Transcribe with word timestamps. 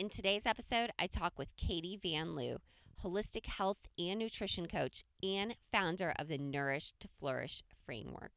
In 0.00 0.08
today's 0.08 0.46
episode, 0.46 0.92
I 0.98 1.06
talk 1.06 1.34
with 1.36 1.54
Katie 1.58 2.00
Van 2.02 2.34
Loo, 2.34 2.56
holistic 3.04 3.44
health 3.44 3.76
and 3.98 4.18
nutrition 4.18 4.66
coach 4.66 5.04
and 5.22 5.54
founder 5.70 6.14
of 6.18 6.28
the 6.28 6.38
Nourish 6.38 6.94
to 7.00 7.08
Flourish 7.18 7.62
framework. 7.84 8.32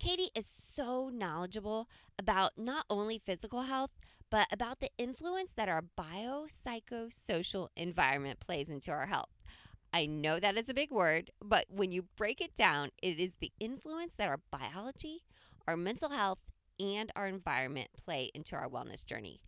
Katie 0.00 0.32
is 0.34 0.48
so 0.74 1.08
knowledgeable 1.08 1.88
about 2.18 2.58
not 2.58 2.86
only 2.90 3.22
physical 3.24 3.62
health, 3.62 3.92
but 4.32 4.48
about 4.50 4.80
the 4.80 4.90
influence 4.98 5.52
that 5.52 5.68
our 5.68 5.84
biopsychosocial 5.96 7.68
environment 7.76 8.40
plays 8.40 8.68
into 8.68 8.90
our 8.90 9.06
health. 9.06 9.44
I 9.92 10.06
know 10.06 10.40
that 10.40 10.58
is 10.58 10.68
a 10.68 10.74
big 10.74 10.90
word, 10.90 11.30
but 11.40 11.66
when 11.68 11.92
you 11.92 12.06
break 12.16 12.40
it 12.40 12.56
down, 12.56 12.90
it 13.00 13.20
is 13.20 13.36
the 13.38 13.52
influence 13.60 14.14
that 14.16 14.28
our 14.28 14.40
biology, 14.50 15.22
our 15.68 15.76
mental 15.76 16.10
health, 16.10 16.40
and 16.80 17.12
our 17.14 17.28
environment 17.28 17.90
play 18.04 18.32
into 18.34 18.56
our 18.56 18.68
wellness 18.68 19.06
journey. 19.06 19.40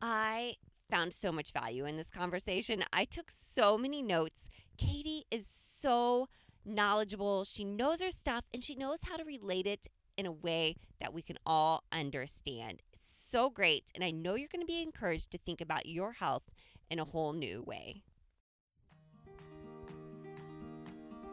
I 0.00 0.54
found 0.90 1.12
so 1.12 1.30
much 1.30 1.52
value 1.52 1.84
in 1.84 1.96
this 1.96 2.10
conversation. 2.10 2.84
I 2.92 3.04
took 3.04 3.30
so 3.30 3.76
many 3.76 4.02
notes. 4.02 4.48
Katie 4.76 5.24
is 5.30 5.48
so 5.52 6.28
knowledgeable. 6.64 7.44
She 7.44 7.64
knows 7.64 8.00
her 8.00 8.10
stuff 8.10 8.44
and 8.52 8.62
she 8.62 8.74
knows 8.74 8.98
how 9.02 9.16
to 9.16 9.24
relate 9.24 9.66
it 9.66 9.86
in 10.16 10.26
a 10.26 10.32
way 10.32 10.76
that 11.00 11.14
we 11.14 11.22
can 11.22 11.38
all 11.46 11.84
understand. 11.92 12.82
It's 12.92 13.08
so 13.30 13.50
great. 13.50 13.84
And 13.94 14.02
I 14.02 14.10
know 14.10 14.34
you're 14.34 14.48
going 14.52 14.66
to 14.66 14.66
be 14.66 14.82
encouraged 14.82 15.30
to 15.32 15.38
think 15.38 15.60
about 15.60 15.86
your 15.86 16.12
health 16.12 16.44
in 16.90 16.98
a 16.98 17.04
whole 17.04 17.32
new 17.32 17.62
way. 17.66 18.02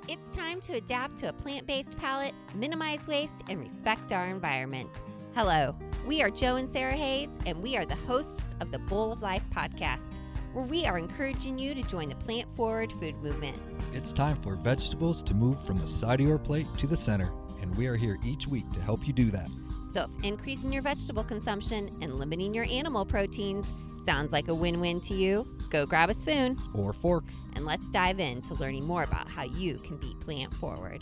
It's 0.07 0.35
time 0.35 0.61
to 0.61 0.73
adapt 0.73 1.17
to 1.19 1.29
a 1.29 1.33
plant 1.33 1.65
based 1.65 1.97
palate, 1.97 2.35
minimize 2.53 3.07
waste, 3.07 3.33
and 3.49 3.59
respect 3.59 4.11
our 4.11 4.27
environment. 4.27 5.01
Hello, 5.33 5.75
we 6.05 6.21
are 6.21 6.29
Joe 6.29 6.57
and 6.57 6.71
Sarah 6.71 6.95
Hayes, 6.95 7.29
and 7.47 7.61
we 7.63 7.75
are 7.75 7.85
the 7.85 7.95
hosts 7.95 8.43
of 8.59 8.69
the 8.69 8.77
Bowl 8.77 9.11
of 9.11 9.23
Life 9.23 9.43
podcast, 9.51 10.05
where 10.53 10.63
we 10.63 10.85
are 10.85 10.99
encouraging 10.99 11.57
you 11.57 11.73
to 11.73 11.81
join 11.81 12.09
the 12.09 12.15
plant 12.15 12.47
forward 12.55 12.91
food 12.99 13.15
movement. 13.23 13.57
It's 13.91 14.13
time 14.13 14.35
for 14.43 14.55
vegetables 14.55 15.23
to 15.23 15.33
move 15.33 15.59
from 15.65 15.79
the 15.79 15.87
side 15.87 16.21
of 16.21 16.27
your 16.27 16.37
plate 16.37 16.67
to 16.77 16.85
the 16.85 16.95
center, 16.95 17.33
and 17.59 17.75
we 17.75 17.87
are 17.87 17.95
here 17.95 18.19
each 18.23 18.47
week 18.47 18.69
to 18.73 18.81
help 18.81 19.07
you 19.07 19.13
do 19.13 19.31
that. 19.31 19.49
So, 19.93 20.07
if 20.19 20.23
increasing 20.23 20.71
your 20.71 20.83
vegetable 20.83 21.23
consumption 21.23 21.89
and 22.01 22.19
limiting 22.19 22.53
your 22.53 22.65
animal 22.69 23.05
proteins 23.05 23.67
sounds 24.05 24.31
like 24.31 24.47
a 24.47 24.53
win 24.53 24.79
win 24.79 25.01
to 25.01 25.15
you, 25.15 25.47
go 25.71 25.87
grab 25.87 26.11
a 26.11 26.13
spoon 26.13 26.59
or 26.75 26.93
fork 26.93 27.23
and 27.53 27.65
let's 27.65 27.85
dive 27.89 28.19
into 28.19 28.53
learning 28.55 28.85
more 28.85 29.03
about 29.03 29.31
how 29.31 29.45
you 29.45 29.75
can 29.79 29.97
be 29.97 30.15
plant 30.19 30.53
forward. 30.53 31.01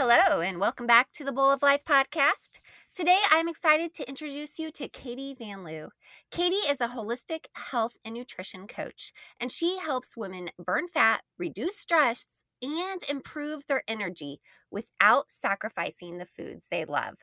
Hello, 0.00 0.40
and 0.40 0.60
welcome 0.60 0.86
back 0.86 1.10
to 1.14 1.24
the 1.24 1.32
Bowl 1.32 1.50
of 1.50 1.60
Life 1.60 1.80
podcast. 1.84 2.60
Today, 2.94 3.18
I'm 3.32 3.48
excited 3.48 3.92
to 3.94 4.08
introduce 4.08 4.56
you 4.56 4.70
to 4.70 4.86
Katie 4.86 5.34
Van 5.36 5.64
Loo. 5.64 5.88
Katie 6.30 6.54
is 6.54 6.80
a 6.80 6.86
holistic 6.86 7.46
health 7.54 7.96
and 8.04 8.14
nutrition 8.14 8.68
coach, 8.68 9.10
and 9.40 9.50
she 9.50 9.76
helps 9.78 10.16
women 10.16 10.50
burn 10.56 10.86
fat, 10.86 11.22
reduce 11.36 11.76
stress, 11.76 12.28
and 12.62 13.00
improve 13.10 13.66
their 13.66 13.82
energy 13.88 14.40
without 14.70 15.32
sacrificing 15.32 16.18
the 16.18 16.26
foods 16.26 16.68
they 16.70 16.84
love. 16.84 17.16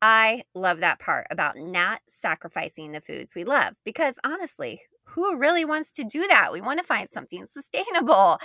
I 0.00 0.44
love 0.54 0.80
that 0.80 1.00
part 1.00 1.26
about 1.30 1.58
not 1.58 2.00
sacrificing 2.08 2.92
the 2.92 3.02
foods 3.02 3.34
we 3.34 3.44
love 3.44 3.74
because 3.84 4.18
honestly, 4.24 4.80
who 5.08 5.36
really 5.36 5.64
wants 5.64 5.92
to 5.92 6.04
do 6.04 6.26
that? 6.28 6.52
We 6.52 6.60
want 6.60 6.78
to 6.78 6.84
find 6.86 7.08
something 7.08 7.46
sustainable. 7.46 8.38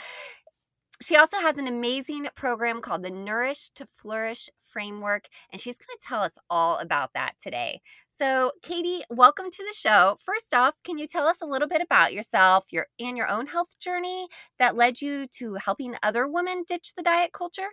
She 1.01 1.15
also 1.15 1.37
has 1.37 1.57
an 1.57 1.67
amazing 1.67 2.27
program 2.35 2.81
called 2.81 3.03
the 3.03 3.09
Nourish 3.09 3.69
to 3.75 3.85
Flourish 3.85 4.49
Framework, 4.67 5.29
and 5.49 5.61
she's 5.61 5.77
going 5.77 5.97
to 5.97 6.05
tell 6.05 6.19
us 6.21 6.37
all 6.49 6.77
about 6.79 7.13
that 7.13 7.35
today. 7.39 7.79
So, 8.09 8.51
Katie, 8.61 9.03
welcome 9.09 9.49
to 9.49 9.63
the 9.63 9.73
show. 9.73 10.17
First 10.25 10.53
off, 10.53 10.75
can 10.83 10.97
you 10.97 11.07
tell 11.07 11.25
us 11.25 11.39
a 11.41 11.45
little 11.45 11.69
bit 11.69 11.81
about 11.81 12.11
yourself, 12.11 12.65
your 12.71 12.87
and 12.99 13.15
your 13.15 13.29
own 13.29 13.47
health 13.47 13.79
journey 13.79 14.27
that 14.57 14.75
led 14.75 15.01
you 15.01 15.25
to 15.37 15.53
helping 15.53 15.95
other 16.03 16.27
women 16.27 16.65
ditch 16.67 16.93
the 16.97 17.03
diet 17.03 17.31
culture? 17.31 17.69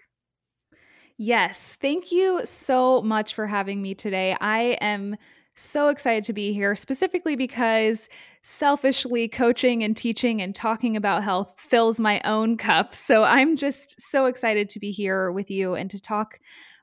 Yes. 1.19 1.77
Thank 1.81 2.13
you 2.13 2.43
so 2.45 3.03
much 3.03 3.35
for 3.35 3.47
having 3.47 3.83
me 3.83 3.95
today. 3.95 4.37
I 4.41 4.79
am 4.81 5.17
so 5.57 5.89
excited 5.89 6.25
to 6.25 6.33
be 6.33 6.53
here, 6.53 6.75
specifically 6.77 7.35
because 7.35 8.09
selfishly 8.43 9.27
coaching 9.27 9.83
and 9.83 9.97
teaching 9.97 10.41
and 10.41 10.55
talking 10.55 10.97
about 10.97 11.25
health 11.25 11.55
fills 11.57 11.99
my 11.99 12.21
own 12.25 12.57
cup. 12.57 12.95
So 12.95 13.25
I'm 13.25 13.57
just 13.57 14.01
so 14.01 14.27
excited 14.27 14.69
to 14.71 14.79
be 14.79 14.93
here 14.93 15.33
with 15.33 15.51
you 15.51 15.75
and 15.75 15.91
to 15.91 16.01
talk 16.01 16.39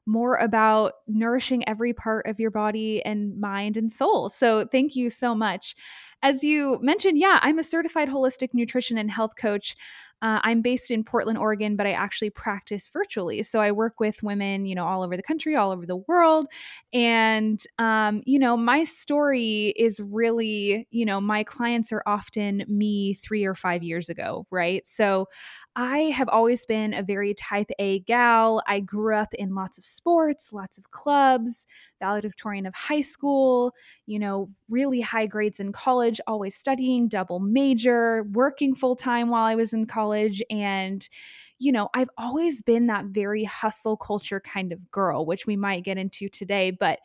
more 0.05 0.35
about 0.35 0.93
nourishing 1.07 1.67
every 1.67 1.93
part 1.93 2.25
of 2.25 2.39
your 2.39 2.51
body 2.51 3.03
and 3.05 3.39
mind 3.39 3.77
and 3.77 3.91
soul. 3.91 4.27
So 4.27 4.65
thank 4.65 4.95
you 4.95 5.09
so 5.09 5.33
much. 5.33 5.75
As 6.21 6.43
you 6.43 6.79
mentioned, 6.81 7.17
yeah, 7.17 7.39
I'm 7.41 7.59
a 7.59 7.63
certified 7.63 8.09
holistic 8.09 8.49
nutrition 8.53 8.97
and 8.97 9.11
health 9.11 9.35
coach. 9.37 9.75
Uh, 10.23 10.39
I'm 10.43 10.61
based 10.63 10.89
in 10.89 11.03
Portland, 11.03 11.37
Oregon, 11.37 11.75
but 11.75 11.85
I 11.85 11.91
actually 11.91 12.31
practice 12.31 12.89
virtually. 12.93 13.43
So 13.43 13.59
I 13.59 13.71
work 13.73 13.99
with 13.99 14.23
women, 14.23 14.65
you 14.65 14.73
know, 14.73 14.85
all 14.87 15.03
over 15.03 15.17
the 15.17 15.23
country, 15.23 15.55
all 15.55 15.71
over 15.71 15.85
the 15.85 15.97
world. 16.07 16.47
And, 16.93 17.61
um, 17.77 18.23
you 18.25 18.39
know, 18.39 18.57
my 18.57 18.83
story 18.85 19.73
is 19.77 19.99
really, 19.99 20.87
you 20.91 21.05
know, 21.05 21.21
my 21.21 21.43
clients 21.43 21.91
are 21.91 22.03
often 22.07 22.63
me 22.67 23.13
three 23.15 23.45
or 23.45 23.53
five 23.53 23.83
years 23.83 24.09
ago, 24.09 24.47
right? 24.49 24.87
So 24.87 25.27
I 25.75 26.11
have 26.15 26.29
always 26.29 26.67
been 26.67 26.93
a 26.93 27.01
very 27.01 27.33
type 27.33 27.71
A 27.79 27.99
gal. 28.01 28.61
I 28.67 28.79
grew 28.79 29.15
up 29.15 29.33
in 29.33 29.55
lots 29.55 29.79
of 29.79 29.85
sports, 29.85 30.53
lots 30.53 30.77
of 30.77 30.91
clubs, 30.91 31.65
valedictorian 31.99 32.67
of 32.67 32.75
high 32.75 33.01
school, 33.01 33.73
you 34.05 34.19
know, 34.19 34.49
really 34.69 35.01
high 35.01 35.25
grades 35.25 35.59
in 35.59 35.71
college, 35.71 36.21
always 36.27 36.55
studying, 36.55 37.07
double 37.07 37.39
major, 37.39 38.23
working 38.33 38.75
full 38.75 38.95
time 38.95 39.29
while 39.29 39.45
I 39.45 39.55
was 39.55 39.73
in 39.73 39.87
college. 39.87 40.43
And, 40.51 41.09
you 41.57 41.71
know, 41.71 41.89
I've 41.95 42.09
always 42.19 42.61
been 42.61 42.85
that 42.87 43.05
very 43.05 43.43
hustle 43.43 43.97
culture 43.97 44.41
kind 44.41 44.71
of 44.73 44.91
girl, 44.91 45.25
which 45.25 45.47
we 45.47 45.55
might 45.55 45.83
get 45.83 45.97
into 45.97 46.29
today. 46.29 46.69
But 46.69 46.99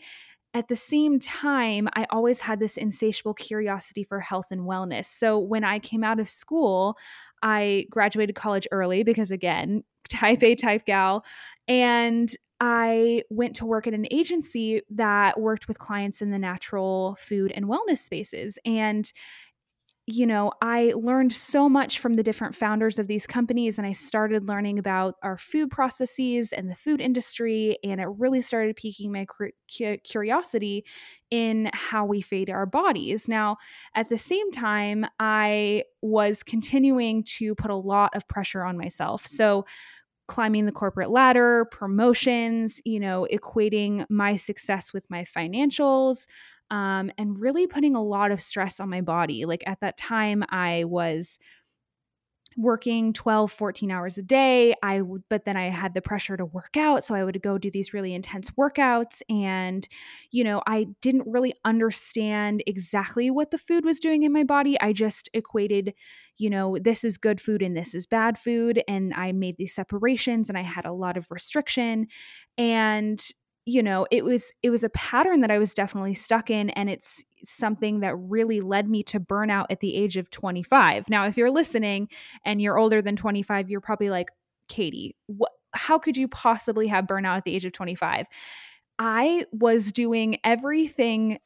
at 0.54 0.68
the 0.68 0.76
same 0.76 1.18
time, 1.18 1.88
I 1.94 2.06
always 2.10 2.40
had 2.40 2.58
this 2.58 2.76
insatiable 2.76 3.34
curiosity 3.34 4.02
for 4.02 4.20
health 4.20 4.46
and 4.50 4.62
wellness. 4.62 5.06
So 5.06 5.38
when 5.38 5.62
I 5.62 5.78
came 5.78 6.02
out 6.02 6.20
of 6.20 6.28
school, 6.28 6.96
I 7.42 7.86
graduated 7.90 8.34
college 8.34 8.66
early 8.72 9.02
because, 9.02 9.30
again, 9.30 9.84
type 10.08 10.42
A 10.42 10.54
type 10.54 10.86
gal. 10.86 11.24
And 11.66 12.34
I 12.60 13.22
went 13.30 13.54
to 13.56 13.66
work 13.66 13.86
at 13.86 13.94
an 13.94 14.06
agency 14.10 14.82
that 14.90 15.38
worked 15.40 15.68
with 15.68 15.78
clients 15.78 16.20
in 16.20 16.30
the 16.30 16.38
natural 16.38 17.16
food 17.20 17.52
and 17.52 17.66
wellness 17.66 17.98
spaces. 17.98 18.58
And 18.64 19.12
you 20.10 20.26
know, 20.26 20.52
I 20.62 20.94
learned 20.96 21.34
so 21.34 21.68
much 21.68 21.98
from 21.98 22.14
the 22.14 22.22
different 22.22 22.56
founders 22.56 22.98
of 22.98 23.08
these 23.08 23.26
companies, 23.26 23.76
and 23.76 23.86
I 23.86 23.92
started 23.92 24.48
learning 24.48 24.78
about 24.78 25.16
our 25.22 25.36
food 25.36 25.70
processes 25.70 26.50
and 26.50 26.70
the 26.70 26.74
food 26.74 26.98
industry. 26.98 27.76
And 27.84 28.00
it 28.00 28.08
really 28.16 28.40
started 28.40 28.74
piquing 28.76 29.12
my 29.12 29.26
curiosity 30.04 30.86
in 31.30 31.70
how 31.74 32.06
we 32.06 32.22
feed 32.22 32.48
our 32.48 32.64
bodies. 32.64 33.28
Now, 33.28 33.58
at 33.94 34.08
the 34.08 34.16
same 34.16 34.50
time, 34.50 35.04
I 35.20 35.84
was 36.00 36.42
continuing 36.42 37.22
to 37.38 37.54
put 37.54 37.70
a 37.70 37.76
lot 37.76 38.16
of 38.16 38.26
pressure 38.28 38.64
on 38.64 38.78
myself. 38.78 39.26
So, 39.26 39.66
climbing 40.26 40.66
the 40.66 40.72
corporate 40.72 41.10
ladder, 41.10 41.64
promotions, 41.70 42.80
you 42.84 43.00
know, 43.00 43.26
equating 43.32 44.04
my 44.10 44.36
success 44.36 44.92
with 44.92 45.08
my 45.10 45.24
financials, 45.24 46.26
um, 46.70 47.10
and 47.18 47.38
really 47.40 47.66
putting 47.66 47.94
a 47.94 48.02
lot 48.02 48.30
of 48.30 48.40
stress 48.40 48.80
on 48.80 48.88
my 48.88 49.00
body. 49.00 49.44
Like 49.44 49.64
at 49.66 49.80
that 49.80 49.96
time, 49.96 50.44
I 50.50 50.84
was 50.84 51.38
working 52.56 53.12
12 53.12 53.52
14 53.52 53.90
hours 53.90 54.18
a 54.18 54.22
day 54.22 54.74
i 54.82 55.00
but 55.28 55.44
then 55.44 55.56
i 55.56 55.66
had 55.66 55.94
the 55.94 56.02
pressure 56.02 56.36
to 56.36 56.44
work 56.44 56.76
out 56.76 57.04
so 57.04 57.14
i 57.14 57.22
would 57.22 57.40
go 57.40 57.56
do 57.56 57.70
these 57.70 57.94
really 57.94 58.12
intense 58.12 58.50
workouts 58.58 59.22
and 59.30 59.86
you 60.32 60.42
know 60.42 60.60
i 60.66 60.86
didn't 61.00 61.26
really 61.26 61.54
understand 61.64 62.62
exactly 62.66 63.30
what 63.30 63.52
the 63.52 63.58
food 63.58 63.84
was 63.84 64.00
doing 64.00 64.24
in 64.24 64.32
my 64.32 64.42
body 64.42 64.80
i 64.80 64.92
just 64.92 65.28
equated 65.34 65.94
you 66.36 66.50
know 66.50 66.76
this 66.80 67.04
is 67.04 67.16
good 67.16 67.40
food 67.40 67.62
and 67.62 67.76
this 67.76 67.94
is 67.94 68.06
bad 68.06 68.36
food 68.36 68.82
and 68.88 69.14
i 69.14 69.30
made 69.30 69.56
these 69.56 69.74
separations 69.74 70.48
and 70.48 70.58
i 70.58 70.62
had 70.62 70.84
a 70.84 70.92
lot 70.92 71.16
of 71.16 71.30
restriction 71.30 72.08
and 72.56 73.28
you 73.68 73.82
know 73.82 74.06
it 74.10 74.24
was 74.24 74.50
it 74.62 74.70
was 74.70 74.82
a 74.82 74.88
pattern 74.90 75.42
that 75.42 75.50
i 75.50 75.58
was 75.58 75.74
definitely 75.74 76.14
stuck 76.14 76.48
in 76.48 76.70
and 76.70 76.88
it's 76.88 77.22
something 77.44 78.00
that 78.00 78.16
really 78.16 78.60
led 78.60 78.88
me 78.88 79.02
to 79.02 79.20
burnout 79.20 79.66
at 79.68 79.80
the 79.80 79.94
age 79.94 80.16
of 80.16 80.30
25 80.30 81.08
now 81.10 81.26
if 81.26 81.36
you're 81.36 81.50
listening 81.50 82.08
and 82.44 82.62
you're 82.62 82.78
older 82.78 83.02
than 83.02 83.14
25 83.14 83.68
you're 83.68 83.80
probably 83.80 84.08
like 84.08 84.28
katie 84.68 85.14
how 85.72 85.98
could 85.98 86.16
you 86.16 86.26
possibly 86.26 86.86
have 86.86 87.04
burnout 87.04 87.36
at 87.36 87.44
the 87.44 87.54
age 87.54 87.66
of 87.66 87.72
25 87.72 88.26
i 88.98 89.44
was 89.52 89.92
doing 89.92 90.38
everything 90.44 91.38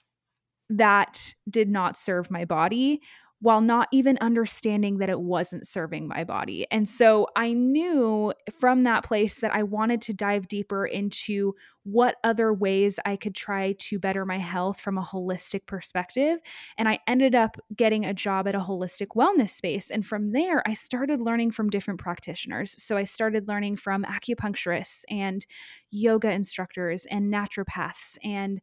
that 0.70 1.34
did 1.50 1.68
not 1.68 1.98
serve 1.98 2.30
my 2.30 2.44
body 2.44 3.02
while 3.42 3.60
not 3.60 3.88
even 3.90 4.16
understanding 4.20 4.98
that 4.98 5.10
it 5.10 5.20
wasn't 5.20 5.66
serving 5.66 6.06
my 6.06 6.22
body. 6.22 6.64
And 6.70 6.88
so 6.88 7.26
I 7.34 7.52
knew 7.52 8.32
from 8.60 8.82
that 8.82 9.02
place 9.02 9.40
that 9.40 9.52
I 9.52 9.64
wanted 9.64 10.00
to 10.02 10.14
dive 10.14 10.46
deeper 10.46 10.86
into 10.86 11.56
what 11.82 12.18
other 12.22 12.54
ways 12.54 13.00
I 13.04 13.16
could 13.16 13.34
try 13.34 13.72
to 13.72 13.98
better 13.98 14.24
my 14.24 14.38
health 14.38 14.80
from 14.80 14.96
a 14.96 15.02
holistic 15.02 15.66
perspective. 15.66 16.38
And 16.78 16.88
I 16.88 17.00
ended 17.08 17.34
up 17.34 17.56
getting 17.74 18.04
a 18.04 18.14
job 18.14 18.46
at 18.46 18.54
a 18.54 18.60
holistic 18.60 19.08
wellness 19.16 19.50
space. 19.50 19.90
And 19.90 20.06
from 20.06 20.30
there, 20.30 20.62
I 20.64 20.74
started 20.74 21.20
learning 21.20 21.50
from 21.50 21.68
different 21.68 21.98
practitioners. 21.98 22.80
So 22.80 22.96
I 22.96 23.02
started 23.02 23.48
learning 23.48 23.78
from 23.78 24.04
acupuncturists 24.04 25.02
and 25.10 25.44
yoga 25.90 26.30
instructors 26.30 27.06
and 27.06 27.32
naturopaths 27.32 28.18
and 28.22 28.60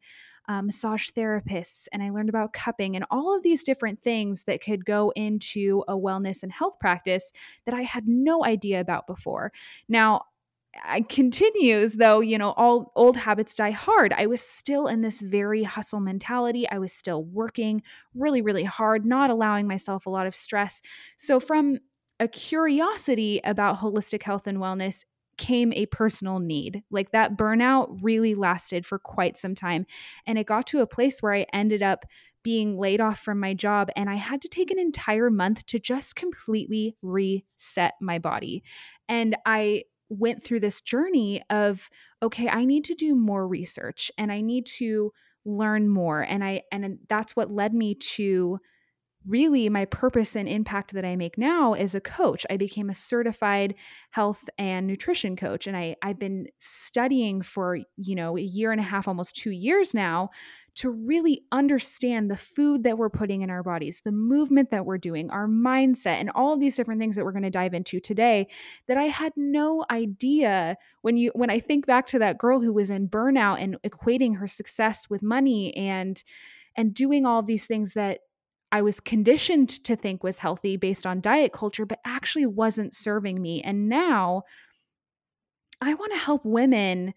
um, 0.49 0.65
massage 0.65 1.11
therapists, 1.11 1.87
and 1.93 2.01
I 2.01 2.09
learned 2.09 2.27
about 2.27 2.53
cupping 2.53 2.95
and 2.95 3.05
all 3.11 3.37
of 3.37 3.43
these 3.43 3.63
different 3.63 4.01
things 4.01 4.45
that 4.45 4.61
could 4.63 4.83
go 4.83 5.11
into 5.15 5.83
a 5.87 5.93
wellness 5.93 6.41
and 6.41 6.51
health 6.51 6.79
practice 6.79 7.31
that 7.65 7.75
I 7.75 7.83
had 7.83 8.07
no 8.07 8.43
idea 8.43 8.81
about 8.81 9.05
before. 9.05 9.53
Now, 9.87 10.23
I 10.83 11.01
continues 11.01 11.95
though, 11.95 12.19
you 12.19 12.37
know, 12.37 12.51
all 12.51 12.91
old 12.95 13.15
habits 13.15 13.53
die 13.53 13.71
hard. 13.71 14.11
I 14.13 14.25
was 14.25 14.41
still 14.41 14.87
in 14.87 15.01
this 15.01 15.21
very 15.21 15.63
hustle 15.63 15.99
mentality. 15.99 16.67
I 16.69 16.79
was 16.79 16.93
still 16.93 17.23
working 17.23 17.83
really, 18.15 18.41
really 18.41 18.63
hard, 18.63 19.05
not 19.05 19.29
allowing 19.29 19.67
myself 19.67 20.07
a 20.07 20.11
lot 20.11 20.27
of 20.27 20.35
stress. 20.35 20.81
So, 21.17 21.39
from 21.39 21.77
a 22.19 22.27
curiosity 22.27 23.39
about 23.43 23.79
holistic 23.79 24.23
health 24.23 24.45
and 24.47 24.57
wellness 24.57 25.05
came 25.39 25.73
a 25.73 25.87
personal 25.87 26.37
need. 26.37 26.83
Like 26.91 27.11
that 27.11 27.35
burnout 27.35 27.97
really 28.03 28.35
lasted 28.35 28.85
for 28.85 28.99
quite 28.99 29.37
some 29.37 29.55
time. 29.55 29.87
And 30.27 30.37
it 30.37 30.45
got 30.45 30.67
to 30.67 30.81
a 30.81 30.87
place 30.87 31.21
where 31.21 31.33
I 31.33 31.47
ended 31.51 31.81
up 31.81 32.05
being 32.43 32.77
laid 32.77 33.01
off 33.01 33.19
from 33.19 33.39
my 33.39 33.53
job 33.53 33.89
and 33.95 34.09
I 34.09 34.15
had 34.15 34.41
to 34.41 34.47
take 34.47 34.69
an 34.69 34.79
entire 34.79 35.29
month 35.29 35.65
to 35.67 35.79
just 35.79 36.15
completely 36.15 36.95
reset 37.01 37.93
my 37.99 38.19
body. 38.19 38.63
And 39.07 39.35
I 39.45 39.83
went 40.09 40.43
through 40.43 40.59
this 40.59 40.81
journey 40.81 41.41
of 41.49 41.89
okay, 42.21 42.49
I 42.49 42.65
need 42.65 42.83
to 42.85 42.95
do 42.95 43.15
more 43.15 43.47
research 43.47 44.11
and 44.17 44.31
I 44.31 44.41
need 44.41 44.65
to 44.77 45.11
learn 45.45 45.87
more 45.87 46.21
and 46.21 46.43
I 46.43 46.63
and 46.71 46.99
that's 47.07 47.35
what 47.35 47.51
led 47.51 47.73
me 47.73 47.95
to 47.95 48.59
really 49.27 49.67
my 49.69 49.85
purpose 49.85 50.35
and 50.35 50.47
impact 50.47 50.93
that 50.93 51.05
I 51.05 51.15
make 51.15 51.37
now 51.37 51.73
as 51.73 51.93
a 51.93 52.01
coach. 52.01 52.45
I 52.49 52.57
became 52.57 52.89
a 52.89 52.95
certified 52.95 53.75
health 54.11 54.49
and 54.57 54.87
nutrition 54.87 55.35
coach 55.35 55.67
and 55.67 55.75
I 55.75 55.95
I've 56.01 56.19
been 56.19 56.47
studying 56.59 57.41
for, 57.41 57.79
you 57.97 58.15
know, 58.15 58.37
a 58.37 58.41
year 58.41 58.71
and 58.71 58.79
a 58.79 58.83
half 58.83 59.07
almost 59.07 59.35
2 59.35 59.51
years 59.51 59.93
now 59.93 60.29
to 60.75 60.89
really 60.89 61.43
understand 61.51 62.31
the 62.31 62.37
food 62.37 62.83
that 62.83 62.97
we're 62.97 63.09
putting 63.09 63.41
in 63.41 63.49
our 63.49 63.63
bodies, 63.63 64.01
the 64.05 64.13
movement 64.13 64.71
that 64.71 64.85
we're 64.85 64.97
doing, 64.97 65.29
our 65.29 65.47
mindset 65.47 66.19
and 66.19 66.31
all 66.35 66.53
of 66.53 66.61
these 66.61 66.77
different 66.77 67.01
things 67.01 67.17
that 67.17 67.25
we're 67.25 67.33
going 67.33 67.43
to 67.43 67.49
dive 67.49 67.73
into 67.73 67.99
today 67.99 68.47
that 68.87 68.95
I 68.95 69.05
had 69.05 69.33
no 69.35 69.85
idea 69.91 70.77
when 71.01 71.17
you 71.17 71.31
when 71.35 71.49
I 71.49 71.59
think 71.59 71.85
back 71.85 72.07
to 72.07 72.19
that 72.19 72.37
girl 72.37 72.61
who 72.61 72.71
was 72.71 72.89
in 72.89 73.09
burnout 73.09 73.61
and 73.61 73.75
equating 73.83 74.37
her 74.37 74.47
success 74.47 75.09
with 75.09 75.21
money 75.21 75.75
and 75.75 76.23
and 76.77 76.93
doing 76.93 77.25
all 77.25 77.43
these 77.43 77.65
things 77.65 77.93
that 77.93 78.19
I 78.71 78.81
was 78.81 78.99
conditioned 78.99 79.69
to 79.85 79.95
think 79.95 80.23
was 80.23 80.39
healthy 80.39 80.77
based 80.77 81.05
on 81.05 81.21
diet 81.21 81.53
culture, 81.53 81.85
but 81.85 81.99
actually 82.05 82.45
wasn't 82.45 82.95
serving 82.95 83.41
me. 83.41 83.61
And 83.61 83.89
now 83.89 84.43
I 85.81 85.93
want 85.93 86.11
to 86.13 86.19
help 86.19 86.43
women 86.45 87.13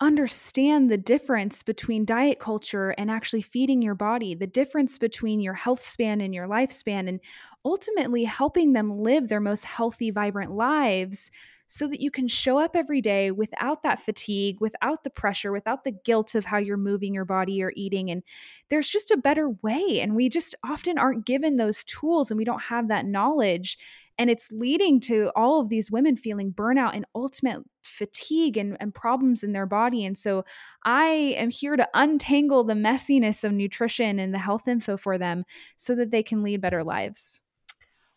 understand 0.00 0.90
the 0.90 0.98
difference 0.98 1.62
between 1.62 2.04
diet 2.04 2.38
culture 2.38 2.90
and 2.90 3.10
actually 3.10 3.42
feeding 3.42 3.80
your 3.80 3.94
body, 3.94 4.34
the 4.34 4.46
difference 4.46 4.98
between 4.98 5.40
your 5.40 5.54
health 5.54 5.82
span 5.82 6.20
and 6.20 6.34
your 6.34 6.46
lifespan, 6.46 7.08
and 7.08 7.20
ultimately 7.64 8.24
helping 8.24 8.72
them 8.74 9.00
live 9.00 9.28
their 9.28 9.40
most 9.40 9.64
healthy, 9.64 10.10
vibrant 10.10 10.52
lives 10.52 11.30
so 11.66 11.88
that 11.88 12.00
you 12.00 12.10
can 12.10 12.28
show 12.28 12.58
up 12.58 12.76
every 12.76 13.00
day 13.00 13.30
without 13.30 13.82
that 13.82 14.00
fatigue, 14.00 14.60
without 14.60 15.02
the 15.02 15.10
pressure, 15.10 15.52
without 15.52 15.84
the 15.84 15.96
guilt 16.04 16.34
of 16.34 16.44
how 16.44 16.58
you're 16.58 16.76
moving 16.76 17.14
your 17.14 17.24
body 17.24 17.62
or 17.62 17.72
eating. 17.74 18.10
And 18.10 18.22
there's 18.68 18.88
just 18.88 19.10
a 19.10 19.16
better 19.16 19.50
way. 19.62 20.00
And 20.00 20.14
we 20.14 20.28
just 20.28 20.54
often 20.64 20.98
aren't 20.98 21.26
given 21.26 21.56
those 21.56 21.84
tools 21.84 22.30
and 22.30 22.38
we 22.38 22.44
don't 22.44 22.62
have 22.62 22.88
that 22.88 23.06
knowledge. 23.06 23.78
And 24.18 24.30
it's 24.30 24.50
leading 24.50 25.00
to 25.00 25.30
all 25.36 25.60
of 25.60 25.68
these 25.68 25.90
women 25.90 26.16
feeling 26.16 26.52
burnout 26.52 26.94
and 26.94 27.04
ultimate 27.14 27.62
fatigue 27.82 28.56
and, 28.56 28.76
and 28.80 28.94
problems 28.94 29.42
in 29.42 29.52
their 29.52 29.66
body. 29.66 30.04
And 30.04 30.16
so 30.16 30.44
I 30.84 31.34
am 31.36 31.50
here 31.50 31.76
to 31.76 31.88
untangle 31.94 32.64
the 32.64 32.74
messiness 32.74 33.44
of 33.44 33.52
nutrition 33.52 34.18
and 34.18 34.32
the 34.32 34.38
health 34.38 34.68
info 34.68 34.96
for 34.96 35.18
them 35.18 35.44
so 35.76 35.94
that 35.96 36.10
they 36.10 36.22
can 36.22 36.42
lead 36.42 36.60
better 36.60 36.82
lives. 36.82 37.42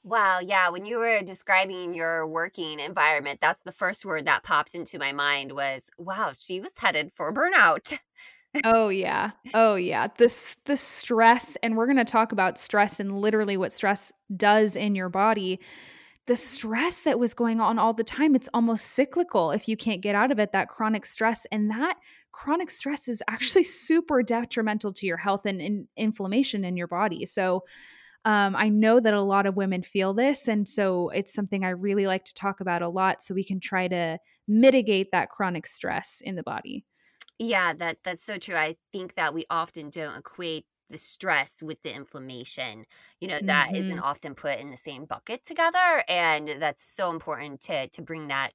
Wow, 0.04 0.40
yeah, 0.40 0.69
when 0.69 0.86
you 0.86 1.00
were 1.00 1.22
describing 1.22 1.94
your 1.94 2.25
working 2.25 2.80
environment, 2.80 3.40
that's 3.42 3.60
the 3.62 3.72
first 3.72 4.06
word 4.06 4.25
that 4.25 4.44
popped 4.44 4.74
into 4.74 4.98
my 4.98 5.12
mind 5.12 5.51
was, 5.51 5.90
wow, 5.98 6.34
she 6.38 6.62
was 6.62 6.78
headed 6.78 7.12
for 7.16 7.34
burnout. 7.34 7.98
oh 8.63 8.90
yeah. 8.90 9.31
Oh 9.54 9.75
yeah. 9.75 10.07
This 10.18 10.56
the 10.66 10.78
stress 10.78 11.57
and 11.62 11.75
we're 11.75 11.86
going 11.86 11.98
to 11.98 12.06
talk 12.06 12.31
about 12.31 12.57
stress 12.57 13.00
and 13.00 13.19
literally 13.19 13.57
what 13.57 13.74
stress 13.74 14.12
does 14.36 14.75
in 14.75 14.96
your 14.96 15.10
body. 15.10 15.60
The 16.28 16.36
stress 16.36 17.02
that 17.02 17.19
was 17.19 17.34
going 17.34 17.60
on 17.60 17.80
all 17.80 17.94
the 17.94 18.04
time, 18.04 18.36
it's 18.36 18.50
almost 18.54 18.86
cyclical 18.88 19.52
if 19.52 19.68
you 19.68 19.75
can't 19.75 20.02
get 20.02 20.16
out 20.16 20.31
of 20.31 20.40
it 20.40 20.52
that 20.54 20.69
chronic 20.69 21.06
stress 21.06 21.45
and 21.52 21.69
that 21.72 21.98
chronic 22.31 22.69
stress 22.69 23.07
is 23.07 23.22
actually 23.28 23.63
super 23.66 24.24
detrimental 24.24 24.94
to 24.94 25.06
your 25.06 25.18
health 25.18 25.45
and, 25.45 25.60
and 25.60 25.88
inflammation 25.98 26.63
in 26.63 26.78
your 26.78 26.88
body. 26.88 27.25
So 27.25 27.66
um, 28.25 28.56
I 28.56 28.69
know 28.69 29.00
that 29.00 29.13
a 29.13 29.21
lot 29.21 29.45
of 29.45 29.56
women 29.56 29.81
feel 29.81 30.13
this. 30.13 30.48
And 30.48 30.68
so 30.68 31.10
it's 31.10 31.33
something 31.33 31.63
I 31.63 31.69
really 31.69 32.07
like 32.07 32.25
to 32.25 32.33
talk 32.33 32.60
about 32.60 32.81
a 32.81 32.89
lot 32.89 33.24
so 33.24 33.33
we 33.33 33.44
can 33.44 33.60
try 33.60 33.88
to 33.88 34.18
mitigate 34.48 35.12
that 35.12 35.30
chronic 35.30 35.66
stress 35.66 36.21
in 36.24 36.36
the 36.36 36.44
body. 36.44 36.86
Yeah, 37.38 37.74
that 37.74 37.98
that's 38.04 38.24
so 38.24 38.38
true. 38.38 38.56
I 38.56 38.75
think 38.92 39.16
that 39.16 39.33
we 39.33 39.45
often 39.50 39.89
don't 39.89 40.18
equate 40.18 40.66
the 40.89 40.98
stress 40.98 41.57
with 41.62 41.81
the 41.83 41.95
inflammation. 41.95 42.86
You 43.21 43.30
know, 43.30 43.39
that 43.44 43.69
mm-hmm. 43.74 43.95
not 43.95 44.04
often 44.04 44.36
put 44.36 44.60
in 44.60 44.71
the 44.71 44.77
same 44.77 45.06
bucket 45.06 45.45
together. 45.45 46.04
And 46.10 46.56
that's 46.60 46.83
so 46.83 47.10
important 47.12 47.62
to 47.62 47.88
to 47.88 48.01
bring 48.01 48.27
that 48.27 48.51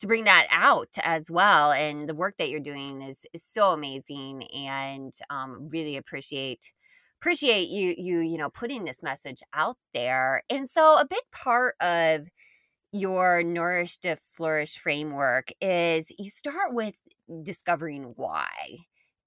to 0.00 0.06
bring 0.06 0.24
that 0.24 0.46
out 0.50 0.94
as 1.02 1.30
well. 1.30 1.72
And 1.72 2.08
the 2.08 2.14
work 2.14 2.36
that 2.38 2.50
you're 2.50 2.60
doing 2.60 3.02
is 3.02 3.26
is 3.32 3.42
so 3.42 3.72
amazing 3.72 4.44
and 4.54 5.12
um, 5.30 5.68
really 5.68 5.96
appreciate 5.96 6.70
appreciate 7.20 7.68
you 7.68 7.94
you 7.98 8.20
you 8.20 8.38
know 8.38 8.50
putting 8.50 8.84
this 8.84 9.02
message 9.02 9.42
out 9.54 9.76
there. 9.94 10.42
And 10.50 10.68
so 10.68 10.98
a 10.98 11.06
big 11.06 11.22
part 11.32 11.76
of 11.80 12.28
your 12.92 13.42
nourish 13.42 13.98
to 13.98 14.16
flourish 14.32 14.78
framework 14.78 15.50
is 15.60 16.12
you 16.18 16.30
start 16.30 16.74
with 16.74 16.96
discovering 17.44 18.14
why 18.16 18.78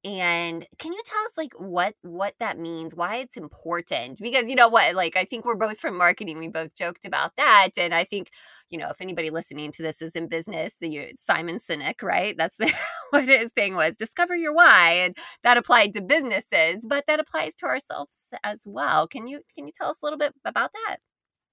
and 0.05 0.65
can 0.79 0.91
you 0.91 1.01
tell 1.05 1.21
us 1.23 1.37
like 1.37 1.53
what 1.57 1.95
what 2.01 2.33
that 2.39 2.59
means 2.59 2.93
why 2.93 3.17
it's 3.17 3.37
important 3.37 4.19
because 4.21 4.49
you 4.49 4.55
know 4.55 4.67
what 4.67 4.95
like 4.95 5.15
i 5.15 5.23
think 5.23 5.45
we're 5.45 5.55
both 5.55 5.79
from 5.79 5.97
marketing 5.97 6.37
we 6.37 6.47
both 6.47 6.75
joked 6.75 7.05
about 7.05 7.35
that 7.37 7.69
and 7.77 7.93
i 7.93 8.03
think 8.03 8.29
you 8.69 8.77
know 8.77 8.89
if 8.89 8.99
anybody 8.99 9.29
listening 9.29 9.71
to 9.71 9.81
this 9.81 10.01
is 10.01 10.15
in 10.15 10.27
business 10.27 10.75
you, 10.81 11.01
uh, 11.01 11.05
simon 11.15 11.57
sinek 11.57 12.01
right 12.01 12.35
that's 12.37 12.59
what 13.11 13.27
his 13.27 13.49
thing 13.51 13.75
was 13.75 13.95
discover 13.95 14.35
your 14.35 14.53
why 14.53 14.91
and 14.91 15.17
that 15.43 15.57
applied 15.57 15.93
to 15.93 16.01
businesses 16.01 16.85
but 16.87 17.05
that 17.07 17.19
applies 17.19 17.55
to 17.55 17.65
ourselves 17.65 18.33
as 18.43 18.63
well 18.65 19.07
can 19.07 19.27
you 19.27 19.41
can 19.55 19.65
you 19.65 19.71
tell 19.73 19.89
us 19.89 20.01
a 20.01 20.05
little 20.05 20.19
bit 20.19 20.33
about 20.45 20.71
that 20.87 20.97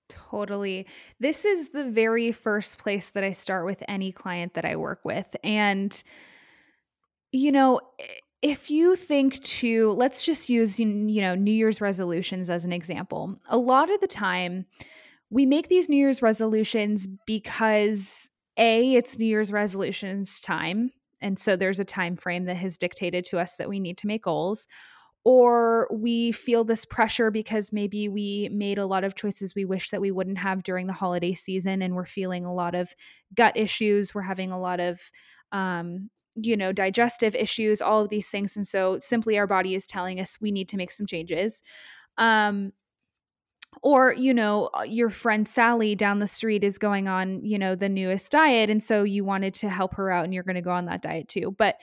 Totally. 0.08 0.88
This 1.20 1.44
is 1.44 1.68
the 1.68 1.84
very 1.84 2.32
first 2.32 2.78
place 2.78 3.10
that 3.10 3.22
I 3.22 3.30
start 3.30 3.64
with 3.64 3.80
any 3.86 4.10
client 4.10 4.54
that 4.54 4.64
I 4.64 4.74
work 4.74 5.04
with. 5.04 5.36
And, 5.44 6.02
you 7.30 7.52
know, 7.52 7.80
eh, 8.00 8.04
if 8.42 8.70
you 8.70 8.96
think 8.96 9.42
to 9.42 9.92
let's 9.92 10.24
just 10.24 10.48
use 10.48 10.78
you 10.80 11.20
know 11.20 11.34
new 11.34 11.52
year's 11.52 11.80
resolutions 11.80 12.48
as 12.48 12.64
an 12.64 12.72
example. 12.72 13.36
A 13.48 13.58
lot 13.58 13.90
of 13.90 14.00
the 14.00 14.06
time 14.06 14.66
we 15.30 15.46
make 15.46 15.68
these 15.68 15.88
new 15.88 15.96
year's 15.96 16.22
resolutions 16.22 17.06
because 17.26 18.28
a 18.56 18.94
it's 18.94 19.18
new 19.18 19.26
year's 19.26 19.52
resolutions 19.52 20.40
time 20.40 20.90
and 21.20 21.38
so 21.38 21.56
there's 21.56 21.80
a 21.80 21.84
time 21.84 22.16
frame 22.16 22.46
that 22.46 22.56
has 22.56 22.78
dictated 22.78 23.24
to 23.26 23.38
us 23.38 23.56
that 23.56 23.68
we 23.68 23.78
need 23.78 23.98
to 23.98 24.06
make 24.06 24.24
goals. 24.24 24.66
Or 25.22 25.86
we 25.92 26.32
feel 26.32 26.64
this 26.64 26.86
pressure 26.86 27.30
because 27.30 27.72
maybe 27.72 28.08
we 28.08 28.48
made 28.50 28.78
a 28.78 28.86
lot 28.86 29.04
of 29.04 29.14
choices 29.14 29.54
we 29.54 29.66
wish 29.66 29.90
that 29.90 30.00
we 30.00 30.10
wouldn't 30.10 30.38
have 30.38 30.62
during 30.62 30.86
the 30.86 30.94
holiday 30.94 31.34
season 31.34 31.82
and 31.82 31.94
we're 31.94 32.06
feeling 32.06 32.46
a 32.46 32.54
lot 32.54 32.74
of 32.74 32.94
gut 33.34 33.54
issues 33.54 34.14
we're 34.14 34.22
having 34.22 34.50
a 34.50 34.58
lot 34.58 34.80
of 34.80 34.98
um, 35.52 36.08
you 36.34 36.56
know, 36.56 36.72
digestive 36.72 37.34
issues, 37.34 37.80
all 37.80 38.00
of 38.00 38.08
these 38.08 38.28
things. 38.28 38.56
And 38.56 38.66
so 38.66 38.98
simply 39.00 39.38
our 39.38 39.46
body 39.46 39.74
is 39.74 39.86
telling 39.86 40.20
us 40.20 40.38
we 40.40 40.52
need 40.52 40.68
to 40.68 40.76
make 40.76 40.92
some 40.92 41.06
changes. 41.06 41.62
Um, 42.18 42.72
or, 43.82 44.12
you 44.12 44.34
know, 44.34 44.68
uh, 44.76 44.82
your 44.82 45.10
friend 45.10 45.48
Sally 45.48 45.94
down 45.94 46.18
the 46.18 46.26
street 46.26 46.64
is 46.64 46.76
going 46.76 47.08
on, 47.08 47.44
you 47.44 47.58
know, 47.58 47.74
the 47.74 47.88
newest 47.88 48.32
diet. 48.32 48.68
And 48.68 48.82
so 48.82 49.04
you 49.04 49.24
wanted 49.24 49.54
to 49.54 49.68
help 49.68 49.94
her 49.94 50.10
out 50.10 50.24
and 50.24 50.34
you're 50.34 50.42
going 50.42 50.56
to 50.56 50.60
go 50.60 50.72
on 50.72 50.86
that 50.86 51.02
diet 51.02 51.28
too. 51.28 51.54
But 51.56 51.76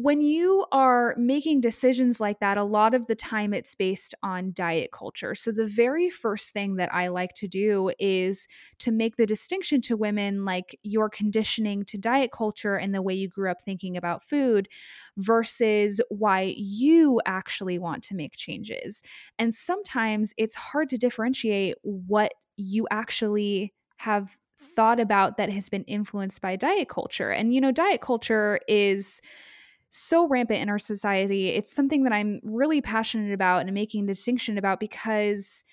when 0.00 0.22
you 0.22 0.64
are 0.70 1.12
making 1.18 1.60
decisions 1.60 2.20
like 2.20 2.38
that, 2.38 2.56
a 2.56 2.62
lot 2.62 2.94
of 2.94 3.06
the 3.08 3.16
time 3.16 3.52
it's 3.52 3.74
based 3.74 4.14
on 4.22 4.52
diet 4.52 4.92
culture. 4.92 5.34
So, 5.34 5.50
the 5.50 5.66
very 5.66 6.08
first 6.08 6.52
thing 6.52 6.76
that 6.76 6.94
I 6.94 7.08
like 7.08 7.34
to 7.34 7.48
do 7.48 7.90
is 7.98 8.46
to 8.78 8.92
make 8.92 9.16
the 9.16 9.26
distinction 9.26 9.80
to 9.82 9.96
women 9.96 10.44
like 10.44 10.78
your 10.84 11.08
conditioning 11.08 11.84
to 11.86 11.98
diet 11.98 12.30
culture 12.30 12.76
and 12.76 12.94
the 12.94 13.02
way 13.02 13.12
you 13.12 13.26
grew 13.26 13.50
up 13.50 13.60
thinking 13.64 13.96
about 13.96 14.22
food 14.22 14.68
versus 15.16 16.00
why 16.10 16.54
you 16.56 17.20
actually 17.26 17.80
want 17.80 18.04
to 18.04 18.14
make 18.14 18.36
changes. 18.36 19.02
And 19.36 19.52
sometimes 19.52 20.32
it's 20.36 20.54
hard 20.54 20.88
to 20.90 20.96
differentiate 20.98 21.74
what 21.82 22.34
you 22.56 22.86
actually 22.92 23.74
have 23.96 24.38
thought 24.60 25.00
about 25.00 25.38
that 25.38 25.50
has 25.50 25.68
been 25.68 25.84
influenced 25.84 26.40
by 26.40 26.54
diet 26.54 26.88
culture. 26.88 27.30
And, 27.30 27.52
you 27.52 27.60
know, 27.60 27.72
diet 27.72 28.00
culture 28.00 28.60
is 28.68 29.20
so 29.90 30.26
rampant 30.28 30.60
in 30.60 30.68
our 30.68 30.78
society. 30.78 31.48
It's 31.48 31.72
something 31.72 32.04
that 32.04 32.12
I'm 32.12 32.40
really 32.42 32.80
passionate 32.80 33.32
about 33.32 33.62
and 33.62 33.72
making 33.72 34.06
distinction 34.06 34.58
about 34.58 34.80
because 34.80 35.64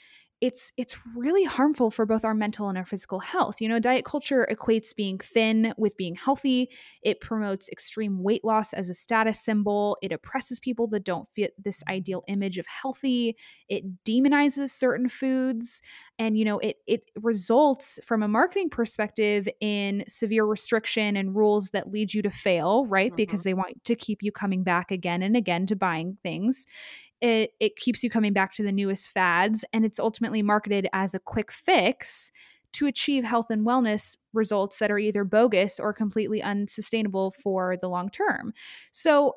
it's 0.42 0.72
it's 0.76 0.98
really 1.16 1.46
harmful 1.46 1.90
for 1.90 2.06
both 2.06 2.26
our 2.26 2.34
mental 2.34 2.68
and 2.68 2.78
our 2.78 2.86
physical 2.86 3.20
health. 3.20 3.62
You 3.62 3.70
know, 3.70 3.80
diet 3.80 4.04
culture 4.04 4.48
equates 4.52 4.94
being 4.94 5.18
thin 5.18 5.74
with 5.78 5.96
being 5.96 6.16
healthy. 6.16 6.70
It 7.02 7.22
promotes 7.22 7.70
extreme 7.70 8.22
weight 8.22 8.44
loss 8.44 8.74
as 8.74 8.90
a 8.90 8.94
status 8.94 9.40
symbol. 9.40 9.98
It 10.02 10.12
oppresses 10.12 10.60
people 10.60 10.88
that 10.88 11.06
don't 11.06 11.30
fit 11.34 11.54
this 11.64 11.84
ideal 11.88 12.24
image 12.28 12.58
of 12.58 12.66
healthy. 12.68 13.38
It 13.70 14.04
demonizes 14.04 14.72
certain 14.72 15.08
foods 15.08 15.82
and 16.20 16.38
you 16.38 16.46
know, 16.46 16.60
it 16.60 16.78
it 16.86 17.10
results 17.16 18.00
from 18.04 18.24
a 18.24 18.28
marketing 18.28 18.70
perspective 18.70 19.48
in 19.62 20.04
severe 20.08 20.46
restriction 20.46 21.16
and 21.16 21.36
rules 21.36 21.70
that 21.72 21.92
lead 21.92 22.14
you 22.14 22.22
to 22.22 22.30
fail, 22.30 22.86
right? 22.88 23.12
Mm-hmm. 23.12 23.16
Because 23.16 23.44
they 23.44 23.54
want 23.54 23.84
to 23.86 23.96
keep 23.96 24.22
you 24.22 24.32
coming 24.32 24.64
back 24.64 24.92
again 24.92 25.22
and 25.22 25.36
again 25.36 25.66
to 25.68 25.76
buying 25.76 26.18
things 26.24 26.66
it 27.26 27.52
it 27.60 27.76
keeps 27.76 28.04
you 28.04 28.10
coming 28.10 28.34
back 28.34 28.54
to 28.54 28.64
the 28.64 28.72
newest 28.72 29.10
fads 29.10 29.66
and 29.74 29.84
it's 29.84 30.00
ultimately 30.00 30.42
marketed 30.42 30.88
as 30.94 31.16
a 31.16 31.20
quick 31.20 31.52
fix 31.52 32.32
to 32.74 32.88
achieve 32.88 33.24
health 33.24 33.50
and 33.50 33.66
wellness 33.66 34.18
results 34.34 34.80
that 34.80 34.92
are 34.92 35.00
either 35.00 35.24
bogus 35.24 35.80
or 35.80 35.94
completely 35.94 36.44
unsustainable 36.44 37.32
for 37.32 37.78
the 37.78 37.88
long 37.88 38.10
term. 38.10 38.54
So 38.92 39.36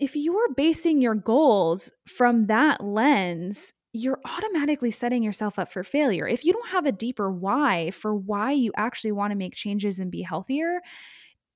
if 0.00 0.16
you're 0.16 0.54
basing 0.54 1.02
your 1.02 1.14
goals 1.14 1.90
from 2.06 2.46
that 2.46 2.82
lens, 2.82 3.72
you're 3.92 4.20
automatically 4.24 4.90
setting 4.90 5.22
yourself 5.22 5.58
up 5.58 5.70
for 5.70 5.82
failure. 5.82 6.26
If 6.26 6.44
you 6.44 6.52
don't 6.52 6.68
have 6.68 6.86
a 6.86 6.92
deeper 6.92 7.30
why 7.30 7.90
for 7.90 8.14
why 8.14 8.52
you 8.52 8.72
actually 8.76 9.12
want 9.12 9.32
to 9.32 9.36
make 9.36 9.54
changes 9.54 9.98
and 9.98 10.10
be 10.10 10.22
healthier, 10.22 10.80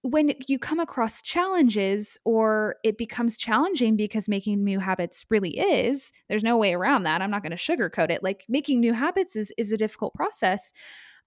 when 0.04 0.34
you 0.48 0.58
come 0.58 0.80
across 0.80 1.22
challenges 1.22 2.18
or 2.26 2.76
it 2.84 2.98
becomes 2.98 3.38
challenging 3.38 3.96
because 3.96 4.28
making 4.28 4.62
new 4.62 4.78
habits 4.78 5.24
really 5.30 5.58
is 5.58 6.12
there's 6.28 6.42
no 6.42 6.58
way 6.58 6.74
around 6.74 7.04
that 7.04 7.22
i'm 7.22 7.30
not 7.30 7.42
going 7.42 7.50
to 7.50 7.56
sugarcoat 7.56 8.10
it 8.10 8.22
like 8.22 8.44
making 8.46 8.80
new 8.80 8.92
habits 8.92 9.34
is 9.34 9.50
is 9.56 9.72
a 9.72 9.78
difficult 9.78 10.12
process 10.12 10.72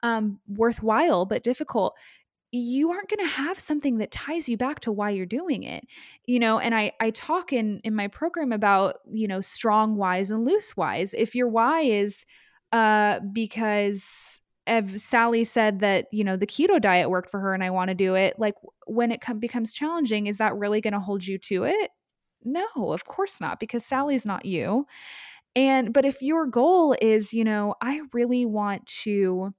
um 0.03 0.39
worthwhile 0.47 1.25
but 1.25 1.43
difficult. 1.43 1.95
You 2.53 2.91
aren't 2.91 3.09
going 3.09 3.19
to 3.27 3.33
have 3.33 3.59
something 3.59 3.97
that 3.97 4.11
ties 4.11 4.47
you 4.47 4.55
back 4.55 4.79
to 4.81 4.91
why 4.91 5.09
you're 5.09 5.25
doing 5.25 5.63
it 5.63 5.83
you 6.27 6.39
know 6.39 6.59
and 6.59 6.73
i 6.75 6.91
i 7.01 7.09
talk 7.09 7.51
in 7.51 7.81
in 7.83 7.95
my 7.95 8.07
program 8.07 8.51
about 8.51 8.99
you 9.11 9.27
know 9.27 9.41
strong 9.41 9.95
whys 9.95 10.29
and 10.29 10.45
loose 10.45 10.77
whys. 10.77 11.15
If 11.17 11.33
your 11.35 11.47
why 11.49 11.81
is 11.81 12.25
uh 12.71 13.19
because 13.33 14.39
if 14.67 15.01
Sally 15.01 15.43
said 15.43 15.79
that, 15.79 16.07
you 16.11 16.23
know, 16.23 16.35
the 16.37 16.47
keto 16.47 16.81
diet 16.81 17.09
worked 17.09 17.29
for 17.29 17.39
her 17.39 17.53
and 17.53 17.63
I 17.63 17.69
want 17.69 17.89
to 17.89 17.95
do 17.95 18.15
it, 18.15 18.35
like 18.37 18.55
when 18.85 19.11
it 19.11 19.21
com- 19.21 19.39
becomes 19.39 19.73
challenging, 19.73 20.27
is 20.27 20.37
that 20.37 20.55
really 20.55 20.81
going 20.81 20.93
to 20.93 20.99
hold 20.99 21.25
you 21.25 21.37
to 21.39 21.63
it? 21.63 21.91
No, 22.43 22.67
of 22.75 23.05
course 23.05 23.41
not, 23.41 23.59
because 23.59 23.85
Sally's 23.85 24.25
not 24.25 24.45
you. 24.45 24.85
And, 25.55 25.91
but 25.91 26.05
if 26.05 26.21
your 26.21 26.45
goal 26.45 26.95
is, 27.01 27.33
you 27.33 27.43
know, 27.43 27.75
I 27.81 28.01
really 28.13 28.45
want 28.45 28.85
to 29.03 29.53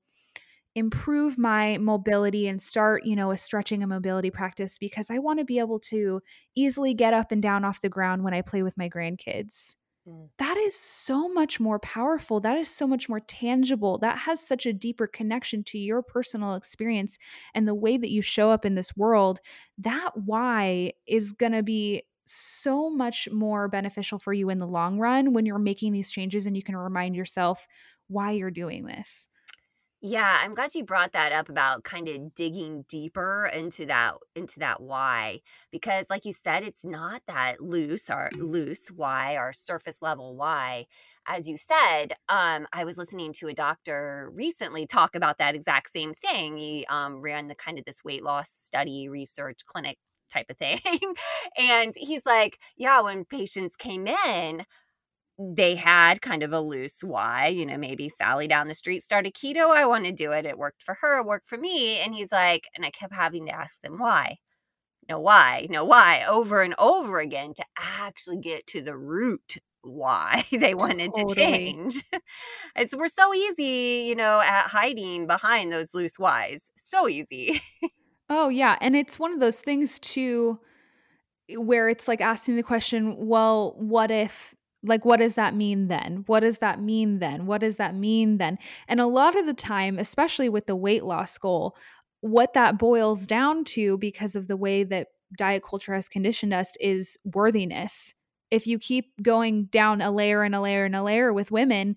improve 0.75 1.38
my 1.38 1.77
mobility 1.79 2.47
and 2.47 2.62
start, 2.62 3.05
you 3.05 3.17
know, 3.17 3.33
a 3.33 3.37
stretching 3.37 3.83
and 3.83 3.91
mobility 3.91 4.31
practice 4.31 4.79
because 4.79 5.11
I 5.11 5.19
want 5.19 5.41
to 5.41 5.45
be 5.45 5.59
able 5.59 5.81
to 5.81 6.23
easily 6.55 6.95
get 6.95 7.15
up 7.15 7.33
and 7.33 7.43
down 7.43 7.65
off 7.65 7.81
the 7.81 7.88
ground 7.88 8.23
when 8.23 8.35
I 8.35 8.43
play 8.43 8.62
with 8.62 8.77
my 8.77 8.88
grandkids. 8.88 9.75
Mm. 10.09 10.29
That 10.38 10.57
is 10.57 10.77
so 10.77 11.29
much 11.29 11.59
more 11.59 11.81
powerful. 11.81 12.41
That 12.41 12.59
is 12.59 12.69
so 12.69 12.87
much 12.87 13.09
more 13.09 13.21
tangible. 13.21 13.99
That 13.99 14.19
has 14.19 14.41
such 14.41 14.67
a 14.67 14.73
deeper 14.73 15.09
connection 15.09 15.65
to 15.65 15.79
your 15.79 16.00
personal 16.00 16.55
experience 16.55 17.19
and 17.55 17.67
the 17.67 17.75
way 17.75 17.97
that 17.97 18.11
you 18.11 18.23
show 18.23 18.50
up 18.50 18.65
in 18.65 18.77
this 18.77 18.97
world. 18.97 19.41
That 19.79 20.11
why 20.17 20.93
is 21.07 21.33
going 21.33 21.53
to 21.53 21.65
be 21.65 22.05
so 22.27 22.88
much 22.91 23.29
more 23.33 23.69
beneficial 23.69 24.19
for 24.19 24.33
you 24.33 24.50
in 24.50 24.59
the 24.61 24.67
long 24.67 24.99
run 24.99 25.33
when 25.33 25.45
you're 25.47 25.59
making 25.59 25.93
these 25.93 26.11
changes 26.11 26.47
and 26.47 26.57
you 26.57 26.62
can 26.62 26.77
remind 26.77 27.17
yourself 27.17 27.67
why 28.07 28.33
you're 28.33 28.50
doing 28.50 28.85
this. 28.87 29.27
Yeah, 30.00 30.38
I'm 30.43 30.55
glad 30.55 30.75
you 30.76 30.85
brought 30.85 31.11
that 31.12 31.33
up 31.33 31.49
about 31.49 31.83
kind 31.83 32.07
of 32.09 32.33
digging 32.35 32.85
deeper 32.88 33.50
into 33.52 33.85
that 33.87 34.14
into 34.37 34.61
that 34.61 34.81
why 34.81 35.40
because 35.73 36.07
like 36.09 36.25
you 36.25 36.33
said 36.33 36.62
it's 36.62 36.85
not 36.85 37.23
that 37.26 37.61
loose 37.61 38.09
or 38.09 38.28
loose 38.37 38.88
why 38.95 39.35
or 39.37 39.52
surface 39.52 40.00
level 40.00 40.37
why. 40.37 40.87
As 41.26 41.49
you 41.49 41.57
said 41.57 42.12
um, 42.28 42.69
I 42.73 42.85
was 42.85 42.97
listening 42.97 43.33
to 43.35 43.49
a 43.49 43.55
doctor 43.55 44.31
recently 44.35 44.87
talk 44.87 45.17
about 45.17 45.38
that 45.38 45.57
exact 45.57 45.90
same 45.90 46.14
thing. 46.14 46.57
He 46.57 46.87
um, 46.88 47.21
ran 47.21 47.49
the 47.49 47.57
kind 47.57 47.76
of 47.78 47.85
this 47.85 48.05
weight 48.05 48.23
loss 48.23 48.50
study 48.50 49.09
research 49.09 49.61
clinic 49.67 49.99
type 50.33 50.47
of 50.49 50.59
thing. 50.59 50.78
And 51.59 51.93
he's 51.97 52.25
like 52.25 52.59
yeah 52.76 53.00
when 53.00 53.25
patients 53.25 53.75
came 53.75 54.07
in 54.07 54.64
they 55.38 55.76
had 55.76 56.21
kind 56.21 56.42
of 56.42 56.52
a 56.52 56.61
loose 56.61 57.00
why, 57.02 57.47
you 57.47 57.64
know, 57.64 57.78
maybe 57.78 58.09
Sally 58.09 58.49
down 58.49 58.66
the 58.66 58.75
street 58.75 59.02
started 59.02 59.35
keto. 59.35 59.71
I 59.71 59.87
want 59.87 60.04
to 60.04 60.12
do 60.12 60.33
it. 60.33 60.45
It 60.45 60.59
worked 60.59 60.83
for 60.83 60.95
her, 61.00 61.21
it 61.21 61.26
worked 61.26 61.49
for 61.49 61.59
me. 61.59 62.00
And 62.00 62.14
he's 62.14 62.33
like, 62.33 62.68
and 62.75 62.85
I 62.85 62.90
kept 62.90 63.14
having 63.14 63.47
to 63.47 63.52
ask 63.52 63.80
them 63.80 63.99
why. 63.99 64.38
No, 65.09 65.21
why? 65.21 65.66
No, 65.71 65.85
why? 65.85 66.25
Over 66.28 66.61
and 66.61 66.75
over 66.78 67.18
again 67.18 67.54
to 67.54 67.64
actually 67.78 68.38
get 68.38 68.66
to 68.68 68.83
the 68.83 68.97
root 68.97 69.57
why 69.83 70.45
they 70.52 70.75
wanted 70.75 71.12
totally. 71.14 71.35
to 71.35 71.35
change. 71.35 72.04
it's 72.76 72.95
we're 72.95 73.09
so 73.09 73.33
easy, 73.33 74.07
you 74.09 74.14
know, 74.14 74.42
at 74.45 74.66
hiding 74.66 75.26
behind 75.26 75.73
those 75.73 75.95
loose 75.95 76.18
whys. 76.18 76.71
So 76.76 77.09
easy. 77.09 77.62
oh 78.28 78.49
yeah, 78.49 78.76
and 78.80 78.97
it's 78.97 79.18
one 79.18 79.33
of 79.33 79.40
those 79.40 79.61
things 79.61 79.99
too 79.99 80.59
where 81.57 81.88
it's 81.88 82.07
like 82.07 82.21
asking 82.21 82.57
the 82.57 82.62
question, 82.62 83.16
well, 83.16 83.75
what 83.78 84.11
if 84.11 84.54
like, 84.82 85.04
what 85.04 85.18
does 85.18 85.35
that 85.35 85.54
mean 85.54 85.88
then? 85.88 86.25
What 86.26 86.40
does 86.40 86.58
that 86.58 86.80
mean 86.80 87.18
then? 87.18 87.47
What 87.47 87.61
does 87.61 87.76
that 87.76 87.94
mean 87.94 88.38
then? 88.38 88.58
And 88.87 89.00
a 89.00 89.06
lot 89.06 89.37
of 89.37 89.47
the 89.47 89.54
time, 89.54 89.99
especially 89.99 90.49
with 90.49 90.66
the 90.66 90.76
weight 90.76 91.04
loss 91.04 91.37
goal, 91.37 91.76
what 92.20 92.54
that 92.54 92.78
boils 92.78 93.26
down 93.26 93.64
to 93.64 93.99
because 93.99 94.37
of 94.37 94.49
the 94.49 94.56
way 94.56 94.85
that 94.85 95.08
diet 95.37 95.62
culture 95.68 95.94
has 95.94 96.08
conditioned 96.08 96.54
us 96.54 96.73
is 96.80 97.18
worthiness. 97.25 98.14
If 98.50 98.66
you 98.66 98.78
keep 98.78 99.06
going 99.23 99.66
down 99.66 100.00
a 100.00 100.11
layer 100.11 100.42
and 100.42 100.54
a 100.54 100.61
layer 100.61 100.85
and 100.85 100.97
a 100.97 101.02
layer 101.02 101.32
with 101.32 101.50
women, 101.50 101.97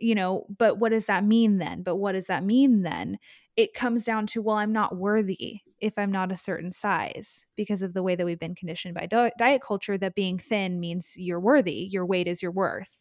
you 0.00 0.14
know, 0.14 0.46
but 0.58 0.78
what 0.78 0.90
does 0.90 1.06
that 1.06 1.24
mean 1.24 1.58
then? 1.58 1.82
But 1.82 1.96
what 1.96 2.12
does 2.12 2.26
that 2.26 2.44
mean 2.44 2.82
then? 2.82 3.18
It 3.56 3.74
comes 3.74 4.04
down 4.04 4.26
to, 4.28 4.42
well, 4.42 4.56
I'm 4.56 4.72
not 4.72 4.96
worthy 4.96 5.60
if 5.80 5.98
I'm 5.98 6.10
not 6.10 6.32
a 6.32 6.36
certain 6.36 6.72
size 6.72 7.46
because 7.56 7.82
of 7.82 7.92
the 7.94 8.02
way 8.02 8.16
that 8.16 8.24
we've 8.24 8.38
been 8.38 8.54
conditioned 8.54 8.94
by 8.94 9.06
di- 9.06 9.32
diet 9.38 9.62
culture 9.62 9.98
that 9.98 10.14
being 10.14 10.38
thin 10.38 10.80
means 10.80 11.14
you're 11.16 11.40
worthy, 11.40 11.88
your 11.92 12.06
weight 12.06 12.26
is 12.26 12.42
your 12.42 12.52
worth. 12.52 13.00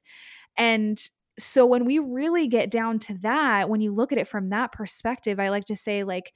And 0.57 0.99
so 1.39 1.65
when 1.65 1.85
we 1.85 1.97
really 1.97 2.47
get 2.47 2.69
down 2.69 2.99
to 2.99 3.17
that, 3.19 3.69
when 3.69 3.81
you 3.81 3.93
look 3.93 4.11
at 4.11 4.17
it 4.19 4.27
from 4.27 4.47
that 4.47 4.71
perspective, 4.71 5.39
I 5.39 5.49
like 5.49 5.65
to 5.65 5.75
say, 5.75 6.03
like, 6.03 6.33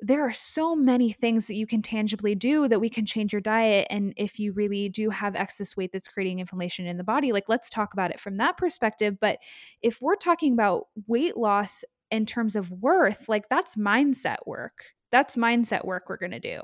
there 0.00 0.26
are 0.26 0.32
so 0.32 0.74
many 0.74 1.12
things 1.12 1.46
that 1.46 1.54
you 1.54 1.66
can 1.66 1.80
tangibly 1.80 2.34
do 2.34 2.68
that 2.68 2.80
we 2.80 2.90
can 2.90 3.06
change 3.06 3.32
your 3.32 3.40
diet. 3.40 3.86
And 3.88 4.12
if 4.16 4.38
you 4.38 4.52
really 4.52 4.88
do 4.88 5.08
have 5.08 5.34
excess 5.34 5.76
weight 5.76 5.92
that's 5.92 6.08
creating 6.08 6.40
inflammation 6.40 6.86
in 6.86 6.98
the 6.98 7.04
body, 7.04 7.32
like 7.32 7.48
let's 7.48 7.70
talk 7.70 7.94
about 7.94 8.10
it 8.10 8.20
from 8.20 8.34
that 8.34 8.58
perspective. 8.58 9.16
But 9.18 9.38
if 9.80 10.02
we're 10.02 10.16
talking 10.16 10.52
about 10.52 10.88
weight 11.06 11.36
loss 11.36 11.84
in 12.14 12.26
terms 12.26 12.56
of 12.56 12.70
worth, 12.70 13.28
like 13.28 13.48
that's 13.48 13.76
mindset 13.76 14.46
work. 14.46 14.84
That's 15.10 15.36
mindset 15.36 15.84
work 15.84 16.08
we're 16.08 16.16
going 16.16 16.32
to 16.32 16.40
do. 16.40 16.60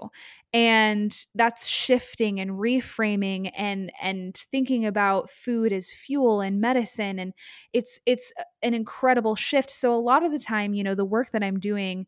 And 0.52 1.16
that's 1.36 1.68
shifting 1.68 2.40
and 2.40 2.52
reframing 2.52 3.52
and 3.56 3.92
and 4.02 4.36
thinking 4.50 4.86
about 4.86 5.30
food 5.30 5.72
as 5.72 5.92
fuel 5.92 6.40
and 6.40 6.60
medicine. 6.60 7.18
And 7.18 7.32
it's 7.72 8.00
it's 8.06 8.32
an 8.62 8.74
incredible 8.74 9.36
shift. 9.36 9.70
So 9.70 9.94
a 9.94 10.00
lot 10.00 10.24
of 10.24 10.32
the 10.32 10.38
time 10.38 10.74
you 10.74 10.82
know 10.82 10.94
the 10.94 11.04
work 11.04 11.30
that 11.30 11.42
i'm 11.42 11.58
doing 11.60 12.06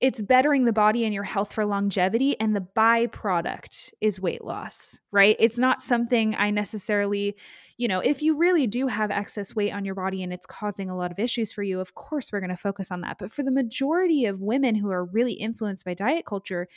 it's 0.00 0.20
bettering 0.20 0.64
the 0.64 0.72
body 0.72 1.04
and 1.04 1.14
your 1.14 1.22
health 1.22 1.52
for 1.52 1.64
longevity 1.64 2.38
and 2.40 2.56
the 2.56 2.66
byproduct 2.76 3.90
is 4.00 4.20
weight 4.20 4.44
loss 4.44 4.98
right? 5.12 5.36
It's 5.38 5.58
not 5.58 5.82
something 5.82 6.34
i 6.36 6.50
necessarily 6.50 7.36
you 7.76 7.88
know, 7.88 8.00
if 8.00 8.22
you 8.22 8.36
really 8.36 8.66
do 8.66 8.86
have 8.86 9.10
excess 9.10 9.54
weight 9.54 9.72
on 9.72 9.84
your 9.84 9.94
body 9.94 10.22
and 10.22 10.32
it's 10.32 10.46
causing 10.46 10.90
a 10.90 10.96
lot 10.96 11.10
of 11.10 11.18
issues 11.18 11.52
for 11.52 11.62
you, 11.62 11.80
of 11.80 11.94
course 11.94 12.32
we're 12.32 12.40
going 12.40 12.50
to 12.50 12.56
focus 12.56 12.90
on 12.90 13.00
that. 13.02 13.18
But 13.18 13.32
for 13.32 13.42
the 13.42 13.50
majority 13.50 14.26
of 14.26 14.40
women 14.40 14.74
who 14.74 14.90
are 14.90 15.04
really 15.04 15.34
influenced 15.34 15.84
by 15.84 15.94
diet 15.94 16.26
culture, 16.26 16.68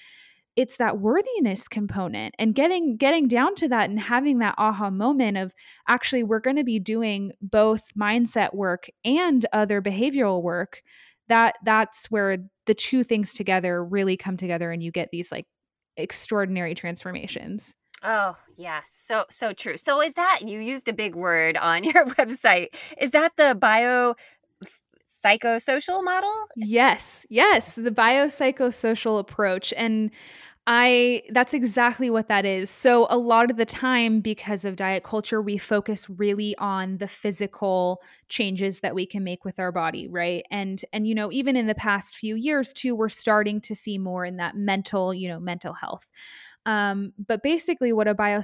it's 0.56 0.78
that 0.78 1.00
worthiness 1.00 1.68
component 1.68 2.34
and 2.40 2.56
getting 2.56 2.96
getting 2.98 3.28
down 3.28 3.56
to 3.56 3.68
that 3.68 3.90
and 3.90 4.00
having 4.00 4.40
that 4.40 4.56
aha 4.58 4.90
moment 4.90 5.38
of 5.38 5.54
actually 5.88 6.24
we're 6.24 6.40
going 6.40 6.56
to 6.56 6.64
be 6.64 6.80
doing 6.80 7.32
both 7.42 7.84
mindset 8.00 8.54
work 8.54 8.88
and 9.04 9.46
other 9.52 9.82
behavioral 9.82 10.42
work 10.42 10.82
that 11.28 11.56
that's 11.66 12.06
where 12.10 12.38
the 12.68 12.74
two 12.74 13.04
things 13.04 13.34
together 13.34 13.84
really 13.84 14.16
come 14.16 14.38
together 14.38 14.72
and 14.72 14.82
you 14.82 14.92
get 14.92 15.10
these 15.12 15.32
like 15.32 15.46
extraordinary 15.98 16.75
transformations 16.75 17.74
Oh, 18.04 18.38
yeah. 18.58 18.82
So, 18.86 19.25
so 19.30 19.54
true. 19.54 19.78
So, 19.78 20.02
is 20.02 20.14
that 20.14 20.42
you 20.44 20.60
used 20.60 20.88
a 20.88 20.94
big 20.94 21.16
word 21.16 21.58
on 21.58 21.84
your 21.84 22.06
website? 22.06 22.70
Is 23.00 23.12
that 23.12 23.34
the 23.38 23.56
bio 23.56 24.16
psychosocial 25.08 26.04
model? 26.04 26.34
Yes. 26.56 27.25
Yes. 27.30 27.75
The 27.75 27.92
biopsychosocial 27.92 29.20
approach. 29.20 29.74
And 29.78 30.12
I 30.68 31.24
that's 31.32 31.54
exactly 31.54 32.10
what 32.10 32.28
that 32.28 32.46
is. 32.46 32.70
So 32.72 33.08
a 33.10 33.18
lot 33.18 33.52
of 33.52 33.58
the 33.58 33.66
time 33.66 34.20
because 34.20 34.66
of 34.66 34.75
diet 34.75 35.04
culture 35.04 35.42
we 35.42 35.58
focus 35.60 36.10
really 36.10 36.56
on 36.58 36.98
the 36.98 37.08
physical 37.08 38.02
changes 38.30 38.80
that 38.82 38.96
we 38.96 39.06
can 39.06 39.24
make 39.24 39.46
with 39.46 39.60
our 39.60 39.72
body, 39.72 40.08
right? 40.10 40.44
And 40.52 40.84
and 40.92 41.08
you 41.08 41.16
know 41.16 41.32
even 41.32 41.56
in 41.56 41.68
the 41.68 41.75
past 41.75 42.18
few 42.18 42.36
years 42.36 42.74
too 42.74 42.96
we're 42.96 43.10
starting 43.10 43.62
to 43.62 43.75
see 43.75 44.00
more 44.00 44.25
in 44.25 44.38
that 44.38 44.56
mental, 44.56 45.14
you 45.14 45.28
know, 45.30 45.40
mental 45.40 45.74
health. 45.74 46.08
Um, 46.65 47.13
but 47.27 47.43
basically, 47.43 47.93
what 47.93 48.07
a 48.07 48.15
bio, 48.15 48.41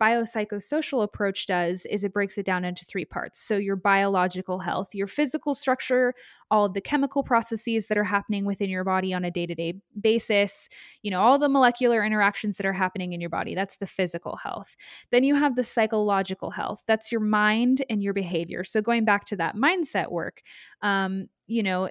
biopsychosocial 0.00 1.04
approach 1.04 1.46
does 1.46 1.86
is 1.86 2.02
it 2.02 2.12
breaks 2.12 2.36
it 2.36 2.44
down 2.44 2.64
into 2.64 2.84
three 2.84 3.04
parts. 3.04 3.38
So, 3.38 3.56
your 3.56 3.76
biological 3.76 4.58
health, 4.58 4.92
your 4.92 5.06
physical 5.06 5.54
structure, 5.54 6.14
all 6.50 6.64
of 6.64 6.74
the 6.74 6.80
chemical 6.80 7.22
processes 7.22 7.86
that 7.86 7.96
are 7.96 8.04
happening 8.04 8.44
within 8.44 8.70
your 8.70 8.82
body 8.82 9.14
on 9.14 9.24
a 9.24 9.30
day 9.30 9.46
to 9.46 9.54
day 9.54 9.74
basis, 10.00 10.68
you 11.02 11.12
know, 11.12 11.20
all 11.20 11.38
the 11.38 11.48
molecular 11.48 12.04
interactions 12.04 12.56
that 12.56 12.66
are 12.66 12.72
happening 12.72 13.12
in 13.12 13.20
your 13.20 13.30
body. 13.30 13.54
That's 13.54 13.76
the 13.76 13.86
physical 13.86 14.36
health. 14.36 14.74
Then 15.12 15.22
you 15.22 15.36
have 15.36 15.54
the 15.54 15.64
psychological 15.64 16.50
health, 16.50 16.82
that's 16.88 17.12
your 17.12 17.20
mind 17.20 17.84
and 17.88 18.02
your 18.02 18.14
behavior. 18.14 18.64
So, 18.64 18.82
going 18.82 19.04
back 19.04 19.26
to 19.26 19.36
that 19.36 19.54
mindset 19.54 20.10
work, 20.10 20.42
um, 20.82 21.28
you 21.46 21.62
know, 21.62 21.88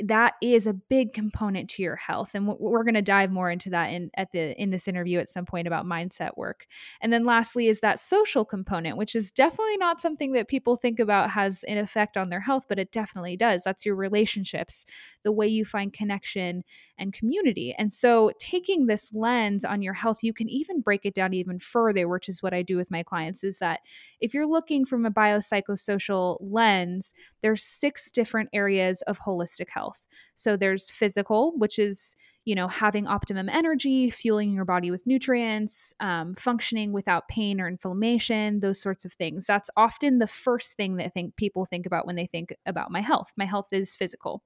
that 0.00 0.34
is 0.40 0.66
a 0.66 0.72
big 0.72 1.12
component 1.12 1.68
to 1.68 1.82
your 1.82 1.96
health 1.96 2.30
and 2.34 2.46
we're 2.46 2.84
going 2.84 2.94
to 2.94 3.02
dive 3.02 3.32
more 3.32 3.50
into 3.50 3.70
that 3.70 3.86
in 3.86 4.10
at 4.16 4.30
the 4.32 4.60
in 4.60 4.70
this 4.70 4.86
interview 4.86 5.18
at 5.18 5.28
some 5.28 5.44
point 5.44 5.66
about 5.66 5.86
mindset 5.86 6.36
work. 6.36 6.66
And 7.00 7.12
then 7.12 7.24
lastly 7.24 7.66
is 7.66 7.80
that 7.80 7.98
social 7.98 8.44
component 8.44 8.96
which 8.96 9.16
is 9.16 9.32
definitely 9.32 9.76
not 9.78 10.00
something 10.00 10.32
that 10.32 10.46
people 10.46 10.76
think 10.76 11.00
about 11.00 11.30
has 11.30 11.64
an 11.64 11.78
effect 11.78 12.16
on 12.16 12.28
their 12.28 12.40
health 12.40 12.66
but 12.68 12.78
it 12.78 12.92
definitely 12.92 13.36
does. 13.36 13.64
That's 13.64 13.84
your 13.84 13.96
relationships 13.96 14.86
the 15.24 15.32
way 15.32 15.48
you 15.48 15.64
find 15.64 15.92
connection 15.92 16.62
and 16.96 17.12
community. 17.12 17.74
And 17.76 17.92
so 17.92 18.30
taking 18.38 18.86
this 18.86 19.10
lens 19.12 19.64
on 19.64 19.82
your 19.82 19.94
health 19.94 20.18
you 20.22 20.32
can 20.32 20.48
even 20.48 20.80
break 20.80 21.06
it 21.06 21.14
down 21.14 21.34
even 21.34 21.58
further 21.58 22.08
which 22.08 22.28
is 22.28 22.42
what 22.42 22.54
i 22.54 22.62
do 22.62 22.76
with 22.76 22.90
my 22.90 23.02
clients 23.02 23.42
is 23.42 23.58
that 23.58 23.80
if 24.20 24.34
you're 24.34 24.46
looking 24.46 24.84
from 24.84 25.04
a 25.04 25.10
biopsychosocial 25.10 26.38
lens 26.40 27.14
there's 27.42 27.62
six 27.62 28.10
different 28.10 28.48
areas 28.52 29.02
of 29.02 29.20
holistic 29.20 29.68
health. 29.68 29.87
So 30.34 30.56
there's 30.56 30.90
physical, 30.90 31.52
which 31.56 31.78
is 31.78 32.16
you 32.48 32.54
know 32.54 32.66
having 32.66 33.06
optimum 33.06 33.46
energy 33.50 34.08
fueling 34.08 34.54
your 34.54 34.64
body 34.64 34.90
with 34.90 35.06
nutrients 35.06 35.92
um, 36.00 36.34
functioning 36.34 36.92
without 36.92 37.28
pain 37.28 37.60
or 37.60 37.68
inflammation 37.68 38.60
those 38.60 38.80
sorts 38.80 39.04
of 39.04 39.12
things 39.12 39.44
that's 39.44 39.68
often 39.76 40.18
the 40.18 40.26
first 40.26 40.74
thing 40.74 40.96
that 40.96 41.04
I 41.04 41.08
think 41.10 41.36
people 41.36 41.66
think 41.66 41.84
about 41.84 42.06
when 42.06 42.16
they 42.16 42.24
think 42.24 42.54
about 42.64 42.90
my 42.90 43.02
health 43.02 43.30
my 43.36 43.44
health 43.44 43.68
is 43.70 43.94
physical 43.94 44.42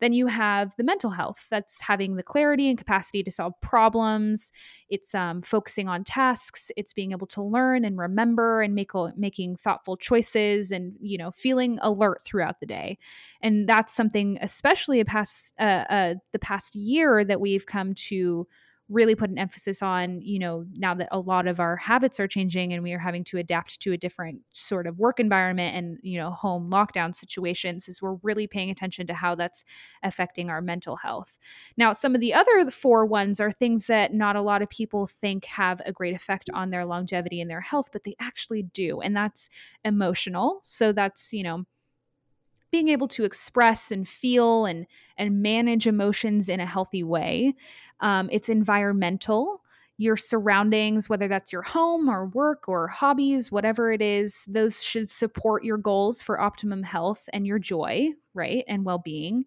then 0.00 0.12
you 0.12 0.26
have 0.26 0.74
the 0.76 0.84
mental 0.84 1.10
health 1.10 1.46
that's 1.50 1.80
having 1.80 2.16
the 2.16 2.22
clarity 2.22 2.68
and 2.68 2.78
capacity 2.78 3.22
to 3.22 3.30
solve 3.30 3.54
problems. 3.60 4.52
It's 4.88 5.14
um, 5.14 5.42
focusing 5.42 5.88
on 5.88 6.04
tasks. 6.04 6.70
It's 6.76 6.92
being 6.92 7.12
able 7.12 7.26
to 7.28 7.42
learn 7.42 7.84
and 7.84 7.98
remember 7.98 8.62
and 8.62 8.74
make 8.74 8.90
making 9.16 9.56
thoughtful 9.56 9.96
choices 9.96 10.70
and 10.70 10.94
you 11.00 11.18
know 11.18 11.30
feeling 11.30 11.78
alert 11.82 12.22
throughout 12.24 12.60
the 12.60 12.66
day. 12.66 12.98
And 13.40 13.68
that's 13.68 13.94
something, 13.94 14.38
especially 14.40 15.00
a 15.00 15.04
past 15.04 15.54
uh, 15.58 15.84
uh, 15.88 16.14
the 16.32 16.38
past 16.38 16.74
year, 16.74 17.23
that 17.24 17.40
we've 17.40 17.66
come 17.66 17.94
to 17.94 18.46
really 18.90 19.14
put 19.14 19.30
an 19.30 19.38
emphasis 19.38 19.80
on, 19.80 20.20
you 20.20 20.38
know, 20.38 20.66
now 20.74 20.92
that 20.92 21.08
a 21.10 21.18
lot 21.18 21.46
of 21.46 21.58
our 21.58 21.74
habits 21.74 22.20
are 22.20 22.28
changing 22.28 22.70
and 22.70 22.82
we 22.82 22.92
are 22.92 22.98
having 22.98 23.24
to 23.24 23.38
adapt 23.38 23.80
to 23.80 23.92
a 23.92 23.96
different 23.96 24.42
sort 24.52 24.86
of 24.86 24.98
work 24.98 25.18
environment 25.18 25.74
and, 25.74 25.98
you 26.02 26.18
know, 26.18 26.30
home 26.30 26.70
lockdown 26.70 27.16
situations, 27.16 27.88
is 27.88 28.02
we're 28.02 28.18
really 28.22 28.46
paying 28.46 28.68
attention 28.68 29.06
to 29.06 29.14
how 29.14 29.34
that's 29.34 29.64
affecting 30.02 30.50
our 30.50 30.60
mental 30.60 30.96
health. 30.96 31.38
Now, 31.78 31.94
some 31.94 32.14
of 32.14 32.20
the 32.20 32.34
other 32.34 32.70
four 32.70 33.06
ones 33.06 33.40
are 33.40 33.50
things 33.50 33.86
that 33.86 34.12
not 34.12 34.36
a 34.36 34.42
lot 34.42 34.60
of 34.60 34.68
people 34.68 35.06
think 35.06 35.46
have 35.46 35.80
a 35.86 35.92
great 35.92 36.14
effect 36.14 36.50
on 36.52 36.68
their 36.68 36.84
longevity 36.84 37.40
and 37.40 37.50
their 37.50 37.62
health, 37.62 37.88
but 37.90 38.04
they 38.04 38.16
actually 38.20 38.64
do. 38.64 39.00
And 39.00 39.16
that's 39.16 39.48
emotional. 39.82 40.60
So 40.62 40.92
that's, 40.92 41.32
you 41.32 41.42
know, 41.42 41.64
being 42.74 42.88
able 42.88 43.06
to 43.06 43.22
express 43.22 43.92
and 43.92 44.08
feel 44.08 44.64
and 44.64 44.84
and 45.16 45.40
manage 45.40 45.86
emotions 45.86 46.48
in 46.48 46.58
a 46.58 46.66
healthy 46.66 47.04
way. 47.04 47.54
Um, 48.00 48.28
it's 48.32 48.48
environmental. 48.48 49.62
Your 49.96 50.16
surroundings, 50.16 51.08
whether 51.08 51.28
that's 51.28 51.52
your 51.52 51.62
home 51.62 52.10
or 52.10 52.26
work 52.26 52.64
or 52.66 52.88
hobbies, 52.88 53.52
whatever 53.52 53.92
it 53.92 54.02
is, 54.02 54.44
those 54.48 54.82
should 54.82 55.08
support 55.08 55.62
your 55.62 55.78
goals 55.78 56.20
for 56.20 56.40
optimum 56.40 56.82
health 56.82 57.28
and 57.32 57.46
your 57.46 57.60
joy, 57.60 58.08
right? 58.34 58.64
And 58.66 58.84
well 58.84 58.98
being. 58.98 59.44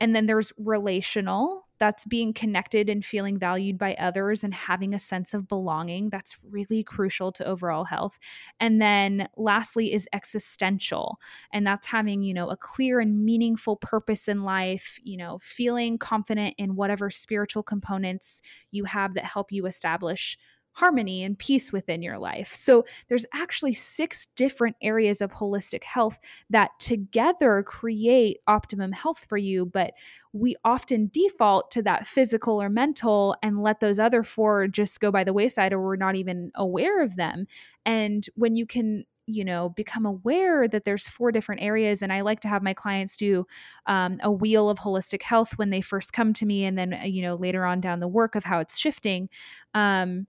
And 0.00 0.16
then 0.16 0.24
there's 0.24 0.54
relational 0.56 1.65
that's 1.78 2.04
being 2.04 2.32
connected 2.32 2.88
and 2.88 3.04
feeling 3.04 3.38
valued 3.38 3.78
by 3.78 3.94
others 3.94 4.44
and 4.44 4.54
having 4.54 4.94
a 4.94 4.98
sense 4.98 5.34
of 5.34 5.48
belonging. 5.48 6.10
That's 6.10 6.36
really 6.48 6.82
crucial 6.82 7.32
to 7.32 7.44
overall 7.44 7.84
health. 7.84 8.18
And 8.60 8.80
then 8.80 9.28
lastly 9.36 9.92
is 9.92 10.08
existential. 10.12 11.18
And 11.52 11.66
that's 11.66 11.86
having, 11.86 12.22
you 12.22 12.34
know, 12.34 12.48
a 12.48 12.56
clear 12.56 13.00
and 13.00 13.24
meaningful 13.24 13.76
purpose 13.76 14.28
in 14.28 14.42
life, 14.44 14.98
you 15.02 15.16
know, 15.16 15.38
feeling 15.42 15.98
confident 15.98 16.54
in 16.58 16.76
whatever 16.76 17.10
spiritual 17.10 17.62
components 17.62 18.42
you 18.70 18.84
have 18.84 19.14
that 19.14 19.24
help 19.24 19.52
you 19.52 19.66
establish 19.66 20.38
harmony 20.76 21.24
and 21.24 21.38
peace 21.38 21.72
within 21.72 22.02
your 22.02 22.18
life. 22.18 22.52
So 22.52 22.84
there's 23.08 23.24
actually 23.32 23.72
six 23.72 24.28
different 24.36 24.76
areas 24.82 25.22
of 25.22 25.32
holistic 25.32 25.82
health 25.82 26.18
that 26.50 26.70
together 26.78 27.62
create 27.62 28.40
optimum 28.46 28.92
health 28.92 29.24
for 29.26 29.38
you, 29.38 29.64
but 29.64 29.94
we 30.34 30.54
often 30.66 31.08
default 31.10 31.70
to 31.70 31.82
that 31.84 32.06
physical 32.06 32.60
or 32.60 32.68
mental 32.68 33.36
and 33.42 33.62
let 33.62 33.80
those 33.80 33.98
other 33.98 34.22
four 34.22 34.68
just 34.68 35.00
go 35.00 35.10
by 35.10 35.24
the 35.24 35.32
wayside 35.32 35.72
or 35.72 35.80
we're 35.80 35.96
not 35.96 36.14
even 36.14 36.50
aware 36.54 37.02
of 37.02 37.16
them. 37.16 37.46
And 37.86 38.26
when 38.34 38.54
you 38.54 38.66
can 38.66 39.04
you 39.28 39.44
know 39.44 39.70
become 39.70 40.06
aware 40.06 40.68
that 40.68 40.84
there's 40.84 41.08
four 41.08 41.32
different 41.32 41.60
areas 41.60 42.00
and 42.00 42.12
i 42.12 42.20
like 42.20 42.38
to 42.38 42.46
have 42.46 42.62
my 42.62 42.72
clients 42.72 43.16
do 43.16 43.44
um, 43.86 44.18
a 44.22 44.30
wheel 44.30 44.70
of 44.70 44.78
holistic 44.78 45.20
health 45.20 45.58
when 45.58 45.70
they 45.70 45.80
first 45.80 46.12
come 46.12 46.32
to 46.32 46.46
me 46.46 46.64
and 46.64 46.78
then 46.78 46.94
uh, 46.94 47.02
you 47.02 47.20
know 47.20 47.34
later 47.34 47.64
on 47.64 47.80
down 47.80 47.98
the 47.98 48.06
work 48.06 48.36
of 48.36 48.44
how 48.44 48.60
it's 48.60 48.78
shifting 48.78 49.28
um, 49.74 50.28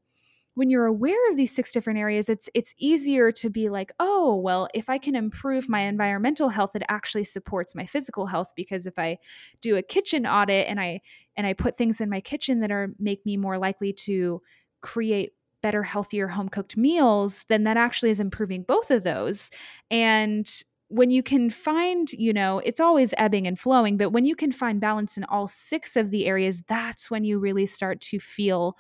when 0.58 0.72
you're 0.72 0.88
aware 0.88 1.30
of 1.30 1.38
these 1.38 1.52
six 1.52 1.72
different 1.72 2.00
areas 2.00 2.30
it's 2.30 2.50
it's 2.56 2.74
easier 2.80 3.32
to 3.32 3.50
be 3.50 3.70
like 3.70 3.92
oh 4.00 4.36
well 4.36 4.68
if 4.74 4.90
i 4.90 4.98
can 4.98 5.16
improve 5.16 5.70
my 5.70 5.82
environmental 5.82 6.50
health 6.50 6.76
it 6.76 6.84
actually 6.90 7.24
supports 7.24 7.76
my 7.76 7.86
physical 7.86 8.26
health 8.26 8.48
because 8.56 8.88
if 8.88 8.98
i 8.98 9.18
do 9.62 9.76
a 9.76 9.82
kitchen 9.84 10.26
audit 10.26 10.68
and 10.68 10.80
i 10.80 11.00
and 11.36 11.46
i 11.46 11.54
put 11.54 11.78
things 11.78 12.02
in 12.02 12.10
my 12.10 12.20
kitchen 12.20 12.60
that 12.60 12.72
are 12.72 12.90
make 13.00 13.24
me 13.26 13.38
more 13.38 13.58
likely 13.60 13.94
to 13.94 14.42
create 14.82 15.34
better 15.62 15.84
healthier 15.84 16.28
home 16.28 16.50
cooked 16.50 16.78
meals 16.78 17.46
then 17.50 17.64
that 17.64 17.78
actually 17.78 18.10
is 18.10 18.20
improving 18.20 18.64
both 18.64 18.92
of 18.92 19.04
those. 19.04 19.52
And 19.92 20.50
when 20.90 21.10
you 21.12 21.22
can 21.22 21.50
find, 21.50 22.10
you 22.14 22.32
know, 22.32 22.60
it's 22.60 22.80
always 22.80 23.14
ebbing 23.18 23.46
and 23.46 23.60
flowing, 23.60 23.98
but 23.98 24.12
when 24.12 24.24
you 24.24 24.36
can 24.36 24.52
find 24.52 24.80
balance 24.80 25.18
in 25.18 25.26
all 25.26 25.48
six 25.48 25.98
of 25.98 26.12
the 26.12 26.26
areas, 26.26 26.64
that's 26.68 27.12
when 27.12 27.26
you 27.26 27.40
really 27.40 27.66
start 27.66 28.00
to 28.02 28.20
feel 28.20 28.78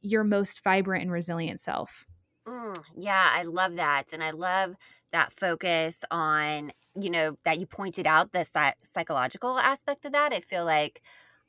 your 0.00 0.24
most 0.24 0.62
vibrant 0.62 1.02
and 1.02 1.12
resilient 1.12 1.60
self. 1.60 2.06
Mm, 2.46 2.74
yeah, 2.96 3.28
I 3.32 3.42
love 3.42 3.76
that. 3.76 4.12
And 4.12 4.22
I 4.22 4.30
love 4.30 4.74
that 5.12 5.32
focus 5.32 6.04
on, 6.10 6.72
you 7.00 7.10
know, 7.10 7.36
that 7.44 7.60
you 7.60 7.66
pointed 7.66 8.06
out 8.06 8.32
the 8.32 8.44
psychological 8.82 9.58
aspect 9.58 10.04
of 10.04 10.12
that. 10.12 10.32
I 10.32 10.40
feel 10.40 10.64
like 10.64 11.02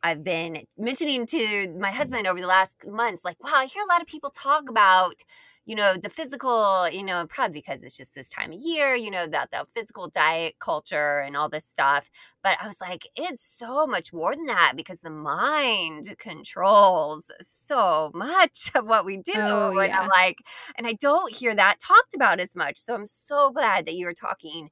I've 0.03 0.23
been 0.23 0.65
mentioning 0.77 1.25
to 1.27 1.75
my 1.79 1.91
husband 1.91 2.27
over 2.27 2.39
the 2.39 2.47
last 2.47 2.87
months, 2.87 3.23
like, 3.23 3.41
wow, 3.43 3.53
I 3.55 3.65
hear 3.65 3.83
a 3.83 3.87
lot 3.87 4.01
of 4.01 4.07
people 4.07 4.31
talk 4.31 4.69
about 4.69 5.21
you 5.65 5.76
know, 5.76 5.95
the 5.95 6.10
physical, 6.10 6.89
you 6.89 7.04
know, 7.04 7.26
probably 7.28 7.54
because 7.62 7.84
it's 7.84 7.95
just 7.95 8.15
this 8.15 8.30
time 8.30 8.52
of 8.52 8.60
year, 8.60 8.95
you 8.95 9.12
know, 9.12 9.28
that 9.28 9.52
the 9.52 9.65
physical 9.76 10.08
diet 10.08 10.56
culture 10.60 11.19
and 11.19 11.38
all 11.38 11.50
this 11.50 11.65
stuff. 11.65 12.10
But 12.43 12.58
I 12.62 12.67
was 12.67 12.82
like, 12.82 13.08
it's 13.15 13.43
so 13.43 13.86
much 13.86 14.12
more 14.12 14.34
than 14.34 14.45
that 14.45 14.74
because 14.76 15.00
the 15.02 15.12
mind 15.12 16.15
controls 16.17 17.32
so 17.41 18.12
much 18.13 18.71
of 18.76 18.86
what 18.88 19.06
we 19.06 19.17
do. 19.17 19.34
Oh, 19.38 19.78
and 19.78 19.89
yeah. 19.89 20.00
I'm 20.00 20.10
like, 20.10 20.38
and 20.78 20.88
I 20.88 20.93
don't 20.93 21.34
hear 21.34 21.54
that 21.56 21.80
talked 21.80 22.15
about 22.15 22.39
as 22.39 22.56
much. 22.56 22.78
So 22.78 22.95
I'm 22.95 23.06
so 23.06 23.52
glad 23.52 23.86
that 23.86 23.95
you're 23.95 24.13
talking 24.13 24.69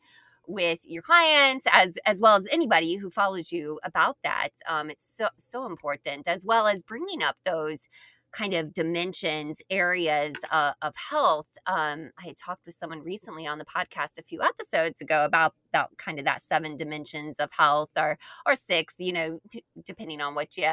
with 0.48 0.80
your 0.88 1.04
clients 1.04 1.68
as 1.72 2.00
as 2.08 2.20
well 2.20 2.36
as 2.36 2.48
anybody 2.52 2.96
who 2.96 3.12
follows 3.12 3.52
you 3.52 3.80
about 3.84 4.18
that. 4.24 4.50
Um, 4.68 4.90
it's 4.90 5.06
so 5.06 5.30
so 5.38 5.68
important, 5.68 6.28
as 6.28 6.44
well 6.44 6.66
as 6.68 6.82
bringing 6.82 7.22
up 7.22 7.38
those 7.46 7.88
kind 8.32 8.54
of 8.54 8.74
dimensions, 8.74 9.62
areas 9.70 10.36
uh, 10.52 10.74
of 10.82 10.94
health. 11.10 11.48
Um, 11.66 12.12
I 12.20 12.34
talked 12.38 12.66
with 12.66 12.76
someone 12.76 13.02
recently 13.02 13.48
on 13.48 13.58
the 13.58 13.66
podcast 13.66 14.18
a 14.20 14.24
few 14.24 14.42
episodes 14.42 15.02
ago 15.02 15.26
about 15.26 15.54
about 15.72 15.98
kind 15.98 16.20
of 16.20 16.26
that 16.26 16.42
seven 16.42 16.78
dimensions 16.78 17.40
of 17.40 17.50
health, 17.52 17.90
or 17.98 18.18
or 18.46 18.56
six, 18.56 18.94
you 18.98 19.14
know, 19.14 19.40
depending 19.86 20.22
on 20.22 20.36
what 20.36 20.58
you 20.58 20.70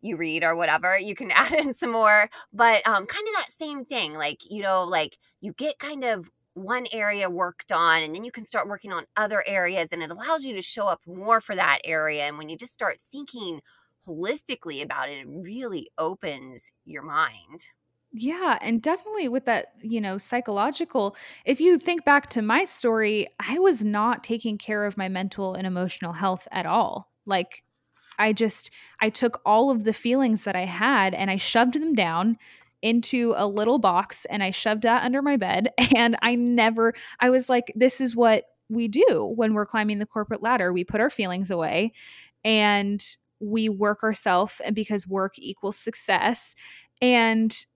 you 0.00 0.16
read 0.16 0.44
or 0.44 0.54
whatever 0.54 0.98
you 0.98 1.14
can 1.14 1.30
add 1.34 1.52
in 1.54 1.72
some 1.72 1.90
more 1.90 2.28
but 2.52 2.86
um 2.86 3.06
kind 3.06 3.26
of 3.26 3.34
that 3.34 3.50
same 3.50 3.84
thing 3.84 4.12
like 4.12 4.40
you 4.50 4.62
know 4.62 4.84
like 4.84 5.16
you 5.40 5.52
get 5.54 5.78
kind 5.78 6.04
of 6.04 6.28
one 6.54 6.86
area 6.92 7.28
worked 7.28 7.72
on 7.72 8.02
and 8.02 8.14
then 8.14 8.22
you 8.24 8.30
can 8.30 8.44
start 8.44 8.68
working 8.68 8.92
on 8.92 9.04
other 9.16 9.42
areas 9.46 9.88
and 9.90 10.02
it 10.02 10.10
allows 10.10 10.44
you 10.44 10.54
to 10.54 10.62
show 10.62 10.86
up 10.86 11.00
more 11.06 11.40
for 11.40 11.56
that 11.56 11.80
area 11.84 12.24
and 12.24 12.38
when 12.38 12.48
you 12.48 12.56
just 12.56 12.72
start 12.72 12.96
thinking 13.00 13.60
holistically 14.06 14.82
about 14.82 15.08
it, 15.08 15.20
it 15.20 15.26
really 15.28 15.90
opens 15.98 16.72
your 16.84 17.02
mind. 17.02 17.66
Yeah, 18.16 18.58
and 18.60 18.80
definitely 18.80 19.28
with 19.28 19.44
that, 19.46 19.72
you 19.82 20.00
know, 20.00 20.18
psychological. 20.18 21.16
If 21.44 21.60
you 21.60 21.78
think 21.78 22.04
back 22.04 22.30
to 22.30 22.42
my 22.42 22.64
story, 22.64 23.26
I 23.40 23.58
was 23.58 23.84
not 23.84 24.22
taking 24.22 24.56
care 24.56 24.84
of 24.84 24.96
my 24.96 25.08
mental 25.08 25.54
and 25.54 25.66
emotional 25.66 26.12
health 26.12 26.46
at 26.52 26.64
all. 26.64 27.10
Like 27.26 27.64
I 28.16 28.32
just 28.32 28.70
I 29.00 29.10
took 29.10 29.40
all 29.44 29.70
of 29.70 29.82
the 29.82 29.92
feelings 29.92 30.44
that 30.44 30.54
I 30.54 30.64
had 30.64 31.12
and 31.12 31.28
I 31.28 31.36
shoved 31.36 31.74
them 31.74 31.94
down 31.94 32.38
into 32.82 33.34
a 33.36 33.48
little 33.48 33.78
box 33.78 34.26
and 34.26 34.42
I 34.42 34.50
shoved 34.50 34.82
that 34.82 35.02
under 35.02 35.22
my 35.22 35.36
bed 35.36 35.70
and 35.96 36.16
I 36.22 36.36
never 36.36 36.94
I 37.18 37.30
was 37.30 37.48
like 37.48 37.72
this 37.74 38.00
is 38.00 38.14
what 38.14 38.44
we 38.68 38.86
do 38.86 39.32
when 39.36 39.54
we're 39.54 39.66
climbing 39.66 39.98
the 39.98 40.06
corporate 40.06 40.42
ladder. 40.42 40.72
We 40.72 40.84
put 40.84 41.00
our 41.00 41.10
feelings 41.10 41.50
away 41.50 41.92
and 42.44 43.04
we 43.44 43.68
work 43.68 44.02
ourselves 44.02 44.60
and 44.64 44.74
because 44.74 45.06
work 45.06 45.34
equals 45.38 45.76
success 45.76 46.54
and 47.02 47.66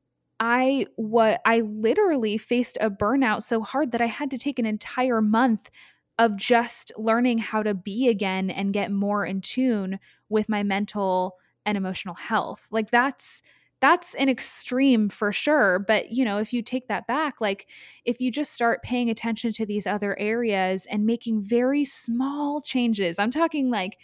I 0.40 0.86
what 0.96 1.40
I 1.44 1.60
literally 1.60 2.38
faced 2.38 2.78
a 2.80 2.90
burnout 2.90 3.42
so 3.42 3.62
hard 3.62 3.92
that 3.92 4.00
I 4.00 4.06
had 4.06 4.30
to 4.30 4.38
take 4.38 4.58
an 4.58 4.66
entire 4.66 5.20
month 5.20 5.70
of 6.18 6.36
just 6.36 6.92
learning 6.96 7.38
how 7.38 7.62
to 7.62 7.74
be 7.74 8.08
again 8.08 8.50
and 8.50 8.72
get 8.72 8.90
more 8.90 9.24
in 9.24 9.40
tune 9.40 9.98
with 10.28 10.48
my 10.48 10.62
mental 10.62 11.36
and 11.64 11.76
emotional 11.76 12.14
health. 12.14 12.66
Like 12.70 12.90
that's 12.90 13.42
that's 13.80 14.14
an 14.14 14.28
extreme 14.28 15.08
for 15.08 15.30
sure, 15.30 15.78
but 15.78 16.10
you 16.10 16.24
know, 16.24 16.38
if 16.38 16.52
you 16.52 16.62
take 16.62 16.88
that 16.88 17.06
back, 17.06 17.40
like 17.40 17.68
if 18.04 18.20
you 18.20 18.32
just 18.32 18.52
start 18.52 18.82
paying 18.82 19.08
attention 19.08 19.52
to 19.52 19.66
these 19.66 19.86
other 19.86 20.18
areas 20.18 20.86
and 20.90 21.06
making 21.06 21.42
very 21.42 21.84
small 21.84 22.60
changes. 22.60 23.20
I'm 23.20 23.30
talking 23.30 23.70
like 23.70 23.98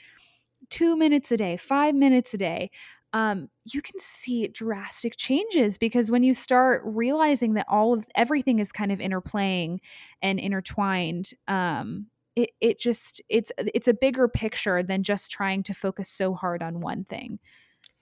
two 0.71 0.97
minutes 0.97 1.31
a 1.33 1.37
day, 1.37 1.57
five 1.57 1.95
minutes 1.95 2.35
a 2.35 2.39
day, 2.39 2.71
um, 3.13 3.49
you 3.65 3.81
can 3.81 3.99
see 4.01 4.49
drastic 4.49 5.17
changes 5.17 5.79
because 5.79 6.11
when 6.11 6.25
you 6.25 6.35
start 6.35 6.83
realizing 6.85 7.55
that 7.55 7.67
all 7.69 7.95
of 7.95 8.07
everything 8.17 8.59
is 8.59 8.73
kind 8.73 8.91
of 8.91 8.99
interplaying 8.99 9.79
and 10.21 10.41
intertwined, 10.41 11.31
um, 11.47 12.07
it 12.35 12.51
it 12.61 12.79
just 12.81 13.23
it's 13.29 13.53
it's 13.59 13.87
a 13.87 13.95
bigger 13.95 14.27
picture 14.27 14.83
than 14.83 15.05
just 15.05 15.31
trying 15.31 15.63
to 15.63 15.75
focus 15.75 16.09
so 16.09 16.35
hard 16.35 16.63
on 16.63 16.81
one 16.81 17.05
thing. 17.05 17.39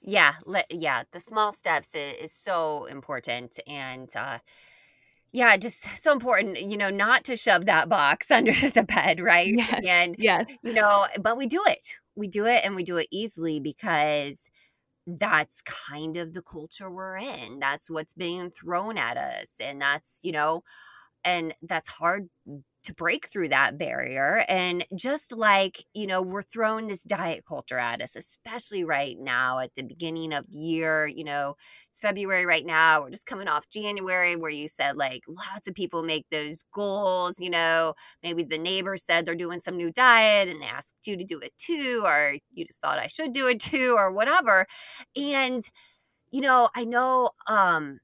Yeah, 0.00 0.34
le- 0.46 0.64
yeah, 0.70 1.04
the 1.12 1.20
small 1.20 1.52
steps 1.52 1.94
is, 1.94 2.14
is 2.14 2.32
so 2.32 2.86
important 2.86 3.58
and. 3.66 4.10
Uh, 4.16 4.38
yeah, 5.32 5.56
just 5.56 5.96
so 5.96 6.12
important, 6.12 6.60
you 6.60 6.76
know, 6.76 6.90
not 6.90 7.24
to 7.24 7.36
shove 7.36 7.66
that 7.66 7.88
box 7.88 8.30
under 8.30 8.52
the 8.52 8.84
bed, 8.84 9.20
right? 9.20 9.52
Yes. 9.54 9.86
And, 9.88 10.14
yes. 10.18 10.46
you 10.62 10.74
know, 10.74 11.06
but 11.20 11.36
we 11.36 11.46
do 11.46 11.62
it 11.66 11.96
we 12.14 12.28
do 12.28 12.46
it 12.46 12.62
and 12.64 12.74
we 12.74 12.82
do 12.82 12.96
it 12.96 13.08
easily 13.10 13.60
because 13.60 14.48
that's 15.06 15.62
kind 15.62 16.16
of 16.16 16.32
the 16.32 16.42
culture 16.42 16.90
we're 16.90 17.16
in. 17.16 17.58
That's 17.58 17.90
what's 17.90 18.14
being 18.14 18.50
thrown 18.50 18.98
at 18.98 19.16
us. 19.16 19.54
And 19.60 19.80
that's, 19.80 20.20
you 20.22 20.32
know, 20.32 20.62
and 21.24 21.54
that's 21.62 21.88
hard 21.88 22.28
to 22.84 22.94
break 22.94 23.26
through 23.28 23.48
that 23.48 23.78
barrier. 23.78 24.44
And 24.48 24.84
just 24.96 25.32
like, 25.36 25.84
you 25.94 26.06
know, 26.06 26.20
we're 26.22 26.42
throwing 26.42 26.88
this 26.88 27.02
diet 27.02 27.44
culture 27.48 27.78
at 27.78 28.00
us, 28.02 28.16
especially 28.16 28.84
right 28.84 29.16
now 29.18 29.58
at 29.60 29.70
the 29.76 29.82
beginning 29.82 30.32
of 30.32 30.46
the 30.50 30.58
year. 30.58 31.06
You 31.06 31.24
know, 31.24 31.56
it's 31.90 31.98
February 32.00 32.46
right 32.46 32.66
now. 32.66 33.02
We're 33.02 33.10
just 33.10 33.26
coming 33.26 33.48
off 33.48 33.68
January 33.70 34.36
where 34.36 34.50
you 34.50 34.68
said 34.68 34.96
like 34.96 35.22
lots 35.28 35.68
of 35.68 35.74
people 35.74 36.02
make 36.02 36.26
those 36.30 36.64
goals. 36.74 37.38
You 37.38 37.50
know, 37.50 37.94
maybe 38.22 38.42
the 38.42 38.58
neighbor 38.58 38.96
said 38.96 39.24
they're 39.26 39.34
doing 39.34 39.60
some 39.60 39.76
new 39.76 39.90
diet 39.92 40.48
and 40.48 40.60
they 40.62 40.66
asked 40.66 40.94
you 41.06 41.16
to 41.16 41.24
do 41.24 41.38
it 41.38 41.52
too, 41.58 42.02
or 42.04 42.36
you 42.52 42.64
just 42.64 42.80
thought 42.80 42.98
I 42.98 43.06
should 43.06 43.32
do 43.32 43.46
it 43.48 43.60
too, 43.60 43.94
or 43.96 44.10
whatever. 44.12 44.66
And, 45.16 45.64
you 46.32 46.40
know, 46.40 46.70
I 46.74 46.84
know, 46.84 47.30
um, 47.48 48.00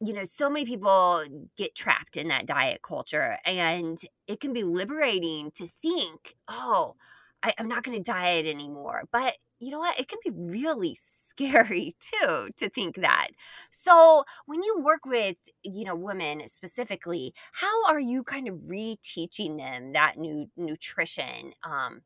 you 0.00 0.12
know, 0.12 0.24
so 0.24 0.50
many 0.50 0.66
people 0.66 1.24
get 1.56 1.74
trapped 1.74 2.16
in 2.16 2.28
that 2.28 2.46
diet 2.46 2.82
culture, 2.82 3.38
and 3.44 3.98
it 4.26 4.40
can 4.40 4.52
be 4.52 4.62
liberating 4.62 5.50
to 5.52 5.66
think, 5.66 6.36
oh, 6.48 6.96
I, 7.42 7.54
am 7.58 7.68
not 7.68 7.82
going 7.82 7.96
to 7.96 8.02
diet 8.02 8.46
anymore. 8.46 9.04
But 9.12 9.34
you 9.60 9.70
know 9.70 9.78
what? 9.78 9.98
It 9.98 10.08
can 10.08 10.18
be 10.24 10.30
really 10.30 10.96
scary 11.00 11.96
too 12.00 12.50
to 12.56 12.68
think 12.68 12.96
that. 12.96 13.28
So, 13.70 14.24
when 14.46 14.62
you 14.62 14.80
work 14.80 15.06
with, 15.06 15.36
you 15.62 15.84
know, 15.84 15.94
women 15.96 16.46
specifically, 16.48 17.32
how 17.52 17.86
are 17.88 18.00
you 18.00 18.22
kind 18.22 18.48
of 18.48 18.56
reteaching 18.56 19.58
them 19.58 19.92
that 19.92 20.18
new 20.18 20.50
nutrition? 20.56 21.52
Um, 21.64 22.02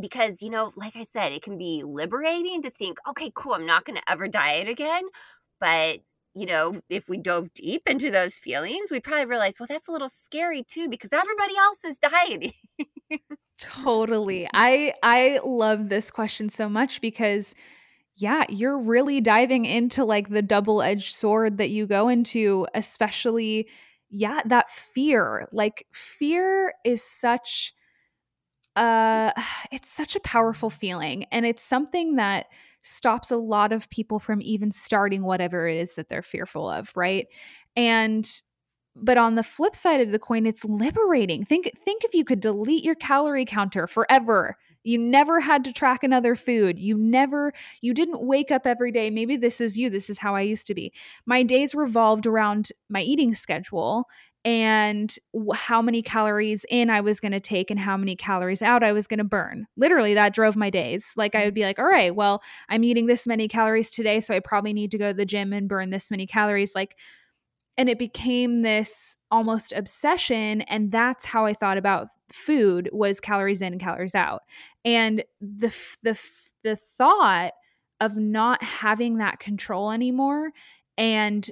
because, 0.00 0.42
you 0.42 0.50
know, 0.50 0.72
like 0.76 0.94
I 0.96 1.04
said, 1.04 1.32
it 1.32 1.42
can 1.42 1.58
be 1.58 1.82
liberating 1.84 2.62
to 2.62 2.70
think, 2.70 2.98
okay, 3.08 3.30
cool, 3.34 3.54
I'm 3.54 3.66
not 3.66 3.84
going 3.84 3.96
to 3.96 4.10
ever 4.10 4.28
diet 4.28 4.68
again. 4.68 5.04
But 5.58 6.00
you 6.36 6.44
know, 6.44 6.78
if 6.90 7.08
we 7.08 7.16
dove 7.16 7.52
deep 7.54 7.88
into 7.88 8.10
those 8.10 8.38
feelings, 8.38 8.90
we'd 8.90 9.02
probably 9.02 9.24
realize, 9.24 9.58
well, 9.58 9.66
that's 9.66 9.88
a 9.88 9.92
little 9.92 10.10
scary 10.10 10.62
too, 10.62 10.86
because 10.86 11.10
everybody 11.12 11.54
else 11.58 11.82
is 11.82 11.98
dieting. 11.98 12.52
totally. 13.58 14.46
I 14.52 14.92
I 15.02 15.40
love 15.42 15.88
this 15.88 16.10
question 16.10 16.50
so 16.50 16.68
much 16.68 17.00
because 17.00 17.54
yeah, 18.18 18.44
you're 18.50 18.78
really 18.78 19.22
diving 19.22 19.64
into 19.64 20.04
like 20.04 20.28
the 20.28 20.42
double-edged 20.42 21.14
sword 21.14 21.58
that 21.58 21.70
you 21.70 21.86
go 21.86 22.08
into, 22.08 22.66
especially 22.74 23.68
yeah, 24.10 24.40
that 24.44 24.68
fear. 24.70 25.48
Like 25.52 25.86
fear 25.92 26.74
is 26.84 27.02
such 27.02 27.72
uh 28.76 29.32
it's 29.72 29.90
such 29.90 30.16
a 30.16 30.20
powerful 30.20 30.68
feeling 30.68 31.24
and 31.32 31.46
it's 31.46 31.62
something 31.62 32.16
that 32.16 32.46
stops 32.86 33.30
a 33.30 33.36
lot 33.36 33.72
of 33.72 33.90
people 33.90 34.18
from 34.18 34.40
even 34.42 34.70
starting 34.70 35.22
whatever 35.22 35.68
it 35.68 35.76
is 35.76 35.94
that 35.96 36.08
they're 36.08 36.22
fearful 36.22 36.70
of, 36.70 36.92
right? 36.94 37.26
And 37.74 38.26
but 38.98 39.18
on 39.18 39.34
the 39.34 39.42
flip 39.42 39.74
side 39.74 40.00
of 40.00 40.10
the 40.10 40.18
coin 40.18 40.46
it's 40.46 40.64
liberating. 40.64 41.44
Think 41.44 41.70
think 41.78 42.04
if 42.04 42.14
you 42.14 42.24
could 42.24 42.40
delete 42.40 42.84
your 42.84 42.94
calorie 42.94 43.44
counter 43.44 43.86
forever. 43.86 44.56
You 44.84 44.98
never 44.98 45.40
had 45.40 45.64
to 45.64 45.72
track 45.72 46.04
another 46.04 46.36
food. 46.36 46.78
You 46.78 46.96
never, 46.96 47.52
you 47.80 47.92
didn't 47.92 48.24
wake 48.24 48.52
up 48.52 48.68
every 48.68 48.92
day. 48.92 49.10
Maybe 49.10 49.36
this 49.36 49.60
is 49.60 49.76
you. 49.76 49.90
This 49.90 50.08
is 50.08 50.18
how 50.18 50.36
I 50.36 50.42
used 50.42 50.68
to 50.68 50.74
be. 50.74 50.92
My 51.26 51.42
days 51.42 51.74
revolved 51.74 52.24
around 52.24 52.68
my 52.88 53.00
eating 53.00 53.34
schedule 53.34 54.04
and 54.46 55.12
how 55.54 55.82
many 55.82 56.02
calories 56.02 56.64
in 56.70 56.88
I 56.88 57.00
was 57.00 57.18
going 57.18 57.32
to 57.32 57.40
take 57.40 57.68
and 57.68 57.80
how 57.80 57.96
many 57.96 58.14
calories 58.14 58.62
out 58.62 58.84
I 58.84 58.92
was 58.92 59.08
going 59.08 59.18
to 59.18 59.24
burn. 59.24 59.66
Literally, 59.76 60.14
that 60.14 60.32
drove 60.32 60.54
my 60.54 60.70
days. 60.70 61.12
Like, 61.16 61.34
I 61.34 61.44
would 61.44 61.52
be 61.52 61.64
like, 61.64 61.80
all 61.80 61.84
right, 61.84 62.14
well, 62.14 62.40
I'm 62.68 62.84
eating 62.84 63.06
this 63.06 63.26
many 63.26 63.48
calories 63.48 63.90
today, 63.90 64.20
so 64.20 64.32
I 64.32 64.38
probably 64.38 64.72
need 64.72 64.92
to 64.92 64.98
go 64.98 65.08
to 65.08 65.14
the 65.14 65.26
gym 65.26 65.52
and 65.52 65.68
burn 65.68 65.90
this 65.90 66.12
many 66.12 66.28
calories. 66.28 66.76
Like, 66.76 66.96
and 67.76 67.88
it 67.88 67.98
became 67.98 68.62
this 68.62 69.16
almost 69.32 69.72
obsession. 69.72 70.60
And 70.62 70.92
that's 70.92 71.24
how 71.24 71.44
I 71.44 71.52
thought 71.52 71.76
about 71.76 72.06
food 72.32 72.88
was 72.92 73.18
calories 73.18 73.60
in 73.60 73.72
and 73.72 73.82
calories 73.82 74.14
out. 74.14 74.42
And 74.84 75.24
the, 75.40 75.74
the, 76.04 76.16
the 76.62 76.76
thought 76.76 77.50
of 78.00 78.16
not 78.16 78.62
having 78.62 79.16
that 79.16 79.40
control 79.40 79.90
anymore 79.90 80.52
and 80.96 81.50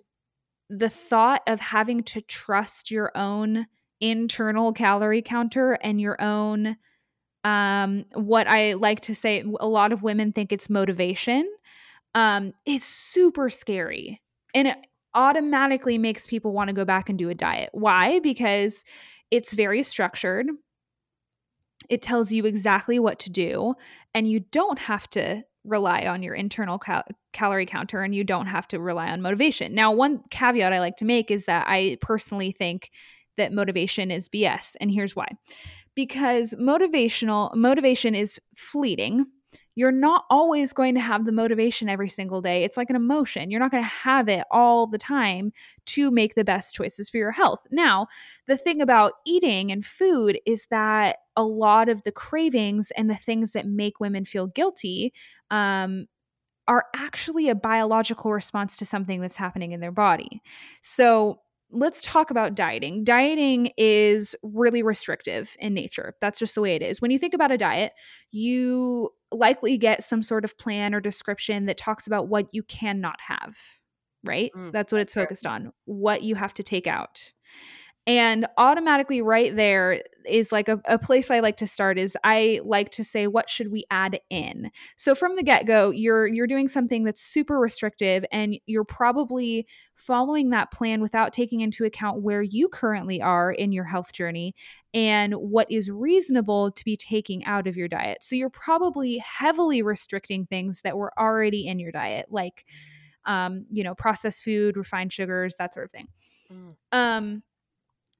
the 0.70 0.88
thought 0.88 1.42
of 1.46 1.60
having 1.60 2.02
to 2.02 2.20
trust 2.20 2.90
your 2.90 3.12
own 3.16 3.66
internal 4.00 4.72
calorie 4.72 5.22
counter 5.22 5.74
and 5.74 6.00
your 6.00 6.20
own 6.20 6.76
um 7.44 8.04
what 8.14 8.46
i 8.48 8.72
like 8.72 9.00
to 9.00 9.14
say 9.14 9.44
a 9.60 9.66
lot 9.66 9.92
of 9.92 10.02
women 10.02 10.32
think 10.32 10.52
it's 10.52 10.68
motivation 10.68 11.48
um 12.14 12.52
is 12.64 12.84
super 12.84 13.50
scary. 13.50 14.20
And 14.54 14.68
it 14.68 14.78
automatically 15.14 15.98
makes 15.98 16.26
people 16.26 16.52
want 16.52 16.68
to 16.68 16.74
go 16.74 16.84
back 16.84 17.08
and 17.08 17.18
do 17.18 17.28
a 17.28 17.34
diet. 17.34 17.70
Why? 17.72 18.20
Because 18.20 18.84
it's 19.30 19.52
very 19.52 19.82
structured. 19.82 20.46
It 21.88 22.02
tells 22.02 22.32
you 22.32 22.46
exactly 22.46 22.98
what 22.98 23.18
to 23.20 23.30
do 23.30 23.74
and 24.14 24.30
you 24.30 24.40
don't 24.40 24.78
have 24.78 25.08
to 25.10 25.42
rely 25.64 26.06
on 26.06 26.22
your 26.22 26.34
internal 26.34 26.78
cal- 26.78 27.04
calorie 27.32 27.66
counter 27.66 28.02
and 28.02 28.14
you 28.14 28.22
don't 28.24 28.46
have 28.46 28.68
to 28.68 28.78
rely 28.78 29.08
on 29.08 29.22
motivation. 29.22 29.74
Now, 29.74 29.92
one 29.92 30.22
caveat 30.30 30.72
I 30.72 30.80
like 30.80 30.96
to 30.96 31.04
make 31.04 31.30
is 31.30 31.46
that 31.46 31.66
I 31.68 31.96
personally 32.00 32.52
think 32.52 32.90
that 33.36 33.52
motivation 33.52 34.10
is 34.10 34.28
BS, 34.28 34.76
and 34.80 34.90
here's 34.90 35.16
why. 35.16 35.28
because 35.94 36.54
motivational 36.54 37.54
motivation 37.54 38.14
is 38.14 38.40
fleeting 38.56 39.26
you're 39.74 39.92
not 39.92 40.24
always 40.30 40.72
going 40.72 40.94
to 40.94 41.00
have 41.00 41.24
the 41.24 41.32
motivation 41.32 41.88
every 41.88 42.08
single 42.08 42.40
day. 42.40 42.64
It's 42.64 42.76
like 42.76 42.90
an 42.90 42.96
emotion. 42.96 43.50
You're 43.50 43.60
not 43.60 43.70
going 43.70 43.82
to 43.82 43.88
have 43.88 44.28
it 44.28 44.44
all 44.50 44.86
the 44.86 44.98
time 44.98 45.52
to 45.86 46.10
make 46.10 46.34
the 46.34 46.44
best 46.44 46.74
choices 46.74 47.10
for 47.10 47.16
your 47.16 47.32
health. 47.32 47.60
Now, 47.70 48.06
the 48.46 48.56
thing 48.56 48.80
about 48.80 49.14
eating 49.26 49.72
and 49.72 49.84
food 49.84 50.38
is 50.46 50.66
that 50.66 51.16
a 51.36 51.42
lot 51.42 51.88
of 51.88 52.02
the 52.02 52.12
cravings 52.12 52.92
and 52.92 53.10
the 53.10 53.16
things 53.16 53.52
that 53.52 53.66
make 53.66 53.98
women 54.00 54.24
feel 54.24 54.46
guilty 54.46 55.12
um, 55.50 56.06
are 56.68 56.86
actually 56.94 57.48
a 57.48 57.54
biological 57.54 58.32
response 58.32 58.76
to 58.76 58.86
something 58.86 59.20
that's 59.20 59.36
happening 59.36 59.72
in 59.72 59.80
their 59.80 59.92
body. 59.92 60.40
So, 60.80 61.40
let's 61.70 62.02
talk 62.02 62.30
about 62.30 62.54
dieting. 62.54 63.02
Dieting 63.02 63.72
is 63.76 64.36
really 64.42 64.82
restrictive 64.82 65.56
in 65.58 65.74
nature. 65.74 66.14
That's 66.20 66.38
just 66.38 66.54
the 66.54 66.60
way 66.60 66.76
it 66.76 66.82
is. 66.82 67.02
When 67.02 67.10
you 67.10 67.18
think 67.18 67.34
about 67.34 67.50
a 67.50 67.58
diet, 67.58 67.92
you 68.30 69.10
likely 69.34 69.76
get 69.78 70.02
some 70.02 70.22
sort 70.22 70.44
of 70.44 70.56
plan 70.58 70.94
or 70.94 71.00
description 71.00 71.66
that 71.66 71.76
talks 71.76 72.06
about 72.06 72.28
what 72.28 72.46
you 72.52 72.62
cannot 72.62 73.20
have, 73.28 73.56
right? 74.24 74.50
Mm, 74.56 74.72
that's 74.72 74.92
what 74.92 75.00
it's 75.02 75.14
focused 75.14 75.46
on, 75.46 75.72
what 75.84 76.22
you 76.22 76.34
have 76.34 76.54
to 76.54 76.62
take 76.62 76.86
out. 76.86 77.32
And 78.06 78.46
automatically, 78.58 79.22
right 79.22 79.56
there 79.56 80.02
is 80.28 80.52
like 80.52 80.68
a, 80.68 80.78
a, 80.84 80.98
place 80.98 81.30
I 81.30 81.40
like 81.40 81.56
to 81.58 81.66
start. 81.66 81.98
Is 81.98 82.18
I 82.22 82.60
like 82.62 82.90
to 82.92 83.04
say, 83.04 83.26
what 83.26 83.48
should 83.48 83.72
we 83.72 83.86
add 83.90 84.20
in? 84.28 84.70
So 84.96 85.14
from 85.14 85.36
the 85.36 85.42
get 85.42 85.66
go, 85.66 85.90
you're 85.90 86.26
you're 86.26 86.46
doing 86.46 86.68
something 86.68 87.04
that's 87.04 87.22
super 87.22 87.58
restrictive, 87.58 88.22
and 88.30 88.56
you're 88.66 88.84
probably 88.84 89.66
following 89.94 90.50
that 90.50 90.70
plan 90.70 91.00
without 91.00 91.32
taking 91.32 91.60
into 91.60 91.84
account 91.84 92.20
where 92.20 92.42
you 92.42 92.68
currently 92.68 93.22
are 93.22 93.50
in 93.50 93.72
your 93.72 93.84
health 93.84 94.12
journey 94.12 94.54
and 94.92 95.32
what 95.34 95.70
is 95.70 95.90
reasonable 95.90 96.72
to 96.72 96.84
be 96.84 96.98
taking 96.98 97.42
out 97.46 97.66
of 97.66 97.74
your 97.74 97.88
diet. 97.88 98.18
So 98.22 98.36
you're 98.36 98.50
probably 98.50 99.16
heavily 99.18 99.80
restricting 99.80 100.44
things 100.44 100.82
that 100.82 100.98
were 100.98 101.12
already 101.18 101.66
in 101.66 101.78
your 101.78 101.92
diet, 101.92 102.26
like 102.30 102.66
um, 103.24 103.64
you 103.70 103.82
know, 103.82 103.94
processed 103.94 104.44
food, 104.44 104.76
refined 104.76 105.10
sugars, 105.10 105.56
that 105.56 105.72
sort 105.72 105.86
of 105.86 105.90
thing. 105.90 106.08
Mm. 106.52 106.74
Um 106.92 107.42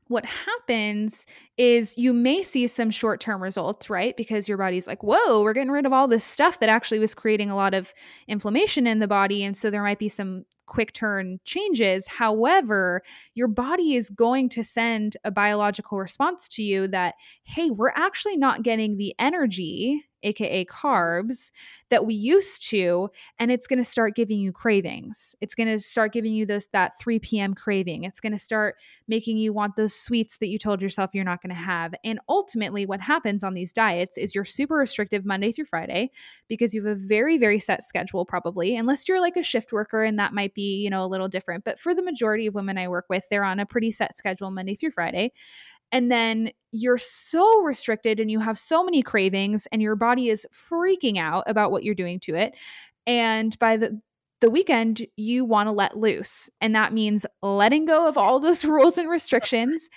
what 0.09 0.25
happens 0.25 1.27
is 1.57 1.97
you 1.97 2.13
may 2.13 2.43
see 2.43 2.67
some 2.67 2.91
short 2.91 3.21
term 3.21 3.43
results, 3.43 3.89
right? 3.89 4.17
Because 4.17 4.49
your 4.49 4.59
body's 4.59 4.87
like, 4.87 5.03
whoa, 5.03 5.43
we're 5.43 5.55
getting 5.55 5.71
rid 5.71 5.87
of 5.87 5.93
all 5.93 6.09
this 6.09 6.25
stuff 6.25 6.61
that 6.61 6.69
actually 6.69 6.99
was 6.99 7.15
creating 7.15 7.51
a 7.51 7.57
lot 7.57 7.75
of 7.75 7.95
inflammation 8.29 8.87
in 8.87 8.99
the 8.99 9.09
body. 9.09 9.43
And 9.45 9.57
so 9.57 9.71
there 9.71 9.83
might 9.83 9.99
be 9.99 10.09
some 10.09 10.45
quick 10.67 10.93
turn 10.93 11.39
changes. 11.45 12.07
However, 12.07 13.03
your 13.35 13.49
body 13.49 13.95
is 13.95 14.11
going 14.11 14.49
to 14.51 14.65
send 14.65 15.17
a 15.25 15.31
biological 15.31 15.99
response 15.99 16.49
to 16.49 16.63
you 16.63 16.89
that, 16.89 17.15
hey, 17.45 17.71
we're 17.71 17.93
actually 17.95 18.37
not 18.37 18.63
getting 18.63 18.97
the 18.97 19.15
energy 19.19 20.05
aka 20.25 20.65
carbs, 20.65 21.53
that 21.91 22.07
we 22.07 22.15
used 22.15 22.69
to, 22.71 23.09
and 23.39 23.53
it's 23.53 23.67
going 23.67 23.79
to 23.79 23.85
start 23.85 24.17
giving 24.17 24.41
you 24.41 24.51
cravings. 24.51 25.37
It's 25.41 25.55
going 25.55 25.69
to 25.69 25.79
start 25.79 26.13
giving 26.13 26.33
you 26.33 26.47
those 26.47 26.67
that 26.73 26.99
3 26.99 27.19
p.m. 27.21 27.55
craving. 27.55 28.05
It's 28.05 28.21
going 28.21 28.33
to 28.33 28.39
start 28.39 28.77
making 29.07 29.37
you 29.37 29.53
want 29.53 29.77
those 29.77 29.95
sweets 29.95 30.39
that 30.39 30.49
you 30.49 30.59
told 30.59 30.83
yourself 30.83 31.11
you're 31.13 31.25
not 31.25 31.43
going 31.43 31.55
to 31.55 31.63
have. 31.63 31.95
And 32.05 32.19
ultimately, 32.29 32.87
what 32.87 33.01
happens 33.01 33.45
on 33.45 33.55
these 33.55 33.73
diets 33.73 34.19
is 34.19 34.35
you're 34.35 34.45
super 34.45 34.75
restrictive 34.75 35.25
Monday 35.25 35.53
through 35.53 35.67
Friday 35.67 36.11
because 36.49 36.75
you 36.75 36.85
have 36.85 36.97
a 36.97 37.01
very, 37.01 37.39
very 37.39 37.59
set 37.59 37.85
schedule, 37.85 38.25
probably, 38.25 38.77
unless 38.77 39.07
you're 39.07 39.21
like 39.21 39.37
a 39.37 39.43
shift 39.43 39.73
worker 39.73 40.03
and 40.03 40.19
that 40.19 40.33
might 40.33 40.55
be, 40.55 40.77
you 40.83 40.91
know, 40.91 41.05
a 41.05 41.07
little 41.07 41.29
different. 41.29 41.65
But 41.65 41.79
for 41.79 41.95
the 41.95 42.03
majority 42.03 42.47
of 42.47 42.55
women 42.55 42.79
I 42.79 42.89
work 42.89 43.07
with, 43.09 43.25
they're 43.31 43.45
on 43.45 43.61
a 43.61 43.67
pretty 43.67 43.91
set 43.91 44.17
schedule 44.17 44.51
Monday 44.51 44.75
through 44.75 44.93
Friday 44.93 45.33
and 45.95 46.11
then 46.11 46.51
you're 46.73 46.99
so 46.99 47.61
restricted 47.63 48.19
and 48.19 48.29
you 48.29 48.41
have 48.41 48.59
so 48.59 48.83
many 48.85 49.01
cravings 49.01 49.69
and 49.71 49.81
your 49.81 49.95
body 49.95 50.29
is 50.29 50.45
freaking 50.53 51.19
out 51.19 51.45
about 51.47 51.71
what 51.71 51.85
you're 51.85 51.95
doing 51.95 52.19
to 52.19 52.35
it. 52.35 52.53
And 53.07 53.57
by 53.61 53.79
the 53.79 54.01
the 54.41 54.51
weekend 54.51 55.07
you 55.17 55.45
want 55.45 55.69
to 55.69 55.73
let 55.73 55.97
loose. 55.97 56.51
And 56.61 56.75
that 56.75 56.93
means 56.93 57.25
letting 57.43 57.87
go 57.87 58.07
of 58.07 58.19
all 58.19 58.41
those 58.41 58.65
rules 58.65 58.99
and 58.99 59.09
restrictions. 59.09 59.89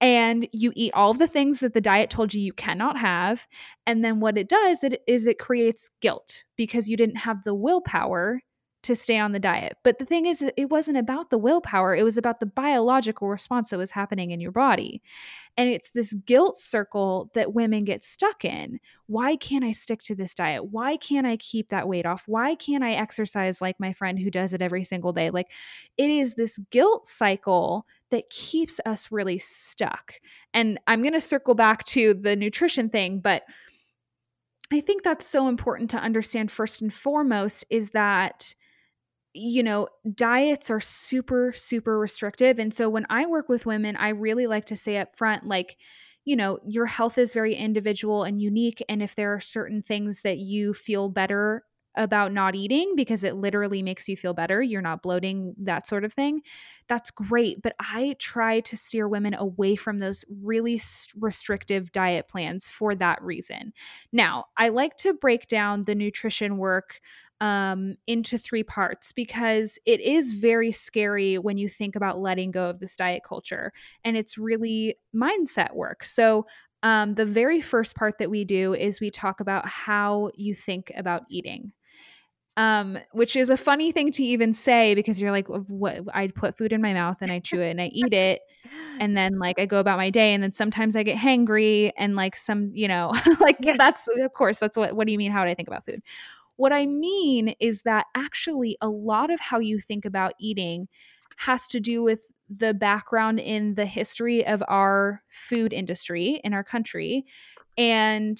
And 0.00 0.46
you 0.52 0.72
eat 0.76 0.92
all 0.94 1.10
of 1.10 1.18
the 1.18 1.26
things 1.26 1.58
that 1.60 1.72
the 1.72 1.80
diet 1.80 2.10
told 2.10 2.32
you 2.32 2.40
you 2.40 2.52
cannot 2.52 2.98
have. 2.98 3.48
And 3.86 4.04
then 4.04 4.20
what 4.20 4.38
it 4.38 4.48
does 4.48 4.84
it 4.84 5.02
is 5.08 5.26
it 5.26 5.40
creates 5.40 5.90
guilt 6.00 6.44
because 6.56 6.88
you 6.88 6.96
didn't 6.96 7.16
have 7.16 7.42
the 7.44 7.54
willpower 7.54 8.40
to 8.88 8.96
stay 8.96 9.18
on 9.18 9.32
the 9.32 9.38
diet. 9.38 9.76
But 9.84 9.98
the 9.98 10.04
thing 10.04 10.26
is, 10.26 10.44
it 10.56 10.70
wasn't 10.70 10.96
about 10.96 11.30
the 11.30 11.38
willpower, 11.38 11.94
it 11.94 12.02
was 12.02 12.18
about 12.18 12.40
the 12.40 12.46
biological 12.46 13.28
response 13.28 13.70
that 13.70 13.78
was 13.78 13.90
happening 13.90 14.30
in 14.30 14.40
your 14.40 14.50
body. 14.50 15.02
And 15.56 15.68
it's 15.68 15.90
this 15.90 16.14
guilt 16.26 16.58
circle 16.58 17.30
that 17.34 17.52
women 17.52 17.84
get 17.84 18.02
stuck 18.02 18.44
in. 18.44 18.80
Why 19.06 19.36
can't 19.36 19.64
I 19.64 19.72
stick 19.72 20.02
to 20.04 20.14
this 20.14 20.34
diet? 20.34 20.66
Why 20.70 20.96
can't 20.96 21.26
I 21.26 21.36
keep 21.36 21.68
that 21.68 21.86
weight 21.88 22.06
off? 22.06 22.24
Why 22.26 22.54
can't 22.54 22.84
I 22.84 22.92
exercise 22.92 23.60
like 23.60 23.78
my 23.78 23.92
friend 23.92 24.18
who 24.18 24.30
does 24.30 24.52
it 24.52 24.62
every 24.62 24.84
single 24.84 25.12
day? 25.12 25.30
Like 25.30 25.50
it 25.96 26.08
is 26.10 26.34
this 26.34 26.58
guilt 26.70 27.06
cycle 27.06 27.86
that 28.10 28.30
keeps 28.30 28.80
us 28.86 29.12
really 29.12 29.38
stuck. 29.38 30.14
And 30.54 30.78
I'm 30.86 31.02
going 31.02 31.12
to 31.12 31.20
circle 31.20 31.54
back 31.54 31.84
to 31.86 32.14
the 32.14 32.36
nutrition 32.36 32.88
thing, 32.88 33.20
but 33.20 33.42
I 34.72 34.80
think 34.80 35.02
that's 35.02 35.26
so 35.26 35.48
important 35.48 35.90
to 35.90 35.98
understand 35.98 36.50
first 36.50 36.82
and 36.82 36.92
foremost 36.92 37.64
is 37.70 37.90
that 37.90 38.54
you 39.38 39.62
know, 39.62 39.88
diets 40.14 40.70
are 40.70 40.80
super, 40.80 41.52
super 41.54 41.98
restrictive. 41.98 42.58
And 42.58 42.72
so 42.74 42.88
when 42.88 43.06
I 43.10 43.26
work 43.26 43.48
with 43.48 43.66
women, 43.66 43.96
I 43.96 44.10
really 44.10 44.46
like 44.46 44.66
to 44.66 44.76
say 44.76 44.98
up 44.98 45.16
front, 45.16 45.46
like, 45.46 45.76
you 46.24 46.36
know, 46.36 46.58
your 46.66 46.86
health 46.86 47.16
is 47.18 47.32
very 47.32 47.54
individual 47.54 48.24
and 48.24 48.40
unique. 48.42 48.82
And 48.88 49.02
if 49.02 49.14
there 49.14 49.32
are 49.34 49.40
certain 49.40 49.82
things 49.82 50.22
that 50.22 50.38
you 50.38 50.74
feel 50.74 51.08
better 51.08 51.64
about 51.98 52.32
not 52.32 52.54
eating 52.54 52.94
because 52.96 53.24
it 53.24 53.34
literally 53.36 53.82
makes 53.82 54.08
you 54.08 54.16
feel 54.16 54.32
better, 54.32 54.62
you're 54.62 54.80
not 54.80 55.02
bloating, 55.02 55.54
that 55.58 55.86
sort 55.86 56.04
of 56.04 56.12
thing, 56.14 56.40
that's 56.88 57.10
great. 57.10 57.60
But 57.60 57.74
I 57.80 58.16
try 58.18 58.60
to 58.60 58.76
steer 58.76 59.08
women 59.08 59.34
away 59.34 59.76
from 59.76 59.98
those 59.98 60.24
really 60.42 60.80
restrictive 61.18 61.92
diet 61.92 62.28
plans 62.28 62.70
for 62.70 62.94
that 62.94 63.20
reason. 63.22 63.72
Now, 64.12 64.46
I 64.56 64.70
like 64.70 64.96
to 64.98 65.12
break 65.12 65.48
down 65.48 65.82
the 65.82 65.94
nutrition 65.94 66.56
work 66.56 67.00
um, 67.40 67.96
into 68.06 68.38
three 68.38 68.62
parts 68.64 69.12
because 69.12 69.78
it 69.86 70.00
is 70.00 70.34
very 70.34 70.72
scary 70.72 71.38
when 71.38 71.56
you 71.58 71.68
think 71.68 71.94
about 71.94 72.18
letting 72.18 72.50
go 72.50 72.70
of 72.70 72.80
this 72.80 72.96
diet 72.96 73.22
culture. 73.26 73.72
And 74.04 74.16
it's 74.16 74.38
really 74.38 74.96
mindset 75.14 75.74
work. 75.74 76.04
So, 76.04 76.46
um, 76.84 77.14
the 77.14 77.26
very 77.26 77.60
first 77.60 77.96
part 77.96 78.18
that 78.18 78.30
we 78.30 78.44
do 78.44 78.72
is 78.72 79.00
we 79.00 79.10
talk 79.10 79.40
about 79.40 79.66
how 79.66 80.30
you 80.36 80.54
think 80.54 80.92
about 80.96 81.24
eating. 81.28 81.72
Um, 82.58 82.98
which 83.12 83.36
is 83.36 83.50
a 83.50 83.56
funny 83.56 83.92
thing 83.92 84.10
to 84.10 84.24
even 84.24 84.52
say 84.52 84.96
because 84.96 85.20
you're 85.20 85.30
like, 85.30 85.46
what? 85.46 86.00
I 86.12 86.26
put 86.26 86.58
food 86.58 86.72
in 86.72 86.82
my 86.82 86.92
mouth 86.92 87.18
and 87.20 87.30
I 87.30 87.38
chew 87.38 87.60
it 87.60 87.70
and 87.70 87.80
I 87.80 87.86
eat 87.86 88.12
it, 88.12 88.40
and 89.00 89.16
then 89.16 89.38
like 89.38 89.60
I 89.60 89.64
go 89.66 89.78
about 89.78 89.96
my 89.96 90.10
day, 90.10 90.34
and 90.34 90.42
then 90.42 90.52
sometimes 90.52 90.96
I 90.96 91.04
get 91.04 91.16
hangry 91.16 91.92
and 91.96 92.16
like 92.16 92.34
some, 92.34 92.72
you 92.74 92.88
know, 92.88 93.14
like 93.40 93.58
yeah. 93.60 93.76
that's 93.78 94.08
of 94.08 94.32
course 94.32 94.58
that's 94.58 94.76
what. 94.76 94.96
What 94.96 95.06
do 95.06 95.12
you 95.12 95.18
mean? 95.18 95.30
How 95.30 95.44
do 95.44 95.50
I 95.50 95.54
think 95.54 95.68
about 95.68 95.86
food? 95.86 96.02
What 96.56 96.72
I 96.72 96.86
mean 96.86 97.54
is 97.60 97.82
that 97.82 98.06
actually 98.16 98.76
a 98.80 98.88
lot 98.88 99.30
of 99.30 99.38
how 99.38 99.60
you 99.60 99.78
think 99.78 100.04
about 100.04 100.32
eating 100.40 100.88
has 101.36 101.68
to 101.68 101.78
do 101.78 102.02
with 102.02 102.26
the 102.50 102.74
background 102.74 103.38
in 103.38 103.74
the 103.76 103.86
history 103.86 104.44
of 104.44 104.62
our 104.66 105.22
food 105.28 105.72
industry 105.72 106.40
in 106.42 106.52
our 106.52 106.64
country. 106.64 107.24
And 107.76 108.36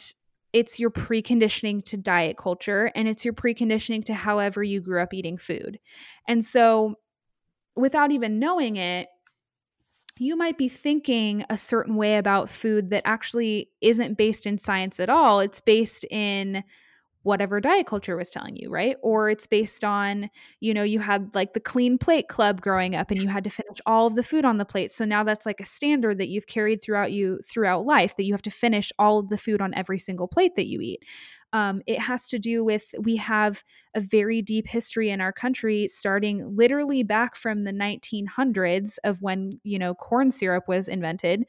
it's 0.53 0.79
your 0.79 0.91
preconditioning 0.91 1.85
to 1.87 1.97
diet 1.97 2.37
culture 2.37 2.91
and 2.95 3.07
it's 3.07 3.25
your 3.25 3.35
preconditioning 3.35 4.05
to 4.07 4.15
however 4.15 4.63
you 4.63 4.81
grew 4.81 5.03
up 5.03 5.13
eating 5.13 5.37
food. 5.37 5.79
And 6.27 6.45
so, 6.45 6.95
without 7.77 8.11
even 8.11 8.39
knowing 8.39 8.77
it, 8.77 9.09
you 10.19 10.37
might 10.37 10.59
be 10.59 10.69
thinking 10.69 11.45
a 11.49 11.57
certain 11.57 11.95
way 11.95 12.17
about 12.17 12.51
food 12.51 12.91
that 12.91 13.03
actually 13.05 13.71
isn't 13.81 14.19
based 14.19 14.47
in 14.47 14.59
science 14.59 14.99
at 14.99 15.09
all. 15.09 15.41
It's 15.41 15.61
based 15.61 16.05
in 16.11 16.65
whatever 17.29 17.61
diet 17.61 17.87
culture 17.87 18.17
was 18.17 18.31
telling 18.31 18.57
you, 18.57 18.71
right? 18.71 18.97
Or 19.03 19.29
it's 19.29 19.47
based 19.47 19.85
on, 19.85 20.31
you 20.61 20.73
know, 20.73 20.83
you 20.83 20.99
had 20.99 21.35
like 21.35 21.53
the 21.53 21.61
clean 21.61 21.99
plate 21.99 22.27
club 22.27 22.63
growing 22.63 22.97
up 22.97 23.11
and 23.11 23.21
you 23.21 23.29
had 23.29 23.45
to 23.45 23.51
finish 23.51 23.79
all 23.85 24.07
of 24.07 24.15
the 24.15 24.23
food 24.23 24.47
on 24.47 24.57
the 24.57 24.65
plate. 24.65 24.91
So 24.91 25.05
now 25.05 25.23
that's 25.25 25.45
like 25.45 25.61
a 25.61 25.67
standard 25.67 26.17
that 26.19 26.29
you've 26.29 26.47
carried 26.47 26.83
throughout 26.83 27.13
you 27.13 27.39
throughout 27.47 27.85
life 27.85 28.17
that 28.17 28.25
you 28.25 28.33
have 28.33 28.43
to 28.43 28.51
finish 28.51 28.91
all 28.99 29.19
of 29.19 29.29
the 29.29 29.37
food 29.37 29.61
on 29.61 29.75
every 29.75 29.99
single 29.99 30.27
plate 30.27 30.57
that 30.57 30.69
you 30.69 30.81
eat. 30.81 31.05
Um, 31.53 31.83
it 31.87 31.99
has 31.99 32.27
to 32.29 32.39
do 32.39 32.65
with 32.65 32.95
we 32.99 33.17
have 33.17 33.63
a 33.95 34.01
very 34.01 34.41
deep 34.41 34.67
history 34.67 35.11
in 35.11 35.21
our 35.21 35.33
country 35.33 35.87
starting 35.89 36.57
literally 36.57 37.03
back 37.03 37.37
from 37.37 37.65
the 37.65 37.73
1900s 37.73 38.97
of 39.05 39.21
when 39.21 39.61
you 39.65 39.79
know 39.79 39.95
corn 39.95 40.31
syrup 40.31 40.65
was 40.67 40.89
invented 40.89 41.45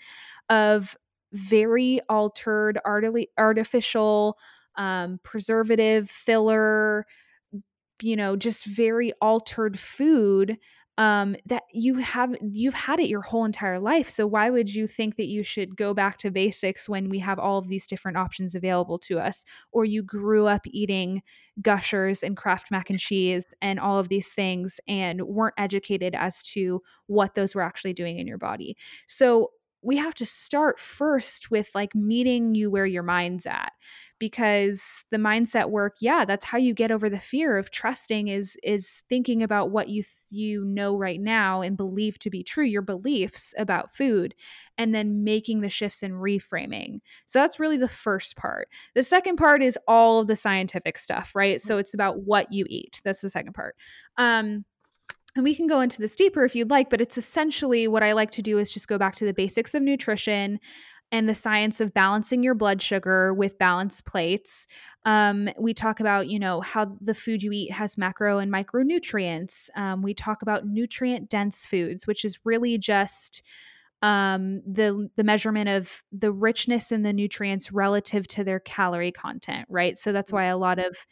of 0.50 0.98
very 1.32 2.02
altered 2.10 2.80
artificial 3.38 4.38
um, 4.80 5.20
preservative, 5.24 6.10
filler, 6.10 7.06
you 8.02 8.16
know, 8.16 8.36
just 8.36 8.66
very 8.66 9.14
altered 9.22 9.78
food 9.78 10.58
um, 10.98 11.38
that 11.46 11.64
you 11.72 11.96
have 11.96 12.36
you've 12.42 12.74
had 12.74 13.00
it 13.00 13.08
your 13.08 13.22
whole 13.22 13.46
entire 13.46 13.80
life. 13.80 14.10
So 14.10 14.28
why 14.28 14.50
would 14.50 14.74
you 14.74 14.86
think 14.86 15.16
that 15.16 15.28
you 15.28 15.44
should 15.44 15.78
go 15.78 15.94
back 15.94 16.18
to 16.18 16.30
basics 16.30 16.90
when 16.90 17.08
we 17.08 17.20
have 17.20 17.40
all 17.40 17.58
of 17.58 17.70
these 17.70 17.88
different 17.88 18.18
options 18.18 18.54
available 18.54 19.00
to 19.00 19.18
us? 19.18 19.46
Or 19.72 19.86
you 19.86 20.04
grew 20.04 20.48
up 20.48 20.62
eating 20.66 21.22
gushers 21.62 22.22
and 22.22 22.36
Kraft 22.36 22.70
mac 22.70 22.90
and 22.90 23.00
cheese 23.00 23.46
and 23.62 23.80
all 23.80 23.98
of 23.98 24.10
these 24.10 24.28
things 24.34 24.82
and 24.90 25.22
weren't 25.22 25.56
educated 25.58 26.16
as 26.16 26.44
to 26.44 26.82
what 27.08 27.34
those 27.34 27.56
were 27.56 27.62
actually 27.62 27.94
doing 27.94 28.20
in 28.20 28.28
your 28.28 28.38
body. 28.38 28.76
So 29.08 29.52
we 29.82 29.98
have 29.98 30.14
to 30.16 30.26
start 30.26 30.80
first 30.80 31.50
with 31.52 31.70
like 31.74 31.96
meeting 31.96 32.54
you 32.56 32.70
where 32.70 32.86
your 32.86 33.04
mind's 33.04 33.46
at 33.46 33.72
because 34.20 35.06
the 35.12 35.18
mindset 35.18 35.70
work 35.70 35.96
yeah 36.02 36.26
that's 36.26 36.46
how 36.46 36.58
you 36.58 36.74
get 36.74 36.92
over 36.92 37.10
the 37.10 37.20
fear 37.20 37.58
of 37.58 37.72
trusting 37.72 38.28
is 38.28 38.58
is 38.64 39.04
thinking 39.08 39.42
about 39.42 39.72
what 39.72 39.88
you 39.88 40.04
th- 40.04 40.14
you 40.30 40.66
know 40.66 40.96
right 40.96 41.22
now 41.22 41.62
and 41.62 41.78
believe 41.78 42.20
to 42.20 42.30
be 42.30 42.44
true 42.44 42.66
your 42.66 42.82
beliefs 42.82 43.54
about 43.58 43.96
food 43.96 44.36
and 44.78 44.94
then 44.94 45.24
making 45.24 45.62
the 45.62 45.70
shifts 45.70 46.04
and 46.04 46.14
reframing. 46.14 47.00
So 47.26 47.40
that's 47.40 47.60
really 47.60 47.78
the 47.78 47.88
first 47.88 48.38
part. 48.38 48.70
The 48.96 49.04
second 49.04 49.36
part 49.36 49.62
is 49.62 49.78
all 49.88 50.20
of 50.20 50.28
the 50.28 50.36
scientific 50.36 50.98
stuff 50.98 51.32
right? 51.34 51.62
So 51.62 51.78
it's 51.78 51.94
about 51.94 52.24
what 52.24 52.52
you 52.52 52.66
eat. 52.70 53.02
That's 53.04 53.22
the 53.22 53.30
second 53.30 53.54
part. 53.54 53.76
Um 54.18 54.66
and 55.36 55.44
we 55.44 55.56
can 55.56 55.68
go 55.68 55.82
into 55.82 56.00
this 56.00 56.16
deeper 56.16 56.44
if 56.44 56.56
you'd 56.56 56.70
like, 56.70 56.90
but 56.90 57.02
it's 57.02 57.18
essentially 57.18 57.88
what 57.88 58.04
I 58.04 58.14
like 58.14 58.32
to 58.32 58.42
do 58.42 58.58
is 58.58 58.74
just 58.74 58.88
go 58.88 58.98
back 58.98 59.16
to 59.16 59.26
the 59.26 59.34
basics 59.34 59.74
of 59.74 59.82
nutrition 59.82 60.60
and 61.12 61.28
the 61.28 61.36
science 61.36 61.82
of 61.82 61.94
balancing 61.94 62.44
your 62.44 62.54
blood 62.54 62.82
sugar 62.82 63.34
with 63.34 63.58
balanced 63.58 64.06
plates. 64.06 64.68
Um, 65.06 65.50
we 65.58 65.74
talk 65.74 66.00
about, 66.00 66.28
you 66.28 66.40
know, 66.40 66.62
how 66.62 66.98
the 67.02 67.14
food 67.14 67.42
you 67.42 67.52
eat 67.52 67.72
has 67.72 67.98
macro 67.98 68.38
and 68.38 68.52
micronutrients. 68.52 69.70
Um, 69.76 70.02
we 70.02 70.14
talk 70.14 70.42
about 70.42 70.68
nutrient 70.68 71.30
dense 71.30 71.66
foods, 71.66 72.06
which 72.06 72.26
is 72.26 72.40
really 72.44 72.78
just 72.78 73.42
um, 74.02 74.62
the 74.66 75.10
the 75.16 75.24
measurement 75.24 75.68
of 75.68 76.04
the 76.12 76.32
richness 76.32 76.92
in 76.92 77.04
the 77.04 77.12
nutrients 77.12 77.72
relative 77.72 78.28
to 78.28 78.44
their 78.44 78.60
calorie 78.60 79.12
content, 79.12 79.66
right? 79.70 79.98
So 79.98 80.12
that's 80.12 80.32
why 80.32 80.46
a 80.46 80.58
lot 80.58 80.80
of 80.80 81.06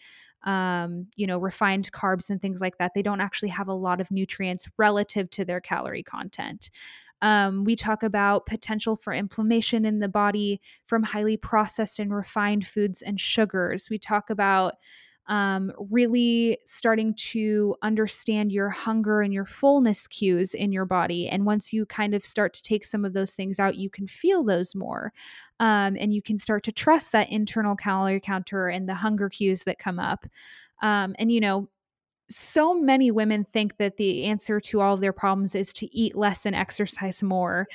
um, 0.47 1.07
you 1.15 1.27
know, 1.27 1.37
refined 1.37 1.91
carbs 1.91 2.29
and 2.29 2.41
things 2.41 2.61
like 2.61 2.77
that, 2.77 2.93
they 2.95 3.03
don't 3.03 3.21
actually 3.21 3.49
have 3.49 3.67
a 3.67 3.73
lot 3.73 4.01
of 4.01 4.09
nutrients 4.09 4.67
relative 4.77 5.29
to 5.31 5.45
their 5.45 5.59
calorie 5.59 6.03
content. 6.03 6.71
Um, 7.21 7.65
we 7.65 7.75
talk 7.75 8.01
about 8.01 8.45
potential 8.45 8.95
for 8.95 9.11
inflammation 9.11 9.85
in 9.85 9.99
the 9.99 10.07
body 10.07 10.61
from 10.85 11.03
highly 11.03 11.35
processed 11.35 11.99
and 11.99 12.15
refined 12.15 12.65
foods 12.65 13.01
and 13.01 13.19
sugars. 13.19 13.89
We 13.89 13.99
talk 13.99 14.29
about 14.29 14.75
um, 15.27 15.73
really 15.89 16.57
starting 16.65 17.13
to 17.15 17.75
understand 17.81 18.51
your 18.51 18.69
hunger 18.69 19.21
and 19.21 19.33
your 19.33 19.45
fullness 19.45 20.07
cues 20.07 20.53
in 20.53 20.71
your 20.71 20.85
body. 20.85 21.27
And 21.27 21.45
once 21.45 21.73
you 21.73 21.85
kind 21.85 22.13
of 22.13 22.25
start 22.25 22.53
to 22.53 22.63
take 22.63 22.85
some 22.85 23.03
of 23.03 23.13
those 23.13 23.33
things 23.33 23.59
out, 23.59 23.75
you 23.75 23.89
can 23.89 24.07
feel 24.07 24.43
those 24.43 24.73
more. 24.73 25.11
Um, 25.59 25.97
and 25.99 26.13
you 26.13 26.21
can 26.21 26.37
start 26.37 26.63
to 26.63 26.71
trust 26.71 27.11
that 27.11 27.29
internal 27.29 27.75
calorie 27.75 28.21
counter 28.21 28.67
and 28.69 28.87
the 28.87 28.95
hunger 28.95 29.29
cues 29.29 29.63
that 29.63 29.79
come 29.79 29.99
up. 29.99 30.25
Um, 30.81 31.15
and, 31.19 31.31
you 31.31 31.41
know, 31.41 31.67
so 32.29 32.73
many 32.73 33.11
women 33.11 33.45
think 33.51 33.77
that 33.77 33.97
the 33.97 34.25
answer 34.25 34.59
to 34.59 34.81
all 34.81 34.93
of 34.93 34.99
their 34.99 35.13
problems 35.13 35.55
is 35.55 35.73
to 35.73 35.93
eat 35.95 36.15
less 36.15 36.45
and 36.45 36.55
exercise 36.55 37.23
more. 37.23 37.67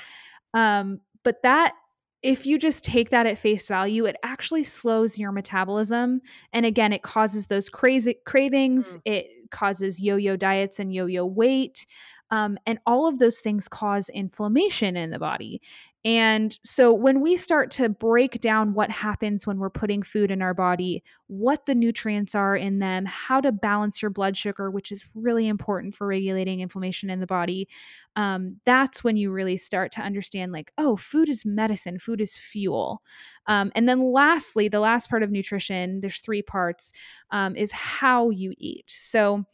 Um, 0.54 1.00
but 1.22 1.42
that 1.42 1.74
if 2.22 2.46
you 2.46 2.58
just 2.58 2.84
take 2.84 3.10
that 3.10 3.26
at 3.26 3.38
face 3.38 3.66
value, 3.66 4.04
it 4.04 4.16
actually 4.22 4.64
slows 4.64 5.18
your 5.18 5.32
metabolism. 5.32 6.20
And 6.52 6.64
again, 6.64 6.92
it 6.92 7.02
causes 7.02 7.48
those 7.48 7.68
crazy 7.68 8.16
cravings. 8.24 8.96
Mm. 8.96 9.00
It 9.06 9.50
causes 9.50 10.00
yo 10.00 10.16
yo 10.16 10.36
diets 10.36 10.78
and 10.78 10.94
yo 10.94 11.06
yo 11.06 11.26
weight. 11.26 11.86
Um, 12.30 12.56
and 12.64 12.78
all 12.86 13.06
of 13.06 13.18
those 13.18 13.40
things 13.40 13.68
cause 13.68 14.08
inflammation 14.08 14.96
in 14.96 15.10
the 15.10 15.18
body. 15.18 15.60
And 16.04 16.58
so 16.64 16.92
when 16.92 17.20
we 17.20 17.36
start 17.36 17.70
to 17.72 17.88
break 17.88 18.40
down 18.40 18.74
what 18.74 18.90
happens 18.90 19.46
when 19.46 19.58
we're 19.58 19.70
putting 19.70 20.02
food 20.02 20.32
in 20.32 20.42
our 20.42 20.52
body, 20.52 21.04
what 21.28 21.66
the 21.66 21.76
nutrients 21.76 22.34
are 22.34 22.56
in 22.56 22.80
them, 22.80 23.04
how 23.06 23.40
to 23.40 23.52
balance 23.52 24.02
your 24.02 24.10
blood 24.10 24.36
sugar, 24.36 24.68
which 24.68 24.90
is 24.90 25.04
really 25.14 25.46
important 25.46 25.94
for 25.94 26.08
regulating 26.08 26.58
inflammation 26.58 27.08
in 27.08 27.20
the 27.20 27.26
body, 27.26 27.68
um, 28.16 28.60
that's 28.66 29.04
when 29.04 29.16
you 29.16 29.30
really 29.30 29.56
start 29.56 29.92
to 29.92 30.00
understand 30.00 30.50
like, 30.50 30.72
oh, 30.76 30.96
food 30.96 31.28
is 31.28 31.46
medicine, 31.46 32.00
food 32.00 32.20
is 32.20 32.36
fuel. 32.36 33.00
Um, 33.46 33.70
and 33.76 33.88
then 33.88 34.12
lastly, 34.12 34.68
the 34.68 34.80
last 34.80 35.08
part 35.08 35.22
of 35.22 35.30
nutrition, 35.30 36.00
there's 36.00 36.18
three 36.18 36.42
parts, 36.42 36.92
um, 37.30 37.54
is 37.54 37.70
how 37.70 38.30
you 38.30 38.54
eat. 38.58 38.84
So, 38.88 39.44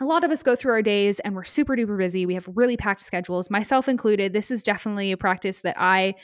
a 0.00 0.04
lot 0.04 0.24
of 0.24 0.30
us 0.30 0.42
go 0.42 0.54
through 0.54 0.72
our 0.72 0.82
days 0.82 1.20
and 1.20 1.34
we're 1.34 1.44
super 1.44 1.74
duper 1.76 1.96
busy. 1.96 2.26
We 2.26 2.34
have 2.34 2.48
really 2.54 2.76
packed 2.76 3.00
schedules, 3.00 3.50
myself 3.50 3.88
included. 3.88 4.32
This 4.32 4.50
is 4.50 4.62
definitely 4.62 5.10
a 5.12 5.16
practice 5.16 5.62
that 5.62 5.76
I, 5.78 6.14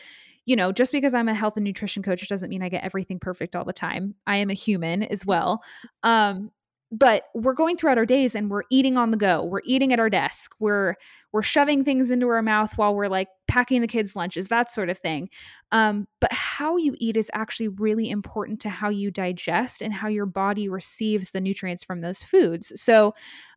you 0.45 0.57
know, 0.57 0.73
just 0.73 0.93
because 0.93 1.15
I'm 1.15 1.29
a 1.29 1.35
health 1.35 1.57
and 1.57 1.65
nutrition 1.65 2.03
coach 2.03 2.29
doesn't 2.29 2.51
mean 2.51 2.63
I 2.63 2.69
get 2.69 2.85
everything 2.85 3.19
perfect 3.19 3.57
all 3.57 3.65
the 3.65 3.73
time. 3.73 4.15
I 4.27 4.37
am 4.37 4.51
a 4.51 4.55
human 4.55 5.05
as 5.05 5.25
well. 5.25 5.63
Um, 6.03 6.51
but 6.95 7.25
we're 7.35 7.55
going 7.55 7.79
throughout 7.79 7.97
our 7.97 8.05
days 8.05 8.35
and 8.35 8.51
we're 8.51 8.65
eating 8.71 8.99
on 8.99 9.13
the 9.13 9.17
go. 9.17 9.43
We're 9.43 9.63
eating 9.65 9.95
at 9.95 9.99
our 9.99 10.11
desk. 10.11 10.53
We're 10.61 10.97
we're 11.33 11.43
shoving 11.43 11.83
things 11.83 12.11
into 12.11 12.29
our 12.29 12.43
mouth 12.43 12.77
while 12.77 12.95
we're 12.95 13.09
like 13.09 13.29
packing 13.49 13.81
the 13.81 13.87
kids' 13.87 14.15
lunches, 14.15 14.49
that 14.49 14.71
sort 14.71 14.91
of 14.91 14.99
thing. 14.99 15.31
Um, 15.73 16.07
but 16.21 16.31
how 16.31 16.77
you 16.77 16.95
eat 16.99 17.17
is 17.17 17.31
actually 17.33 17.69
really 17.69 18.11
important 18.11 18.61
to 18.61 18.69
how 18.69 18.91
you 18.91 19.11
digest 19.11 19.81
and 19.81 19.95
how 19.95 20.09
your 20.09 20.27
body 20.27 20.69
receives 20.69 21.31
the 21.31 21.41
nutrients 21.41 21.83
from 21.83 22.01
those 22.01 22.23
foods. 22.23 22.79
So 22.79 23.15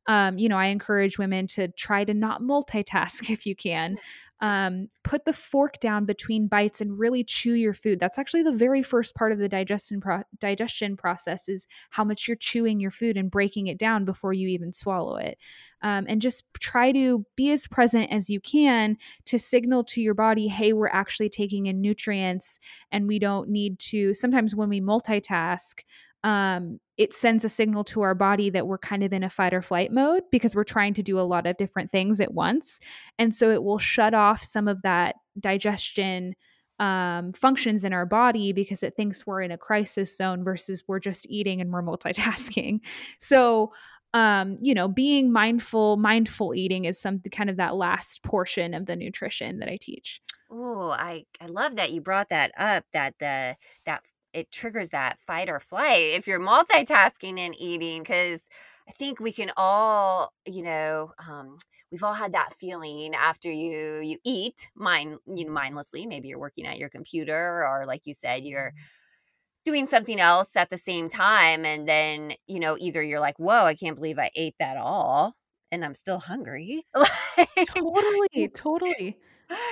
um, 0.07 0.37
you 0.37 0.49
know, 0.49 0.57
I 0.57 0.67
encourage 0.67 1.17
women 1.17 1.47
to 1.47 1.67
try 1.69 2.03
to 2.03 2.13
not 2.13 2.41
multitask 2.41 3.29
if 3.29 3.45
you 3.45 3.55
can. 3.55 3.97
Um, 4.41 4.89
put 5.03 5.23
the 5.23 5.31
fork 5.31 5.79
down 5.79 6.03
between 6.03 6.47
bites 6.47 6.81
and 6.81 6.99
really 6.99 7.23
chew 7.23 7.53
your 7.53 7.73
food. 7.73 8.01
That's 8.01 8.19
actually 8.19 8.43
the 8.43 8.51
very 8.51 8.83
first 8.83 9.15
part 9.15 9.31
of 9.31 9.39
the 9.39 9.47
digestion 9.47 10.01
pro- 10.01 10.23
digestion 10.39 10.97
process 10.97 11.47
is 11.47 11.67
how 11.89 12.03
much 12.03 12.27
you're 12.27 12.35
chewing 12.35 12.81
your 12.81 12.91
food 12.91 13.15
and 13.15 13.31
breaking 13.31 13.67
it 13.67 13.77
down 13.77 14.03
before 14.03 14.33
you 14.33 14.49
even 14.49 14.73
swallow 14.73 15.15
it. 15.15 15.37
Um, 15.81 16.05
and 16.09 16.21
just 16.21 16.43
try 16.59 16.91
to 16.91 17.25
be 17.37 17.49
as 17.51 17.65
present 17.65 18.11
as 18.11 18.29
you 18.29 18.41
can 18.41 18.97
to 19.23 19.39
signal 19.39 19.85
to 19.85 20.01
your 20.01 20.13
body, 20.13 20.49
hey, 20.49 20.73
we're 20.73 20.89
actually 20.89 21.29
taking 21.29 21.67
in 21.67 21.79
nutrients 21.79 22.59
and 22.91 23.07
we 23.07 23.19
don't 23.19 23.47
need 23.47 23.79
to. 23.79 24.13
Sometimes 24.13 24.53
when 24.53 24.67
we 24.67 24.81
multitask, 24.81 25.79
um, 26.25 26.79
it 26.97 27.13
sends 27.13 27.45
a 27.45 27.49
signal 27.49 27.83
to 27.83 28.01
our 28.01 28.15
body 28.15 28.49
that 28.49 28.65
we're 28.65 28.79
kind 28.79 29.03
of 29.03 29.13
in 29.13 29.23
a 29.23 29.29
fight 29.29 29.53
or 29.53 29.61
flight 29.61 29.91
mode 29.91 30.23
because 30.31 30.55
we're 30.55 30.63
trying 30.63 30.95
to 30.95 31.03
do 31.03 31.19
a 31.19 31.21
lot 31.21 31.45
of 31.45 31.55
different 31.57 31.91
things 31.91 32.19
at 32.19 32.33
once. 32.33 32.79
And 33.19 33.33
so 33.33 33.51
it 33.51 33.63
will 33.63 33.77
shut 33.77 34.15
off 34.15 34.41
some 34.41 34.67
of 34.67 34.81
that 34.81 35.17
digestion 35.39 36.33
um, 36.79 37.31
functions 37.31 37.83
in 37.83 37.93
our 37.93 38.07
body 38.07 38.53
because 38.53 38.81
it 38.81 38.95
thinks 38.95 39.25
we're 39.25 39.43
in 39.43 39.51
a 39.51 39.57
crisis 39.57 40.17
zone 40.17 40.43
versus 40.43 40.83
we're 40.87 40.99
just 40.99 41.27
eating 41.29 41.61
and 41.61 41.71
we're 41.71 41.83
multitasking. 41.83 42.79
So, 43.19 43.71
um, 44.13 44.57
you 44.61 44.73
know, 44.73 44.87
being 44.87 45.31
mindful, 45.31 45.97
mindful 45.97 46.55
eating 46.55 46.85
is 46.85 46.99
some 46.99 47.21
kind 47.31 47.49
of 47.49 47.57
that 47.57 47.75
last 47.75 48.23
portion 48.23 48.73
of 48.73 48.87
the 48.87 48.95
nutrition 48.95 49.59
that 49.59 49.69
I 49.69 49.77
teach. 49.79 50.21
Oh, 50.49 50.89
I 50.91 51.25
I 51.41 51.47
love 51.47 51.75
that 51.75 51.91
you 51.91 52.01
brought 52.01 52.29
that 52.29 52.51
up. 52.57 52.85
That 52.93 53.15
the 53.19 53.57
that 53.85 54.03
it 54.35 54.51
triggers 54.51 54.89
that 54.89 55.19
fight 55.19 55.49
or 55.49 55.59
flight 55.59 56.13
if 56.13 56.27
you're 56.27 56.39
multitasking 56.39 57.39
and 57.39 57.55
eating 57.57 58.01
because 58.01 58.43
i 58.87 58.91
think 58.91 59.19
we 59.19 59.31
can 59.31 59.51
all 59.57 60.33
you 60.45 60.61
know 60.61 61.11
um, 61.27 61.55
we've 61.91 62.03
all 62.03 62.13
had 62.13 62.33
that 62.33 62.53
feeling 62.53 63.15
after 63.15 63.49
you 63.49 63.99
you 63.99 64.17
eat 64.25 64.67
mind 64.75 65.17
you 65.33 65.45
know 65.45 65.51
mindlessly 65.51 66.05
maybe 66.05 66.27
you're 66.27 66.39
working 66.39 66.65
at 66.65 66.77
your 66.77 66.89
computer 66.89 67.65
or 67.65 67.85
like 67.87 68.01
you 68.05 68.13
said 68.13 68.43
you're 68.43 68.71
mm-hmm. 68.71 69.71
doing 69.71 69.87
something 69.87 70.19
else 70.19 70.55
at 70.55 70.69
the 70.69 70.77
same 70.77 71.09
time 71.09 71.65
and 71.65 71.87
then 71.87 72.33
you 72.47 72.59
know 72.59 72.75
either 72.79 73.01
you're 73.01 73.19
like 73.19 73.39
whoa 73.39 73.65
i 73.65 73.73
can't 73.73 73.95
believe 73.95 74.19
i 74.19 74.29
ate 74.35 74.55
that 74.59 74.77
all 74.77 75.35
and 75.71 75.85
i'm 75.85 75.95
still 75.95 76.19
hungry 76.19 76.85
totally 77.75 78.47
totally 78.53 79.17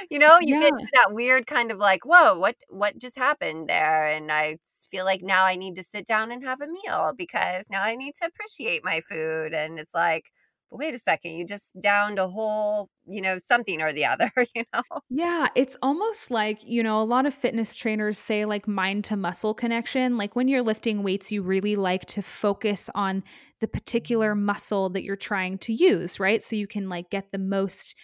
you 0.09 0.19
know 0.19 0.37
you 0.41 0.55
yeah. 0.55 0.69
get 0.69 0.73
that 0.93 1.13
weird 1.13 1.47
kind 1.47 1.71
of 1.71 1.77
like 1.77 2.05
whoa 2.05 2.37
what 2.37 2.55
what 2.69 2.97
just 2.99 3.17
happened 3.17 3.67
there? 3.69 4.05
And 4.07 4.31
i 4.31 4.57
feel 4.89 5.05
like 5.05 5.21
now 5.23 5.45
i 5.45 5.55
need 5.55 5.75
to 5.75 5.83
sit 5.83 6.05
down 6.05 6.31
and 6.31 6.43
have 6.43 6.61
a 6.61 6.67
meal 6.67 7.13
because 7.17 7.65
now 7.69 7.83
i 7.83 7.95
need 7.95 8.13
to 8.15 8.27
appreciate 8.27 8.83
my 8.83 9.01
food. 9.09 9.53
And 9.53 9.79
it's 9.79 9.93
like 9.93 10.31
but 10.69 10.79
wait 10.79 10.95
a 10.95 10.99
second 10.99 11.33
you 11.35 11.45
just 11.45 11.79
downed 11.79 12.19
a 12.19 12.27
whole 12.27 12.89
you 13.07 13.21
know 13.21 13.37
something 13.37 13.81
or 13.81 13.93
the 13.93 14.05
other 14.13 14.31
you 14.55 14.63
know? 14.73 14.81
Yeah 15.09 15.47
it's 15.55 15.77
almost 15.81 16.31
like 16.31 16.63
you 16.65 16.83
know 16.83 17.01
a 17.01 17.03
lot 17.03 17.25
of 17.25 17.33
fitness 17.33 17.75
trainers 17.75 18.17
say 18.17 18.45
like 18.45 18.67
mind 18.67 19.03
to 19.05 19.15
muscle 19.15 19.53
connection. 19.53 20.17
Like 20.17 20.35
when 20.35 20.47
you're 20.47 20.61
lifting 20.63 21.03
weights 21.03 21.31
you 21.31 21.41
really 21.41 21.75
like 21.75 22.05
to 22.07 22.21
focus 22.21 22.89
on 22.95 23.23
the 23.59 23.67
particular 23.67 24.35
muscle 24.35 24.89
that 24.89 25.03
you're 25.03 25.15
trying 25.15 25.57
to 25.59 25.73
use 25.73 26.19
right? 26.19 26.43
So 26.43 26.55
you 26.55 26.67
can 26.67 26.89
like 26.89 27.09
get 27.09 27.31
the 27.31 27.37
most 27.37 27.95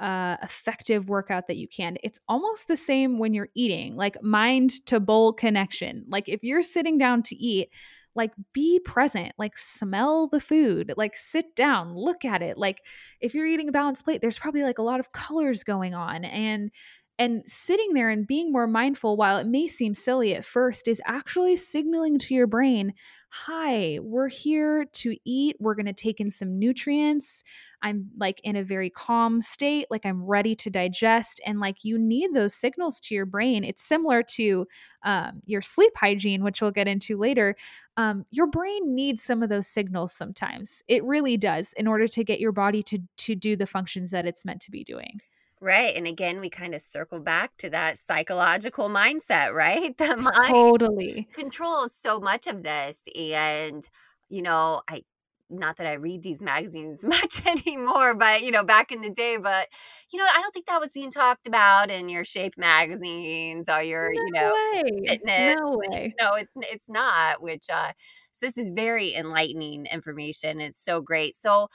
uh, 0.00 0.36
effective 0.42 1.08
workout 1.08 1.46
that 1.48 1.56
you 1.56 1.68
can. 1.68 1.96
It's 2.02 2.18
almost 2.28 2.68
the 2.68 2.76
same 2.76 3.18
when 3.18 3.34
you're 3.34 3.48
eating, 3.54 3.96
like 3.96 4.22
mind 4.22 4.84
to 4.86 5.00
bowl 5.00 5.32
connection. 5.32 6.04
Like 6.08 6.28
if 6.28 6.42
you're 6.42 6.62
sitting 6.62 6.98
down 6.98 7.22
to 7.24 7.36
eat, 7.36 7.70
like 8.14 8.32
be 8.52 8.80
present 8.80 9.32
like 9.38 9.56
smell 9.56 10.26
the 10.26 10.40
food 10.40 10.92
like 10.96 11.14
sit 11.14 11.54
down 11.54 11.94
look 11.94 12.24
at 12.24 12.42
it 12.42 12.58
like 12.58 12.80
if 13.20 13.32
you're 13.32 13.46
eating 13.46 13.68
a 13.68 13.72
balanced 13.72 14.04
plate 14.04 14.20
there's 14.20 14.38
probably 14.38 14.64
like 14.64 14.78
a 14.78 14.82
lot 14.82 14.98
of 14.98 15.12
colors 15.12 15.62
going 15.62 15.94
on 15.94 16.24
and 16.24 16.70
and 17.18 17.42
sitting 17.46 17.94
there 17.94 18.10
and 18.10 18.26
being 18.26 18.52
more 18.52 18.66
mindful 18.66 19.16
while 19.16 19.38
it 19.38 19.46
may 19.46 19.66
seem 19.66 19.94
silly 19.94 20.34
at 20.34 20.44
first 20.44 20.88
is 20.88 21.02
actually 21.06 21.56
signaling 21.56 22.18
to 22.18 22.34
your 22.34 22.46
brain 22.46 22.92
hi 23.30 23.98
we're 24.02 24.28
here 24.28 24.86
to 24.92 25.16
eat 25.24 25.56
we're 25.60 25.74
going 25.74 25.86
to 25.86 25.92
take 25.92 26.20
in 26.20 26.30
some 26.30 26.58
nutrients 26.58 27.44
I'm 27.82 28.10
like 28.18 28.40
in 28.42 28.56
a 28.56 28.64
very 28.64 28.90
calm 28.90 29.40
state, 29.40 29.86
like 29.90 30.04
I'm 30.04 30.24
ready 30.24 30.54
to 30.56 30.70
digest. 30.70 31.40
And 31.46 31.60
like 31.60 31.84
you 31.84 31.98
need 31.98 32.34
those 32.34 32.54
signals 32.54 32.98
to 33.00 33.14
your 33.14 33.26
brain. 33.26 33.64
It's 33.64 33.82
similar 33.82 34.22
to 34.34 34.66
um, 35.04 35.40
your 35.44 35.62
sleep 35.62 35.92
hygiene, 35.96 36.42
which 36.42 36.60
we'll 36.60 36.70
get 36.70 36.88
into 36.88 37.16
later. 37.16 37.56
Um, 37.96 38.24
your 38.30 38.46
brain 38.46 38.94
needs 38.94 39.22
some 39.22 39.42
of 39.42 39.48
those 39.48 39.68
signals 39.68 40.12
sometimes. 40.12 40.82
It 40.88 41.04
really 41.04 41.36
does 41.36 41.72
in 41.74 41.86
order 41.86 42.08
to 42.08 42.24
get 42.24 42.40
your 42.40 42.52
body 42.52 42.82
to 42.84 42.98
to 43.18 43.34
do 43.34 43.56
the 43.56 43.66
functions 43.66 44.10
that 44.10 44.26
it's 44.26 44.44
meant 44.44 44.60
to 44.62 44.70
be 44.70 44.84
doing. 44.84 45.20
Right. 45.60 45.96
And 45.96 46.06
again, 46.06 46.40
we 46.40 46.50
kind 46.50 46.74
of 46.74 46.80
circle 46.82 47.18
back 47.20 47.56
to 47.58 47.70
that 47.70 47.98
psychological 47.98 48.88
mindset, 48.88 49.54
right? 49.54 49.96
The 49.98 50.16
mind 50.16 50.32
totally 50.46 51.28
controls 51.32 51.94
so 51.94 52.20
much 52.20 52.46
of 52.46 52.62
this. 52.62 53.02
And, 53.16 53.82
you 54.28 54.42
know, 54.42 54.82
I 54.88 55.02
not 55.50 55.78
that 55.78 55.86
I 55.86 55.94
read 55.94 56.22
these 56.22 56.42
magazines 56.42 57.04
much 57.04 57.44
anymore, 57.46 58.14
but 58.14 58.42
you 58.42 58.50
know, 58.50 58.64
back 58.64 58.92
in 58.92 59.00
the 59.00 59.10
day, 59.10 59.36
but 59.36 59.68
you 60.12 60.18
know, 60.18 60.26
I 60.32 60.40
don't 60.40 60.52
think 60.52 60.66
that 60.66 60.80
was 60.80 60.92
being 60.92 61.10
talked 61.10 61.46
about 61.46 61.90
in 61.90 62.08
your 62.08 62.24
shape 62.24 62.54
magazines 62.56 63.68
or 63.68 63.82
your, 63.82 64.12
no 64.12 64.22
you 64.26 64.32
know, 64.32 64.52
way. 64.54 65.08
fitness. 65.08 65.56
No 65.56 65.78
way. 65.90 66.14
No, 66.20 66.34
it's 66.34 66.54
it's 66.56 66.88
not, 66.88 67.42
which 67.42 67.66
uh 67.72 67.92
so 68.32 68.46
this 68.46 68.58
is 68.58 68.68
very 68.68 69.14
enlightening 69.14 69.86
information. 69.86 70.60
It's 70.60 70.82
so 70.84 71.00
great. 71.00 71.34
So 71.34 71.68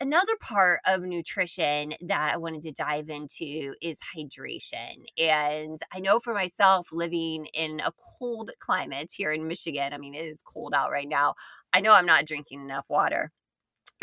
another 0.00 0.36
part 0.40 0.80
of 0.86 1.02
nutrition 1.02 1.94
that 2.02 2.32
I 2.34 2.36
wanted 2.36 2.62
to 2.62 2.72
dive 2.72 3.08
into 3.08 3.74
is 3.82 4.00
hydration. 4.16 5.04
And 5.18 5.78
I 5.92 6.00
know 6.00 6.20
for 6.20 6.34
myself, 6.34 6.88
living 6.92 7.46
in 7.54 7.80
a 7.80 7.92
cold 8.18 8.50
climate 8.60 9.10
here 9.16 9.32
in 9.32 9.48
Michigan, 9.48 9.92
I 9.92 9.98
mean, 9.98 10.14
it 10.14 10.24
is 10.26 10.42
cold 10.42 10.74
out 10.74 10.90
right 10.90 11.08
now. 11.08 11.34
I 11.72 11.80
know 11.80 11.92
I'm 11.92 12.06
not 12.06 12.26
drinking 12.26 12.60
enough 12.62 12.86
water. 12.88 13.32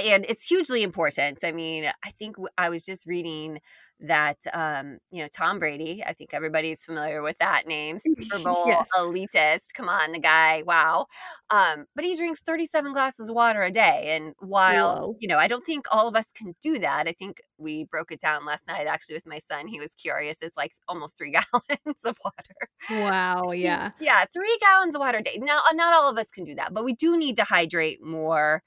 And 0.03 0.25
it's 0.27 0.47
hugely 0.47 0.83
important. 0.83 1.43
I 1.43 1.53
mean, 1.53 1.89
I 2.03 2.11
think 2.11 2.35
I 2.57 2.69
was 2.69 2.83
just 2.83 3.05
reading 3.05 3.59
that 4.01 4.37
um, 4.53 4.97
you 5.11 5.21
know 5.21 5.29
Tom 5.35 5.59
Brady. 5.59 6.03
I 6.05 6.13
think 6.13 6.33
everybody's 6.33 6.83
familiar 6.83 7.21
with 7.21 7.37
that 7.39 7.67
name, 7.67 7.97
Super 7.99 8.39
Bowl 8.43 8.65
yes. 8.67 8.87
elitist. 8.97 9.73
Come 9.73 9.89
on, 9.89 10.11
the 10.11 10.19
guy, 10.19 10.63
wow! 10.65 11.07
Um, 11.49 11.85
but 11.95 12.03
he 12.03 12.15
drinks 12.15 12.41
37 12.41 12.93
glasses 12.93 13.29
of 13.29 13.35
water 13.35 13.61
a 13.61 13.71
day, 13.71 14.15
and 14.15 14.33
while 14.39 14.97
Whoa. 14.97 15.15
you 15.19 15.27
know, 15.27 15.37
I 15.37 15.47
don't 15.47 15.65
think 15.65 15.85
all 15.91 16.07
of 16.07 16.15
us 16.15 16.31
can 16.31 16.55
do 16.61 16.79
that. 16.79 17.07
I 17.07 17.13
think 17.13 17.41
we 17.57 17.85
broke 17.85 18.11
it 18.11 18.19
down 18.19 18.45
last 18.45 18.67
night 18.67 18.87
actually 18.87 19.15
with 19.15 19.25
my 19.25 19.39
son. 19.39 19.67
He 19.67 19.79
was 19.79 19.93
curious. 19.95 20.37
It's 20.41 20.57
like 20.57 20.73
almost 20.87 21.17
three 21.17 21.31
gallons 21.53 22.05
of 22.05 22.17
water. 22.23 23.03
Wow! 23.03 23.43
Yeah, 23.55 23.91
yeah, 23.99 24.25
three 24.25 24.57
gallons 24.59 24.95
of 24.95 24.99
water 24.99 25.19
a 25.19 25.23
day. 25.23 25.39
Now, 25.41 25.61
not 25.73 25.93
all 25.93 26.09
of 26.09 26.17
us 26.17 26.29
can 26.29 26.43
do 26.43 26.55
that, 26.55 26.73
but 26.73 26.83
we 26.83 26.93
do 26.93 27.17
need 27.17 27.37
to 27.37 27.43
hydrate 27.43 28.03
more 28.03 28.61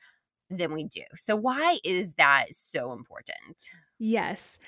than 0.51 0.73
we 0.73 0.85
do. 0.85 1.03
So, 1.15 1.37
why 1.37 1.79
is 1.85 2.15
that 2.15 2.47
so 2.51 2.93
important? 2.93 3.71
Yes 3.99 4.59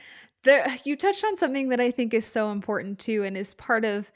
there 0.45 0.67
you 0.85 0.97
touched 0.97 1.25
on 1.25 1.37
something 1.37 1.69
that 1.69 1.81
I 1.81 1.91
think 1.91 2.15
is 2.15 2.27
so 2.27 2.51
important 2.51 2.99
too 2.99 3.25
and 3.25 3.37
is 3.37 3.55
part 3.55 3.85
of 3.85 4.11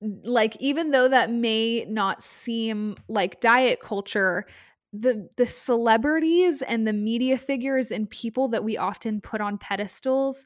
like 0.00 0.56
even 0.60 0.90
though 0.90 1.08
that 1.08 1.30
may 1.30 1.84
not 1.88 2.22
seem 2.22 2.96
like 3.08 3.40
diet 3.40 3.80
culture 3.80 4.46
the 4.92 5.28
the 5.36 5.46
celebrities 5.46 6.62
and 6.62 6.86
the 6.86 6.92
media 6.92 7.38
figures 7.38 7.92
and 7.92 8.10
people 8.10 8.48
that 8.48 8.64
we 8.64 8.76
often 8.76 9.20
put 9.20 9.40
on 9.40 9.58
pedestals 9.58 10.44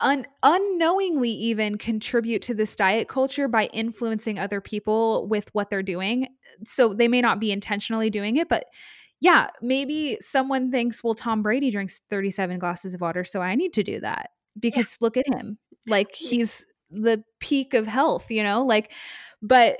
un- 0.00 0.26
unknowingly 0.42 1.30
even 1.30 1.78
contribute 1.78 2.42
to 2.42 2.54
this 2.54 2.74
diet 2.74 3.06
culture 3.06 3.46
by 3.48 3.66
influencing 3.66 4.38
other 4.38 4.60
people 4.60 5.28
with 5.28 5.48
what 5.52 5.68
they're 5.70 5.82
doing. 5.82 6.26
So 6.64 6.94
they 6.94 7.06
may 7.06 7.20
not 7.20 7.38
be 7.38 7.52
intentionally 7.52 8.10
doing 8.10 8.36
it 8.36 8.48
but 8.48 8.64
yeah 9.20 9.48
maybe 9.60 10.16
someone 10.20 10.70
thinks 10.70 11.04
well 11.04 11.14
Tom 11.14 11.42
Brady 11.42 11.70
drinks 11.70 12.00
37 12.10 12.58
glasses 12.58 12.94
of 12.94 13.00
water 13.00 13.22
so 13.24 13.40
I 13.40 13.54
need 13.54 13.74
to 13.74 13.82
do 13.82 14.00
that 14.00 14.30
because 14.58 14.96
yeah. 15.00 15.04
look 15.04 15.16
at 15.16 15.28
him. 15.28 15.58
Like 15.86 16.14
he's 16.14 16.64
the 16.90 17.22
peak 17.40 17.74
of 17.74 17.86
health, 17.86 18.30
you 18.30 18.42
know? 18.42 18.64
Like 18.64 18.92
but 19.42 19.78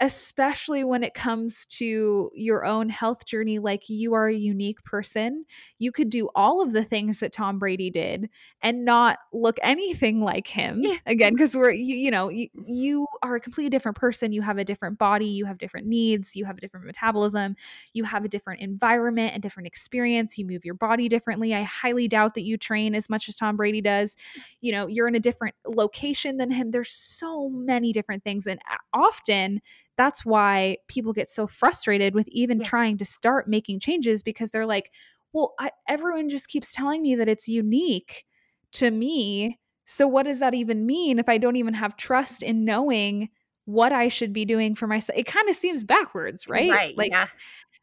especially 0.00 0.84
when 0.84 1.02
it 1.02 1.14
comes 1.14 1.64
to 1.64 2.30
your 2.34 2.66
own 2.66 2.90
health 2.90 3.24
journey 3.24 3.58
like 3.58 3.88
you 3.88 4.12
are 4.12 4.28
a 4.28 4.34
unique 4.34 4.82
person 4.84 5.46
you 5.78 5.90
could 5.90 6.10
do 6.10 6.28
all 6.34 6.60
of 6.60 6.72
the 6.72 6.84
things 6.84 7.20
that 7.20 7.32
tom 7.32 7.58
brady 7.58 7.88
did 7.88 8.28
and 8.60 8.84
not 8.84 9.18
look 9.32 9.56
anything 9.62 10.20
like 10.20 10.46
him 10.46 10.80
yeah. 10.82 10.96
again 11.06 11.32
because 11.32 11.56
we're 11.56 11.70
you, 11.70 11.96
you 11.96 12.10
know 12.10 12.28
you, 12.28 12.46
you 12.66 13.06
are 13.22 13.36
a 13.36 13.40
completely 13.40 13.70
different 13.70 13.96
person 13.96 14.32
you 14.32 14.42
have 14.42 14.58
a 14.58 14.64
different 14.64 14.98
body 14.98 15.26
you 15.26 15.46
have 15.46 15.56
different 15.56 15.86
needs 15.86 16.36
you 16.36 16.44
have 16.44 16.58
a 16.58 16.60
different 16.60 16.84
metabolism 16.84 17.56
you 17.94 18.04
have 18.04 18.22
a 18.22 18.28
different 18.28 18.60
environment 18.60 19.32
and 19.32 19.42
different 19.42 19.66
experience 19.66 20.36
you 20.36 20.44
move 20.44 20.64
your 20.64 20.74
body 20.74 21.08
differently 21.08 21.54
i 21.54 21.62
highly 21.62 22.06
doubt 22.06 22.34
that 22.34 22.42
you 22.42 22.58
train 22.58 22.94
as 22.94 23.08
much 23.08 23.30
as 23.30 23.36
tom 23.36 23.56
brady 23.56 23.80
does 23.80 24.14
you 24.60 24.72
know 24.72 24.86
you're 24.86 25.08
in 25.08 25.14
a 25.14 25.20
different 25.20 25.54
location 25.66 26.36
than 26.36 26.50
him 26.50 26.70
there's 26.70 26.92
so 26.92 27.48
many 27.48 27.92
different 27.92 28.22
things 28.22 28.46
and 28.46 28.60
uh, 28.70 28.76
often 28.92 29.60
that's 29.96 30.24
why 30.24 30.78
people 30.88 31.12
get 31.12 31.30
so 31.30 31.46
frustrated 31.46 32.14
with 32.14 32.28
even 32.28 32.58
yeah. 32.58 32.64
trying 32.64 32.98
to 32.98 33.04
start 33.04 33.48
making 33.48 33.80
changes 33.80 34.22
because 34.22 34.50
they're 34.50 34.66
like, 34.66 34.90
well, 35.32 35.54
I, 35.58 35.70
everyone 35.88 36.28
just 36.28 36.48
keeps 36.48 36.72
telling 36.72 37.02
me 37.02 37.14
that 37.16 37.28
it's 37.28 37.48
unique 37.48 38.24
to 38.72 38.90
me. 38.90 39.58
So, 39.84 40.06
what 40.06 40.24
does 40.24 40.40
that 40.40 40.54
even 40.54 40.86
mean 40.86 41.18
if 41.18 41.28
I 41.28 41.38
don't 41.38 41.56
even 41.56 41.74
have 41.74 41.96
trust 41.96 42.42
in 42.42 42.64
knowing 42.64 43.30
what 43.64 43.92
I 43.92 44.08
should 44.08 44.32
be 44.32 44.44
doing 44.44 44.74
for 44.74 44.86
myself? 44.86 45.18
It 45.18 45.26
kind 45.26 45.48
of 45.48 45.56
seems 45.56 45.82
backwards, 45.82 46.48
right? 46.48 46.70
Right. 46.70 46.96
Like, 46.96 47.10
yeah. 47.10 47.28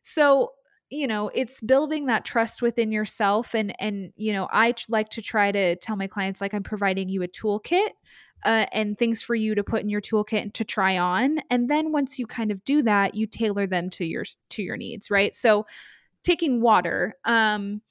so 0.02 0.52
you 0.90 1.08
know 1.08 1.32
it's 1.34 1.60
building 1.62 2.06
that 2.06 2.24
trust 2.24 2.62
within 2.62 2.92
yourself 2.92 3.56
and 3.56 3.74
and 3.82 4.14
you 4.16 4.32
know 4.32 4.48
i 4.52 4.76
like 4.90 5.10
to 5.10 5.24
try 5.24 5.52
to 5.52 5.76
tell 5.78 5.96
my 5.96 6.06
clients 6.06 6.40
like 6.40 6.54
i'm 6.54 6.62
providing 6.62 7.10
you 7.10 7.24
a 7.24 7.28
toolkit 7.28 7.90
uh, 8.46 8.66
and 8.72 8.98
things 8.98 9.22
for 9.22 9.36
you 9.36 9.56
to 9.56 9.64
put 9.64 9.82
in 9.82 9.90
your 9.90 10.02
toolkit 10.02 10.54
to 10.54 10.64
try 10.64 10.98
on 10.98 11.40
and 11.50 11.70
then 11.70 11.92
once 11.92 12.20
you 12.20 12.26
kind 12.26 12.52
of 12.52 12.64
do 12.66 12.82
that 12.82 13.16
you 13.16 13.26
tailor 13.28 13.68
them 13.68 13.90
to 13.90 14.06
your 14.06 14.26
to 14.50 14.62
your 14.64 14.78
needs 14.78 15.10
right 15.10 15.36
so 15.36 15.66
taking 16.24 16.62
water 16.62 17.16
um 17.26 17.82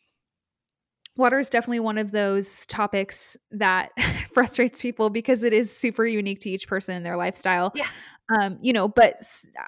water 1.16 1.38
is 1.38 1.50
definitely 1.50 1.80
one 1.80 1.98
of 1.98 2.10
those 2.10 2.64
topics 2.66 3.36
that 3.50 3.90
frustrates 4.32 4.80
people 4.80 5.10
because 5.10 5.42
it 5.42 5.52
is 5.52 5.74
super 5.74 6.06
unique 6.06 6.40
to 6.40 6.48
each 6.48 6.66
person 6.66 6.96
and 6.96 7.04
their 7.04 7.16
lifestyle 7.16 7.72
yeah 7.74 7.86
um, 8.28 8.58
you 8.62 8.72
know, 8.72 8.88
but 8.88 9.16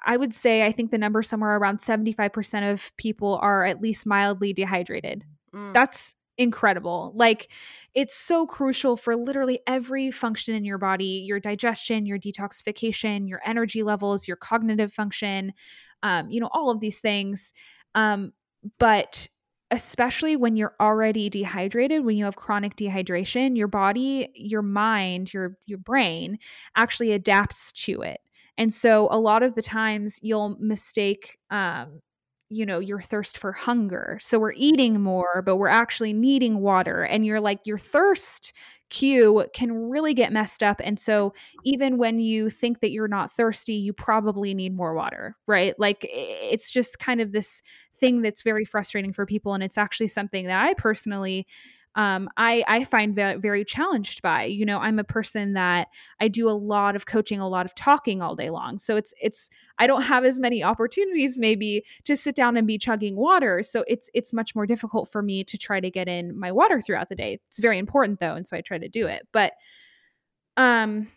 I 0.05 0.17
would 0.17 0.33
say 0.33 0.65
I 0.65 0.71
think 0.71 0.91
the 0.91 0.97
number 0.97 1.21
somewhere 1.21 1.57
around 1.57 1.79
75% 1.79 2.71
of 2.71 2.95
people 2.97 3.37
are 3.41 3.65
at 3.65 3.81
least 3.81 4.05
mildly 4.05 4.53
dehydrated. 4.53 5.23
Mm. 5.53 5.73
That's 5.73 6.15
incredible. 6.37 7.11
Like 7.15 7.49
it's 7.93 8.15
so 8.15 8.45
crucial 8.45 8.97
for 8.97 9.15
literally 9.15 9.59
every 9.67 10.11
function 10.11 10.55
in 10.55 10.65
your 10.65 10.77
body 10.77 11.23
your 11.25 11.39
digestion, 11.39 12.05
your 12.05 12.19
detoxification, 12.19 13.27
your 13.29 13.41
energy 13.45 13.83
levels, 13.83 14.27
your 14.27 14.37
cognitive 14.37 14.93
function, 14.93 15.53
um, 16.03 16.29
you 16.29 16.39
know, 16.39 16.49
all 16.53 16.69
of 16.69 16.79
these 16.81 16.99
things. 16.99 17.53
Um, 17.95 18.33
but 18.79 19.27
especially 19.71 20.35
when 20.35 20.55
you're 20.55 20.75
already 20.79 21.29
dehydrated 21.29 22.05
when 22.05 22.15
you 22.15 22.25
have 22.25 22.35
chronic 22.35 22.75
dehydration 22.75 23.57
your 23.57 23.67
body 23.67 24.29
your 24.35 24.61
mind 24.61 25.33
your 25.33 25.57
your 25.65 25.79
brain 25.79 26.37
actually 26.75 27.11
adapts 27.11 27.71
to 27.71 28.01
it 28.01 28.19
and 28.59 28.71
so 28.73 29.07
a 29.09 29.17
lot 29.17 29.41
of 29.41 29.55
the 29.55 29.63
times 29.63 30.19
you'll 30.21 30.55
mistake 30.59 31.39
um, 31.49 31.99
you 32.49 32.65
know 32.65 32.79
your 32.79 33.01
thirst 33.01 33.37
for 33.37 33.51
hunger. 33.51 34.19
So 34.21 34.39
we're 34.39 34.53
eating 34.53 35.01
more 35.01 35.41
but 35.45 35.57
we're 35.57 35.67
actually 35.67 36.13
needing 36.13 36.59
water. 36.59 37.03
And 37.03 37.25
you're 37.25 37.41
like 37.41 37.59
your 37.65 37.77
thirst 37.79 38.53
cue 38.89 39.45
can 39.53 39.71
really 39.89 40.13
get 40.13 40.31
messed 40.31 40.61
up. 40.61 40.79
And 40.83 40.99
so 40.99 41.33
even 41.63 41.97
when 41.97 42.19
you 42.19 42.49
think 42.49 42.81
that 42.81 42.91
you're 42.91 43.07
not 43.07 43.31
thirsty 43.31 43.73
you 43.73 43.93
probably 43.93 44.53
need 44.53 44.75
more 44.75 44.93
water 44.93 45.35
right? 45.47 45.73
Like 45.79 46.05
it's 46.11 46.69
just 46.71 46.99
kind 46.99 47.21
of 47.21 47.31
this 47.31 47.61
thing 47.99 48.21
that's 48.21 48.43
very 48.43 48.65
frustrating 48.65 49.13
for 49.13 49.25
people. 49.25 49.53
And 49.53 49.63
it's 49.63 49.77
actually 49.77 50.07
something 50.07 50.45
that 50.47 50.63
i 50.63 50.73
personally 50.75 51.47
um, 51.95 52.29
I, 52.35 52.63
I 52.67 52.83
find 52.83 53.15
very, 53.15 53.37
very 53.37 53.63
challenged 53.63 54.21
by. 54.21 54.43
You 54.43 54.65
know, 54.65 54.79
I'm 54.79 54.99
a 54.99 55.03
person 55.03 55.53
that 55.53 55.87
I 56.19 56.27
do 56.27 56.49
a 56.49 56.51
lot 56.51 56.95
of 56.95 57.05
coaching, 57.05 57.39
a 57.39 57.47
lot 57.47 57.65
of 57.65 57.73
talking 57.73 58.21
all 58.21 58.35
day 58.35 58.49
long. 58.49 58.79
So 58.79 58.97
it's 58.97 59.13
it's 59.21 59.49
I 59.79 59.87
don't 59.87 60.01
have 60.01 60.25
as 60.25 60.37
many 60.37 60.63
opportunities 60.63 61.39
maybe 61.39 61.83
to 62.03 62.17
sit 62.17 62.35
down 62.35 62.57
and 62.57 62.67
be 62.67 62.77
chugging 62.77 63.15
water. 63.15 63.63
So 63.63 63.85
it's 63.87 64.09
it's 64.13 64.33
much 64.33 64.55
more 64.55 64.65
difficult 64.65 65.09
for 65.11 65.21
me 65.21 65.43
to 65.45 65.57
try 65.57 65.79
to 65.79 65.89
get 65.89 66.09
in 66.09 66.37
my 66.37 66.51
water 66.51 66.81
throughout 66.81 67.09
the 67.09 67.15
day. 67.15 67.39
It's 67.47 67.59
very 67.59 67.79
important 67.79 68.19
though, 68.19 68.35
and 68.35 68.45
so 68.47 68.57
I 68.57 68.61
try 68.61 68.77
to 68.77 68.89
do 68.89 69.07
it. 69.07 69.27
But 69.31 69.53
um 70.57 71.07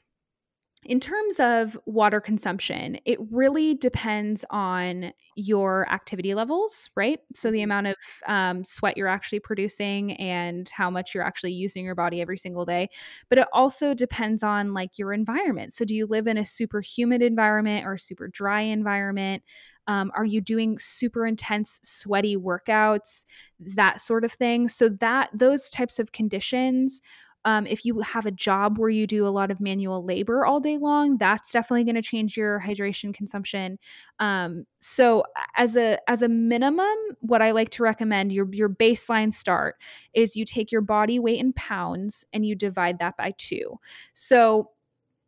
in 0.89 1.01
terms 1.01 1.39
of 1.39 1.79
water 1.85 2.19
consumption, 2.19 2.99
it 3.05 3.19
really 3.31 3.75
depends 3.75 4.45
on 4.51 5.13
your 5.37 5.87
activity 5.93 6.35
levels, 6.35 6.89
right? 6.97 7.21
So, 7.35 7.51
the 7.51 7.61
amount 7.61 7.89
of 7.89 7.97
um, 8.27 8.65
sweat 8.65 8.97
you're 8.97 9.07
actually 9.07 9.41
producing 9.41 10.15
and 10.15 10.67
how 10.71 10.89
much 10.89 11.15
you're 11.15 11.23
actually 11.23 11.53
using 11.53 11.85
your 11.85 11.95
body 11.95 12.23
every 12.23 12.39
single 12.39 12.65
day. 12.65 12.89
But 13.29 13.39
it 13.39 13.49
also 13.53 13.93
depends 13.93 14.43
on 14.43 14.73
like 14.73 14.99
your 14.99 15.13
environment. 15.13 15.75
So, 15.75 15.85
do 15.85 15.95
you 15.95 16.07
live 16.07 16.27
in 16.27 16.39
a 16.39 16.45
super 16.45 16.81
humid 16.81 17.21
environment 17.21 17.87
or 17.87 17.93
a 17.95 17.99
super 17.99 18.27
dry 18.27 18.63
environment? 18.63 19.43
Um, 19.87 20.11
are 20.15 20.25
you 20.25 20.41
doing 20.41 20.79
super 20.79 21.27
intense 21.27 21.81
sweaty 21.83 22.37
workouts 22.37 23.25
that 23.61 24.01
sort 24.01 24.25
of 24.25 24.33
thing 24.33 24.69
so 24.69 24.89
that 24.89 25.31
those 25.33 25.71
types 25.71 25.99
of 25.99 26.13
conditions 26.13 27.01
um, 27.45 27.67
if 27.67 27.85
you 27.85 28.01
have 28.01 28.27
a 28.27 28.31
job 28.31 28.79
where 28.79 28.91
you 28.91 29.07
do 29.07 29.27
a 29.27 29.31
lot 29.31 29.51
of 29.51 29.61
manual 29.61 30.05
labor 30.05 30.45
all 30.45 30.61
day 30.61 30.77
long, 30.77 31.17
that's 31.19 31.53
definitely 31.53 31.85
going 31.85 31.95
to 31.95 32.03
change 32.03 32.37
your 32.37 32.61
hydration 32.61 33.15
consumption. 33.15 33.79
Um, 34.19 34.65
so 34.81 35.25
as 35.57 35.77
a 35.77 35.99
as 36.09 36.23
a 36.23 36.29
minimum, 36.29 36.97
what 37.21 37.41
I 37.41 37.53
like 37.53 37.71
to 37.71 37.83
recommend 37.83 38.33
your 38.33 38.49
your 38.53 38.69
baseline 38.69 39.33
start 39.33 39.77
is 40.15 40.37
you 40.37 40.45
take 40.45 40.73
your 40.73 40.81
body 40.81 41.19
weight 41.19 41.41
in 41.41 41.53
pounds 41.53 42.25
and 42.33 42.45
you 42.45 42.55
divide 42.55 42.99
that 42.99 43.17
by 43.17 43.33
two. 43.39 43.79
So 44.15 44.71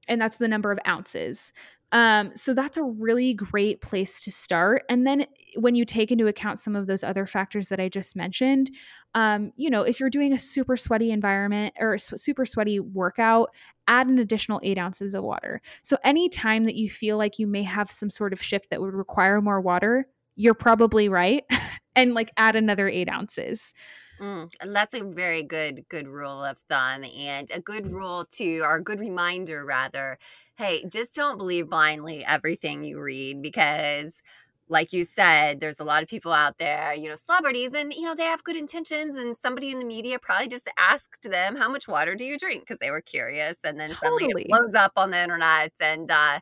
and 0.08 0.20
that's 0.20 0.36
the 0.36 0.48
number 0.48 0.72
of 0.72 0.78
ounces. 0.88 1.52
Um, 1.93 2.30
so 2.36 2.55
that's 2.55 2.76
a 2.76 2.84
really 2.84 3.34
great 3.34 3.80
place 3.80 4.20
to 4.20 4.30
start. 4.30 4.84
And 4.88 5.07
then 5.07 5.26
when 5.57 5.74
you 5.74 5.84
take 5.84 6.12
into 6.12 6.28
account 6.28 6.61
some 6.61 6.76
of 6.76 6.86
those 6.86 7.03
other 7.03 7.26
factors 7.26 7.68
that 7.68 7.80
I 7.80 7.88
just 7.88 8.14
mentioned, 8.14 8.70
um, 9.14 9.53
you 9.57 9.70
know, 9.70 9.82
if 9.82 9.99
you're 9.99 10.11
doing 10.11 10.32
a 10.32 10.38
super 10.38 10.76
sweaty 10.76 11.11
environment 11.11 11.74
or 11.80 11.99
super 11.99 12.47
sweaty 12.47 12.78
workout, 12.78 13.51
add 13.88 14.07
an 14.07 14.20
additional 14.20 14.61
eight 14.62 14.78
ounces 14.78 15.14
of 15.14 15.24
water. 15.24 15.61
So 15.82 15.97
anytime 16.05 16.64
that 16.64 16.76
you 16.76 16.88
feel 16.88 17.16
like 17.18 17.38
you 17.41 17.49
may 17.49 17.64
have 17.64 17.91
some 17.91 18.11
sort 18.11 18.32
of 18.32 18.41
shift 18.41 18.70
that 18.70 18.80
would 18.80 18.95
require 18.95 19.41
more 19.41 19.61
water, 19.61 20.07
you're 20.36 20.55
probably 20.55 21.09
right. 21.09 21.45
and 21.97 22.14
like 22.14 22.30
add 22.36 22.55
another 22.55 22.88
eight 22.88 23.09
ounces. 23.09 23.74
Mm, 24.21 24.51
that's 24.75 24.93
a 24.93 25.03
very 25.03 25.43
good 25.43 25.87
good 25.89 26.07
rule 26.07 26.45
of 26.45 26.59
thumb 26.68 27.05
and 27.05 27.51
a 27.51 27.61
good 27.61 27.87
rule 27.91 28.27
to 28.33 28.59
or 28.61 28.77
a 28.77 28.83
good 28.83 29.01
reminder 29.01 29.64
rather 29.64 30.18
hey 30.59 30.85
just 30.93 31.14
don't 31.14 31.39
believe 31.39 31.71
blindly 31.71 32.23
everything 32.27 32.85
you 32.85 33.01
read 33.01 33.41
because 33.41 34.21
like 34.68 34.93
you 34.93 35.07
said 35.07 35.61
there's 35.61 35.81
a 35.81 35.85
lot 35.85 36.03
of 36.03 36.09
people 36.11 36.33
out 36.35 36.59
there 36.59 36.93
you 36.93 37.09
know 37.09 37.14
celebrities 37.14 37.73
and 37.73 37.95
you 37.95 38.03
know 38.03 38.14
they 38.14 38.25
have 38.25 38.45
good 38.45 38.57
intentions 38.57 39.16
and 39.16 39.35
somebody 39.35 39.71
in 39.71 39.79
the 39.79 39.87
media 39.87 40.18
probably 40.18 40.49
just 40.49 40.68
asked 40.79 41.23
them 41.31 41.57
how 41.57 41.71
much 41.71 41.89
water 41.89 42.14
do 42.14 42.25
you 42.27 42.37
drink 42.37 42.61
because 42.61 42.79
they 42.79 42.91
were 42.91 43.01
curious 43.01 43.57
and 43.64 43.81
then 43.81 43.97
totally. 44.03 44.05
suddenly 44.05 44.29
it 44.29 44.39
blows 44.51 44.75
up 44.75 44.93
on 44.97 45.11
the 45.12 45.18
internet 45.18 45.73
and 45.81 46.11
uh 46.11 46.41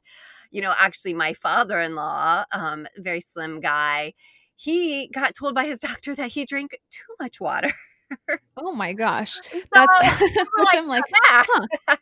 you 0.51 0.61
know 0.61 0.75
actually 0.79 1.15
my 1.15 1.33
father-in-law 1.33 2.45
um 2.53 2.87
very 2.97 3.21
slim 3.21 3.61
guy 3.61 4.13
he 4.59 5.09
got 5.15 5.35
told 5.35 5.55
by 5.55 5.65
his 5.65 5.79
doctor 5.79 6.17
that 6.17 6.33
he 6.33 6.45
drank 6.45 6.77
too 6.91 7.15
much 7.21 7.41
water. 7.41 7.73
oh 8.57 8.73
my 8.73 8.93
gosh. 8.93 9.39
That's 9.73 10.01
like, 10.03 10.39
I'm 10.75 10.89
like, 10.89 11.05
huh. 11.13 11.67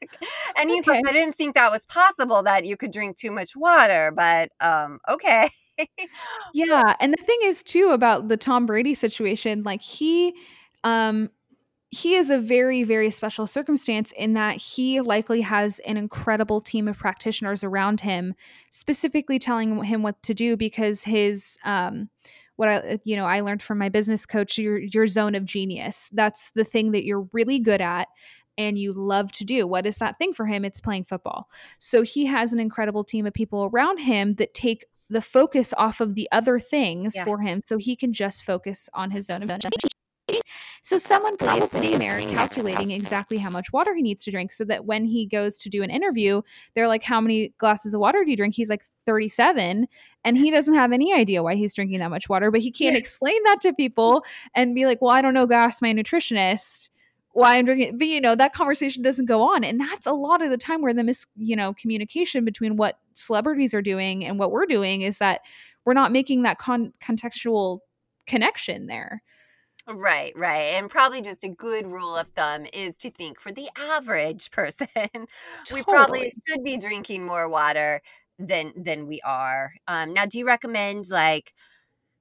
and 0.57 0.70
he's 0.70 0.88
okay. 0.88 0.98
like, 0.98 1.07
I 1.07 1.12
didn't 1.12 1.34
think 1.34 1.54
that 1.54 1.70
was 1.70 1.84
possible 1.84 2.42
that 2.44 2.64
you 2.64 2.78
could 2.78 2.92
drink 2.92 3.16
too 3.16 3.30
much 3.30 3.54
water, 3.54 4.11
but 4.16 4.50
um, 4.61 5.00
okay. 5.07 5.50
yeah. 6.54 6.94
And 6.98 7.12
the 7.12 7.22
thing 7.22 7.38
is 7.44 7.62
too 7.62 7.90
about 7.92 8.28
the 8.28 8.38
Tom 8.38 8.64
Brady 8.64 8.94
situation, 8.94 9.62
like 9.62 9.82
he 9.82 10.32
um 10.82 11.28
he 11.90 12.14
is 12.14 12.30
a 12.30 12.38
very 12.38 12.82
very 12.82 13.11
special 13.11 13.46
circumstance 13.46 14.12
in 14.16 14.32
that 14.32 14.57
he 14.57 15.00
likely 15.00 15.42
has 15.42 15.78
an 15.80 15.96
incredible 15.96 16.61
team 16.61 16.88
of 16.88 16.96
practitioners 16.96 17.62
around 17.62 18.00
him 18.00 18.34
specifically 18.70 19.38
telling 19.38 19.82
him 19.84 20.02
what 20.02 20.22
to 20.22 20.34
do 20.34 20.57
because 20.57 21.02
his 21.02 21.59
um 21.64 22.09
what 22.57 22.68
I 22.68 22.98
you 23.04 23.16
know 23.16 23.26
I 23.26 23.40
learned 23.40 23.62
from 23.62 23.78
my 23.78 23.88
business 23.88 24.26
coach 24.26 24.59
your 24.59 24.78
your 24.78 25.07
zone 25.07 25.34
of 25.34 25.44
genius. 25.44 26.11
That's 26.12 26.50
the 26.52 26.64
thing 26.64 26.92
that 26.92 27.04
you're 27.04 27.28
really 27.32 27.59
good 27.59 27.80
at 27.80 28.09
and 28.59 28.78
you 28.78 28.92
love 28.92 29.32
to 29.32 29.44
do. 29.44 29.66
What 29.66 29.86
is 29.86 29.98
that 29.98 30.18
thing 30.18 30.32
for 30.32 30.46
him? 30.46 30.64
It's 30.64 30.80
playing 30.80 31.04
football. 31.04 31.48
So 31.78 32.02
he 32.02 32.26
has 32.26 32.52
an 32.52 32.61
incredible 32.61 33.04
team 33.04 33.26
of 33.26 33.34
people 33.34 33.70
around 33.72 33.98
him 33.98 34.32
that 34.32 34.54
take 34.54 34.86
the 35.09 35.20
focus 35.20 35.72
off 35.76 36.00
of 36.00 36.14
the 36.14 36.28
other 36.32 36.59
things 36.59 37.14
yeah. 37.14 37.24
for 37.24 37.40
him 37.40 37.61
so 37.64 37.76
he 37.76 37.94
can 37.94 38.12
just 38.12 38.44
focus 38.44 38.88
on 38.94 39.11
his 39.11 39.26
zone 39.26 39.42
of 39.42 39.48
genius. 39.48 39.92
So 40.82 40.98
someone 40.98 41.36
probably 41.36 41.66
sitting 41.66 41.98
there 41.98 42.20
calculating 42.20 42.90
exactly 42.90 43.38
how 43.38 43.50
much 43.50 43.72
water 43.72 43.94
he 43.94 44.02
needs 44.02 44.24
to 44.24 44.30
drink 44.30 44.52
so 44.52 44.64
that 44.64 44.84
when 44.84 45.04
he 45.04 45.26
goes 45.26 45.59
to 45.59 45.68
do 45.68 45.82
an 45.82 45.90
interview, 45.90 46.42
they're 46.74 46.88
like, 46.88 47.02
How 47.02 47.20
many 47.20 47.54
glasses 47.59 47.94
of 47.94 48.00
water 48.00 48.24
do 48.24 48.30
you 48.30 48.36
drink? 48.36 48.54
He's 48.54 48.70
like 48.70 48.84
37. 49.07 49.86
And 50.27 50.37
he 50.37 50.51
doesn't 50.51 50.74
have 50.74 50.91
any 50.91 51.14
idea 51.14 51.41
why 51.41 51.55
he's 51.55 51.72
drinking 51.72 52.01
that 52.01 52.11
much 52.11 52.29
water, 52.29 52.51
but 52.51 52.61
he 52.61 52.72
can't 52.72 52.97
explain 52.97 53.41
that 53.45 53.61
to 53.61 53.72
people 53.72 54.24
and 54.57 54.74
be 54.74 54.85
like, 54.85 55.01
Well, 55.01 55.12
I 55.14 55.22
don't 55.22 55.35
know, 55.35 55.47
ask 55.53 55.81
my 55.81 55.95
nutritionist 55.95 56.91
why 57.33 57.57
I'm 57.57 57.64
drinking. 57.64 57.97
But 57.97 58.09
you 58.09 58.20
know, 58.20 58.35
that 58.35 58.53
conversation 58.53 59.05
doesn't 59.05 59.27
go 59.27 59.43
on. 59.55 59.62
And 59.62 59.79
that's 59.79 60.05
a 60.05 60.12
lot 60.12 60.43
of 60.43 60.51
the 60.51 60.59
time 60.59 60.83
where 60.83 60.93
the 60.93 61.05
mis, 61.05 61.27
you 61.37 61.55
know, 61.55 61.72
communication 61.74 62.45
between 62.45 62.77
what 62.77 62.99
celebrities 63.12 63.72
are 63.72 63.83
doing 63.83 64.24
and 64.24 64.37
what 64.37 64.51
we're 64.51 64.66
doing 64.66 65.03
is 65.03 65.18
that 65.18 65.43
we're 65.85 65.95
not 65.95 66.11
making 66.11 66.43
that 66.43 66.59
con- 66.59 66.93
contextual 67.01 67.79
connection 68.27 68.87
there. 68.87 69.22
Right, 69.89 70.33
right. 70.37 70.74
And 70.74 70.91
probably 70.91 71.22
just 71.22 71.45
a 71.45 71.49
good 71.49 71.87
rule 71.87 72.16
of 72.16 72.27
thumb 72.31 72.66
is 72.72 72.97
to 72.97 73.11
think 73.11 73.39
for 73.39 73.53
the 73.53 73.68
average 73.79 74.51
person, 74.51 74.89
we 75.72 75.85
probably 75.85 76.33
should 76.49 76.64
be 76.64 76.77
drinking 76.77 77.24
more 77.24 77.49
water 77.49 78.03
than 78.39 78.72
than 78.76 79.07
we 79.07 79.20
are. 79.22 79.72
Um, 79.89 80.12
now, 80.12 80.26
do 80.26 80.39
you 80.39 80.47
recommend 80.47 81.09
like 81.11 81.53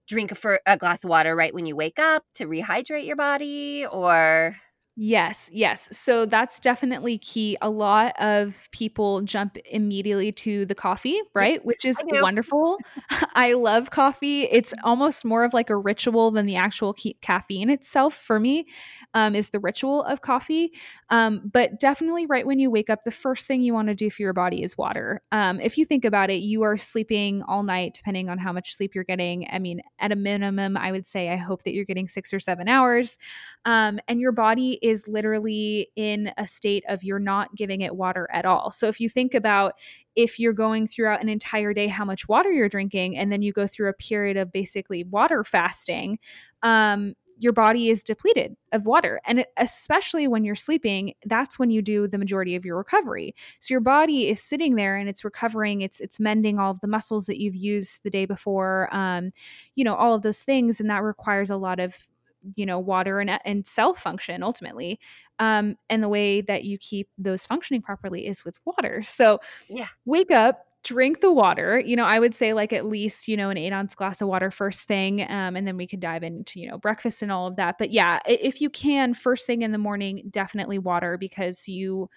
drink 0.08 0.32
a, 0.32 0.36
for, 0.36 0.60
a 0.66 0.78
glass 0.78 1.04
of 1.04 1.10
water 1.10 1.36
right 1.36 1.54
when 1.54 1.66
you 1.66 1.76
wake 1.76 2.00
up 2.00 2.24
to 2.36 2.46
rehydrate 2.46 3.06
your 3.06 3.16
body, 3.16 3.86
or 3.92 4.56
Yes, 4.98 5.50
yes. 5.52 5.90
So 5.92 6.26
that's 6.26 6.58
definitely 6.62 7.18
key. 7.18 7.58
A 7.62 7.70
lot 7.70 8.14
of 8.18 8.70
people 8.72 9.22
jump 9.24 9.58
immediately 9.70 10.32
to 10.32 10.66
the 10.66 10.76
coffee, 10.76 11.20
right? 11.34 11.64
Which 11.66 11.84
is 11.84 12.02
wonderful. 12.06 12.78
I 13.36 13.54
love 13.54 13.92
coffee. 13.92 14.44
It's 14.44 14.74
almost 14.86 15.26
more 15.26 15.44
of 15.44 15.54
like 15.54 15.70
a 15.70 15.76
ritual 15.76 16.32
than 16.32 16.46
the 16.46 16.56
actual 16.56 16.94
ca- 16.94 17.18
caffeine 17.20 17.70
itself 17.70 18.14
for 18.16 18.40
me 18.40 18.68
um, 19.16 19.34
is 19.34 19.50
the 19.50 19.60
ritual 19.60 20.04
of 20.04 20.22
coffee. 20.22 20.72
Um, 21.10 21.50
but 21.52 21.80
definitely, 21.80 22.26
right 22.26 22.46
when 22.46 22.60
you 22.60 22.70
wake 22.70 22.90
up, 22.90 23.04
the 23.06 23.12
first 23.12 23.48
thing 23.48 23.62
you 23.62 23.74
want 23.74 23.88
to 23.88 23.96
do 23.96 24.10
for 24.10 24.22
your 24.22 24.34
body 24.34 24.62
is 24.62 24.78
water. 24.78 25.22
Um, 25.32 25.60
if 25.62 25.78
you 25.78 25.86
think 25.86 26.06
about 26.06 26.30
it, 26.30 26.42
you 26.42 26.62
are 26.64 26.78
sleeping 26.78 27.42
all 27.44 27.64
night, 27.64 27.94
depending 27.96 28.30
on 28.30 28.38
how 28.38 28.52
much 28.52 28.76
sleep 28.76 28.94
you're 28.94 29.06
getting. 29.06 29.48
I 29.50 29.58
mean, 29.58 29.82
at 30.00 30.12
a 30.12 30.16
minimum, 30.16 30.76
I 30.76 30.92
would 30.92 31.08
say 31.08 31.30
I 31.30 31.38
hope 31.38 31.64
that 31.64 31.74
you're 31.74 31.86
getting 31.86 32.10
six 32.10 32.34
or 32.34 32.40
seven 32.40 32.68
hours. 32.68 33.18
Um, 33.64 34.00
and 34.08 34.20
your 34.20 34.34
body 34.34 34.80
is 34.82 35.08
literally 35.08 35.90
in 35.96 36.32
a 36.38 36.46
state 36.46 36.84
of 36.90 37.04
you're 37.04 37.18
not 37.18 37.56
giving 37.56 37.82
it 37.82 37.96
water 37.96 38.28
at 38.34 38.46
all. 38.46 38.70
So 38.70 38.88
if 38.88 39.00
you 39.00 39.08
think 39.08 39.34
about 39.34 39.74
if 40.16 40.40
you're 40.40 40.54
going 40.54 40.88
throughout 40.88 41.22
an 41.22 41.30
entire 41.30 41.74
day 41.74 41.88
how 41.88 42.06
much 42.06 42.28
water 42.28 42.52
you're 42.52 42.70
drinking 42.70 43.18
and 43.18 43.32
then 43.32 43.42
you 43.42 43.52
go 43.52 43.68
through 43.68 43.90
a 43.90 43.94
period 43.94 44.38
of 44.38 44.52
basically 44.52 45.04
water 45.04 45.44
fasting 45.44 46.20
um, 46.64 47.14
your 47.38 47.54
body 47.54 47.90
is 47.90 48.04
depleted 48.04 48.56
of 48.72 48.86
water. 48.86 49.20
And 49.26 49.46
especially 49.58 50.28
when 50.28 50.44
you're 50.44 50.56
sleeping, 50.56 51.14
that's 51.26 51.60
when 51.60 51.70
you 51.70 51.82
do 51.82 52.08
the 52.08 52.18
majority 52.18 52.56
of 52.56 52.66
your 52.66 52.78
recovery. 52.78 53.36
So 53.60 53.74
your 53.74 53.82
body 53.82 54.30
is 54.30 54.42
sitting 54.42 54.76
there 54.76 54.96
and 54.96 55.10
it's 55.10 55.24
recovering, 55.24 55.82
it's 55.82 56.00
it's 56.00 56.20
mending 56.20 56.60
all 56.60 56.72
of 56.72 56.80
the 56.80 56.88
muscles 56.88 57.26
that 57.26 57.40
you've 57.40 57.56
used 57.56 58.04
the 58.04 58.10
day 58.10 58.26
before, 58.26 58.90
um, 58.92 59.32
you 59.76 59.84
know, 59.84 59.96
all 59.96 60.14
of 60.14 60.22
those 60.22 60.44
things. 60.44 60.80
And 60.80 60.90
that 60.90 61.04
requires 61.04 61.50
a 61.50 61.58
lot 61.58 61.80
of 61.80 62.08
you 62.56 62.66
know 62.66 62.78
water 62.78 63.20
and, 63.20 63.40
and 63.44 63.66
cell 63.66 63.96
function 63.96 64.44
ultimately 64.44 65.00
um, 65.40 65.76
and 65.90 66.04
the 66.04 66.10
way 66.10 66.42
that 66.42 66.64
you 66.64 66.78
keep 66.78 67.10
those 67.18 67.44
functioning 67.44 67.82
properly 67.82 68.28
is 68.28 68.46
with 68.46 68.60
water 68.66 69.02
so 69.02 69.40
yeah 69.68 69.88
wake 70.06 70.30
up 70.30 70.68
drink 70.86 71.20
the 71.20 71.34
water. 71.34 71.82
You 71.84 71.96
know, 71.96 72.06
I 72.06 72.20
would 72.20 72.36
say 72.36 72.54
like 72.54 72.72
at 72.72 72.86
least, 72.86 73.28
you 73.28 73.36
know, 73.36 73.50
an 73.50 73.58
eight 73.58 73.74
ounce 73.74 73.96
glass 73.96 74.22
of 74.22 74.28
water 74.28 74.52
first 74.52 74.82
thing. 74.82 75.24
Um, 75.24 75.56
and 75.56 75.68
then 75.68 75.78
we 75.78 75.88
could 75.88 76.00
dive 76.00 76.24
into, 76.24 76.60
you 76.60 76.70
know, 76.70 76.78
breakfast 76.78 77.24
and 77.24 77.32
all 77.32 77.48
of 77.48 77.56
that. 77.56 77.78
But 77.80 77.92
yeah, 77.92 78.20
if 78.28 78.62
you 78.62 78.70
can, 78.70 79.16
first 79.16 79.48
thing 79.48 79.64
in 79.64 79.72
the 79.72 79.80
morning, 79.80 80.22
definitely 80.30 80.78
water 80.78 81.18
because 81.18 81.68
you, 81.68 82.08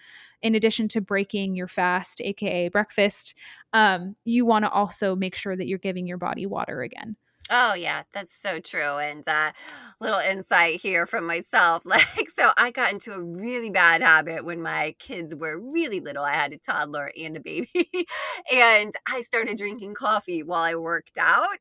in 0.43 0.53
addition 0.53 0.87
to 0.89 1.01
breaking 1.01 1.55
your 1.55 1.67
fast, 1.67 2.21
AKA 2.21 2.69
breakfast, 2.69 3.33
um, 3.73 4.15
you 4.23 4.45
want 4.45 4.65
to 4.65 4.71
also 4.71 5.15
make 5.15 5.35
sure 5.35 5.55
that 5.55 5.67
you're 5.67 5.79
giving 5.79 6.05
your 6.05 6.19
body 6.19 6.45
water 6.45 6.81
again. 6.81 7.15
Oh 7.51 7.73
yeah, 7.73 8.03
that's 8.13 8.31
so 8.39 8.59
true. 8.59 8.97
And 8.99 9.27
uh 9.27 9.51
little 9.99 10.19
insight 10.19 10.81
here 10.81 11.05
from 11.07 11.25
myself. 11.25 11.83
Like 11.89 12.29
so 12.35 12.51
I 12.57 12.69
got 12.71 12.93
into 12.93 13.11
a 13.13 13.21
really 13.21 13.71
bad 13.71 14.01
habit 14.01 14.45
when 14.45 14.61
my 14.61 14.95
kids 14.99 15.33
were 15.35 15.59
really 15.59 15.99
little. 15.99 16.23
I 16.23 16.33
had 16.33 16.53
a 16.53 16.57
toddler 16.59 17.11
and 17.19 17.35
a 17.37 17.39
baby. 17.39 17.71
and 18.53 18.93
I 19.07 19.21
started 19.21 19.57
drinking 19.57 19.95
coffee 19.95 20.43
while 20.43 20.61
I 20.63 20.75
worked 20.75 21.17
out. 21.17 21.57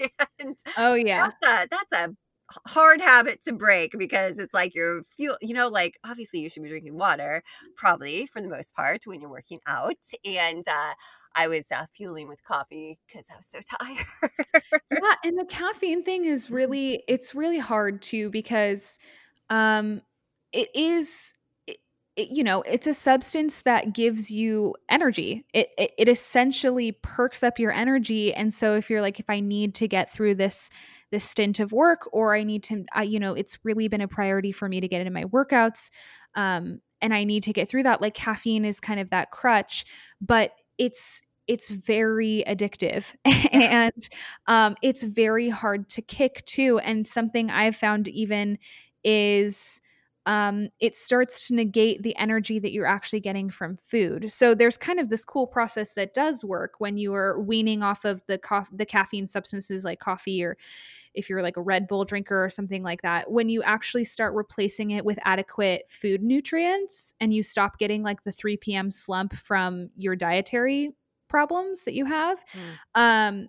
and 0.40 0.56
oh 0.78 0.94
yeah. 0.94 1.30
That's 1.42 1.66
a 1.66 1.68
that's 1.70 1.92
a 1.92 2.14
hard 2.66 3.02
habit 3.02 3.42
to 3.42 3.52
break 3.52 3.92
because 3.98 4.38
it's 4.38 4.54
like 4.54 4.74
you're 4.74 5.02
feel 5.18 5.36
you 5.42 5.52
know 5.52 5.68
like 5.68 5.98
obviously 6.02 6.40
you 6.40 6.48
should 6.48 6.62
be 6.62 6.68
drinking 6.70 6.96
water 6.96 7.42
probably 7.76 8.26
for 8.26 8.40
the 8.40 8.48
most 8.48 8.74
part 8.74 9.02
when 9.04 9.20
you're 9.20 9.28
working 9.28 9.60
out 9.66 9.96
and 10.24 10.64
uh 10.66 10.94
I 11.34 11.48
was 11.48 11.70
uh, 11.70 11.86
fueling 11.92 12.28
with 12.28 12.42
coffee 12.44 12.98
because 13.06 13.26
I 13.32 13.36
was 13.36 13.46
so 13.46 13.60
tired. 13.78 14.06
yeah, 14.90 15.14
and 15.24 15.38
the 15.38 15.44
caffeine 15.48 16.04
thing 16.04 16.24
is 16.24 16.46
mm-hmm. 16.46 16.54
really 16.54 17.04
it's 17.08 17.34
really 17.34 17.58
hard 17.58 18.02
too 18.02 18.30
because 18.30 18.98
um 19.50 20.02
it 20.52 20.68
is 20.74 21.32
it, 21.66 22.28
you 22.30 22.42
know 22.42 22.62
it's 22.62 22.86
a 22.86 22.94
substance 22.94 23.62
that 23.62 23.94
gives 23.94 24.30
you 24.30 24.74
energy 24.88 25.44
it, 25.54 25.68
it, 25.78 25.92
it 25.96 26.08
essentially 26.08 26.92
perks 27.02 27.42
up 27.42 27.58
your 27.58 27.72
energy 27.72 28.34
and 28.34 28.52
so 28.52 28.74
if 28.74 28.90
you're 28.90 29.00
like 29.00 29.20
if 29.20 29.30
i 29.30 29.40
need 29.40 29.74
to 29.74 29.86
get 29.86 30.12
through 30.12 30.34
this 30.34 30.68
this 31.10 31.24
stint 31.24 31.60
of 31.60 31.72
work 31.72 32.08
or 32.12 32.34
i 32.34 32.42
need 32.42 32.62
to 32.62 32.84
I, 32.92 33.04
you 33.04 33.20
know 33.20 33.34
it's 33.34 33.58
really 33.64 33.88
been 33.88 34.00
a 34.00 34.08
priority 34.08 34.52
for 34.52 34.68
me 34.68 34.80
to 34.80 34.88
get 34.88 35.00
into 35.00 35.12
my 35.12 35.24
workouts 35.24 35.90
um 36.34 36.80
and 37.00 37.14
i 37.14 37.24
need 37.24 37.44
to 37.44 37.52
get 37.52 37.68
through 37.68 37.84
that 37.84 38.02
like 38.02 38.14
caffeine 38.14 38.64
is 38.64 38.80
kind 38.80 39.00
of 39.00 39.10
that 39.10 39.30
crutch 39.30 39.86
but 40.20 40.52
it's 40.78 41.20
it's 41.46 41.70
very 41.70 42.44
addictive 42.46 43.14
and 43.52 44.08
um, 44.46 44.76
it's 44.82 45.02
very 45.02 45.48
hard 45.48 45.88
to 45.88 46.02
kick 46.02 46.44
too 46.46 46.78
and 46.80 47.06
something 47.06 47.50
i've 47.50 47.76
found 47.76 48.08
even 48.08 48.58
is 49.04 49.80
um, 50.28 50.68
it 50.78 50.94
starts 50.94 51.48
to 51.48 51.54
negate 51.54 52.02
the 52.02 52.14
energy 52.16 52.58
that 52.58 52.70
you're 52.70 52.86
actually 52.86 53.18
getting 53.18 53.48
from 53.48 53.78
food. 53.78 54.30
So 54.30 54.54
there's 54.54 54.76
kind 54.76 55.00
of 55.00 55.08
this 55.08 55.24
cool 55.24 55.46
process 55.46 55.94
that 55.94 56.12
does 56.12 56.44
work 56.44 56.74
when 56.78 56.98
you 56.98 57.14
are 57.14 57.40
weaning 57.40 57.82
off 57.82 58.04
of 58.04 58.22
the 58.26 58.36
co- 58.36 58.66
the 58.70 58.84
caffeine 58.84 59.26
substances 59.26 59.84
like 59.84 60.00
coffee 60.00 60.44
or 60.44 60.58
if 61.14 61.30
you're 61.30 61.42
like 61.42 61.56
a 61.56 61.62
Red 61.62 61.88
Bull 61.88 62.04
drinker 62.04 62.44
or 62.44 62.50
something 62.50 62.82
like 62.82 63.00
that. 63.00 63.30
When 63.30 63.48
you 63.48 63.62
actually 63.62 64.04
start 64.04 64.34
replacing 64.34 64.90
it 64.90 65.02
with 65.02 65.18
adequate 65.24 65.84
food 65.88 66.22
nutrients 66.22 67.14
and 67.20 67.32
you 67.32 67.42
stop 67.42 67.78
getting 67.78 68.02
like 68.02 68.22
the 68.22 68.32
3 68.32 68.58
p.m. 68.58 68.90
slump 68.90 69.34
from 69.34 69.88
your 69.96 70.14
dietary 70.14 70.90
problems 71.28 71.84
that 71.84 71.94
you 71.94 72.04
have, 72.04 72.44
mm. 72.52 73.00
um, 73.00 73.48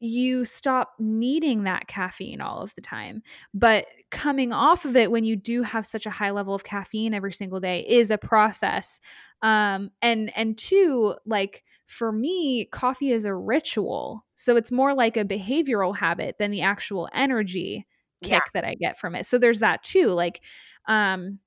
you 0.00 0.44
stop 0.44 0.92
needing 0.98 1.64
that 1.64 1.86
caffeine 1.88 2.40
all 2.40 2.60
of 2.60 2.74
the 2.74 2.80
time. 2.80 3.22
But 3.54 3.86
coming 4.10 4.52
off 4.52 4.84
of 4.84 4.96
it 4.96 5.10
when 5.10 5.24
you 5.24 5.36
do 5.36 5.62
have 5.62 5.86
such 5.86 6.06
a 6.06 6.10
high 6.10 6.30
level 6.30 6.54
of 6.54 6.64
caffeine 6.64 7.14
every 7.14 7.32
single 7.32 7.60
day 7.60 7.86
is 7.88 8.10
a 8.10 8.18
process. 8.18 9.00
Um, 9.42 9.90
and 10.02 10.36
and 10.36 10.56
two, 10.56 11.14
like 11.26 11.64
for 11.86 12.12
me, 12.12 12.66
coffee 12.66 13.10
is 13.10 13.24
a 13.24 13.34
ritual. 13.34 14.24
So 14.34 14.56
it's 14.56 14.72
more 14.72 14.94
like 14.94 15.16
a 15.16 15.24
behavioral 15.24 15.96
habit 15.96 16.36
than 16.38 16.50
the 16.50 16.62
actual 16.62 17.08
energy 17.12 17.86
kick 18.22 18.32
yeah. 18.32 18.40
that 18.54 18.64
I 18.64 18.74
get 18.74 18.98
from 18.98 19.14
it. 19.14 19.26
So 19.26 19.38
there's 19.38 19.60
that 19.60 19.82
too. 19.82 20.08
Like 20.08 20.42
um 20.88 21.38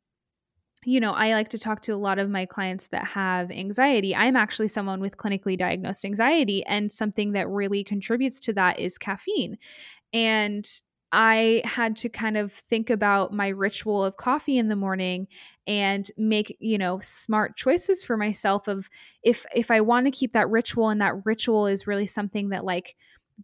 you 0.85 0.99
know, 0.99 1.11
I 1.11 1.33
like 1.33 1.49
to 1.49 1.59
talk 1.59 1.81
to 1.81 1.93
a 1.93 1.97
lot 1.97 2.19
of 2.19 2.29
my 2.29 2.45
clients 2.45 2.87
that 2.87 3.05
have 3.05 3.51
anxiety. 3.51 4.15
I'm 4.15 4.35
actually 4.35 4.69
someone 4.69 5.01
with 5.01 5.17
clinically 5.17 5.57
diagnosed 5.57 6.05
anxiety, 6.05 6.63
and 6.65 6.91
something 6.91 7.33
that 7.33 7.49
really 7.49 7.83
contributes 7.83 8.39
to 8.41 8.53
that 8.53 8.79
is 8.79 8.97
caffeine. 8.97 9.57
And 10.13 10.67
I 11.11 11.63
had 11.65 11.95
to 11.97 12.09
kind 12.09 12.37
of 12.37 12.51
think 12.51 12.89
about 12.89 13.33
my 13.33 13.47
ritual 13.49 14.05
of 14.05 14.17
coffee 14.17 14.57
in 14.57 14.69
the 14.69 14.75
morning 14.75 15.27
and 15.65 16.09
make, 16.17 16.55
you 16.59 16.77
know, 16.77 16.99
smart 17.01 17.57
choices 17.57 18.03
for 18.03 18.15
myself 18.15 18.67
of 18.67 18.89
if 19.23 19.45
if 19.55 19.71
I 19.71 19.81
want 19.81 20.05
to 20.05 20.11
keep 20.11 20.33
that 20.33 20.49
ritual 20.49 20.89
and 20.89 21.01
that 21.01 21.25
ritual 21.25 21.65
is 21.67 21.87
really 21.87 22.05
something 22.05 22.49
that 22.49 22.63
like 22.63 22.95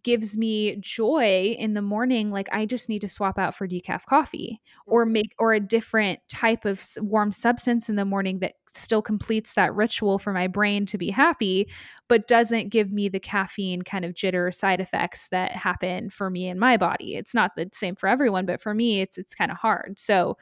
gives 0.02 0.36
me 0.36 0.76
joy 0.76 1.54
in 1.58 1.74
the 1.74 1.82
morning 1.82 2.30
like 2.30 2.48
i 2.52 2.66
just 2.66 2.88
need 2.88 3.00
to 3.00 3.08
swap 3.08 3.38
out 3.38 3.54
for 3.54 3.66
decaf 3.66 4.04
coffee 4.04 4.60
or 4.86 5.04
mm-hmm. 5.04 5.12
make 5.12 5.34
or 5.38 5.52
a 5.52 5.60
different 5.60 6.20
type 6.28 6.64
of 6.64 6.82
warm 6.98 7.32
substance 7.32 7.88
in 7.88 7.96
the 7.96 8.04
morning 8.04 8.38
that 8.40 8.54
still 8.74 9.00
completes 9.00 9.54
that 9.54 9.74
ritual 9.74 10.18
for 10.18 10.32
my 10.32 10.46
brain 10.46 10.84
to 10.84 10.98
be 10.98 11.10
happy 11.10 11.66
but 12.08 12.28
doesn't 12.28 12.68
give 12.68 12.92
me 12.92 13.08
the 13.08 13.20
caffeine 13.20 13.82
kind 13.82 14.04
of 14.04 14.12
jitter 14.12 14.54
side 14.54 14.80
effects 14.80 15.28
that 15.28 15.52
happen 15.52 16.10
for 16.10 16.28
me 16.28 16.46
in 16.46 16.58
my 16.58 16.76
body 16.76 17.14
it's 17.14 17.34
not 17.34 17.56
the 17.56 17.68
same 17.72 17.96
for 17.96 18.08
everyone 18.08 18.44
but 18.44 18.60
for 18.60 18.74
me 18.74 19.00
it's 19.00 19.16
it's 19.16 19.34
kind 19.34 19.50
of 19.50 19.56
hard 19.56 19.98
so 19.98 20.36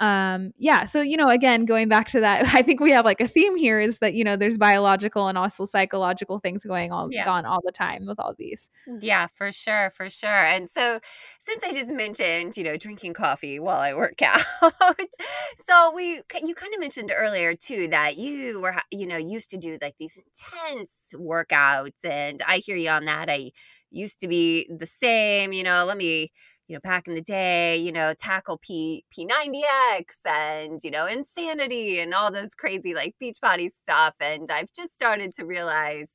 um 0.00 0.52
yeah 0.58 0.82
so 0.82 1.00
you 1.00 1.16
know 1.16 1.28
again 1.28 1.64
going 1.64 1.88
back 1.88 2.08
to 2.08 2.18
that 2.18 2.44
i 2.54 2.62
think 2.62 2.80
we 2.80 2.90
have 2.90 3.04
like 3.04 3.20
a 3.20 3.28
theme 3.28 3.56
here 3.56 3.80
is 3.80 3.98
that 3.98 4.14
you 4.14 4.24
know 4.24 4.34
there's 4.34 4.58
biological 4.58 5.28
and 5.28 5.38
also 5.38 5.64
psychological 5.64 6.40
things 6.40 6.64
going 6.64 6.90
on 6.90 7.12
yeah. 7.12 7.30
on 7.30 7.46
all 7.46 7.60
the 7.64 7.70
time 7.70 8.04
with 8.06 8.18
all 8.18 8.34
these 8.36 8.70
yeah 9.00 9.28
for 9.34 9.52
sure 9.52 9.92
for 9.94 10.10
sure 10.10 10.28
and 10.28 10.68
so 10.68 10.98
since 11.38 11.62
i 11.62 11.72
just 11.72 11.92
mentioned 11.92 12.56
you 12.56 12.64
know 12.64 12.76
drinking 12.76 13.14
coffee 13.14 13.60
while 13.60 13.78
i 13.78 13.94
work 13.94 14.20
out 14.22 14.42
so 15.64 15.92
we 15.94 16.20
you 16.42 16.54
kind 16.54 16.74
of 16.74 16.80
mentioned 16.80 17.12
earlier 17.14 17.54
too 17.54 17.86
that 17.86 18.16
you 18.16 18.60
were 18.60 18.74
you 18.90 19.06
know 19.06 19.16
used 19.16 19.50
to 19.50 19.56
do 19.56 19.78
like 19.80 19.96
these 19.98 20.18
intense 20.18 21.14
workouts 21.16 22.04
and 22.04 22.42
i 22.48 22.58
hear 22.58 22.76
you 22.76 22.90
on 22.90 23.04
that 23.04 23.30
i 23.30 23.50
used 23.92 24.18
to 24.18 24.26
be 24.26 24.68
the 24.76 24.86
same 24.86 25.52
you 25.52 25.62
know 25.62 25.84
let 25.84 25.96
me 25.96 26.32
you 26.68 26.74
know, 26.76 26.80
back 26.80 27.06
in 27.08 27.14
the 27.14 27.20
day, 27.22 27.76
you 27.76 27.92
know, 27.92 28.14
tackle 28.18 28.58
P 28.58 29.04
P90X 29.10 30.18
and, 30.26 30.80
you 30.82 30.90
know, 30.90 31.06
insanity 31.06 31.98
and 32.00 32.14
all 32.14 32.30
those 32.32 32.54
crazy 32.54 32.94
like 32.94 33.14
Beachbody 33.22 33.70
stuff. 33.70 34.14
And 34.20 34.48
I've 34.50 34.72
just 34.74 34.94
started 34.94 35.32
to 35.34 35.44
realize, 35.44 36.12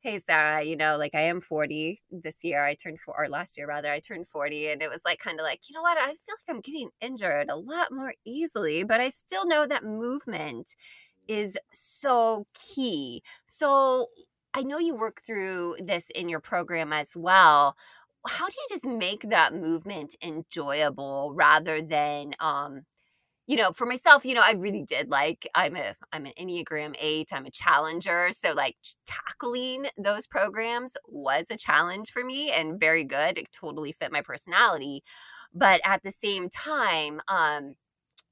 hey, 0.00 0.18
Sarah, 0.18 0.62
you 0.62 0.76
know, 0.76 0.96
like 0.98 1.14
I 1.14 1.22
am 1.22 1.40
40 1.40 1.98
this 2.10 2.44
year. 2.44 2.64
I 2.64 2.74
turned 2.74 3.00
four 3.00 3.14
or 3.18 3.28
last 3.28 3.56
year 3.58 3.66
rather, 3.66 3.90
I 3.90 4.00
turned 4.00 4.28
40. 4.28 4.68
And 4.68 4.82
it 4.82 4.90
was 4.90 5.02
like 5.04 5.18
kind 5.18 5.40
of 5.40 5.44
like, 5.44 5.60
you 5.68 5.74
know 5.74 5.82
what, 5.82 5.98
I 5.98 6.06
feel 6.06 6.14
like 6.14 6.56
I'm 6.56 6.60
getting 6.60 6.90
injured 7.00 7.48
a 7.50 7.56
lot 7.56 7.92
more 7.92 8.14
easily, 8.24 8.84
but 8.84 9.00
I 9.00 9.10
still 9.10 9.46
know 9.46 9.66
that 9.66 9.84
movement 9.84 10.74
is 11.28 11.58
so 11.72 12.46
key. 12.54 13.22
So 13.46 14.08
I 14.54 14.62
know 14.62 14.78
you 14.78 14.94
work 14.94 15.20
through 15.20 15.76
this 15.80 16.10
in 16.10 16.28
your 16.28 16.40
program 16.40 16.92
as 16.92 17.12
well 17.16 17.76
how 18.28 18.46
do 18.48 18.54
you 18.58 18.66
just 18.70 18.84
make 18.86 19.22
that 19.30 19.54
movement 19.54 20.14
enjoyable 20.22 21.32
rather 21.34 21.80
than 21.82 22.32
um 22.40 22.82
you 23.46 23.56
know 23.56 23.72
for 23.72 23.86
myself 23.86 24.24
you 24.26 24.34
know 24.34 24.42
i 24.44 24.52
really 24.52 24.82
did 24.84 25.10
like 25.10 25.48
i'm 25.54 25.76
a 25.76 25.94
i'm 26.12 26.26
an 26.26 26.32
enneagram 26.40 26.94
8 27.00 27.28
i'm 27.32 27.46
a 27.46 27.50
challenger 27.50 28.30
so 28.32 28.52
like 28.54 28.76
tackling 29.06 29.86
those 29.98 30.26
programs 30.26 30.96
was 31.08 31.46
a 31.50 31.56
challenge 31.56 32.10
for 32.10 32.24
me 32.24 32.50
and 32.52 32.80
very 32.80 33.04
good 33.04 33.38
it 33.38 33.48
totally 33.52 33.92
fit 33.92 34.12
my 34.12 34.22
personality 34.22 35.02
but 35.54 35.80
at 35.84 36.02
the 36.02 36.10
same 36.12 36.48
time 36.50 37.20
um 37.28 37.74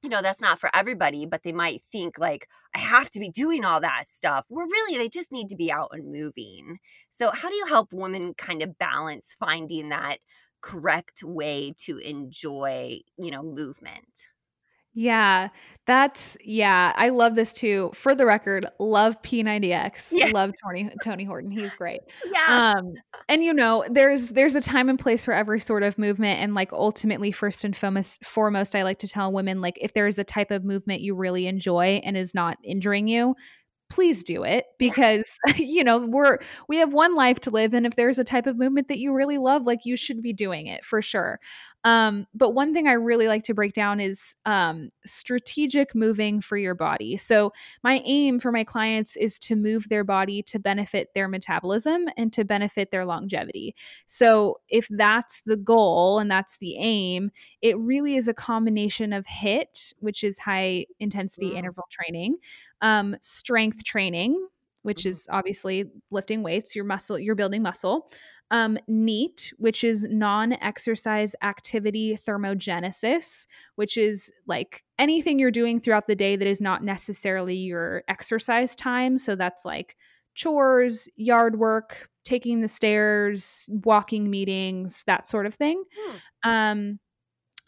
you 0.05 0.11
know 0.11 0.23
that's 0.23 0.41
not 0.41 0.61
for 0.61 0.71
everybody 0.75 1.27
but 1.27 1.43
they 1.43 1.53
might 1.53 1.83
think 1.91 2.19
like 2.19 2.47
i 2.75 2.79
have 2.79 3.11
to 3.11 3.19
be 3.19 3.31
doing 3.31 3.65
all 3.65 3.81
that 3.81 4.07
stuff 4.07 4.45
where 4.49 4.67
really 4.67 4.99
they 4.99 5.09
just 5.09 5.33
need 5.33 5.49
to 5.49 5.57
be 5.57 5.73
out 5.73 5.91
and 5.93 6.13
moving. 6.13 6.79
So 7.11 7.31
how 7.33 7.49
do 7.49 7.57
you 7.57 7.67
help 7.67 7.93
women 7.93 8.35
kind 8.35 8.63
of 8.63 8.79
balance 8.79 9.37
finding 9.39 9.89
that 9.91 10.19
correct 10.61 11.23
way 11.23 11.75
to 11.79 11.99
enjoy 11.99 12.99
you 13.19 13.31
know 13.31 13.43
movement 13.43 14.29
yeah, 14.95 15.49
that's 15.87 16.37
yeah. 16.43 16.93
I 16.97 17.11
love 17.11 17.35
this 17.35 17.53
too. 17.53 17.91
For 17.95 18.15
the 18.15 18.25
record, 18.25 18.67
love 18.79 19.21
P90X. 19.23 20.09
Yes. 20.13 20.33
Love 20.33 20.53
Tony 20.65 20.89
Tony 21.03 21.25
Horton. 21.25 21.51
He's 21.51 21.75
great. 21.75 22.01
Yeah. 22.33 22.75
Um, 22.77 22.95
and 23.29 23.45
you 23.45 23.53
know, 23.53 23.85
there's 23.91 24.31
there's 24.31 24.55
a 24.55 24.61
time 24.61 24.89
and 24.89 24.99
place 24.99 25.25
for 25.25 25.35
every 25.35 25.61
sort 25.61 25.83
of 25.83 25.99
movement, 25.99 26.41
and 26.41 26.55
like 26.55 26.73
ultimately, 26.73 27.33
first 27.33 27.65
and 27.65 27.77
foremost, 27.77 28.25
foremost, 28.25 28.75
I 28.75 28.83
like 28.83 29.01
to 29.01 29.09
tell 29.09 29.33
women 29.33 29.61
like 29.61 29.79
if 29.81 29.93
there 29.93 30.07
is 30.07 30.19
a 30.19 30.25
type 30.25 30.51
of 30.51 30.65
movement 30.65 31.03
you 31.03 31.15
really 31.15 31.47
enjoy 31.47 32.01
and 32.05 32.17
is 32.17 32.35
not 32.35 32.57
injuring 32.63 33.09
you, 33.09 33.35
please 33.91 34.25
do 34.25 34.45
it 34.45 34.65
because 34.79 35.39
you 35.57 35.85
know 35.85 35.99
we're 35.99 36.39
we 36.69 36.79
have 36.79 36.93
one 36.93 37.15
life 37.15 37.41
to 37.41 37.51
live 37.51 37.75
and 37.75 37.87
if 37.87 37.97
there's 37.97 38.19
a 38.19 38.25
type 38.25 38.47
of 38.47 38.57
movement 38.57 38.89
that 38.89 38.99
you 38.99 39.13
really 39.13 39.39
love 39.39 39.63
like 39.65 39.81
you 39.85 39.97
should 39.97 40.23
be 40.23 40.33
doing 40.33 40.67
it 40.67 40.85
for 40.85 41.03
sure 41.03 41.39
um, 41.85 42.27
but 42.35 42.51
one 42.51 42.73
thing 42.75 42.87
i 42.87 42.93
really 42.93 43.29
like 43.29 43.43
to 43.43 43.55
break 43.55 43.73
down 43.73 44.01
is 44.01 44.37
um, 44.47 44.89
strategic 45.07 45.95
moving 45.95 46.41
for 46.41 46.57
your 46.57 46.75
body 46.75 47.17
so 47.17 47.53
my 47.83 48.03
aim 48.05 48.39
for 48.39 48.51
my 48.51 48.65
clients 48.65 49.17
is 49.17 49.39
to 49.39 49.55
move 49.57 49.89
their 49.89 50.05
body 50.05 50.43
to 50.43 50.59
benefit 50.59 51.09
their 51.15 51.29
metabolism 51.29 52.07
and 52.17 52.33
to 52.33 52.45
benefit 52.45 52.91
their 52.91 53.05
longevity 53.05 53.75
so 54.07 54.59
if 54.69 54.89
that's 54.91 55.43
the 55.47 55.57
goal 55.57 56.19
and 56.19 56.31
that's 56.31 56.59
the 56.59 56.77
aim 56.77 57.31
it 57.63 57.79
really 57.79 58.17
is 58.17 58.29
a 58.29 58.35
combination 58.35 59.13
of 59.13 59.25
HIIT, 59.27 59.95
which 60.01 60.23
is 60.23 60.39
high 60.39 60.87
intensity 61.01 61.53
mm. 61.53 61.57
interval 61.57 61.85
training 61.91 62.37
um, 62.85 63.17
strength 63.23 63.83
training, 63.83 64.47
which 64.83 65.01
mm-hmm. 65.01 65.09
is 65.09 65.27
obviously 65.31 65.87
lifting 66.11 66.43
weights, 66.43 66.77
your 66.77 66.85
muscle, 66.85 67.19
you're 67.19 67.35
building 67.35 67.63
muscle. 67.63 68.07
Um, 68.51 68.79
NEAT, 68.87 69.53
which 69.59 69.83
is 69.83 70.07
non 70.09 70.53
exercise 70.55 71.35
activity 71.43 72.17
thermogenesis, 72.17 73.47
which 73.77 73.97
is 73.97 74.31
like 74.47 74.85
anything 74.99 75.39
you're 75.39 75.51
doing 75.51 75.81
throughout 75.81 76.07
the 76.07 76.15
day 76.15 76.37
that 76.37 76.47
is 76.47 76.61
not 76.61 76.85
necessarily 76.85 77.57
your 77.57 78.05
exercise 78.07 78.77
time. 78.77 79.19
So 79.19 79.35
that's 79.35 79.65
like 79.65 79.97
chores, 80.35 81.09
yard 81.17 81.59
work, 81.59 82.09
taking 82.25 82.61
the 82.61 82.69
stairs, 82.69 83.65
walking 83.69 84.31
meetings, 84.31 85.03
that 85.07 85.27
sort 85.27 85.47
of 85.47 85.55
thing. 85.55 85.83
Hmm. 85.97 86.49
Um, 86.49 87.01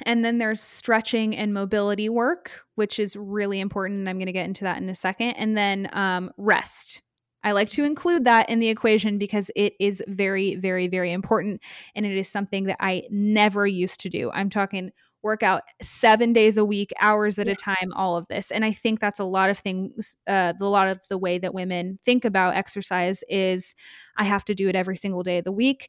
And 0.04 0.22
then 0.24 0.36
there's 0.38 0.60
stretching 0.60 1.34
and 1.34 1.54
mobility 1.54 2.10
work, 2.10 2.64
which 2.74 2.98
is 2.98 3.16
really 3.16 3.60
important. 3.60 4.00
And 4.00 4.08
I'm 4.08 4.18
going 4.18 4.26
to 4.26 4.32
get 4.32 4.46
into 4.46 4.64
that 4.64 4.76
in 4.76 4.88
a 4.90 4.94
second. 4.94 5.30
And 5.30 5.56
then 5.56 5.88
um, 5.94 6.30
rest. 6.36 7.02
I 7.46 7.52
like 7.52 7.70
to 7.70 7.84
include 7.84 8.24
that 8.24 8.50
in 8.50 8.58
the 8.58 8.68
equation 8.68 9.18
because 9.18 9.52
it 9.54 9.74
is 9.78 10.02
very, 10.08 10.56
very, 10.56 10.88
very 10.88 11.12
important. 11.12 11.60
And 11.94 12.04
it 12.04 12.16
is 12.16 12.28
something 12.28 12.64
that 12.64 12.78
I 12.80 13.04
never 13.08 13.68
used 13.68 14.00
to 14.00 14.08
do. 14.08 14.32
I'm 14.32 14.50
talking 14.50 14.90
workout 15.22 15.62
seven 15.80 16.32
days 16.32 16.58
a 16.58 16.64
week, 16.64 16.92
hours 17.00 17.38
at 17.38 17.46
yeah. 17.46 17.52
a 17.52 17.56
time, 17.56 17.92
all 17.94 18.16
of 18.16 18.26
this. 18.26 18.50
And 18.50 18.64
I 18.64 18.72
think 18.72 18.98
that's 18.98 19.20
a 19.20 19.24
lot 19.24 19.48
of 19.48 19.58
things, 19.58 20.16
uh, 20.26 20.54
a 20.60 20.64
lot 20.64 20.88
of 20.88 20.98
the 21.08 21.18
way 21.18 21.38
that 21.38 21.54
women 21.54 22.00
think 22.04 22.24
about 22.24 22.56
exercise 22.56 23.22
is 23.28 23.76
I 24.16 24.24
have 24.24 24.44
to 24.46 24.54
do 24.56 24.68
it 24.68 24.74
every 24.74 24.96
single 24.96 25.22
day 25.22 25.38
of 25.38 25.44
the 25.44 25.52
week. 25.52 25.88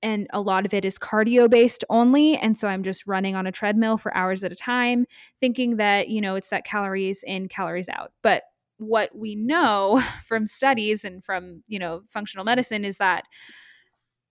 And 0.00 0.28
a 0.32 0.40
lot 0.40 0.64
of 0.64 0.72
it 0.72 0.84
is 0.84 0.96
cardio 0.96 1.50
based 1.50 1.82
only. 1.90 2.36
And 2.36 2.56
so 2.56 2.68
I'm 2.68 2.84
just 2.84 3.04
running 3.04 3.34
on 3.34 3.48
a 3.48 3.52
treadmill 3.52 3.98
for 3.98 4.16
hours 4.16 4.44
at 4.44 4.52
a 4.52 4.56
time, 4.56 5.06
thinking 5.40 5.78
that, 5.78 6.08
you 6.08 6.20
know, 6.20 6.36
it's 6.36 6.50
that 6.50 6.64
calories 6.64 7.24
in, 7.26 7.48
calories 7.48 7.88
out. 7.88 8.12
But 8.22 8.44
what 8.78 9.16
we 9.16 9.34
know 9.34 10.02
from 10.26 10.46
studies 10.46 11.04
and 11.04 11.24
from, 11.24 11.62
you 11.66 11.78
know, 11.78 12.02
functional 12.08 12.44
medicine 12.44 12.84
is 12.84 12.98
that 12.98 13.24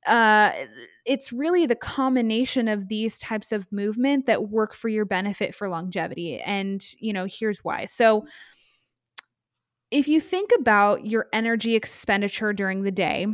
uh, 0.06 0.52
it's 1.06 1.32
really 1.32 1.66
the 1.66 1.76
combination 1.76 2.68
of 2.68 2.90
these 2.90 3.18
types 3.18 3.52
of 3.52 3.72
movement 3.72 4.26
that 4.26 4.50
work 4.50 4.74
for 4.74 4.90
your 4.90 5.06
benefit 5.06 5.56
for 5.56 5.70
longevity. 5.70 6.40
And, 6.40 6.86
you 7.00 7.14
know, 7.14 7.26
here's 7.30 7.64
why. 7.64 7.86
So, 7.86 8.26
if 9.92 10.08
you 10.08 10.20
think 10.20 10.50
about 10.60 11.06
your 11.06 11.28
energy 11.32 11.76
expenditure 11.76 12.52
during 12.52 12.82
the 12.82 12.92
day, 12.92 13.28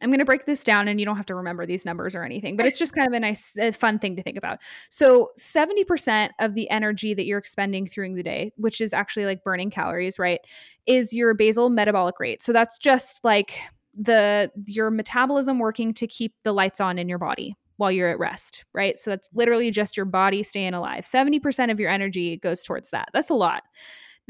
I'm 0.00 0.10
going 0.10 0.18
to 0.18 0.24
break 0.24 0.46
this 0.46 0.64
down 0.64 0.88
and 0.88 0.98
you 0.98 1.06
don't 1.06 1.16
have 1.16 1.26
to 1.26 1.34
remember 1.34 1.66
these 1.66 1.84
numbers 1.84 2.14
or 2.14 2.24
anything, 2.24 2.56
but 2.56 2.66
it's 2.66 2.78
just 2.78 2.94
kind 2.94 3.06
of 3.06 3.12
a 3.12 3.20
nice, 3.20 3.52
a 3.58 3.72
fun 3.72 3.98
thing 3.98 4.16
to 4.16 4.22
think 4.22 4.36
about. 4.36 4.58
So, 4.88 5.30
70% 5.38 6.30
of 6.40 6.54
the 6.54 6.68
energy 6.70 7.14
that 7.14 7.26
you're 7.26 7.38
expending 7.38 7.86
through 7.86 8.14
the 8.14 8.22
day, 8.22 8.52
which 8.56 8.80
is 8.80 8.92
actually 8.92 9.26
like 9.26 9.44
burning 9.44 9.70
calories, 9.70 10.18
right, 10.18 10.40
is 10.86 11.12
your 11.12 11.34
basal 11.34 11.68
metabolic 11.68 12.18
rate. 12.18 12.42
So, 12.42 12.52
that's 12.52 12.78
just 12.78 13.24
like 13.24 13.60
the 13.94 14.50
your 14.66 14.90
metabolism 14.90 15.58
working 15.58 15.92
to 15.94 16.06
keep 16.06 16.32
the 16.44 16.52
lights 16.52 16.80
on 16.80 16.98
in 16.98 17.08
your 17.08 17.18
body 17.18 17.56
while 17.76 17.90
you're 17.90 18.10
at 18.10 18.18
rest, 18.18 18.64
right? 18.74 19.00
So 19.00 19.10
that's 19.10 19.30
literally 19.32 19.70
just 19.70 19.96
your 19.96 20.04
body 20.04 20.42
staying 20.42 20.74
alive. 20.74 21.04
70% 21.04 21.70
of 21.70 21.80
your 21.80 21.90
energy 21.90 22.36
goes 22.36 22.62
towards 22.62 22.90
that. 22.90 23.08
That's 23.14 23.30
a 23.30 23.34
lot. 23.34 23.62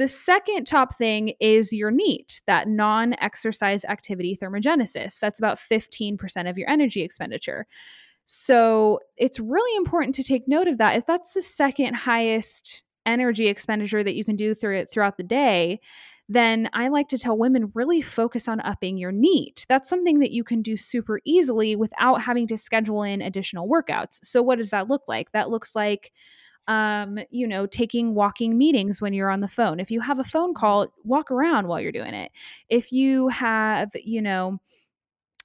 The 0.00 0.08
second 0.08 0.64
top 0.64 0.96
thing 0.96 1.34
is 1.40 1.74
your 1.74 1.90
NEAT, 1.90 2.40
that 2.46 2.66
non 2.66 3.14
exercise 3.20 3.84
activity 3.84 4.34
thermogenesis. 4.34 5.18
That's 5.18 5.38
about 5.38 5.58
15% 5.58 6.48
of 6.48 6.56
your 6.56 6.70
energy 6.70 7.02
expenditure. 7.02 7.66
So 8.24 9.00
it's 9.18 9.38
really 9.38 9.76
important 9.76 10.14
to 10.14 10.22
take 10.22 10.48
note 10.48 10.68
of 10.68 10.78
that. 10.78 10.96
If 10.96 11.04
that's 11.04 11.34
the 11.34 11.42
second 11.42 11.96
highest 11.96 12.82
energy 13.04 13.48
expenditure 13.48 14.02
that 14.02 14.14
you 14.14 14.24
can 14.24 14.36
do 14.36 14.54
through 14.54 14.86
throughout 14.86 15.18
the 15.18 15.22
day, 15.22 15.80
then 16.30 16.70
I 16.72 16.88
like 16.88 17.08
to 17.08 17.18
tell 17.18 17.36
women 17.36 17.70
really 17.74 18.00
focus 18.00 18.48
on 18.48 18.60
upping 18.60 18.96
your 18.96 19.12
NEAT. 19.12 19.66
That's 19.68 19.90
something 19.90 20.20
that 20.20 20.30
you 20.30 20.44
can 20.44 20.62
do 20.62 20.78
super 20.78 21.20
easily 21.26 21.76
without 21.76 22.22
having 22.22 22.46
to 22.46 22.56
schedule 22.56 23.02
in 23.02 23.20
additional 23.20 23.68
workouts. 23.68 24.20
So, 24.22 24.40
what 24.40 24.56
does 24.56 24.70
that 24.70 24.88
look 24.88 25.02
like? 25.08 25.32
That 25.32 25.50
looks 25.50 25.76
like 25.76 26.10
um, 26.70 27.18
you 27.30 27.48
know, 27.48 27.66
taking 27.66 28.14
walking 28.14 28.56
meetings 28.56 29.02
when 29.02 29.12
you're 29.12 29.28
on 29.28 29.40
the 29.40 29.48
phone. 29.48 29.80
If 29.80 29.90
you 29.90 30.00
have 30.00 30.20
a 30.20 30.24
phone 30.24 30.54
call, 30.54 30.86
walk 31.02 31.32
around 31.32 31.66
while 31.66 31.80
you're 31.80 31.90
doing 31.90 32.14
it. 32.14 32.30
If 32.68 32.92
you 32.92 33.28
have, 33.28 33.90
you 33.96 34.22
know, 34.22 34.60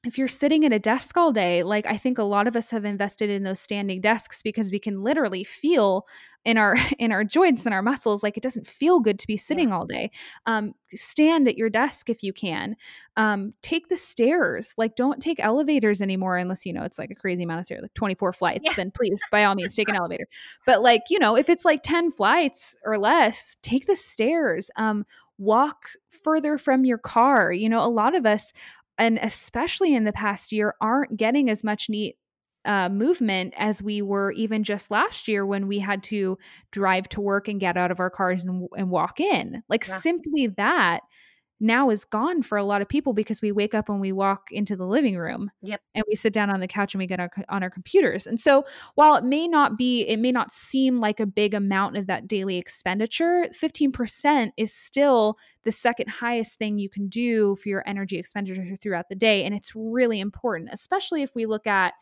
if 0.05 0.19
you're 0.19 0.28
sitting 0.28 0.63
at 0.65 0.73
a 0.73 0.80
desk 0.80 1.17
all 1.17 1.32
day, 1.32 1.63
like 1.63 1.88
I 1.88 1.97
think 1.97 2.19
a 2.19 2.23
lot 2.23 2.47
of 2.47 2.55
us 2.55 2.69
have 2.69 2.86
invested 2.86 3.30
in 3.30 3.43
those 3.43 3.59
standing 3.59 4.01
desks 4.01 4.43
because 4.43 4.71
we 4.71 4.80
can 4.80 5.01
literally 5.03 5.43
feel 5.43 6.05
in 6.46 6.58
our 6.58 6.78
in 7.00 7.12
our 7.12 7.24
joints 7.24 7.66
and 7.66 7.74
our 7.74 7.82
muscles 7.82 8.24
like 8.24 8.38
it 8.38 8.43
doesn't 8.43 8.68
feel 8.68 9.00
good 9.00 9.20
to 9.20 9.28
be 9.28 9.36
sitting 9.36 9.74
all 9.74 9.86
day. 9.86 10.12
Um, 10.46 10.74
stand 10.93 11.48
at 11.48 11.58
your 11.58 11.70
desk 11.70 12.10
if 12.10 12.24
you 12.24 12.32
can. 12.32 12.76
Um, 13.18 13.54
take 13.62 13.89
the 13.89 13.98
stairs. 13.98 14.74
Like 14.78 14.96
don't 14.96 15.22
take 15.22 15.39
elevators 15.39 16.02
anymore 16.02 16.38
unless 16.38 16.66
you 16.66 16.74
know 16.74 16.84
it's 16.84 17.00
like 17.00 17.12
a 17.12 17.16
crazy 17.16 17.43
amount 17.43 17.60
of 17.60 17.66
stairs, 17.66 17.82
like 17.82 17.93
24 17.93 18.34
flights. 18.34 18.66
Yeah. 18.66 18.74
Then 18.76 18.91
please, 18.91 19.22
by 19.32 19.43
all 19.43 19.56
means, 19.56 19.76
take 19.76 19.89
an 19.89 19.96
elevator. 19.96 20.28
But 20.66 20.82
like 20.82 21.02
you 21.10 21.20
know, 21.20 21.36
if 21.36 21.50
it's 21.50 21.66
like 21.66 21.82
10 21.84 22.12
flights 22.12 22.76
or 22.86 22.98
less, 22.98 23.58
take 23.62 23.88
the 23.88 23.96
stairs. 23.96 24.70
Um, 24.78 25.06
walk 25.38 25.89
further 26.24 26.58
from 26.58 26.86
your 26.86 26.98
car. 26.98 27.52
You 27.52 27.68
know, 27.68 27.86
a 27.86 27.89
lot 27.89 28.16
of 28.16 28.26
us 28.26 28.54
and 28.98 29.20
especially 29.22 29.93
in 29.93 30.06
the 30.06 30.14
past 30.14 30.52
year 30.52 30.76
aren't 30.80 31.18
getting 31.18 31.50
as 31.50 31.64
much 31.64 31.89
NEAT 31.89 32.18
uh, 32.66 32.89
movement 32.89 33.53
as 33.57 33.82
we 33.82 34.01
were 34.01 34.32
even 34.32 34.63
just 34.63 34.91
last 34.91 35.28
year 35.28 35.45
when 35.45 35.68
we 35.68 35.80
had 35.80 36.03
to 36.03 36.38
drive 36.72 37.07
to 37.09 37.22
work 37.22 37.47
and 37.47 37.59
get 37.59 37.78
out 37.78 37.91
of 37.91 37.99
our 37.99 38.09
cars 38.09 38.43
and, 38.43 38.68
and 38.76 38.89
walk 38.89 39.20
in. 39.20 39.63
Like 39.70 39.88
yeah. 39.88 39.99
simply 39.99 40.47
that 40.47 41.01
now 41.59 41.89
is 41.89 42.03
gone 42.03 42.41
for 42.41 42.57
a 42.57 42.63
lot 42.63 42.82
of 42.82 42.89
people 42.89 43.13
because 43.13 43.41
we 43.41 43.51
wake 43.51 43.74
up 43.74 43.88
and 43.88 44.01
we 44.01 44.11
walk 44.11 44.49
into 44.51 44.76
the 44.76 44.86
living 44.86 45.18
room. 45.18 45.49
Yep. 45.63 45.82
And 45.93 46.03
we 46.07 46.16
sit 46.16 46.34
down 46.34 46.49
on 46.49 46.59
the 46.59 46.68
couch 46.68 46.93
and 46.93 46.99
we 46.99 47.07
get 47.07 47.20
our, 47.20 47.32
on 47.49 47.63
our 47.63 47.70
computers. 47.70 48.28
And 48.28 48.39
so 48.39 48.66
while 48.95 49.16
it 49.16 49.24
may 49.24 49.47
not 49.47 49.78
be, 49.78 50.01
it 50.01 50.18
may 50.18 50.32
not 50.32 50.51
seem 50.51 50.99
like 50.99 51.20
a 51.20 51.26
big 51.26 51.53
amount 51.53 51.95
of 51.95 52.07
that 52.07 52.28
daily 52.28 52.57
expenditure, 52.57 53.47
15% 53.53 54.51
is 54.57 54.74
still 54.74 55.38
the 55.63 55.72
second 55.72 56.09
highest 56.09 56.57
thing 56.57 56.78
you 56.78 56.89
can 56.89 57.07
do 57.07 57.55
for 57.55 57.70
your 57.70 57.88
energy 57.88 58.18
expenditure 58.18 58.76
throughout 58.76 59.07
the 59.09 59.16
day. 59.16 59.45
And 59.45 59.55
it's 59.55 59.74
really 59.76 60.20
important, 60.20 60.70
especially 60.74 61.24
if 61.24 61.34
we 61.36 61.45
look 61.45 61.68
at 61.68 61.93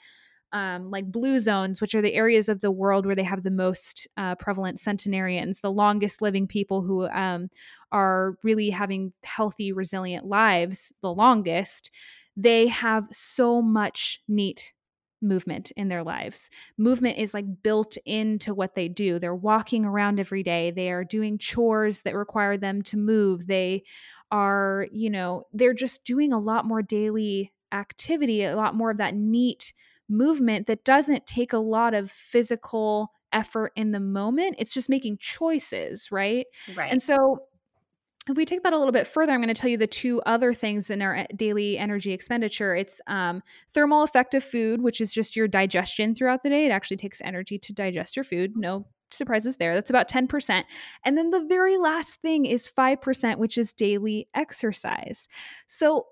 um, 0.54 0.91
like 0.91 1.12
blue 1.12 1.39
zones, 1.39 1.82
which 1.82 1.95
are 1.95 2.01
the 2.01 2.14
areas 2.14 2.47
of 2.47 2.62
the 2.62 2.72
world 2.72 3.06
where 3.06 3.16
they 3.16 3.24
have 3.24 3.43
the 3.43 3.51
most 3.51 4.08
uh, 4.18 4.36
prevalent 4.36 4.80
centenarians, 4.80 5.62
the 5.62 5.72
longest 5.72 6.22
living 6.22 6.47
people 6.47 6.82
who 6.84 7.08
um, 7.08 7.49
are 7.91 8.38
really 8.43 8.70
having 8.70 9.14
healthy, 9.24 9.72
resilient 9.72 10.26
lives 10.26 10.91
the 11.01 11.14
longest, 11.14 11.91
they 12.38 12.68
have 12.68 13.06
so 13.12 13.62
much 13.62 14.22
NEAT 14.28 14.74
movement 15.22 15.72
in 15.72 15.88
their 15.88 16.04
lives. 16.04 16.49
Movement 16.78 17.18
is 17.18 17.34
like 17.34 17.45
built 17.64 17.97
into 18.06 18.54
what 18.54 18.76
they 18.76 18.88
do. 18.89 19.20
They're 19.20 19.34
walking 19.34 19.86
around 19.86 20.20
every 20.20 20.43
day, 20.43 20.72
they 20.72 20.91
are 20.91 21.04
doing 21.04 21.38
chores 21.38 22.04
that 22.04 22.16
require 22.16 22.58
them 22.58 22.82
to 22.84 22.97
move. 22.97 23.47
They 23.47 23.84
are, 24.32 24.88
you 24.91 25.10
know, 25.10 25.43
they're 25.54 25.74
just 25.74 26.04
doing 26.04 26.34
a 26.34 26.39
lot 26.39 26.66
more 26.66 26.82
daily 26.82 27.54
activity, 27.72 28.43
a 28.43 28.56
lot 28.56 28.76
more 28.76 28.91
of 28.91 28.97
that 28.97 29.16
NEAT 29.16 29.74
movement 30.10 30.68
that 30.68 30.84
doesn't 30.84 31.26
take 31.26 31.54
a 31.54 31.58
lot 31.58 31.93
of 31.93 32.12
physical 32.12 33.12
effort 33.32 33.74
in 33.76 33.91
the 33.91 33.99
moment. 33.99 34.56
It's 34.60 34.74
just 34.74 34.89
making 34.89 35.18
choices, 35.18 36.10
right? 36.12 36.45
Right. 36.76 36.91
And 36.91 37.01
so 37.01 37.39
if 38.30 38.38
we 38.38 38.45
take 38.45 38.64
that 38.64 38.74
a 38.74 38.78
little 38.78 38.93
bit 38.93 39.06
further, 39.06 39.34
I'm 39.34 39.41
going 39.41 39.54
to 39.54 39.60
tell 39.60 39.70
you 39.70 39.78
the 39.78 39.88
two 39.88 40.22
other 40.26 40.54
things 40.54 40.89
in 40.89 41.01
our 41.01 41.26
daily 41.36 41.78
energy 41.78 42.14
expenditure. 42.14 42.76
It's 42.76 43.01
um, 43.08 43.43
thermal 43.72 44.04
effective 44.04 44.43
food, 44.43 44.82
which 44.82 45.01
is 45.01 45.14
just 45.14 45.36
your 45.36 45.47
digestion 45.47 46.16
throughout 46.16 46.43
the 46.43 46.49
day. 46.49 46.66
It 46.66 46.72
actually 46.72 46.97
takes 46.97 47.22
energy 47.22 47.58
to 47.60 47.74
digest 47.74 48.16
your 48.16 48.24
food. 48.24 48.56
No 48.56 48.86
surprises 49.12 49.58
there. 49.58 49.74
That's 49.74 49.89
about 49.89 50.10
10%. 50.10 50.64
And 51.06 51.18
then 51.18 51.32
the 51.32 51.45
very 51.47 51.78
last 51.78 52.22
thing 52.22 52.45
is 52.45 52.68
5%, 52.68 53.38
which 53.38 53.58
is 53.58 53.74
daily 53.74 54.30
exercise. 54.34 55.28
So 55.68 56.08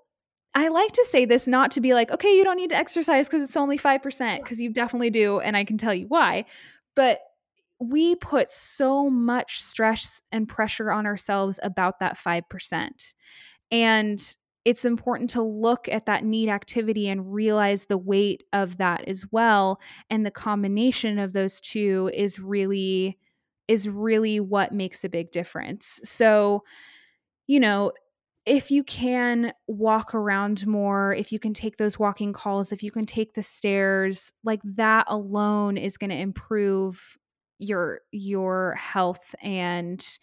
I 0.54 0.68
like 0.68 0.92
to 0.92 1.06
say 1.08 1.24
this 1.24 1.46
not 1.46 1.70
to 1.72 1.80
be 1.80 1.94
like, 1.94 2.10
okay, 2.10 2.36
you 2.36 2.44
don't 2.44 2.56
NEAT 2.56 2.70
to 2.70 2.76
exercise 2.76 3.26
because 3.26 3.42
it's 3.42 3.56
only 3.56 3.78
5%, 3.78 4.42
because 4.42 4.60
you 4.60 4.70
definitely 4.70 5.10
do. 5.10 5.40
And 5.40 5.56
I 5.56 5.64
can 5.64 5.78
tell 5.78 5.94
you 5.94 6.06
why. 6.08 6.44
But 6.94 7.20
we 7.78 8.14
put 8.16 8.50
so 8.50 9.08
much 9.08 9.62
stress 9.62 10.20
and 10.30 10.48
pressure 10.48 10.92
on 10.92 11.06
ourselves 11.06 11.58
about 11.62 12.00
that 12.00 12.18
5%. 12.18 13.14
And 13.70 14.36
it's 14.64 14.84
important 14.84 15.30
to 15.30 15.42
look 15.42 15.88
at 15.88 16.06
that 16.06 16.22
need 16.22 16.48
activity 16.48 17.08
and 17.08 17.32
realize 17.32 17.86
the 17.86 17.98
weight 17.98 18.44
of 18.52 18.76
that 18.76 19.08
as 19.08 19.24
well. 19.32 19.80
And 20.10 20.24
the 20.24 20.30
combination 20.30 21.18
of 21.18 21.32
those 21.32 21.60
two 21.60 22.10
is 22.14 22.38
really 22.38 23.18
is 23.68 23.88
really 23.88 24.38
what 24.40 24.72
makes 24.72 25.04
a 25.04 25.08
big 25.08 25.30
difference. 25.30 26.00
So, 26.04 26.62
you 27.46 27.58
know, 27.58 27.92
if 28.44 28.70
you 28.70 28.82
can 28.82 29.52
walk 29.68 30.14
around 30.14 30.66
more, 30.66 31.14
if 31.14 31.30
you 31.30 31.38
can 31.38 31.54
take 31.54 31.76
those 31.76 31.98
walking 31.98 32.32
calls, 32.32 32.72
if 32.72 32.82
you 32.82 32.90
can 32.90 33.06
take 33.06 33.34
the 33.34 33.42
stairs, 33.42 34.32
like 34.42 34.60
that 34.64 35.04
alone 35.08 35.76
is 35.76 35.96
going 35.96 36.10
to 36.10 36.16
improve 36.16 37.18
your 37.58 38.00
your 38.10 38.74
health 38.74 39.36
and 39.40 40.18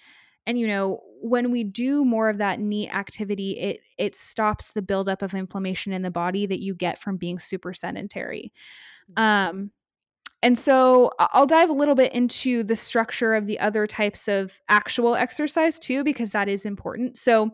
and 0.46 0.60
you 0.60 0.68
know 0.68 1.00
when 1.22 1.52
we 1.52 1.64
do 1.64 2.04
more 2.04 2.28
of 2.28 2.38
that 2.40 2.60
NEAT 2.60 2.90
activity 2.90 3.52
it 3.52 3.80
it 3.98 4.14
stops 4.14 4.74
the 4.74 4.82
buildup 4.82 5.22
of 5.22 5.34
inflammation 5.34 5.94
in 5.94 6.02
the 6.02 6.12
body 6.12 6.46
that 6.46 6.60
you 6.60 6.76
get 6.76 7.00
from 7.00 7.16
being 7.16 7.40
super 7.40 7.74
sedentary 7.74 8.52
mm-hmm. 9.12 9.24
um 9.24 9.72
and 10.42 10.58
so 10.58 11.12
I'll 11.20 11.46
dive 11.46 11.70
a 11.70 11.74
little 11.74 11.96
bit 11.96 12.14
into 12.14 12.64
the 12.64 12.76
structure 12.76 13.36
of 13.36 13.46
the 13.46 13.60
other 13.60 13.86
types 13.86 14.28
of 14.28 14.60
actual 14.68 15.16
exercise 15.16 15.80
too 15.80 16.04
because 16.04 16.32
that 16.32 16.50
is 16.50 16.66
important 16.66 17.16
so 17.16 17.52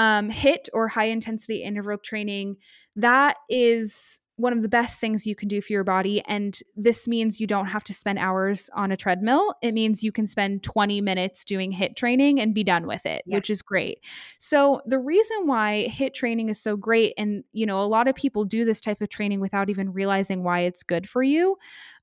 um, 0.00 0.30
HIIT 0.30 0.68
or 0.72 0.88
high 0.88 1.04
intensity 1.04 1.62
interval 1.62 1.98
training, 1.98 2.56
that 2.96 3.36
is 3.50 4.18
one 4.36 4.54
of 4.54 4.62
the 4.62 4.68
best 4.68 4.98
things 4.98 5.26
you 5.26 5.34
can 5.34 5.46
do 5.46 5.60
for 5.60 5.74
your 5.74 5.84
body. 5.84 6.22
And 6.26 6.58
this 6.74 7.06
means 7.06 7.38
you 7.38 7.46
don't 7.46 7.66
have 7.66 7.84
to 7.84 7.92
spend 7.92 8.18
hours 8.18 8.70
on 8.74 8.90
a 8.90 8.96
treadmill. 8.96 9.52
It 9.62 9.72
means 9.74 10.02
you 10.02 10.10
can 10.10 10.26
spend 10.26 10.62
20 10.62 11.02
minutes 11.02 11.44
doing 11.44 11.70
HIIT 11.70 11.96
training 11.96 12.40
and 12.40 12.54
be 12.54 12.64
done 12.64 12.86
with 12.86 13.04
it, 13.04 13.22
yeah. 13.26 13.36
which 13.36 13.50
is 13.50 13.60
great. 13.60 13.98
So 14.38 14.80
the 14.86 14.98
reason 14.98 15.46
why 15.46 15.88
HIIT 15.90 16.14
training 16.14 16.48
is 16.48 16.58
so 16.58 16.78
great, 16.78 17.12
and 17.18 17.44
you 17.52 17.66
know, 17.66 17.82
a 17.82 17.84
lot 17.84 18.08
of 18.08 18.14
people 18.14 18.46
do 18.46 18.64
this 18.64 18.80
type 18.80 19.02
of 19.02 19.10
training 19.10 19.40
without 19.40 19.68
even 19.68 19.92
realizing 19.92 20.42
why 20.42 20.60
it's 20.60 20.82
good 20.82 21.06
for 21.06 21.22
you. 21.22 21.58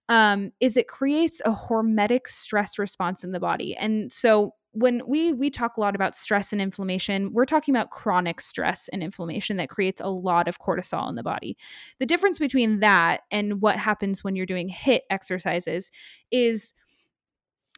Um, 0.07 0.51
is 0.59 0.77
it 0.77 0.87
creates 0.87 1.41
a 1.45 1.51
hormetic 1.51 2.27
stress 2.27 2.77
response 2.77 3.23
in 3.23 3.31
the 3.31 3.39
body. 3.39 3.75
And 3.75 4.11
so 4.11 4.53
when 4.77 5.01
we 5.07 5.33
we 5.33 5.49
talk 5.49 5.77
a 5.77 5.81
lot 5.81 5.95
about 5.95 6.15
stress 6.15 6.51
and 6.51 6.61
inflammation 6.61 7.31
we're 7.33 7.45
talking 7.45 7.75
about 7.75 7.89
chronic 7.89 8.39
stress 8.39 8.87
and 8.89 9.01
inflammation 9.01 9.57
that 9.57 9.69
creates 9.69 9.99
a 10.01 10.09
lot 10.09 10.47
of 10.47 10.59
cortisol 10.59 11.09
in 11.09 11.15
the 11.15 11.23
body 11.23 11.57
the 11.99 12.05
difference 12.05 12.37
between 12.37 12.79
that 12.79 13.21
and 13.31 13.61
what 13.61 13.77
happens 13.77 14.23
when 14.23 14.35
you're 14.35 14.45
doing 14.45 14.69
HIIT 14.69 15.01
exercises 15.09 15.91
is 16.31 16.73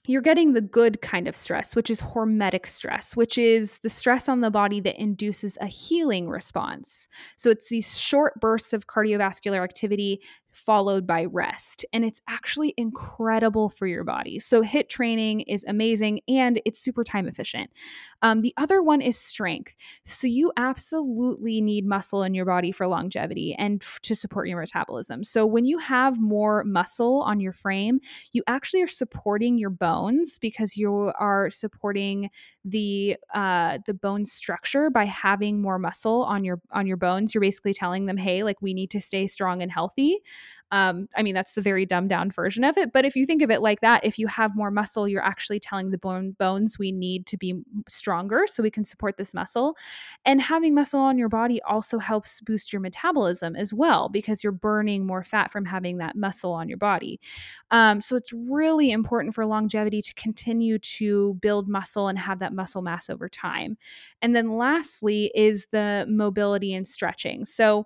you're 0.05 0.21
getting 0.21 0.53
the 0.53 0.61
good 0.61 1.01
kind 1.01 1.27
of 1.27 1.35
stress, 1.35 1.75
which 1.75 1.89
is 1.89 2.01
hormetic 2.01 2.65
stress, 2.65 3.15
which 3.15 3.37
is 3.37 3.77
the 3.79 3.89
stress 3.89 4.27
on 4.27 4.41
the 4.41 4.49
body 4.49 4.79
that 4.79 4.99
induces 4.99 5.55
a 5.61 5.67
healing 5.67 6.29
response. 6.29 7.07
So 7.37 7.49
it's 7.51 7.69
these 7.69 7.97
short 7.97 8.39
bursts 8.39 8.73
of 8.73 8.87
cardiovascular 8.87 9.63
activity 9.63 10.21
followed 10.51 11.05
by 11.05 11.25
rest. 11.25 11.85
And 11.93 12.03
it's 12.03 12.21
actually 12.27 12.73
incredible 12.77 13.69
for 13.69 13.87
your 13.87 14.03
body. 14.03 14.39
So, 14.39 14.61
HIIT 14.61 14.89
training 14.89 15.41
is 15.41 15.63
amazing 15.67 16.21
and 16.27 16.61
it's 16.65 16.79
super 16.79 17.03
time 17.03 17.27
efficient. 17.27 17.71
Um, 18.21 18.41
the 18.41 18.53
other 18.57 18.81
one 18.81 19.01
is 19.01 19.17
strength. 19.17 19.75
So, 20.05 20.27
you 20.27 20.51
absolutely 20.57 21.61
need 21.61 21.85
muscle 21.85 22.23
in 22.23 22.33
your 22.33 22.45
body 22.45 22.71
for 22.71 22.87
longevity 22.87 23.55
and 23.57 23.81
f- 23.81 23.99
to 24.03 24.15
support 24.15 24.47
your 24.47 24.59
metabolism. 24.59 25.23
So, 25.23 25.45
when 25.45 25.65
you 25.65 25.77
have 25.77 26.19
more 26.19 26.63
muscle 26.63 27.21
on 27.21 27.39
your 27.39 27.53
frame, 27.53 27.99
you 28.33 28.43
actually 28.47 28.81
are 28.81 28.87
supporting 28.87 29.57
your 29.57 29.69
bones 29.69 30.39
because 30.39 30.77
you 30.77 31.11
are 31.19 31.49
supporting 31.49 32.29
the 32.65 33.17
uh, 33.33 33.79
the 33.85 33.93
bone 33.93 34.25
structure 34.25 34.89
by 34.89 35.05
having 35.05 35.61
more 35.61 35.79
muscle 35.79 36.23
on 36.23 36.43
your 36.43 36.61
on 36.71 36.87
your 36.87 36.97
bones. 36.97 37.33
You're 37.33 37.41
basically 37.41 37.73
telling 37.73 38.05
them, 38.05 38.17
hey, 38.17 38.43
like 38.43 38.61
we 38.61 38.73
need 38.73 38.91
to 38.91 39.01
stay 39.01 39.27
strong 39.27 39.61
and 39.61 39.71
healthy. 39.71 40.19
Um, 40.71 41.07
I 41.15 41.23
mean, 41.23 41.33
that's 41.33 41.53
the 41.53 41.61
very 41.61 41.85
dumbed 41.85 42.09
down 42.09 42.31
version 42.31 42.63
of 42.63 42.77
it. 42.77 42.91
But 42.93 43.05
if 43.05 43.15
you 43.15 43.25
think 43.25 43.41
of 43.41 43.49
it 43.49 43.61
like 43.61 43.81
that, 43.81 44.05
if 44.05 44.19
you 44.19 44.27
have 44.27 44.55
more 44.55 44.71
muscle, 44.71 45.07
you're 45.07 45.23
actually 45.23 45.59
telling 45.59 45.91
the 45.91 45.97
bone 45.97 46.31
bones 46.39 46.77
we 46.77 46.91
need 46.91 47.25
to 47.27 47.37
be 47.37 47.55
stronger 47.87 48.45
so 48.47 48.61
we 48.61 48.71
can 48.71 48.85
support 48.85 49.17
this 49.17 49.33
muscle. 49.33 49.75
And 50.25 50.41
having 50.41 50.75
muscle 50.75 50.99
on 50.99 51.17
your 51.17 51.29
body 51.29 51.61
also 51.63 51.97
helps 51.99 52.41
boost 52.41 52.71
your 52.71 52.81
metabolism 52.81 53.55
as 53.55 53.73
well 53.73 54.09
because 54.09 54.43
you're 54.43 54.51
burning 54.51 55.05
more 55.05 55.23
fat 55.23 55.51
from 55.51 55.65
having 55.65 55.97
that 55.97 56.15
muscle 56.15 56.53
on 56.53 56.69
your 56.69 56.77
body. 56.77 57.19
Um, 57.71 58.01
so 58.01 58.15
it's 58.15 58.33
really 58.33 58.91
important 58.91 59.35
for 59.35 59.45
longevity 59.45 60.01
to 60.01 60.13
continue 60.15 60.79
to 60.79 61.35
build 61.41 61.67
muscle 61.67 62.07
and 62.07 62.17
have 62.17 62.39
that 62.39 62.53
muscle 62.53 62.81
mass 62.81 63.09
over 63.09 63.29
time. 63.29 63.77
And 64.21 64.35
then 64.35 64.57
lastly 64.57 65.31
is 65.35 65.67
the 65.71 66.05
mobility 66.07 66.73
and 66.73 66.87
stretching. 66.87 67.45
So 67.45 67.85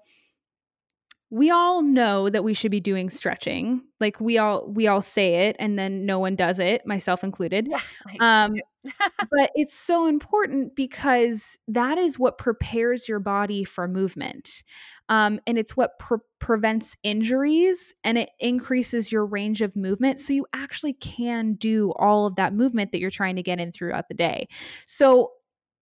we 1.33 1.49
all 1.49 1.81
know 1.81 2.29
that 2.29 2.43
we 2.43 2.53
should 2.53 2.69
be 2.69 2.79
doing 2.79 3.09
stretching. 3.09 3.81
Like 3.99 4.21
we 4.21 4.37
all 4.37 4.71
we 4.71 4.85
all 4.85 5.01
say 5.01 5.47
it 5.47 5.55
and 5.57 5.79
then 5.79 6.05
no 6.05 6.19
one 6.19 6.35
does 6.35 6.59
it 6.59 6.85
myself 6.85 7.23
included. 7.23 7.67
Yeah, 7.67 7.79
um 8.19 8.53
but 9.31 9.49
it's 9.55 9.73
so 9.73 10.05
important 10.05 10.75
because 10.75 11.57
that 11.67 11.97
is 11.97 12.19
what 12.19 12.37
prepares 12.37 13.09
your 13.09 13.19
body 13.19 13.63
for 13.63 13.87
movement. 13.87 14.61
Um, 15.09 15.39
and 15.47 15.57
it's 15.57 15.75
what 15.75 15.97
pre- 15.97 16.19
prevents 16.39 16.95
injuries 17.01 17.95
and 18.03 18.17
it 18.19 18.29
increases 18.39 19.11
your 19.11 19.25
range 19.25 19.61
of 19.61 19.75
movement 19.75 20.19
so 20.19 20.33
you 20.33 20.45
actually 20.53 20.93
can 20.93 21.53
do 21.53 21.93
all 21.93 22.27
of 22.27 22.35
that 22.35 22.53
movement 22.53 22.91
that 22.91 22.99
you're 22.99 23.09
trying 23.09 23.37
to 23.37 23.43
get 23.43 23.59
in 23.59 23.71
throughout 23.71 24.07
the 24.07 24.13
day. 24.13 24.47
So 24.85 25.31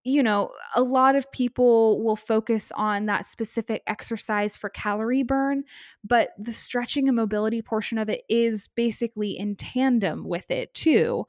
you 0.04 0.24
know, 0.24 0.52
a 0.76 0.82
lot 0.82 1.16
of 1.16 1.32
people 1.32 2.04
will 2.04 2.16
focus 2.16 2.72
on 2.76 3.06
that 3.06 3.26
specific 3.26 3.84
exercise 3.86 4.58
for 4.58 4.70
calorie 4.70 5.24
burn, 5.24 5.64
but 6.04 6.30
the 6.39 6.54
stretching 6.54 7.08
and 7.08 7.16
mobility 7.16 7.62
portion 7.62 7.97
of 7.97 8.10
it 8.10 8.24
is 8.28 8.68
basically 8.70 9.38
in 9.38 9.56
tandem 9.56 10.28
with 10.28 10.49
it 10.49 10.74
too. 10.74 11.26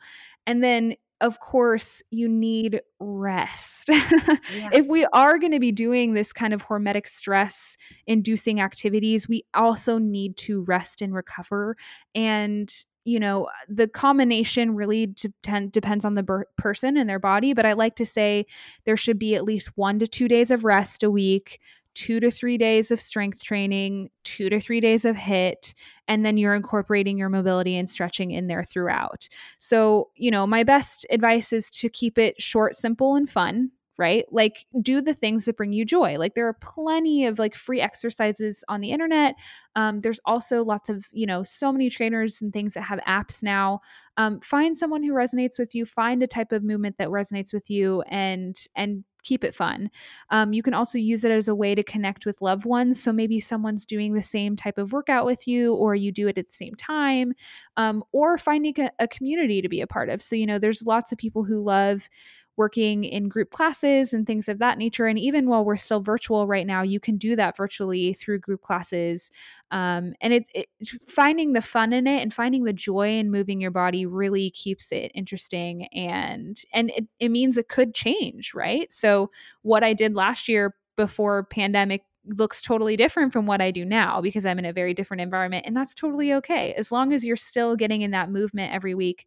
And 0.46 0.64
then 0.64 0.96
of 1.22 1.38
course, 1.38 2.02
you 2.10 2.28
need 2.28 2.82
rest. 2.98 3.88
yeah. 3.88 4.70
If 4.72 4.86
we 4.86 5.06
are 5.12 5.38
going 5.38 5.52
to 5.52 5.60
be 5.60 5.70
doing 5.70 6.14
this 6.14 6.32
kind 6.32 6.52
of 6.52 6.66
hormetic 6.66 7.06
stress 7.06 7.78
inducing 8.08 8.60
activities, 8.60 9.28
we 9.28 9.44
also 9.54 9.98
need 9.98 10.36
to 10.38 10.62
rest 10.64 11.00
and 11.00 11.14
recover. 11.14 11.76
And 12.12 12.74
you 13.04 13.18
know 13.18 13.48
the 13.68 13.88
combination 13.88 14.74
really 14.74 15.06
depend, 15.06 15.72
depends 15.72 16.04
on 16.04 16.14
the 16.14 16.22
ber- 16.22 16.46
person 16.56 16.96
and 16.96 17.08
their 17.08 17.18
body 17.18 17.52
but 17.52 17.66
i 17.66 17.72
like 17.72 17.96
to 17.96 18.06
say 18.06 18.46
there 18.84 18.96
should 18.96 19.18
be 19.18 19.34
at 19.34 19.44
least 19.44 19.76
one 19.76 19.98
to 19.98 20.06
two 20.06 20.28
days 20.28 20.50
of 20.50 20.64
rest 20.64 21.02
a 21.02 21.10
week 21.10 21.60
two 21.94 22.20
to 22.20 22.30
three 22.30 22.56
days 22.56 22.90
of 22.90 23.00
strength 23.00 23.42
training 23.42 24.10
two 24.24 24.48
to 24.48 24.60
three 24.60 24.80
days 24.80 25.04
of 25.04 25.16
HIIT 25.16 25.74
and 26.08 26.24
then 26.24 26.36
you're 26.36 26.54
incorporating 26.54 27.18
your 27.18 27.28
mobility 27.28 27.76
and 27.76 27.88
stretching 27.88 28.30
in 28.30 28.46
there 28.46 28.64
throughout. 28.64 29.28
So 29.58 30.08
you 30.16 30.30
know 30.30 30.46
my 30.46 30.62
best 30.62 31.06
advice 31.10 31.52
is 31.52 31.70
to 31.72 31.88
keep 31.88 32.18
it 32.18 32.40
short 32.40 32.74
simple 32.74 33.14
and 33.14 33.28
fun 33.28 33.70
right? 34.02 34.24
Like 34.32 34.66
do 34.82 35.00
the 35.00 35.14
things 35.14 35.44
that 35.44 35.56
bring 35.56 35.72
you 35.72 35.84
joy. 35.84 36.18
Like 36.18 36.34
there 36.34 36.48
are 36.48 36.58
plenty 36.60 37.24
of 37.24 37.38
like 37.38 37.54
free 37.54 37.80
exercises 37.80 38.64
on 38.68 38.80
the 38.80 38.90
internet. 38.90 39.36
Um, 39.76 40.00
there's 40.00 40.18
also 40.26 40.64
lots 40.64 40.88
of, 40.88 41.06
you 41.12 41.24
know, 41.24 41.44
so 41.44 41.70
many 41.70 41.88
trainers 41.88 42.42
and 42.42 42.52
things 42.52 42.74
that 42.74 42.82
have 42.82 42.98
apps 43.06 43.44
now. 43.44 43.80
Um, 44.16 44.40
find 44.40 44.76
someone 44.76 45.04
who 45.04 45.12
resonates 45.12 45.56
with 45.56 45.72
you, 45.72 45.86
find 45.86 46.20
a 46.20 46.26
type 46.26 46.50
of 46.50 46.64
movement 46.64 46.96
that 46.98 47.08
resonates 47.08 47.54
with 47.54 47.70
you 47.70 48.02
and 48.08 48.56
and 48.74 49.04
keep 49.22 49.44
it 49.44 49.54
fun. 49.54 49.88
Um, 50.30 50.52
you 50.52 50.64
can 50.64 50.74
also 50.74 50.98
use 50.98 51.24
it 51.24 51.30
as 51.30 51.46
a 51.46 51.54
way 51.54 51.76
to 51.76 51.82
connect 51.82 52.26
with 52.26 52.42
loved 52.42 52.64
ones. 52.64 53.00
So 53.00 53.12
maybe 53.12 53.38
someone's 53.40 53.84
doing 53.84 54.14
the 54.14 54.22
same 54.22 54.56
type 54.56 54.78
of 54.78 54.92
workout 54.92 55.26
with 55.26 55.46
you, 55.46 55.74
or 55.74 55.94
you 55.94 56.10
do 56.10 56.26
it 56.26 56.38
at 56.38 56.48
the 56.48 56.56
same 56.56 56.74
time, 56.74 57.32
um, 57.76 58.02
or 58.12 58.36
finding 58.36 58.74
a, 58.80 58.90
a 58.98 59.08
community 59.08 59.62
to 59.62 59.68
be 59.68 59.80
a 59.80 59.86
part 59.86 60.08
of. 60.08 60.22
So, 60.22 60.36
you 60.36 60.46
know, 60.46 60.58
there's 60.58 60.82
lots 60.82 61.12
of 61.12 61.18
people 61.18 61.44
who 61.44 61.62
love 61.62 62.08
working 62.56 63.04
in 63.04 63.28
group 63.28 63.50
classes 63.50 64.12
and 64.12 64.26
things 64.26 64.48
of 64.48 64.58
that 64.58 64.78
nature. 64.78 65.06
And 65.06 65.18
even 65.18 65.48
while 65.48 65.64
we're 65.64 65.76
still 65.76 66.00
virtual 66.00 66.46
right 66.46 66.66
now, 66.66 66.82
you 66.82 67.00
can 67.00 67.16
do 67.16 67.34
that 67.36 67.56
virtually 67.56 68.12
through 68.12 68.40
group 68.40 68.62
classes. 68.62 69.30
Um, 69.70 70.12
and 70.20 70.34
it, 70.34 70.44
it, 70.54 70.68
finding 71.08 71.54
the 71.54 71.62
fun 71.62 71.92
in 71.92 72.06
it 72.06 72.20
and 72.20 72.32
finding 72.32 72.64
the 72.64 72.72
joy 72.72 73.18
in 73.18 73.30
moving 73.30 73.60
your 73.60 73.70
body 73.70 74.04
really 74.04 74.50
keeps 74.50 74.92
it 74.92 75.10
interesting 75.14 75.86
and 75.94 76.60
and 76.74 76.90
it, 76.90 77.06
it 77.20 77.30
means 77.30 77.56
it 77.56 77.68
could 77.68 77.94
change 77.94 78.52
right 78.52 78.92
so 78.92 79.30
what 79.62 79.82
i 79.82 79.94
did 79.94 80.14
last 80.14 80.46
year 80.46 80.74
before 80.96 81.44
pandemic 81.44 82.02
looks 82.26 82.60
totally 82.60 82.96
different 82.96 83.32
from 83.32 83.46
what 83.46 83.60
I 83.60 83.70
do 83.70 83.84
now 83.84 84.20
because 84.20 84.46
I'm 84.46 84.58
in 84.58 84.64
a 84.64 84.72
very 84.72 84.94
different 84.94 85.20
environment. 85.20 85.64
And 85.66 85.76
that's 85.76 85.94
totally 85.94 86.32
okay. 86.34 86.72
As 86.74 86.92
long 86.92 87.12
as 87.12 87.24
you're 87.24 87.36
still 87.36 87.76
getting 87.76 88.02
in 88.02 88.12
that 88.12 88.30
movement 88.30 88.72
every 88.72 88.94
week 88.94 89.26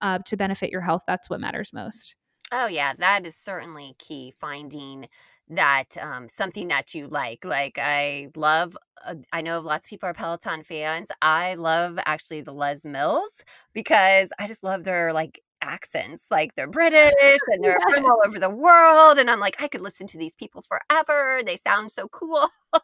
uh, 0.00 0.20
to 0.26 0.36
benefit 0.36 0.70
your 0.70 0.80
health, 0.80 1.02
that's 1.06 1.28
what 1.28 1.40
matters 1.40 1.72
most. 1.72 2.16
Oh, 2.52 2.66
yeah, 2.66 2.94
that 2.98 3.26
is 3.26 3.36
certainly 3.36 3.94
key. 3.98 4.32
Finding 4.38 5.08
that 5.48 5.96
um, 6.00 6.28
something 6.28 6.68
that 6.68 6.94
you 6.94 7.06
like. 7.06 7.44
Like, 7.44 7.78
I 7.80 8.28
love, 8.36 8.76
uh, 9.04 9.16
I 9.32 9.42
know 9.42 9.60
lots 9.60 9.86
of 9.86 9.90
people 9.90 10.08
are 10.08 10.14
Peloton 10.14 10.62
fans. 10.62 11.10
I 11.20 11.54
love 11.54 11.98
actually 12.06 12.40
the 12.42 12.52
Les 12.52 12.84
Mills 12.86 13.44
because 13.74 14.30
I 14.38 14.46
just 14.46 14.64
love 14.64 14.84
their 14.84 15.12
like 15.12 15.40
accents. 15.60 16.26
Like 16.30 16.54
they're 16.54 16.68
British 16.68 17.40
and 17.48 17.62
they're 17.62 17.80
from 17.80 18.04
all 18.04 18.22
over 18.26 18.38
the 18.38 18.50
world. 18.50 19.18
And 19.18 19.30
I'm 19.30 19.40
like, 19.40 19.60
I 19.60 19.68
could 19.68 19.80
listen 19.80 20.06
to 20.08 20.18
these 20.18 20.34
people 20.34 20.62
forever. 20.62 21.40
They 21.44 21.56
sound 21.56 21.90
so 21.90 22.08
cool. 22.08 22.48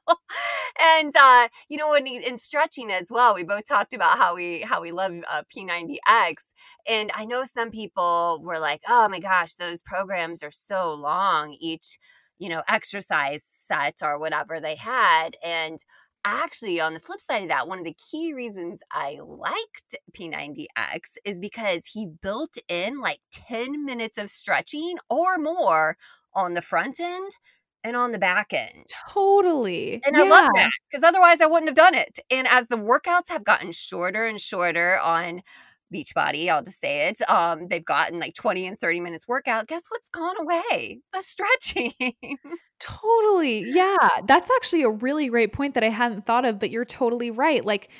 and 0.81 1.15
uh, 1.19 1.49
you 1.69 1.77
know, 1.77 1.91
when 1.91 2.07
in 2.07 2.37
stretching 2.37 2.91
as 2.91 3.07
well, 3.11 3.35
we 3.35 3.45
both 3.45 3.65
talked 3.69 3.95
about 3.95 4.19
how 4.19 4.35
we 4.35 4.61
how 4.61 4.81
we 4.83 4.93
love 4.93 5.13
uh, 5.31 5.43
P90X. 5.55 6.35
And 6.89 7.11
I 7.15 7.25
know 7.25 7.45
some 7.45 7.71
people 7.71 8.41
were 8.43 8.59
like, 8.59 8.83
oh 8.89 9.09
my 9.09 9.21
gosh, 9.21 9.55
those 9.55 9.83
programs 9.83 10.43
are 10.43 10.51
so 10.51 10.93
long. 10.93 11.57
Each 11.61 11.99
you 12.39 12.49
know 12.49 12.63
exercise 12.69 13.45
set 13.47 13.99
or 14.03 14.19
whatever 14.19 14.61
they 14.61 14.75
had 14.75 15.37
and 15.45 15.79
actually, 16.25 16.81
on 16.81 16.95
the 16.95 17.01
flip 17.01 17.21
side 17.21 17.43
of 17.43 17.49
that, 17.49 17.69
one 17.69 17.79
of 17.79 17.85
the 17.85 17.97
key 18.11 18.33
reasons 18.33 18.83
I 18.91 19.19
liked 19.23 19.97
P90X 20.13 21.01
is 21.25 21.39
because 21.39 21.87
he 21.93 22.07
built 22.07 22.57
in 22.69 23.01
like 23.01 23.21
10 23.33 23.85
minutes 23.85 24.19
of 24.19 24.31
stretching 24.31 24.97
or 25.11 25.39
more 25.39 25.97
on 26.35 26.55
the 26.55 26.63
front 26.63 26.99
end 27.01 27.31
and 27.85 27.97
on 27.97 28.13
the 28.13 28.19
back 28.19 28.53
end. 28.53 28.87
Totally. 29.13 30.01
And 30.05 30.17
yeah. 30.17 30.23
I 30.23 30.29
love 30.29 30.51
that 30.55 30.71
because 30.91 31.05
otherwise 31.05 31.41
I 31.41 31.47
wouldn't 31.47 31.69
have 31.69 31.77
done 31.77 31.95
it. 31.95 32.19
And 32.31 32.49
as 32.49 32.67
the 32.67 32.77
workouts 32.77 33.29
have 33.29 33.45
gotten 33.45 33.73
shorter 33.73 34.25
and 34.25 34.41
shorter 34.41 34.99
on 34.99 35.43
Beachbody, 35.93 36.49
I'll 36.49 36.63
just 36.63 36.81
say 36.81 37.09
it. 37.09 37.29
Um, 37.29 37.69
they've 37.69 37.85
gotten 37.85 38.19
like 38.19 38.35
20 38.35 38.67
and 38.67 38.79
30 38.79 39.01
minutes 39.01 39.27
workout. 39.29 39.67
Guess 39.67 39.85
what's 39.89 40.09
gone 40.09 40.35
away? 40.41 41.01
The 41.13 41.23
stretching. 41.23 41.93
totally. 42.81 43.65
Yeah. 43.67 44.09
That's 44.27 44.51
actually 44.57 44.83
a 44.83 44.91
really 44.91 45.29
great 45.29 45.53
point 45.53 45.75
that 45.75 45.85
I 45.85 45.91
hadn't 45.91 46.27
thought 46.27 46.45
of, 46.45 46.59
but 46.59 46.71
you're 46.71 46.85
totally 46.85 47.31
right. 47.31 47.65
Like, 47.65 47.91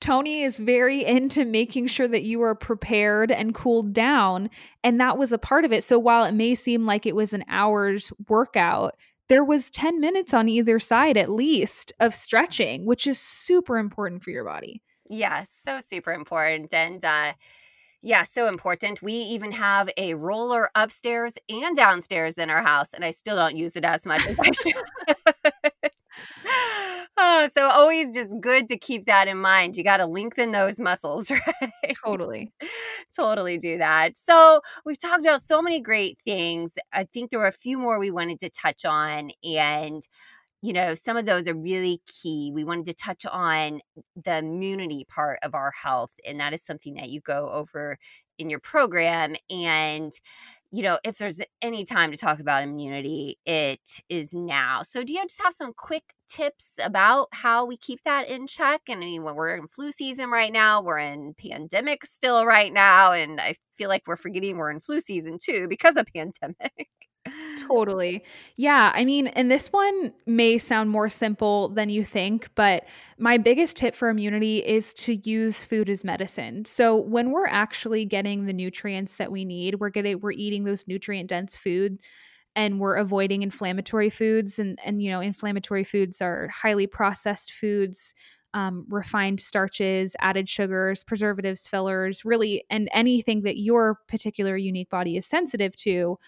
Tony 0.00 0.42
is 0.42 0.58
very 0.58 1.04
into 1.04 1.44
making 1.44 1.86
sure 1.86 2.08
that 2.08 2.22
you 2.22 2.42
are 2.42 2.54
prepared 2.54 3.30
and 3.30 3.54
cooled 3.54 3.92
down. 3.92 4.50
And 4.84 5.00
that 5.00 5.16
was 5.16 5.32
a 5.32 5.38
part 5.38 5.64
of 5.64 5.72
it. 5.72 5.84
So 5.84 5.98
while 5.98 6.24
it 6.24 6.32
may 6.34 6.54
seem 6.54 6.84
like 6.84 7.06
it 7.06 7.16
was 7.16 7.32
an 7.32 7.44
hour's 7.48 8.12
workout, 8.28 8.94
there 9.28 9.44
was 9.44 9.70
10 9.70 10.00
minutes 10.00 10.34
on 10.34 10.48
either 10.48 10.78
side 10.78 11.16
at 11.16 11.30
least 11.30 11.92
of 11.98 12.14
stretching, 12.14 12.84
which 12.84 13.06
is 13.06 13.18
super 13.18 13.78
important 13.78 14.22
for 14.22 14.30
your 14.30 14.44
body. 14.44 14.82
Yeah, 15.08 15.44
so 15.48 15.80
super 15.80 16.12
important. 16.12 16.72
And 16.74 17.04
uh 17.04 17.32
yeah, 18.02 18.24
so 18.24 18.48
important. 18.48 19.02
We 19.02 19.12
even 19.14 19.52
have 19.52 19.90
a 19.96 20.14
roller 20.14 20.70
upstairs 20.74 21.34
and 21.48 21.76
downstairs 21.76 22.38
in 22.38 22.50
our 22.50 22.62
house, 22.62 22.92
and 22.94 23.04
I 23.04 23.10
still 23.12 23.36
don't 23.36 23.56
use 23.56 23.76
it 23.76 23.84
as 23.84 24.06
much 24.06 24.26
as 24.26 24.36
I 24.40 24.50
should. 24.52 24.74
oh, 27.18 27.48
so 27.52 27.68
always 27.68 28.10
just 28.10 28.32
good 28.40 28.68
to 28.68 28.78
keep 28.78 29.06
that 29.06 29.28
in 29.28 29.38
mind. 29.38 29.76
You 29.76 29.84
got 29.84 29.98
to 29.98 30.06
lengthen 30.06 30.52
those 30.52 30.80
muscles, 30.80 31.30
right? 31.62 31.72
Totally. 32.04 32.52
totally 33.14 33.58
do 33.58 33.78
that. 33.78 34.16
So, 34.16 34.60
we've 34.84 34.98
talked 34.98 35.20
about 35.24 35.42
so 35.42 35.62
many 35.62 35.80
great 35.80 36.18
things. 36.24 36.72
I 36.92 37.04
think 37.04 37.30
there 37.30 37.40
were 37.40 37.46
a 37.46 37.52
few 37.52 37.78
more 37.78 37.98
we 37.98 38.10
wanted 38.10 38.40
to 38.40 38.50
touch 38.50 38.84
on 38.84 39.30
and 39.44 40.02
you 40.66 40.72
know, 40.72 40.94
some 40.96 41.16
of 41.16 41.26
those 41.26 41.46
are 41.48 41.54
really 41.54 42.00
key. 42.06 42.50
We 42.52 42.64
wanted 42.64 42.86
to 42.86 42.94
touch 42.94 43.24
on 43.26 43.80
the 44.16 44.38
immunity 44.38 45.04
part 45.08 45.38
of 45.42 45.54
our 45.54 45.70
health, 45.70 46.10
and 46.26 46.40
that 46.40 46.52
is 46.54 46.62
something 46.64 46.94
that 46.94 47.10
you 47.10 47.20
go 47.20 47.50
over 47.50 47.98
in 48.38 48.50
your 48.50 48.60
program. 48.60 49.36
And 49.50 50.12
you 50.72 50.82
know, 50.82 50.98
if 51.04 51.18
there's 51.18 51.40
any 51.62 51.84
time 51.84 52.10
to 52.10 52.16
talk 52.16 52.40
about 52.40 52.64
immunity, 52.64 53.38
it 53.46 54.02
is 54.08 54.34
now. 54.34 54.82
So, 54.82 55.04
do 55.04 55.12
you 55.12 55.22
just 55.22 55.40
have 55.42 55.54
some 55.54 55.72
quick 55.72 56.02
tips 56.28 56.78
about 56.84 57.28
how 57.32 57.64
we 57.64 57.76
keep 57.76 58.02
that 58.04 58.28
in 58.28 58.46
check? 58.48 58.82
And 58.88 58.98
I 59.02 59.06
mean, 59.06 59.22
when 59.22 59.36
we're 59.36 59.56
in 59.56 59.68
flu 59.68 59.92
season 59.92 60.30
right 60.30 60.52
now, 60.52 60.82
we're 60.82 60.98
in 60.98 61.34
pandemic 61.34 62.04
still 62.04 62.44
right 62.44 62.72
now, 62.72 63.12
and 63.12 63.40
I 63.40 63.54
feel 63.76 63.88
like 63.88 64.02
we're 64.06 64.16
forgetting 64.16 64.56
we're 64.58 64.70
in 64.72 64.80
flu 64.80 65.00
season 65.00 65.38
too 65.40 65.68
because 65.68 65.96
of 65.96 66.06
pandemic. 66.14 67.05
Totally. 67.56 68.22
Yeah. 68.56 68.92
I 68.94 69.04
mean, 69.04 69.28
and 69.28 69.50
this 69.50 69.68
one 69.68 70.12
may 70.26 70.58
sound 70.58 70.90
more 70.90 71.08
simple 71.08 71.68
than 71.70 71.88
you 71.88 72.04
think, 72.04 72.48
but 72.54 72.84
my 73.18 73.38
biggest 73.38 73.76
tip 73.76 73.94
for 73.94 74.08
immunity 74.10 74.58
is 74.58 74.92
to 74.94 75.14
use 75.28 75.64
food 75.64 75.88
as 75.88 76.04
medicine. 76.04 76.64
So 76.66 76.94
when 76.96 77.30
we're 77.32 77.46
actually 77.46 78.04
getting 78.04 78.44
the 78.46 78.52
nutrients 78.52 79.16
that 79.16 79.32
we 79.32 79.44
need, 79.44 79.80
we're 79.80 79.88
getting 79.88 80.20
we're 80.20 80.32
eating 80.32 80.64
those 80.64 80.86
nutrient 80.86 81.30
dense 81.30 81.56
food 81.56 81.98
and 82.56 82.80
we're 82.80 82.96
avoiding 82.96 83.42
inflammatory 83.42 84.10
foods 84.10 84.58
and 84.58 84.78
and 84.84 85.02
you 85.02 85.10
know, 85.10 85.20
inflammatory 85.20 85.84
foods 85.84 86.20
are 86.22 86.48
highly 86.48 86.86
processed 86.86 87.52
foods. 87.52 88.14
Um, 88.54 88.86
refined 88.88 89.40
starches, 89.40 90.16
added 90.20 90.48
sugars, 90.48 91.04
preservatives, 91.04 91.68
fillers, 91.68 92.24
really, 92.24 92.64
and 92.70 92.88
anything 92.92 93.42
that 93.42 93.58
your 93.58 93.98
particular 94.08 94.56
unique 94.56 94.88
body 94.88 95.18
is 95.18 95.26
sensitive 95.26 95.76
to 95.76 96.18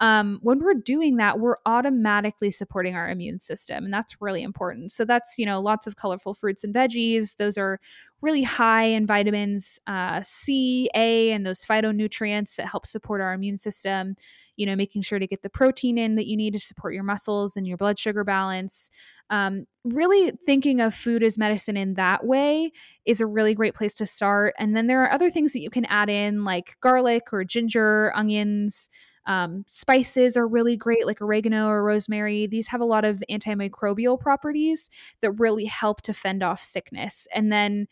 um, 0.00 0.38
when 0.42 0.60
we're 0.60 0.74
doing 0.74 1.16
that, 1.16 1.40
we're 1.40 1.56
automatically 1.66 2.50
supporting 2.50 2.94
our 2.94 3.08
immune 3.08 3.40
system. 3.40 3.84
And 3.84 3.92
that's 3.92 4.20
really 4.20 4.42
important. 4.42 4.92
So 4.92 5.04
that's, 5.04 5.34
you 5.38 5.46
know, 5.46 5.60
lots 5.60 5.86
of 5.86 5.96
colorful 5.96 6.34
fruits 6.34 6.62
and 6.62 6.74
veggies. 6.74 7.36
Those 7.36 7.58
are 7.58 7.80
really 8.20 8.42
high 8.42 8.84
in 8.84 9.06
vitamins 9.06 9.78
uh, 9.86 10.20
C, 10.22 10.88
A, 10.94 11.30
and 11.32 11.44
those 11.44 11.64
phytonutrients 11.64 12.56
that 12.56 12.68
help 12.68 12.86
support 12.86 13.20
our 13.20 13.32
immune 13.32 13.58
system. 13.58 14.16
You 14.56 14.66
know, 14.66 14.74
making 14.74 15.02
sure 15.02 15.20
to 15.20 15.26
get 15.26 15.42
the 15.42 15.50
protein 15.50 15.98
in 15.98 16.16
that 16.16 16.26
you 16.26 16.36
need 16.36 16.52
to 16.52 16.58
support 16.58 16.92
your 16.92 17.04
muscles 17.04 17.56
and 17.56 17.64
your 17.64 17.76
blood 17.76 17.96
sugar 17.96 18.24
balance. 18.24 18.90
Um, 19.30 19.66
really 19.84 20.32
thinking 20.46 20.80
of 20.80 20.94
food 20.94 21.22
as 21.22 21.38
medicine 21.38 21.76
in 21.76 21.94
that 21.94 22.24
way 22.24 22.72
is 23.04 23.20
a 23.20 23.26
really 23.26 23.54
great 23.54 23.74
place 23.74 23.94
to 23.94 24.06
start. 24.06 24.54
And 24.58 24.76
then 24.76 24.88
there 24.88 25.02
are 25.04 25.12
other 25.12 25.30
things 25.30 25.52
that 25.52 25.60
you 25.60 25.70
can 25.70 25.84
add 25.84 26.08
in, 26.08 26.44
like 26.44 26.76
garlic 26.80 27.32
or 27.32 27.44
ginger, 27.44 28.12
onions. 28.16 28.88
Um, 29.28 29.64
spices 29.68 30.36
are 30.36 30.48
really 30.48 30.76
great, 30.76 31.06
like 31.06 31.20
oregano 31.20 31.68
or 31.68 31.84
rosemary. 31.84 32.46
These 32.48 32.66
have 32.68 32.80
a 32.80 32.86
lot 32.86 33.04
of 33.04 33.22
antimicrobial 33.30 34.18
properties 34.18 34.90
that 35.20 35.32
really 35.32 35.66
help 35.66 36.02
to 36.02 36.12
fend 36.12 36.42
off 36.42 36.60
sickness. 36.60 37.28
And 37.32 37.52
then, 37.52 37.86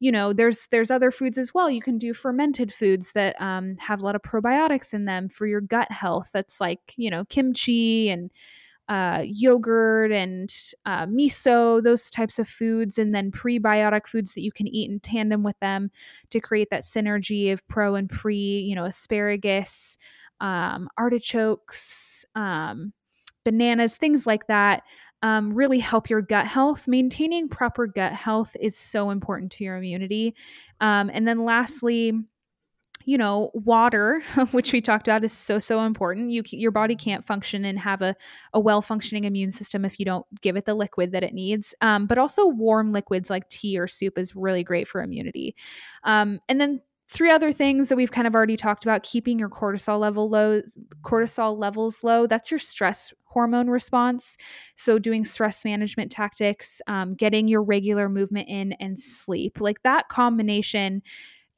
you 0.00 0.10
know, 0.10 0.32
there's 0.32 0.66
there's 0.68 0.90
other 0.90 1.10
foods 1.10 1.38
as 1.38 1.54
well. 1.54 1.70
You 1.70 1.82
can 1.82 1.98
do 1.98 2.12
fermented 2.14 2.72
foods 2.72 3.12
that 3.12 3.40
um, 3.40 3.76
have 3.78 4.00
a 4.00 4.04
lot 4.04 4.16
of 4.16 4.22
probiotics 4.22 4.94
in 4.94 5.04
them 5.04 5.28
for 5.28 5.46
your 5.46 5.60
gut 5.60 5.92
health. 5.92 6.30
That's 6.32 6.60
like 6.60 6.94
you 6.96 7.10
know 7.10 7.24
kimchi 7.26 8.10
and 8.10 8.30
uh, 8.88 9.22
yogurt 9.24 10.10
and 10.12 10.54
uh, 10.86 11.06
miso, 11.06 11.82
those 11.82 12.08
types 12.10 12.38
of 12.38 12.48
foods, 12.48 12.96
and 12.98 13.14
then 13.14 13.30
prebiotic 13.30 14.06
foods 14.06 14.32
that 14.34 14.42
you 14.42 14.50
can 14.50 14.66
eat 14.66 14.90
in 14.90 14.98
tandem 15.00 15.42
with 15.42 15.58
them 15.60 15.90
to 16.30 16.40
create 16.40 16.68
that 16.70 16.82
synergy 16.82 17.52
of 17.52 17.66
pro 17.68 17.94
and 17.96 18.08
pre, 18.08 18.36
you 18.36 18.74
know, 18.74 18.86
asparagus, 18.86 19.98
um, 20.40 20.88
artichokes, 20.96 22.24
um, 22.34 22.92
bananas, 23.44 23.96
things 23.96 24.26
like 24.26 24.46
that. 24.46 24.82
Um, 25.22 25.52
really 25.52 25.80
help 25.80 26.08
your 26.08 26.22
gut 26.22 26.46
health. 26.46 26.86
Maintaining 26.86 27.48
proper 27.48 27.86
gut 27.86 28.12
health 28.12 28.56
is 28.60 28.76
so 28.76 29.10
important 29.10 29.50
to 29.52 29.64
your 29.64 29.76
immunity. 29.76 30.34
Um, 30.80 31.10
and 31.12 31.26
then, 31.26 31.44
lastly, 31.44 32.12
you 33.04 33.16
know, 33.16 33.50
water, 33.54 34.22
which 34.50 34.72
we 34.72 34.80
talked 34.80 35.08
about, 35.08 35.24
is 35.24 35.32
so 35.32 35.58
so 35.58 35.80
important. 35.80 36.30
You 36.30 36.42
your 36.50 36.70
body 36.70 36.94
can't 36.94 37.26
function 37.26 37.64
and 37.64 37.78
have 37.78 38.02
a, 38.02 38.14
a 38.52 38.60
well 38.60 38.82
functioning 38.82 39.24
immune 39.24 39.50
system 39.50 39.84
if 39.84 39.98
you 39.98 40.04
don't 40.04 40.26
give 40.42 40.56
it 40.56 40.66
the 40.66 40.74
liquid 40.74 41.12
that 41.12 41.24
it 41.24 41.32
needs. 41.32 41.74
Um, 41.80 42.06
but 42.06 42.18
also, 42.18 42.46
warm 42.46 42.92
liquids 42.92 43.30
like 43.30 43.48
tea 43.48 43.78
or 43.78 43.88
soup 43.88 44.18
is 44.18 44.36
really 44.36 44.62
great 44.62 44.86
for 44.86 45.02
immunity. 45.02 45.56
Um, 46.04 46.38
and 46.48 46.60
then 46.60 46.82
three 47.08 47.30
other 47.30 47.52
things 47.52 47.88
that 47.88 47.96
we've 47.96 48.10
kind 48.10 48.26
of 48.26 48.34
already 48.34 48.56
talked 48.56 48.84
about 48.84 49.02
keeping 49.02 49.38
your 49.38 49.48
cortisol 49.48 49.98
level 49.98 50.28
low 50.28 50.60
cortisol 51.02 51.58
levels 51.58 52.04
low 52.04 52.26
that's 52.26 52.50
your 52.50 52.58
stress 52.58 53.12
hormone 53.28 53.68
response. 53.68 54.36
So 54.74 54.98
doing 54.98 55.24
stress 55.24 55.64
management 55.64 56.10
tactics 56.10 56.80
um, 56.86 57.14
getting 57.14 57.46
your 57.46 57.62
regular 57.62 58.08
movement 58.08 58.48
in 58.48 58.72
and 58.80 58.98
sleep 58.98 59.60
like 59.60 59.82
that 59.82 60.08
combination 60.08 61.02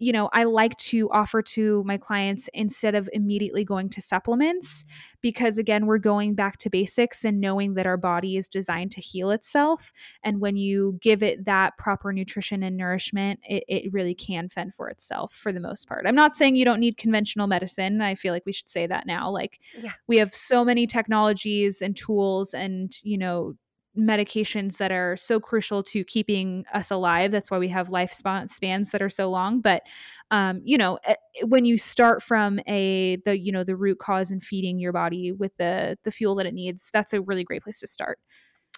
you 0.00 0.12
know, 0.12 0.30
I 0.32 0.44
like 0.44 0.76
to 0.78 1.10
offer 1.10 1.42
to 1.42 1.82
my 1.84 1.98
clients 1.98 2.48
instead 2.54 2.94
of 2.94 3.08
immediately 3.12 3.64
going 3.64 3.90
to 3.90 4.00
supplements 4.00 4.86
because, 5.20 5.58
again, 5.58 5.84
we're 5.84 5.98
going 5.98 6.34
back 6.34 6.56
to 6.58 6.70
basics 6.70 7.22
and 7.22 7.38
knowing 7.38 7.74
that 7.74 7.86
our 7.86 7.98
body 7.98 8.38
is 8.38 8.48
designed 8.48 8.92
to 8.92 9.00
heal 9.02 9.30
itself. 9.30 9.92
And 10.24 10.40
when 10.40 10.56
you 10.56 10.98
give 11.02 11.22
it 11.22 11.44
that 11.44 11.76
proper 11.76 12.14
nutrition 12.14 12.62
and 12.62 12.78
nourishment, 12.78 13.40
it, 13.46 13.62
it 13.68 13.92
really 13.92 14.14
can 14.14 14.48
fend 14.48 14.74
for 14.74 14.88
itself 14.88 15.34
for 15.34 15.52
the 15.52 15.60
most 15.60 15.86
part. 15.86 16.06
I'm 16.06 16.14
not 16.14 16.34
saying 16.34 16.56
you 16.56 16.64
don't 16.64 16.80
need 16.80 16.96
conventional 16.96 17.46
medicine. 17.46 18.00
I 18.00 18.14
feel 18.14 18.32
like 18.32 18.46
we 18.46 18.52
should 18.52 18.70
say 18.70 18.86
that 18.86 19.06
now. 19.06 19.30
Like, 19.30 19.60
yeah. 19.78 19.92
we 20.06 20.16
have 20.16 20.34
so 20.34 20.64
many 20.64 20.86
technologies 20.86 21.82
and 21.82 21.94
tools 21.94 22.54
and, 22.54 22.96
you 23.02 23.18
know, 23.18 23.54
medications 23.98 24.78
that 24.78 24.92
are 24.92 25.16
so 25.16 25.40
crucial 25.40 25.82
to 25.82 26.04
keeping 26.04 26.64
us 26.72 26.90
alive. 26.90 27.30
That's 27.30 27.50
why 27.50 27.58
we 27.58 27.68
have 27.68 27.90
life 27.90 28.12
spans 28.12 28.90
that 28.92 29.02
are 29.02 29.08
so 29.10 29.30
long. 29.30 29.60
But 29.60 29.82
um, 30.30 30.60
you 30.64 30.78
know, 30.78 30.98
eh, 31.04 31.14
when 31.44 31.64
you 31.64 31.78
start 31.78 32.22
from 32.22 32.60
a 32.68 33.16
the 33.24 33.38
you 33.38 33.52
know 33.52 33.64
the 33.64 33.76
root 33.76 33.98
cause 33.98 34.30
and 34.30 34.42
feeding 34.42 34.78
your 34.78 34.92
body 34.92 35.32
with 35.32 35.56
the 35.58 35.98
the 36.04 36.10
fuel 36.10 36.34
that 36.36 36.46
it 36.46 36.54
needs, 36.54 36.90
that's 36.92 37.12
a 37.12 37.20
really 37.20 37.44
great 37.44 37.62
place 37.62 37.80
to 37.80 37.86
start. 37.86 38.18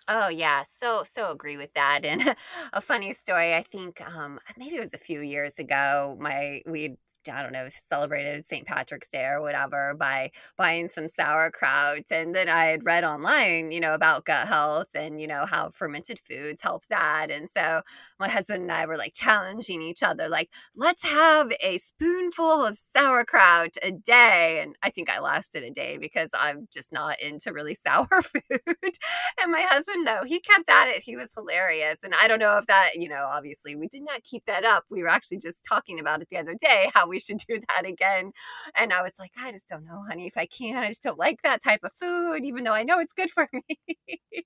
Oh 0.08 0.28
yeah, 0.28 0.62
so 0.64 1.04
so 1.04 1.30
agree 1.30 1.56
with 1.56 1.74
that. 1.74 2.04
And 2.04 2.34
a 2.72 2.80
funny 2.80 3.12
story, 3.12 3.54
I 3.54 3.62
think 3.62 4.00
um 4.00 4.40
maybe 4.56 4.76
it 4.76 4.80
was 4.80 4.94
a 4.94 4.98
few 4.98 5.20
years 5.20 5.58
ago, 5.58 6.16
my 6.20 6.62
we 6.66 6.96
I 7.28 7.42
don't 7.42 7.52
know, 7.52 7.68
celebrated 7.88 8.44
St. 8.44 8.66
Patrick's 8.66 9.08
Day 9.08 9.24
or 9.24 9.40
whatever 9.40 9.94
by 9.94 10.30
buying 10.56 10.88
some 10.88 11.08
sauerkraut. 11.08 12.10
And 12.10 12.34
then 12.34 12.48
I 12.48 12.66
had 12.66 12.84
read 12.84 13.04
online, 13.04 13.70
you 13.72 13.80
know, 13.80 13.94
about 13.94 14.24
gut 14.24 14.48
health 14.48 14.88
and, 14.94 15.20
you 15.20 15.26
know, 15.26 15.46
how 15.46 15.70
fermented 15.70 16.20
foods 16.20 16.62
help 16.62 16.86
that. 16.88 17.30
And 17.30 17.48
so 17.48 17.82
my 18.18 18.28
husband 18.28 18.62
and 18.62 18.72
I 18.72 18.86
were 18.86 18.96
like 18.96 19.14
challenging 19.14 19.82
each 19.82 20.02
other, 20.02 20.28
like, 20.28 20.50
let's 20.76 21.02
have 21.04 21.52
a 21.62 21.78
spoonful 21.78 22.66
of 22.66 22.76
sauerkraut 22.76 23.76
a 23.82 23.92
day. 23.92 24.60
And 24.62 24.76
I 24.82 24.90
think 24.90 25.10
I 25.10 25.20
lasted 25.20 25.62
a 25.64 25.70
day 25.70 25.98
because 25.98 26.30
I'm 26.34 26.68
just 26.72 26.92
not 26.92 27.20
into 27.20 27.52
really 27.52 27.74
sour 27.82 28.22
food. 28.22 28.42
and 29.42 29.52
my 29.52 29.62
husband, 29.62 30.04
no, 30.04 30.24
he 30.24 30.40
kept 30.40 30.68
at 30.68 30.88
it. 30.88 31.02
He 31.02 31.16
was 31.16 31.32
hilarious. 31.34 31.98
And 32.02 32.14
I 32.14 32.28
don't 32.28 32.38
know 32.38 32.58
if 32.58 32.66
that, 32.66 32.90
you 32.94 33.08
know, 33.08 33.26
obviously 33.28 33.76
we 33.76 33.88
did 33.88 34.02
not 34.04 34.22
keep 34.22 34.44
that 34.46 34.64
up. 34.64 34.84
We 34.90 35.02
were 35.02 35.08
actually 35.08 35.38
just 35.38 35.64
talking 35.64 36.00
about 36.00 36.22
it 36.22 36.28
the 36.30 36.38
other 36.38 36.54
day, 36.54 36.90
how 36.94 37.08
we 37.12 37.20
should 37.20 37.38
do 37.38 37.60
that 37.68 37.86
again. 37.86 38.32
And 38.74 38.92
I 38.92 39.02
was 39.02 39.12
like, 39.18 39.30
I 39.38 39.52
just 39.52 39.68
don't 39.68 39.84
know, 39.84 40.02
honey, 40.08 40.26
if 40.26 40.36
I 40.36 40.46
can. 40.46 40.82
I 40.82 40.88
just 40.88 41.02
don't 41.02 41.18
like 41.18 41.42
that 41.42 41.62
type 41.62 41.84
of 41.84 41.92
food, 41.92 42.44
even 42.44 42.64
though 42.64 42.72
I 42.72 42.82
know 42.82 42.98
it's 42.98 43.12
good 43.12 43.30
for 43.30 43.48
me. 43.52 43.78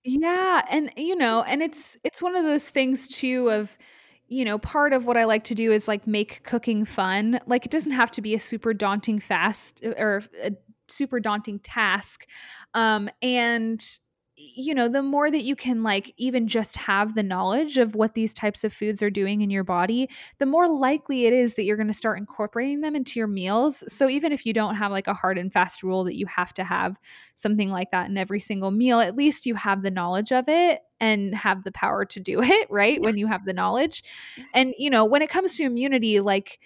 yeah. 0.05 0.63
And, 0.69 0.93
you 0.97 1.17
know, 1.17 1.43
and 1.43 1.63
it's, 1.63 1.97
it's 2.05 2.21
one 2.21 2.37
of 2.37 2.45
those 2.45 2.69
things 2.69 3.09
too 3.09 3.51
of, 3.51 3.77
you 4.29 4.45
know, 4.45 4.59
part 4.59 4.93
of 4.93 5.05
what 5.07 5.17
I 5.17 5.25
like 5.25 5.45
to 5.45 5.55
do 5.55 5.71
is 5.71 5.87
like 5.87 6.07
make 6.07 6.43
cooking 6.43 6.85
fun. 6.85 7.41
Like 7.47 7.65
it 7.65 7.71
doesn't 7.71 7.93
have 7.93 8.11
to 8.13 8.21
be 8.21 8.35
a 8.35 8.41
super 8.41 8.75
daunting 8.75 9.21
fast 9.21 9.83
or 9.85 10.25
a 10.43 10.51
super 10.89 11.21
daunting 11.21 11.61
task. 11.61 12.27
Um, 12.75 13.09
and 13.23 13.81
you 14.39 14.75
know, 14.75 14.87
the 14.87 15.03
more 15.03 15.31
that 15.31 15.45
you 15.45 15.57
can 15.57 15.83
like 15.83 16.13
even 16.19 16.47
just 16.47 16.77
have 16.77 17.15
the 17.15 17.23
knowledge 17.23 17.79
of 17.79 17.95
what 17.95 18.13
these 18.13 18.35
types 18.35 18.65
of 18.65 18.73
foods 18.73 19.03
are 19.03 19.09
doing 19.09 19.41
in 19.41 19.49
your 19.49 19.65
body, 19.65 20.11
the 20.39 20.47
more 20.47 20.69
likely 20.69 21.25
it 21.25 21.33
is 21.33 21.55
that 21.55 21.65
you're 21.65 21.77
going 21.77 21.87
to 21.87 21.95
start 21.95 22.19
incorporating 22.19 22.83
them 22.83 22.95
into 22.95 23.19
your 23.19 23.29
meals. 23.29 23.83
So 23.91 24.11
even 24.11 24.33
if 24.33 24.45
you 24.45 24.53
don't 24.53 24.75
have 24.75 24.93
like 24.93 25.07
a 25.07 25.15
hard 25.15 25.39
and 25.39 25.51
fast 25.51 25.83
rule 25.83 26.05
that 26.05 26.17
you 26.17 26.27
have 26.27 26.53
to 26.55 26.65
have 26.65 27.01
something 27.35 27.71
like 27.71 27.91
that 27.93 28.11
in 28.11 28.19
every 28.19 28.41
single 28.41 28.71
meal, 28.71 29.01
at 29.01 29.17
least 29.17 29.47
you 29.47 29.55
have 29.55 29.83
the 29.83 29.91
knowledge 29.91 30.33
of 30.33 30.45
it 30.49 30.81
and 31.01 31.35
have 31.35 31.65
the 31.65 31.73
power 31.73 32.05
to 32.05 32.21
do 32.21 32.43
it, 32.43 32.69
right? 32.71 33.01
When 33.01 33.17
you 33.17 33.27
have 33.29 33.47
the 33.47 33.55
knowledge. 33.55 34.05
And 34.53 34.75
you 34.77 34.91
know, 34.91 35.07
when 35.07 35.23
it 35.23 35.31
comes 35.31 35.57
to 35.57 35.65
immunity, 35.65 36.21
like 36.21 36.59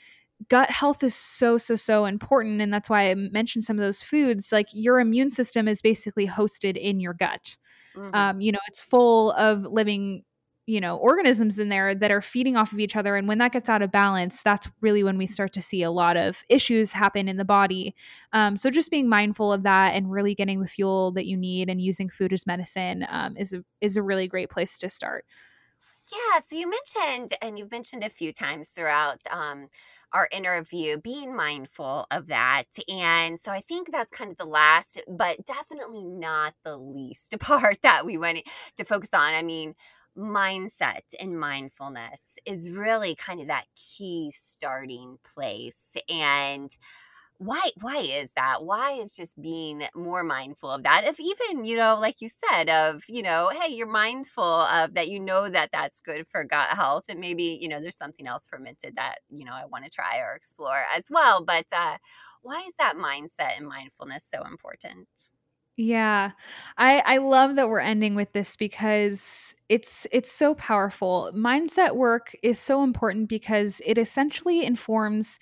gut 0.48 0.70
health 0.70 1.02
is 1.02 1.14
so 1.14 1.58
so 1.58 1.76
so 1.76 2.06
important 2.06 2.62
and 2.62 2.72
that's 2.72 2.88
why 2.88 3.10
i 3.10 3.14
mentioned 3.14 3.62
some 3.62 3.78
of 3.78 3.84
those 3.84 4.02
foods 4.02 4.50
like 4.50 4.68
your 4.72 4.98
immune 4.98 5.28
system 5.28 5.68
is 5.68 5.82
basically 5.82 6.26
hosted 6.26 6.78
in 6.78 6.98
your 6.98 7.12
gut 7.12 7.58
mm-hmm. 7.96 8.14
um, 8.14 8.40
you 8.40 8.52
know 8.52 8.58
it's 8.68 8.82
full 8.82 9.32
of 9.32 9.62
living 9.62 10.24
you 10.66 10.80
know 10.80 10.96
organisms 10.98 11.58
in 11.58 11.68
there 11.68 11.94
that 11.94 12.10
are 12.10 12.22
feeding 12.22 12.56
off 12.56 12.72
of 12.72 12.78
each 12.78 12.94
other 12.94 13.16
and 13.16 13.26
when 13.26 13.38
that 13.38 13.52
gets 13.52 13.68
out 13.68 13.82
of 13.82 13.90
balance 13.90 14.42
that's 14.42 14.68
really 14.80 15.02
when 15.02 15.18
we 15.18 15.26
start 15.26 15.52
to 15.52 15.62
see 15.62 15.82
a 15.82 15.90
lot 15.90 16.16
of 16.16 16.44
issues 16.48 16.92
happen 16.92 17.28
in 17.28 17.36
the 17.36 17.44
body 17.44 17.94
um, 18.32 18.56
so 18.56 18.70
just 18.70 18.90
being 18.90 19.08
mindful 19.08 19.52
of 19.52 19.64
that 19.64 19.94
and 19.94 20.12
really 20.12 20.34
getting 20.34 20.60
the 20.60 20.68
fuel 20.68 21.10
that 21.10 21.26
you 21.26 21.36
need 21.36 21.68
and 21.68 21.80
using 21.80 22.08
food 22.08 22.32
as 22.32 22.46
medicine 22.46 23.04
um, 23.08 23.36
is 23.36 23.52
a 23.52 23.64
is 23.80 23.96
a 23.96 24.02
really 24.02 24.28
great 24.28 24.48
place 24.48 24.78
to 24.78 24.88
start 24.88 25.24
yeah 26.12 26.40
so 26.46 26.56
you 26.56 26.70
mentioned 26.70 27.32
and 27.42 27.58
you've 27.58 27.70
mentioned 27.70 28.04
a 28.04 28.10
few 28.10 28.32
times 28.32 28.68
throughout 28.68 29.18
um, 29.30 29.68
our 30.12 30.28
interview, 30.32 30.98
being 30.98 31.34
mindful 31.34 32.06
of 32.10 32.28
that. 32.28 32.64
And 32.88 33.40
so 33.40 33.52
I 33.52 33.60
think 33.60 33.90
that's 33.92 34.10
kind 34.10 34.30
of 34.30 34.36
the 34.36 34.44
last, 34.44 35.00
but 35.08 35.44
definitely 35.46 36.04
not 36.04 36.54
the 36.64 36.76
least 36.76 37.34
part 37.40 37.82
that 37.82 38.04
we 38.06 38.18
went 38.18 38.40
to 38.76 38.84
focus 38.84 39.10
on. 39.14 39.34
I 39.34 39.42
mean, 39.42 39.74
mindset 40.16 41.02
and 41.20 41.38
mindfulness 41.38 42.24
is 42.44 42.70
really 42.70 43.14
kind 43.14 43.40
of 43.40 43.46
that 43.46 43.66
key 43.76 44.30
starting 44.34 45.18
place. 45.24 45.94
And 46.08 46.70
why 47.40 47.70
why 47.80 47.96
is 47.96 48.30
that 48.36 48.64
why 48.64 48.92
is 48.92 49.10
just 49.10 49.40
being 49.40 49.82
more 49.94 50.22
mindful 50.22 50.70
of 50.70 50.82
that 50.82 51.04
if 51.06 51.18
even 51.18 51.64
you 51.64 51.74
know 51.74 51.98
like 51.98 52.20
you 52.20 52.28
said 52.28 52.68
of 52.68 53.02
you 53.08 53.22
know 53.22 53.48
hey 53.48 53.72
you're 53.72 53.86
mindful 53.86 54.44
of 54.44 54.92
that 54.92 55.08
you 55.08 55.18
know 55.18 55.48
that 55.48 55.70
that's 55.72 56.00
good 56.00 56.26
for 56.28 56.44
gut 56.44 56.68
health 56.68 57.04
and 57.08 57.18
maybe 57.18 57.58
you 57.58 57.66
know 57.66 57.80
there's 57.80 57.96
something 57.96 58.26
else 58.26 58.46
fermented 58.46 58.94
that 58.94 59.20
you 59.30 59.42
know 59.46 59.54
i 59.54 59.64
want 59.64 59.82
to 59.84 59.90
try 59.90 60.18
or 60.18 60.34
explore 60.34 60.84
as 60.94 61.06
well 61.10 61.42
but 61.42 61.64
uh 61.74 61.96
why 62.42 62.62
is 62.66 62.74
that 62.74 62.96
mindset 62.96 63.56
and 63.56 63.66
mindfulness 63.66 64.26
so 64.30 64.42
important 64.44 65.08
yeah. 65.76 66.32
I 66.76 67.02
I 67.06 67.16
love 67.18 67.56
that 67.56 67.70
we're 67.70 67.80
ending 67.80 68.14
with 68.14 68.32
this 68.32 68.54
because 68.54 69.54
it's 69.70 70.06
it's 70.12 70.30
so 70.30 70.54
powerful. 70.54 71.30
Mindset 71.34 71.96
work 71.96 72.36
is 72.42 72.58
so 72.58 72.82
important 72.82 73.30
because 73.30 73.80
it 73.86 73.96
essentially 73.96 74.62
informs 74.62 75.38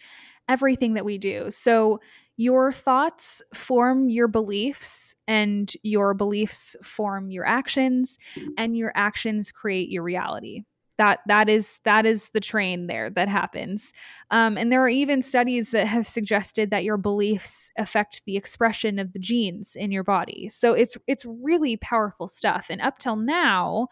everything 0.48 0.94
that 0.94 1.04
we 1.04 1.18
do. 1.18 1.50
So 1.50 2.00
your 2.36 2.70
thoughts 2.70 3.42
form 3.52 4.08
your 4.08 4.28
beliefs 4.28 5.14
and 5.26 5.72
your 5.82 6.14
beliefs 6.14 6.76
form 6.82 7.30
your 7.30 7.44
actions 7.44 8.16
and 8.56 8.76
your 8.76 8.92
actions 8.94 9.50
create 9.50 9.90
your 9.90 10.04
reality. 10.04 10.62
That 10.98 11.20
that 11.26 11.48
is 11.48 11.78
that 11.84 12.06
is 12.06 12.30
the 12.30 12.40
train 12.40 12.88
there 12.88 13.08
that 13.10 13.28
happens. 13.28 13.92
Um, 14.32 14.56
and 14.58 14.72
there 14.72 14.82
are 14.82 14.88
even 14.88 15.22
studies 15.22 15.70
that 15.70 15.86
have 15.86 16.08
suggested 16.08 16.70
that 16.70 16.82
your 16.82 16.96
beliefs 16.96 17.70
affect 17.78 18.22
the 18.24 18.36
expression 18.36 18.98
of 18.98 19.12
the 19.12 19.20
genes 19.20 19.76
in 19.76 19.92
your 19.92 20.02
body. 20.02 20.48
So 20.48 20.72
it's 20.72 20.96
it's 21.06 21.24
really 21.24 21.76
powerful 21.76 22.26
stuff. 22.26 22.66
And 22.68 22.80
up 22.80 22.98
till 22.98 23.16
now 23.16 23.88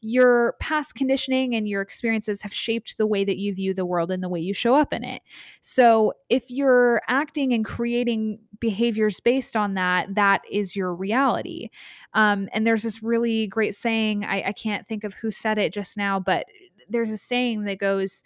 your 0.00 0.54
past 0.60 0.94
conditioning 0.94 1.54
and 1.54 1.68
your 1.68 1.82
experiences 1.82 2.40
have 2.42 2.54
shaped 2.54 2.96
the 2.98 3.06
way 3.06 3.24
that 3.24 3.36
you 3.36 3.52
view 3.52 3.74
the 3.74 3.84
world 3.84 4.10
and 4.10 4.22
the 4.22 4.28
way 4.28 4.38
you 4.38 4.54
show 4.54 4.74
up 4.74 4.92
in 4.92 5.02
it. 5.02 5.22
So 5.60 6.12
if 6.28 6.50
you're 6.50 7.02
acting 7.08 7.52
and 7.52 7.64
creating 7.64 8.38
behaviors 8.60 9.18
based 9.18 9.56
on 9.56 9.74
that, 9.74 10.14
that 10.14 10.42
is 10.50 10.76
your 10.76 10.94
reality. 10.94 11.70
Um, 12.14 12.48
and 12.52 12.66
there's 12.66 12.84
this 12.84 13.02
really 13.02 13.48
great 13.48 13.74
saying, 13.74 14.24
I, 14.24 14.44
I 14.48 14.52
can't 14.52 14.86
think 14.86 15.02
of 15.02 15.14
who 15.14 15.30
said 15.30 15.58
it 15.58 15.72
just 15.72 15.96
now, 15.96 16.20
but 16.20 16.46
there's 16.88 17.10
a 17.10 17.18
saying 17.18 17.64
that 17.64 17.78
goes, 17.78 18.22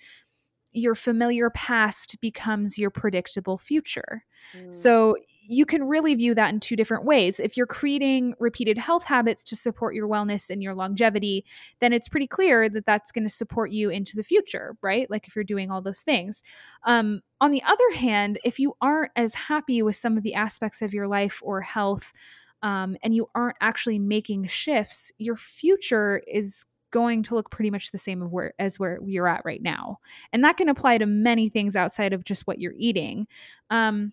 your 0.72 0.94
familiar 0.94 1.50
past 1.50 2.20
becomes 2.20 2.78
your 2.78 2.90
predictable 2.90 3.58
future. 3.58 4.24
Mm. 4.56 4.74
So 4.74 5.16
you 5.44 5.66
can 5.66 5.84
really 5.84 6.14
view 6.14 6.34
that 6.34 6.52
in 6.52 6.60
two 6.60 6.76
different 6.76 7.04
ways. 7.04 7.40
If 7.40 7.56
you're 7.56 7.66
creating 7.66 8.34
repeated 8.38 8.78
health 8.78 9.04
habits 9.04 9.42
to 9.44 9.56
support 9.56 9.94
your 9.94 10.06
wellness 10.06 10.50
and 10.50 10.62
your 10.62 10.74
longevity, 10.74 11.44
then 11.80 11.92
it's 11.92 12.08
pretty 12.08 12.28
clear 12.28 12.68
that 12.68 12.86
that's 12.86 13.10
going 13.10 13.24
to 13.24 13.34
support 13.34 13.72
you 13.72 13.90
into 13.90 14.14
the 14.14 14.22
future, 14.22 14.76
right? 14.82 15.10
Like 15.10 15.26
if 15.26 15.34
you're 15.34 15.44
doing 15.44 15.70
all 15.70 15.82
those 15.82 16.00
things. 16.00 16.42
Um, 16.84 17.22
on 17.40 17.50
the 17.50 17.62
other 17.64 17.90
hand, 17.96 18.38
if 18.44 18.60
you 18.60 18.74
aren't 18.80 19.10
as 19.16 19.34
happy 19.34 19.82
with 19.82 19.96
some 19.96 20.16
of 20.16 20.22
the 20.22 20.34
aspects 20.34 20.80
of 20.80 20.94
your 20.94 21.08
life 21.08 21.40
or 21.42 21.60
health, 21.60 22.12
um, 22.62 22.96
and 23.02 23.12
you 23.12 23.28
aren't 23.34 23.56
actually 23.60 23.98
making 23.98 24.46
shifts, 24.46 25.10
your 25.18 25.36
future 25.36 26.22
is 26.28 26.64
going 26.92 27.22
to 27.24 27.34
look 27.34 27.50
pretty 27.50 27.70
much 27.70 27.90
the 27.90 27.98
same 27.98 28.20
where 28.30 28.52
as 28.58 28.78
where 28.78 29.00
you're 29.04 29.26
at 29.26 29.42
right 29.46 29.62
now 29.62 29.98
and 30.32 30.44
that 30.44 30.58
can 30.58 30.68
apply 30.68 30.98
to 30.98 31.06
many 31.06 31.48
things 31.48 31.74
outside 31.74 32.12
of 32.12 32.22
just 32.22 32.46
what 32.46 32.60
you're 32.60 32.74
eating 32.76 33.26
um, 33.70 34.12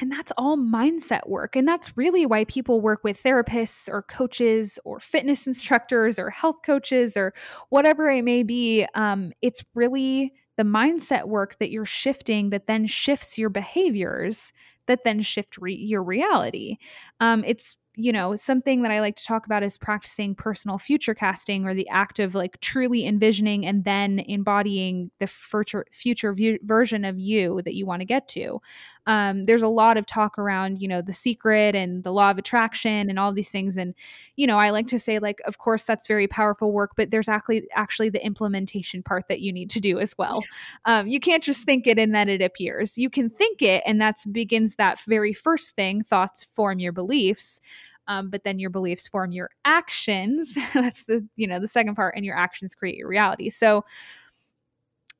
and 0.00 0.10
that's 0.10 0.32
all 0.36 0.56
mindset 0.56 1.28
work. 1.28 1.54
And 1.54 1.68
that's 1.68 1.96
really 1.96 2.26
why 2.26 2.44
people 2.44 2.80
work 2.80 3.04
with 3.04 3.22
therapists 3.22 3.88
or 3.88 4.02
coaches 4.02 4.78
or 4.84 4.98
fitness 4.98 5.46
instructors 5.46 6.18
or 6.18 6.30
health 6.30 6.60
coaches 6.64 7.16
or 7.16 7.32
whatever 7.68 8.10
it 8.10 8.24
may 8.24 8.42
be. 8.42 8.86
Um, 8.94 9.32
it's 9.40 9.64
really 9.74 10.32
the 10.56 10.64
mindset 10.64 11.26
work 11.28 11.58
that 11.58 11.70
you're 11.70 11.84
shifting 11.84 12.50
that 12.50 12.66
then 12.66 12.86
shifts 12.86 13.38
your 13.38 13.50
behaviors 13.50 14.52
that 14.86 15.04
then 15.04 15.20
shift 15.20 15.56
re- 15.58 15.74
your 15.74 16.02
reality. 16.02 16.76
Um, 17.20 17.44
it's 17.46 17.76
you 17.96 18.12
know, 18.12 18.34
something 18.34 18.82
that 18.82 18.90
I 18.90 19.00
like 19.00 19.16
to 19.16 19.24
talk 19.24 19.46
about 19.46 19.62
is 19.62 19.78
practicing 19.78 20.34
personal 20.34 20.78
future 20.78 21.14
casting 21.14 21.64
or 21.64 21.74
the 21.74 21.88
act 21.88 22.18
of 22.18 22.34
like 22.34 22.60
truly 22.60 23.06
envisioning 23.06 23.64
and 23.64 23.84
then 23.84 24.18
embodying 24.26 25.10
the 25.20 25.28
future 25.28 25.86
future 25.92 26.34
view, 26.34 26.58
version 26.64 27.04
of 27.04 27.18
you 27.18 27.62
that 27.64 27.74
you 27.74 27.86
want 27.86 28.00
to 28.00 28.04
get 28.04 28.26
to. 28.28 28.58
Um, 29.06 29.46
there's 29.46 29.62
a 29.62 29.68
lot 29.68 29.96
of 29.96 30.06
talk 30.06 30.38
around, 30.38 30.80
you 30.80 30.88
know, 30.88 31.02
the 31.02 31.12
secret 31.12 31.74
and 31.74 32.02
the 32.02 32.12
law 32.12 32.30
of 32.30 32.38
attraction 32.38 33.10
and 33.10 33.18
all 33.18 33.32
these 33.32 33.50
things. 33.50 33.76
And, 33.76 33.94
you 34.36 34.46
know, 34.46 34.58
I 34.58 34.70
like 34.70 34.86
to 34.88 34.98
say, 34.98 35.18
like, 35.18 35.40
of 35.46 35.58
course, 35.58 35.84
that's 35.84 36.06
very 36.06 36.26
powerful 36.26 36.72
work, 36.72 36.92
but 36.96 37.10
there's 37.10 37.28
actually 37.28 37.68
actually 37.74 38.10
the 38.10 38.24
implementation 38.24 39.02
part 39.02 39.24
that 39.28 39.40
you 39.40 39.52
need 39.52 39.70
to 39.70 39.80
do 39.80 39.98
as 39.98 40.16
well. 40.18 40.42
Um, 40.86 41.06
you 41.06 41.20
can't 41.20 41.42
just 41.42 41.64
think 41.64 41.86
it 41.86 41.98
and 41.98 42.14
then 42.14 42.28
it 42.28 42.42
appears. 42.42 42.96
You 42.96 43.10
can 43.10 43.30
think 43.30 43.62
it, 43.62 43.82
and 43.86 44.00
that 44.00 44.16
begins 44.32 44.76
that 44.76 45.00
very 45.00 45.32
first 45.32 45.74
thing. 45.76 46.02
Thoughts 46.02 46.44
form 46.44 46.78
your 46.78 46.92
beliefs 46.92 47.60
um, 48.06 48.30
but 48.30 48.44
then 48.44 48.58
your 48.58 48.70
beliefs 48.70 49.08
form 49.08 49.32
your 49.32 49.50
actions 49.64 50.56
that's 50.74 51.04
the 51.04 51.26
you 51.36 51.46
know 51.46 51.60
the 51.60 51.68
second 51.68 51.94
part 51.94 52.14
and 52.16 52.24
your 52.24 52.36
actions 52.36 52.74
create 52.74 52.96
your 52.96 53.08
reality 53.08 53.50
so 53.50 53.84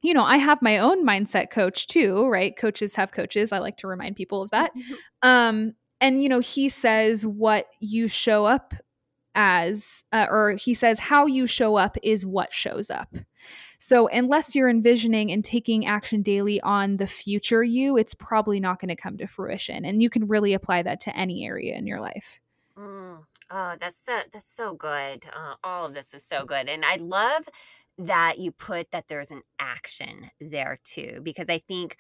you 0.04 0.14
know 0.14 0.24
i 0.24 0.36
have 0.36 0.60
my 0.62 0.78
own 0.78 1.04
mindset 1.04 1.50
coach 1.50 1.86
too 1.86 2.28
right 2.28 2.56
coaches 2.56 2.94
have 2.94 3.12
coaches 3.12 3.52
i 3.52 3.58
like 3.58 3.76
to 3.76 3.86
remind 3.86 4.14
people 4.14 4.42
of 4.42 4.50
that 4.50 4.70
mm-hmm. 4.76 4.94
um 5.22 5.74
and 6.00 6.22
you 6.22 6.28
know 6.28 6.40
he 6.40 6.68
says 6.68 7.26
what 7.26 7.66
you 7.80 8.06
show 8.06 8.44
up 8.44 8.74
as 9.34 10.04
uh, 10.12 10.26
or 10.30 10.52
he 10.52 10.74
says 10.74 11.00
how 11.00 11.26
you 11.26 11.46
show 11.46 11.76
up 11.76 11.96
is 12.02 12.24
what 12.24 12.52
shows 12.52 12.90
up 12.90 13.14
so 13.78 14.06
unless 14.08 14.54
you're 14.54 14.70
envisioning 14.70 15.32
and 15.32 15.44
taking 15.44 15.86
action 15.86 16.22
daily 16.22 16.60
on 16.60 16.98
the 16.98 17.06
future 17.06 17.64
you 17.64 17.96
it's 17.96 18.14
probably 18.14 18.60
not 18.60 18.80
going 18.80 18.88
to 18.88 18.96
come 18.96 19.16
to 19.16 19.26
fruition 19.26 19.84
and 19.84 20.02
you 20.02 20.08
can 20.08 20.28
really 20.28 20.52
apply 20.52 20.82
that 20.82 21.00
to 21.00 21.16
any 21.16 21.44
area 21.44 21.74
in 21.74 21.86
your 21.86 22.00
life 22.00 22.40
Mm. 22.78 23.24
Oh, 23.50 23.76
that's 23.78 24.04
so 24.04 24.18
that's 24.32 24.50
so 24.50 24.74
good. 24.74 25.26
Uh, 25.34 25.54
all 25.62 25.84
of 25.84 25.94
this 25.94 26.14
is 26.14 26.24
so 26.24 26.44
good, 26.44 26.68
and 26.68 26.84
I 26.84 26.96
love 26.96 27.48
that 27.98 28.38
you 28.38 28.52
put 28.52 28.90
that 28.90 29.08
there's 29.08 29.30
an 29.30 29.42
action 29.58 30.30
there 30.40 30.78
too, 30.84 31.20
because 31.22 31.46
I 31.48 31.58
think 31.58 31.96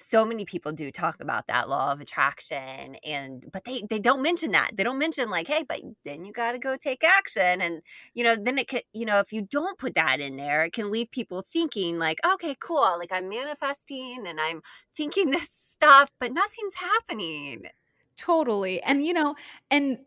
so 0.00 0.24
many 0.24 0.44
people 0.44 0.70
do 0.70 0.92
talk 0.92 1.20
about 1.20 1.48
that 1.48 1.68
law 1.68 1.90
of 1.92 2.00
attraction 2.00 2.94
and 3.04 3.44
but 3.52 3.64
they 3.64 3.82
they 3.90 3.98
don't 3.98 4.22
mention 4.22 4.52
that. 4.52 4.70
They 4.76 4.84
don't 4.84 4.98
mention 4.98 5.28
like 5.28 5.48
hey 5.48 5.64
but 5.68 5.80
then 6.04 6.24
you 6.24 6.32
got 6.32 6.52
to 6.52 6.58
go 6.60 6.76
take 6.76 7.02
action 7.02 7.60
and 7.60 7.82
you 8.14 8.22
know 8.22 8.36
then 8.36 8.58
it 8.58 8.68
could 8.68 8.84
you 8.92 9.04
know 9.04 9.18
if 9.18 9.32
you 9.32 9.42
don't 9.42 9.76
put 9.76 9.96
that 9.96 10.20
in 10.20 10.36
there 10.36 10.62
it 10.64 10.72
can 10.72 10.92
leave 10.92 11.10
people 11.10 11.42
thinking 11.42 11.98
like 11.98 12.20
okay 12.24 12.54
cool 12.60 12.96
like 12.96 13.12
i'm 13.12 13.28
manifesting 13.28 14.24
and 14.26 14.40
i'm 14.40 14.62
thinking 14.94 15.30
this 15.32 15.50
stuff 15.50 16.10
but 16.20 16.32
nothing's 16.32 16.74
happening. 16.74 17.64
Totally 18.16 18.80
and 18.82 19.04
you 19.04 19.12
know 19.12 19.34
and 19.70 19.98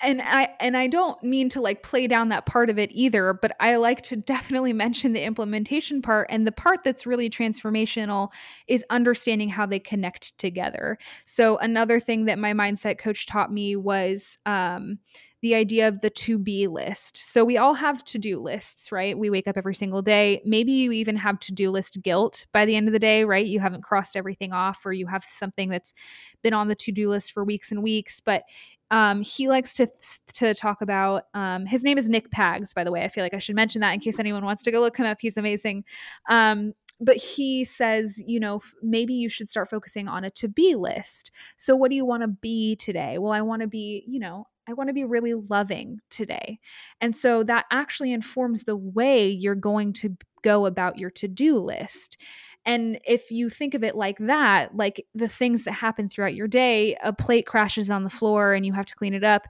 and 0.00 0.20
I 0.22 0.48
and 0.60 0.76
I 0.76 0.86
don't 0.86 1.22
mean 1.22 1.48
to 1.50 1.60
like 1.60 1.82
play 1.82 2.06
down 2.06 2.28
that 2.28 2.46
part 2.46 2.70
of 2.70 2.78
it 2.78 2.90
either, 2.92 3.32
but 3.32 3.52
I 3.60 3.76
like 3.76 4.02
to 4.02 4.16
definitely 4.16 4.72
mention 4.74 5.12
the 5.12 5.22
implementation 5.22 6.02
part 6.02 6.28
and 6.30 6.46
the 6.46 6.52
part 6.52 6.84
that's 6.84 7.06
really 7.06 7.30
transformational 7.30 8.30
is 8.66 8.84
understanding 8.90 9.48
how 9.48 9.66
they 9.66 9.78
connect 9.78 10.36
together. 10.38 10.98
So 11.24 11.58
another 11.58 12.00
thing 12.00 12.26
that 12.26 12.38
my 12.38 12.52
mindset 12.52 12.98
coach 12.98 13.26
taught 13.26 13.52
me 13.52 13.76
was 13.76 14.38
um 14.46 14.98
the 15.40 15.54
idea 15.54 15.86
of 15.86 16.00
the 16.00 16.10
to 16.10 16.38
be 16.38 16.66
list. 16.66 17.16
So 17.16 17.44
we 17.44 17.56
all 17.56 17.74
have 17.74 18.04
to 18.06 18.18
do 18.18 18.40
lists, 18.40 18.90
right? 18.90 19.16
We 19.16 19.30
wake 19.30 19.46
up 19.46 19.56
every 19.56 19.74
single 19.74 20.02
day. 20.02 20.42
Maybe 20.44 20.72
you 20.72 20.90
even 20.90 21.16
have 21.16 21.38
to 21.40 21.52
do 21.52 21.70
list 21.70 22.02
guilt 22.02 22.46
by 22.52 22.64
the 22.64 22.74
end 22.74 22.88
of 22.88 22.92
the 22.92 22.98
day, 22.98 23.24
right? 23.24 23.46
You 23.46 23.60
haven't 23.60 23.84
crossed 23.84 24.16
everything 24.16 24.52
off, 24.52 24.84
or 24.84 24.92
you 24.92 25.06
have 25.06 25.22
something 25.24 25.68
that's 25.68 25.94
been 26.42 26.54
on 26.54 26.66
the 26.68 26.74
to 26.74 26.92
do 26.92 27.10
list 27.10 27.32
for 27.32 27.44
weeks 27.44 27.70
and 27.70 27.82
weeks. 27.82 28.20
But 28.20 28.42
um, 28.90 29.22
he 29.22 29.48
likes 29.48 29.74
to 29.74 29.88
to 30.34 30.54
talk 30.54 30.80
about. 30.80 31.24
Um, 31.34 31.66
his 31.66 31.84
name 31.84 31.98
is 31.98 32.08
Nick 32.08 32.30
Pags, 32.30 32.74
by 32.74 32.84
the 32.84 32.92
way. 32.92 33.02
I 33.04 33.08
feel 33.08 33.24
like 33.24 33.34
I 33.34 33.38
should 33.38 33.56
mention 33.56 33.80
that 33.80 33.92
in 33.92 34.00
case 34.00 34.18
anyone 34.18 34.44
wants 34.44 34.62
to 34.62 34.70
go 34.70 34.80
look 34.80 34.96
him 34.96 35.06
up. 35.06 35.18
He's 35.20 35.36
amazing. 35.36 35.84
Um, 36.28 36.74
but 37.00 37.16
he 37.16 37.64
says, 37.64 38.22
you 38.26 38.40
know, 38.40 38.60
maybe 38.82 39.14
you 39.14 39.28
should 39.28 39.48
start 39.48 39.70
focusing 39.70 40.08
on 40.08 40.24
a 40.24 40.30
to 40.30 40.48
be 40.48 40.74
list. 40.74 41.30
So, 41.56 41.76
what 41.76 41.90
do 41.90 41.96
you 41.96 42.04
want 42.04 42.22
to 42.22 42.28
be 42.28 42.76
today? 42.76 43.18
Well, 43.18 43.32
I 43.32 43.40
want 43.40 43.62
to 43.62 43.68
be, 43.68 44.04
you 44.06 44.18
know, 44.18 44.46
I 44.68 44.72
want 44.72 44.88
to 44.88 44.94
be 44.94 45.04
really 45.04 45.34
loving 45.34 46.00
today. 46.10 46.58
And 47.00 47.16
so 47.16 47.42
that 47.44 47.64
actually 47.70 48.12
informs 48.12 48.64
the 48.64 48.76
way 48.76 49.28
you're 49.28 49.54
going 49.54 49.94
to 49.94 50.16
go 50.42 50.66
about 50.66 50.98
your 50.98 51.10
to 51.10 51.28
do 51.28 51.58
list. 51.58 52.18
And 52.64 53.00
if 53.06 53.30
you 53.30 53.48
think 53.48 53.74
of 53.74 53.82
it 53.82 53.94
like 53.96 54.18
that, 54.18 54.76
like 54.76 55.06
the 55.14 55.28
things 55.28 55.64
that 55.64 55.72
happen 55.72 56.08
throughout 56.08 56.34
your 56.34 56.48
day, 56.48 56.96
a 57.02 57.12
plate 57.12 57.46
crashes 57.46 57.90
on 57.90 58.04
the 58.04 58.10
floor 58.10 58.52
and 58.52 58.66
you 58.66 58.72
have 58.74 58.86
to 58.86 58.94
clean 58.94 59.14
it 59.14 59.24
up, 59.24 59.46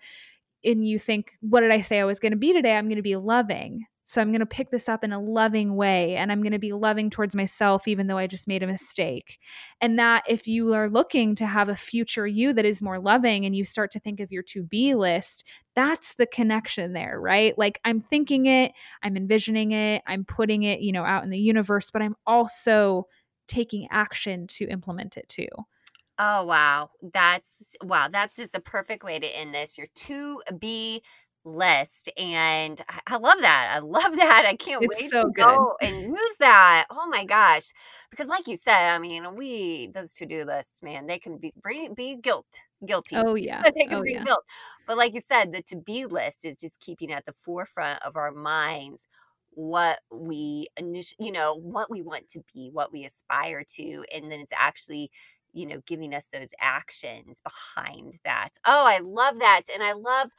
and 0.64 0.86
you 0.86 0.98
think, 0.98 1.32
what 1.40 1.60
did 1.60 1.70
I 1.70 1.80
say 1.80 2.00
I 2.00 2.04
was 2.04 2.20
going 2.20 2.32
to 2.32 2.38
be 2.38 2.52
today? 2.52 2.76
I'm 2.76 2.86
going 2.86 2.96
to 2.96 3.02
be 3.02 3.16
loving. 3.16 3.86
So 4.08 4.22
I'm 4.22 4.30
going 4.30 4.40
to 4.40 4.46
pick 4.46 4.70
this 4.70 4.88
up 4.88 5.04
in 5.04 5.12
a 5.12 5.20
loving 5.20 5.76
way 5.76 6.16
and 6.16 6.32
I'm 6.32 6.40
going 6.40 6.52
to 6.52 6.58
be 6.58 6.72
loving 6.72 7.10
towards 7.10 7.36
myself, 7.36 7.86
even 7.86 8.06
though 8.06 8.16
I 8.16 8.26
just 8.26 8.48
made 8.48 8.62
a 8.62 8.66
mistake. 8.66 9.38
And 9.82 9.98
that 9.98 10.24
if 10.26 10.48
you 10.48 10.72
are 10.72 10.88
looking 10.88 11.34
to 11.34 11.46
have 11.46 11.68
a 11.68 11.76
future 11.76 12.26
you 12.26 12.54
that 12.54 12.64
is 12.64 12.80
more 12.80 12.98
loving 12.98 13.44
and 13.44 13.54
you 13.54 13.64
start 13.64 13.90
to 13.90 14.00
think 14.00 14.20
of 14.20 14.32
your 14.32 14.42
to 14.44 14.62
be 14.62 14.94
list, 14.94 15.44
that's 15.74 16.14
the 16.14 16.24
connection 16.24 16.94
there, 16.94 17.20
right? 17.20 17.52
Like 17.58 17.80
I'm 17.84 18.00
thinking 18.00 18.46
it, 18.46 18.72
I'm 19.02 19.14
envisioning 19.14 19.72
it, 19.72 20.00
I'm 20.06 20.24
putting 20.24 20.62
it, 20.62 20.80
you 20.80 20.90
know, 20.90 21.04
out 21.04 21.22
in 21.22 21.28
the 21.28 21.38
universe, 21.38 21.90
but 21.90 22.00
I'm 22.00 22.16
also 22.26 23.08
taking 23.46 23.88
action 23.90 24.46
to 24.46 24.64
implement 24.68 25.18
it 25.18 25.28
too. 25.28 25.48
Oh 26.18 26.44
wow. 26.44 26.90
That's 27.12 27.76
wow, 27.84 28.08
that's 28.08 28.38
just 28.38 28.52
the 28.52 28.60
perfect 28.60 29.04
way 29.04 29.18
to 29.18 29.26
end 29.26 29.54
this. 29.54 29.76
Your 29.76 29.86
to 29.86 30.40
be 30.58 31.02
list 31.48 32.10
and 32.16 32.80
I 33.06 33.16
love 33.16 33.40
that. 33.40 33.72
I 33.74 33.78
love 33.80 34.16
that. 34.16 34.44
I 34.46 34.56
can't 34.56 34.82
it's 34.82 35.00
wait 35.00 35.10
so 35.10 35.24
to 35.24 35.30
good. 35.30 35.44
go 35.44 35.74
and 35.80 36.02
use 36.02 36.36
that. 36.40 36.86
Oh 36.90 37.08
my 37.08 37.24
gosh. 37.24 37.72
Because 38.10 38.28
like 38.28 38.46
you 38.46 38.56
said, 38.56 38.94
I 38.94 38.98
mean, 38.98 39.36
we 39.36 39.88
those 39.88 40.14
to-do 40.14 40.44
lists, 40.44 40.82
man, 40.82 41.06
they 41.06 41.18
can 41.18 41.38
be 41.38 41.52
be 41.94 42.16
guilt 42.16 42.60
guilty. 42.86 43.16
Oh 43.16 43.34
yeah. 43.34 43.62
they 43.74 43.84
can 43.84 43.94
oh, 43.94 44.02
be 44.02 44.12
yeah. 44.12 44.24
guilt. 44.24 44.44
But 44.86 44.96
like 44.96 45.14
you 45.14 45.20
said, 45.26 45.52
the 45.52 45.62
to-be 45.62 46.06
list 46.06 46.44
is 46.44 46.56
just 46.56 46.80
keeping 46.80 47.12
at 47.12 47.24
the 47.24 47.34
forefront 47.44 48.02
of 48.02 48.16
our 48.16 48.32
minds 48.32 49.06
what 49.50 49.98
we 50.12 50.68
you 51.18 51.32
know, 51.32 51.54
what 51.54 51.90
we 51.90 52.02
want 52.02 52.28
to 52.28 52.40
be, 52.54 52.70
what 52.72 52.92
we 52.92 53.04
aspire 53.04 53.64
to, 53.76 54.04
and 54.14 54.30
then 54.30 54.40
it's 54.40 54.52
actually 54.56 55.10
you 55.52 55.66
know, 55.66 55.80
giving 55.86 56.14
us 56.14 56.26
those 56.26 56.50
actions 56.60 57.40
behind 57.40 58.18
that. 58.24 58.50
Oh, 58.66 58.84
I 58.86 59.00
love 59.02 59.38
that. 59.40 59.62
And 59.72 59.82
I 59.82 59.92
love 59.92 60.30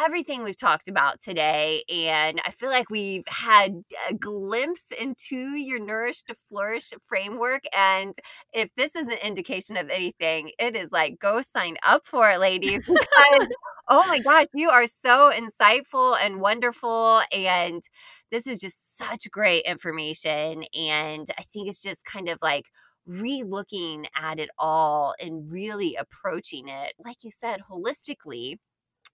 everything 0.00 0.42
we've 0.42 0.56
talked 0.58 0.88
about 0.88 1.20
today. 1.20 1.82
And 1.92 2.40
I 2.46 2.50
feel 2.50 2.70
like 2.70 2.90
we've 2.90 3.24
had 3.26 3.82
a 4.08 4.14
glimpse 4.14 4.90
into 4.92 5.36
your 5.36 5.80
Nourish 5.80 6.22
to 6.22 6.34
Flourish 6.34 6.92
framework. 7.06 7.62
And 7.76 8.14
if 8.52 8.68
this 8.76 8.94
is 8.96 9.08
an 9.08 9.18
indication 9.24 9.76
of 9.76 9.90
anything, 9.90 10.50
it 10.58 10.76
is 10.76 10.92
like 10.92 11.18
go 11.18 11.42
sign 11.42 11.76
up 11.84 12.06
for 12.06 12.30
it, 12.30 12.40
ladies. 12.40 12.82
Because, 12.88 13.48
oh 13.88 14.06
my 14.06 14.18
gosh, 14.20 14.46
you 14.54 14.70
are 14.70 14.86
so 14.86 15.32
insightful 15.34 16.16
and 16.20 16.40
wonderful. 16.40 17.20
And 17.32 17.82
this 18.30 18.46
is 18.46 18.58
just 18.58 18.96
such 18.98 19.30
great 19.30 19.64
information. 19.64 20.64
And 20.78 21.26
I 21.38 21.42
think 21.42 21.68
it's 21.68 21.82
just 21.82 22.04
kind 22.04 22.28
of 22.28 22.38
like, 22.42 22.66
re-looking 23.06 24.06
at 24.20 24.38
it 24.38 24.50
all 24.58 25.14
and 25.18 25.50
really 25.50 25.96
approaching 25.96 26.68
it 26.68 26.92
like 27.02 27.16
you 27.24 27.30
said 27.30 27.58
holistically 27.70 28.56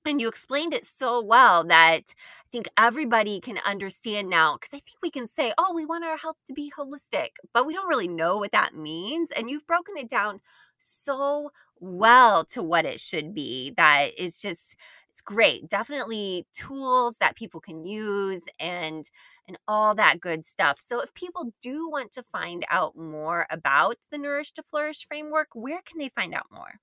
and 0.06 0.20
you 0.20 0.28
explained 0.28 0.74
it 0.74 0.84
so 0.84 1.22
well 1.22 1.64
that 1.64 2.02
I 2.08 2.48
think 2.50 2.68
everybody 2.78 3.40
can 3.40 3.58
understand 3.66 4.28
now. 4.28 4.54
Because 4.54 4.74
I 4.74 4.80
think 4.80 4.98
we 5.02 5.10
can 5.10 5.26
say, 5.26 5.52
oh, 5.58 5.72
we 5.74 5.84
want 5.86 6.04
our 6.04 6.16
health 6.16 6.36
to 6.46 6.52
be 6.52 6.72
holistic, 6.76 7.30
but 7.52 7.66
we 7.66 7.74
don't 7.74 7.88
really 7.88 8.08
know 8.08 8.38
what 8.38 8.52
that 8.52 8.74
means. 8.74 9.30
And 9.32 9.50
you've 9.50 9.66
broken 9.66 9.96
it 9.96 10.08
down 10.08 10.40
so 10.78 11.50
well 11.80 12.44
to 12.44 12.62
what 12.62 12.84
it 12.86 13.00
should 13.00 13.34
be 13.34 13.72
that 13.76 14.10
is 14.18 14.38
just, 14.38 14.76
it's 15.10 15.20
great. 15.20 15.68
Definitely 15.68 16.46
tools 16.52 17.18
that 17.18 17.36
people 17.36 17.60
can 17.60 17.84
use 17.84 18.42
and 18.58 19.08
and 19.46 19.58
all 19.68 19.94
that 19.94 20.20
good 20.20 20.44
stuff. 20.44 20.80
So 20.80 21.00
if 21.02 21.12
people 21.14 21.52
do 21.60 21.88
want 21.90 22.12
to 22.12 22.22
find 22.22 22.64
out 22.70 22.96
more 22.96 23.46
about 23.50 23.96
the 24.10 24.18
Nourish 24.18 24.52
to 24.52 24.62
Flourish 24.62 25.06
framework, 25.06 25.48
where 25.54 25.82
can 25.82 25.98
they 25.98 26.08
find 26.08 26.34
out 26.34 26.46
more? 26.50 26.80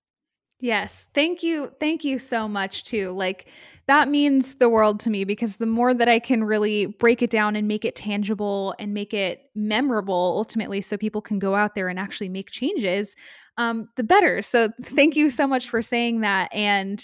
Yes. 0.61 1.07
Thank 1.15 1.41
you. 1.41 1.71
Thank 1.79 2.03
you 2.03 2.19
so 2.19 2.47
much, 2.47 2.83
too. 2.83 3.11
Like, 3.11 3.47
that 3.87 4.07
means 4.07 4.55
the 4.55 4.69
world 4.69 4.99
to 5.01 5.09
me 5.09 5.23
because 5.23 5.57
the 5.57 5.65
more 5.65 5.91
that 5.95 6.07
I 6.07 6.19
can 6.19 6.43
really 6.43 6.85
break 6.85 7.23
it 7.23 7.31
down 7.31 7.55
and 7.55 7.67
make 7.67 7.83
it 7.83 7.95
tangible 7.95 8.75
and 8.77 8.93
make 8.93 9.11
it 9.11 9.41
memorable 9.55 10.35
ultimately, 10.37 10.79
so 10.81 10.97
people 10.97 11.19
can 11.21 11.39
go 11.39 11.55
out 11.55 11.73
there 11.73 11.87
and 11.89 11.97
actually 11.99 12.29
make 12.29 12.51
changes, 12.51 13.15
um, 13.57 13.89
the 13.97 14.03
better. 14.03 14.43
So, 14.43 14.69
thank 14.83 15.15
you 15.15 15.31
so 15.31 15.47
much 15.47 15.67
for 15.67 15.81
saying 15.81 16.21
that. 16.21 16.49
And, 16.53 17.03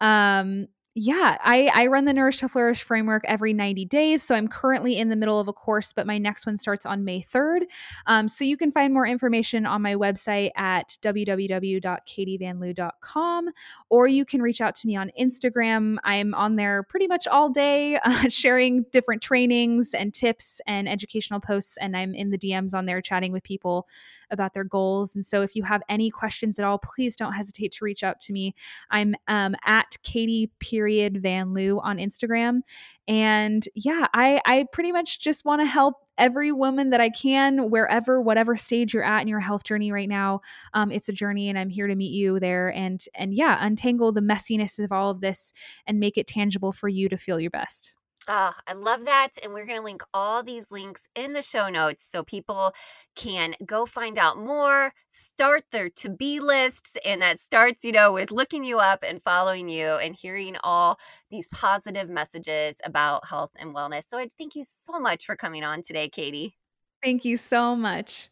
um, 0.00 0.66
yeah, 0.98 1.38
I, 1.42 1.70
I 1.72 1.86
run 1.86 2.06
the 2.06 2.12
Nourish 2.12 2.38
to 2.38 2.48
Flourish 2.48 2.82
framework 2.82 3.22
every 3.26 3.52
90 3.52 3.84
days. 3.84 4.20
So 4.22 4.34
I'm 4.34 4.48
currently 4.48 4.98
in 4.98 5.10
the 5.10 5.16
middle 5.16 5.38
of 5.38 5.46
a 5.46 5.52
course, 5.52 5.92
but 5.92 6.06
my 6.06 6.18
next 6.18 6.44
one 6.44 6.58
starts 6.58 6.84
on 6.84 7.04
May 7.04 7.22
3rd. 7.22 7.66
Um, 8.06 8.26
so 8.26 8.44
you 8.44 8.56
can 8.56 8.72
find 8.72 8.92
more 8.92 9.06
information 9.06 9.64
on 9.64 9.80
my 9.80 9.94
website 9.94 10.50
at 10.56 10.98
www.katievanloo.com, 11.00 13.48
or 13.90 14.08
you 14.08 14.24
can 14.24 14.42
reach 14.42 14.60
out 14.60 14.74
to 14.74 14.88
me 14.88 14.96
on 14.96 15.12
Instagram. 15.18 15.98
I'm 16.02 16.34
on 16.34 16.56
there 16.56 16.82
pretty 16.82 17.06
much 17.06 17.28
all 17.28 17.48
day, 17.48 17.96
uh, 18.04 18.28
sharing 18.28 18.82
different 18.90 19.22
trainings 19.22 19.94
and 19.94 20.12
tips 20.12 20.60
and 20.66 20.88
educational 20.88 21.38
posts. 21.38 21.76
And 21.80 21.96
I'm 21.96 22.12
in 22.14 22.30
the 22.30 22.38
DMs 22.38 22.74
on 22.74 22.86
there 22.86 23.00
chatting 23.00 23.30
with 23.30 23.44
people 23.44 23.86
about 24.30 24.54
their 24.54 24.64
goals. 24.64 25.14
And 25.14 25.24
so 25.24 25.42
if 25.42 25.54
you 25.54 25.62
have 25.62 25.82
any 25.88 26.10
questions 26.10 26.58
at 26.58 26.64
all, 26.64 26.78
please 26.78 27.16
don't 27.16 27.32
hesitate 27.32 27.72
to 27.72 27.84
reach 27.84 28.02
out 28.02 28.20
to 28.20 28.32
me. 28.32 28.54
I'm 28.90 29.14
um, 29.26 29.54
at 29.64 29.96
Katie 30.02 30.50
period 30.60 31.22
Van 31.22 31.54
Loo 31.54 31.80
on 31.80 31.98
Instagram. 31.98 32.60
And 33.06 33.66
yeah, 33.74 34.06
I, 34.12 34.40
I 34.44 34.66
pretty 34.72 34.92
much 34.92 35.20
just 35.20 35.44
want 35.44 35.62
to 35.62 35.66
help 35.66 35.94
every 36.18 36.52
woman 36.52 36.90
that 36.90 37.00
I 37.00 37.08
can, 37.08 37.70
wherever, 37.70 38.20
whatever 38.20 38.56
stage 38.56 38.92
you're 38.92 39.04
at 39.04 39.22
in 39.22 39.28
your 39.28 39.40
health 39.40 39.64
journey 39.64 39.92
right 39.92 40.08
now. 40.08 40.40
Um, 40.74 40.92
it's 40.92 41.08
a 41.08 41.12
journey, 41.12 41.48
and 41.48 41.58
I'm 41.58 41.70
here 41.70 41.86
to 41.86 41.94
meet 41.94 42.12
you 42.12 42.38
there. 42.38 42.68
And 42.68 43.02
and 43.14 43.32
yeah, 43.32 43.56
untangle 43.64 44.12
the 44.12 44.20
messiness 44.20 44.78
of 44.82 44.92
all 44.92 45.10
of 45.10 45.20
this 45.22 45.54
and 45.86 45.98
make 45.98 46.18
it 46.18 46.26
tangible 46.26 46.72
for 46.72 46.88
you 46.88 47.08
to 47.08 47.16
feel 47.16 47.40
your 47.40 47.50
best. 47.50 47.94
Oh, 48.30 48.52
I 48.66 48.74
love 48.74 49.06
that. 49.06 49.30
And 49.42 49.54
we're 49.54 49.64
going 49.64 49.78
to 49.78 49.84
link 49.84 50.02
all 50.12 50.42
these 50.42 50.70
links 50.70 51.02
in 51.14 51.32
the 51.32 51.40
show 51.40 51.70
notes 51.70 52.04
so 52.04 52.22
people 52.22 52.74
can 53.16 53.54
go 53.64 53.86
find 53.86 54.18
out 54.18 54.36
more, 54.36 54.92
start 55.08 55.64
their 55.72 55.88
to 55.90 56.10
be 56.10 56.38
lists. 56.38 56.96
And 57.06 57.22
that 57.22 57.38
starts, 57.40 57.84
you 57.84 57.92
know, 57.92 58.12
with 58.12 58.30
looking 58.30 58.64
you 58.64 58.80
up 58.80 59.02
and 59.02 59.22
following 59.22 59.70
you 59.70 59.86
and 59.86 60.14
hearing 60.14 60.56
all 60.62 60.98
these 61.30 61.48
positive 61.48 62.10
messages 62.10 62.80
about 62.84 63.26
health 63.26 63.52
and 63.58 63.74
wellness. 63.74 64.04
So 64.10 64.18
I 64.18 64.30
thank 64.38 64.54
you 64.54 64.64
so 64.64 65.00
much 65.00 65.24
for 65.24 65.34
coming 65.34 65.64
on 65.64 65.80
today, 65.80 66.10
Katie. 66.10 66.58
Thank 67.02 67.24
you 67.24 67.36
so 67.36 67.74
much. 67.76 68.30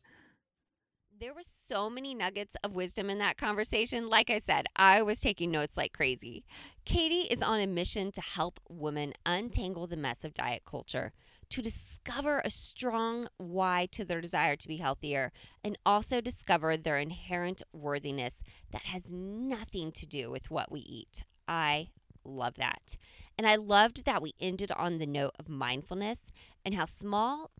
There 1.18 1.32
were 1.32 1.40
so 1.66 1.88
many 1.88 2.14
nuggets 2.14 2.56
of 2.62 2.74
wisdom 2.74 3.08
in 3.08 3.16
that 3.20 3.38
conversation. 3.38 4.06
Like 4.06 4.28
I 4.28 4.38
said, 4.38 4.66
I 4.76 5.00
was 5.00 5.18
taking 5.18 5.50
notes 5.50 5.74
like 5.74 5.94
crazy. 5.94 6.44
Katie 6.84 7.26
is 7.30 7.40
on 7.40 7.58
a 7.58 7.66
mission 7.66 8.12
to 8.12 8.20
help 8.20 8.60
women 8.68 9.14
untangle 9.24 9.86
the 9.86 9.96
mess 9.96 10.24
of 10.24 10.34
diet 10.34 10.64
culture, 10.66 11.12
to 11.48 11.62
discover 11.62 12.42
a 12.44 12.50
strong 12.50 13.28
why 13.38 13.88
to 13.92 14.04
their 14.04 14.20
desire 14.20 14.56
to 14.56 14.68
be 14.68 14.76
healthier, 14.76 15.32
and 15.64 15.78
also 15.86 16.20
discover 16.20 16.76
their 16.76 16.98
inherent 16.98 17.62
worthiness 17.72 18.34
that 18.72 18.82
has 18.82 19.10
nothing 19.10 19.92
to 19.92 20.04
do 20.04 20.30
with 20.30 20.50
what 20.50 20.70
we 20.70 20.80
eat. 20.80 21.22
I 21.48 21.88
love 22.24 22.56
that. 22.56 22.98
And 23.38 23.46
I 23.46 23.56
loved 23.56 24.04
that 24.04 24.20
we 24.20 24.34
ended 24.38 24.70
on 24.72 24.98
the 24.98 25.06
note 25.06 25.32
of 25.38 25.48
mindfulness 25.48 26.20
and 26.62 26.74
how 26.74 26.84
small 26.84 27.52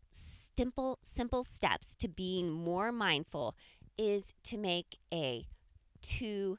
simple, 0.57 0.99
simple 1.03 1.45
steps 1.45 1.95
to 2.01 2.09
being 2.09 2.51
more 2.51 2.93
mindful 2.93 3.55
is 3.99 4.25
to 4.45 4.57
make 4.57 4.99
a 5.13 5.47
to 6.03 6.59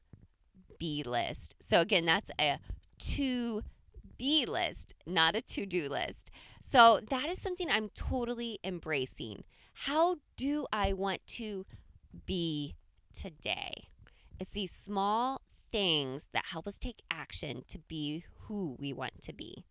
be 0.80 1.04
list. 1.04 1.56
So, 1.62 1.82
again, 1.82 2.06
that's 2.06 2.32
a 2.40 2.60
to 3.00 3.64
be 4.18 4.46
list, 4.46 4.94
not 5.06 5.36
a 5.36 5.42
to 5.42 5.66
do 5.66 5.88
list. 5.90 6.32
So 6.70 7.00
that 7.10 7.30
is 7.30 7.42
something 7.42 7.70
I'm 7.70 7.90
totally 7.90 8.60
embracing. 8.64 9.44
How 9.74 10.18
do 10.36 10.66
I 10.74 10.94
want 10.94 11.26
to 11.28 11.66
be 12.26 12.76
today? 13.14 13.88
It's 14.40 14.52
these 14.52 14.72
small 14.72 15.42
things 15.72 16.28
that 16.34 16.46
help 16.52 16.68
us 16.68 16.78
take 16.78 17.02
action 17.12 17.64
to 17.70 17.80
be 17.80 18.26
who 18.42 18.76
we 18.80 18.92
want 18.92 19.22
to 19.24 19.34
be. 19.34 19.66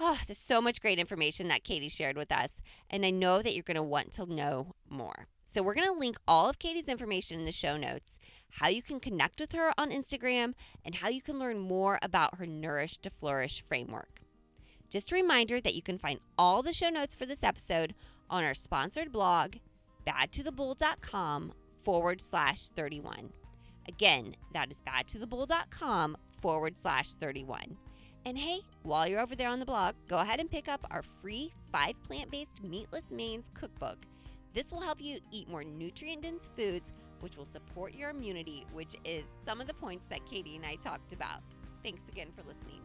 Oh, 0.00 0.18
there's 0.26 0.38
so 0.38 0.60
much 0.60 0.80
great 0.80 1.00
information 1.00 1.48
that 1.48 1.64
Katie 1.64 1.88
shared 1.88 2.16
with 2.16 2.30
us, 2.30 2.52
and 2.88 3.04
I 3.04 3.10
know 3.10 3.42
that 3.42 3.52
you're 3.54 3.64
going 3.64 3.74
to 3.74 3.82
want 3.82 4.12
to 4.12 4.26
know 4.26 4.74
more. 4.88 5.26
So, 5.52 5.60
we're 5.60 5.74
going 5.74 5.92
to 5.92 5.98
link 5.98 6.16
all 6.28 6.48
of 6.48 6.60
Katie's 6.60 6.86
information 6.86 7.40
in 7.40 7.44
the 7.44 7.52
show 7.52 7.76
notes, 7.76 8.18
how 8.50 8.68
you 8.68 8.80
can 8.80 9.00
connect 9.00 9.40
with 9.40 9.52
her 9.52 9.72
on 9.76 9.90
Instagram, 9.90 10.54
and 10.84 10.94
how 10.94 11.08
you 11.08 11.20
can 11.20 11.38
learn 11.38 11.58
more 11.58 11.98
about 12.00 12.36
her 12.36 12.46
Nourish 12.46 12.98
to 12.98 13.10
Flourish 13.10 13.64
framework. 13.66 14.20
Just 14.88 15.10
a 15.10 15.16
reminder 15.16 15.60
that 15.60 15.74
you 15.74 15.82
can 15.82 15.98
find 15.98 16.20
all 16.38 16.62
the 16.62 16.72
show 16.72 16.90
notes 16.90 17.14
for 17.14 17.26
this 17.26 17.42
episode 17.42 17.94
on 18.30 18.44
our 18.44 18.54
sponsored 18.54 19.10
blog, 19.10 19.56
badtothebull.com 20.06 21.52
forward 21.82 22.20
slash 22.20 22.68
31. 22.68 23.32
Again, 23.88 24.36
that 24.52 24.70
is 24.70 24.80
badtothebull.com 24.86 26.16
forward 26.40 26.76
slash 26.80 27.14
31. 27.14 27.76
And 28.28 28.36
hey, 28.36 28.60
while 28.82 29.08
you're 29.08 29.20
over 29.20 29.34
there 29.34 29.48
on 29.48 29.58
the 29.58 29.64
blog, 29.64 29.94
go 30.06 30.18
ahead 30.18 30.38
and 30.38 30.50
pick 30.50 30.68
up 30.68 30.86
our 30.90 31.02
free 31.22 31.50
five 31.72 31.94
plant 32.02 32.30
based 32.30 32.62
meatless 32.62 33.10
mains 33.10 33.50
cookbook. 33.54 33.96
This 34.52 34.70
will 34.70 34.82
help 34.82 35.00
you 35.00 35.18
eat 35.32 35.48
more 35.48 35.64
nutrient 35.64 36.20
dense 36.20 36.46
foods, 36.54 36.90
which 37.20 37.38
will 37.38 37.46
support 37.46 37.94
your 37.94 38.10
immunity, 38.10 38.66
which 38.74 38.96
is 39.02 39.24
some 39.46 39.62
of 39.62 39.66
the 39.66 39.72
points 39.72 40.04
that 40.10 40.28
Katie 40.28 40.56
and 40.56 40.66
I 40.66 40.74
talked 40.74 41.14
about. 41.14 41.40
Thanks 41.82 42.02
again 42.12 42.28
for 42.36 42.42
listening. 42.42 42.82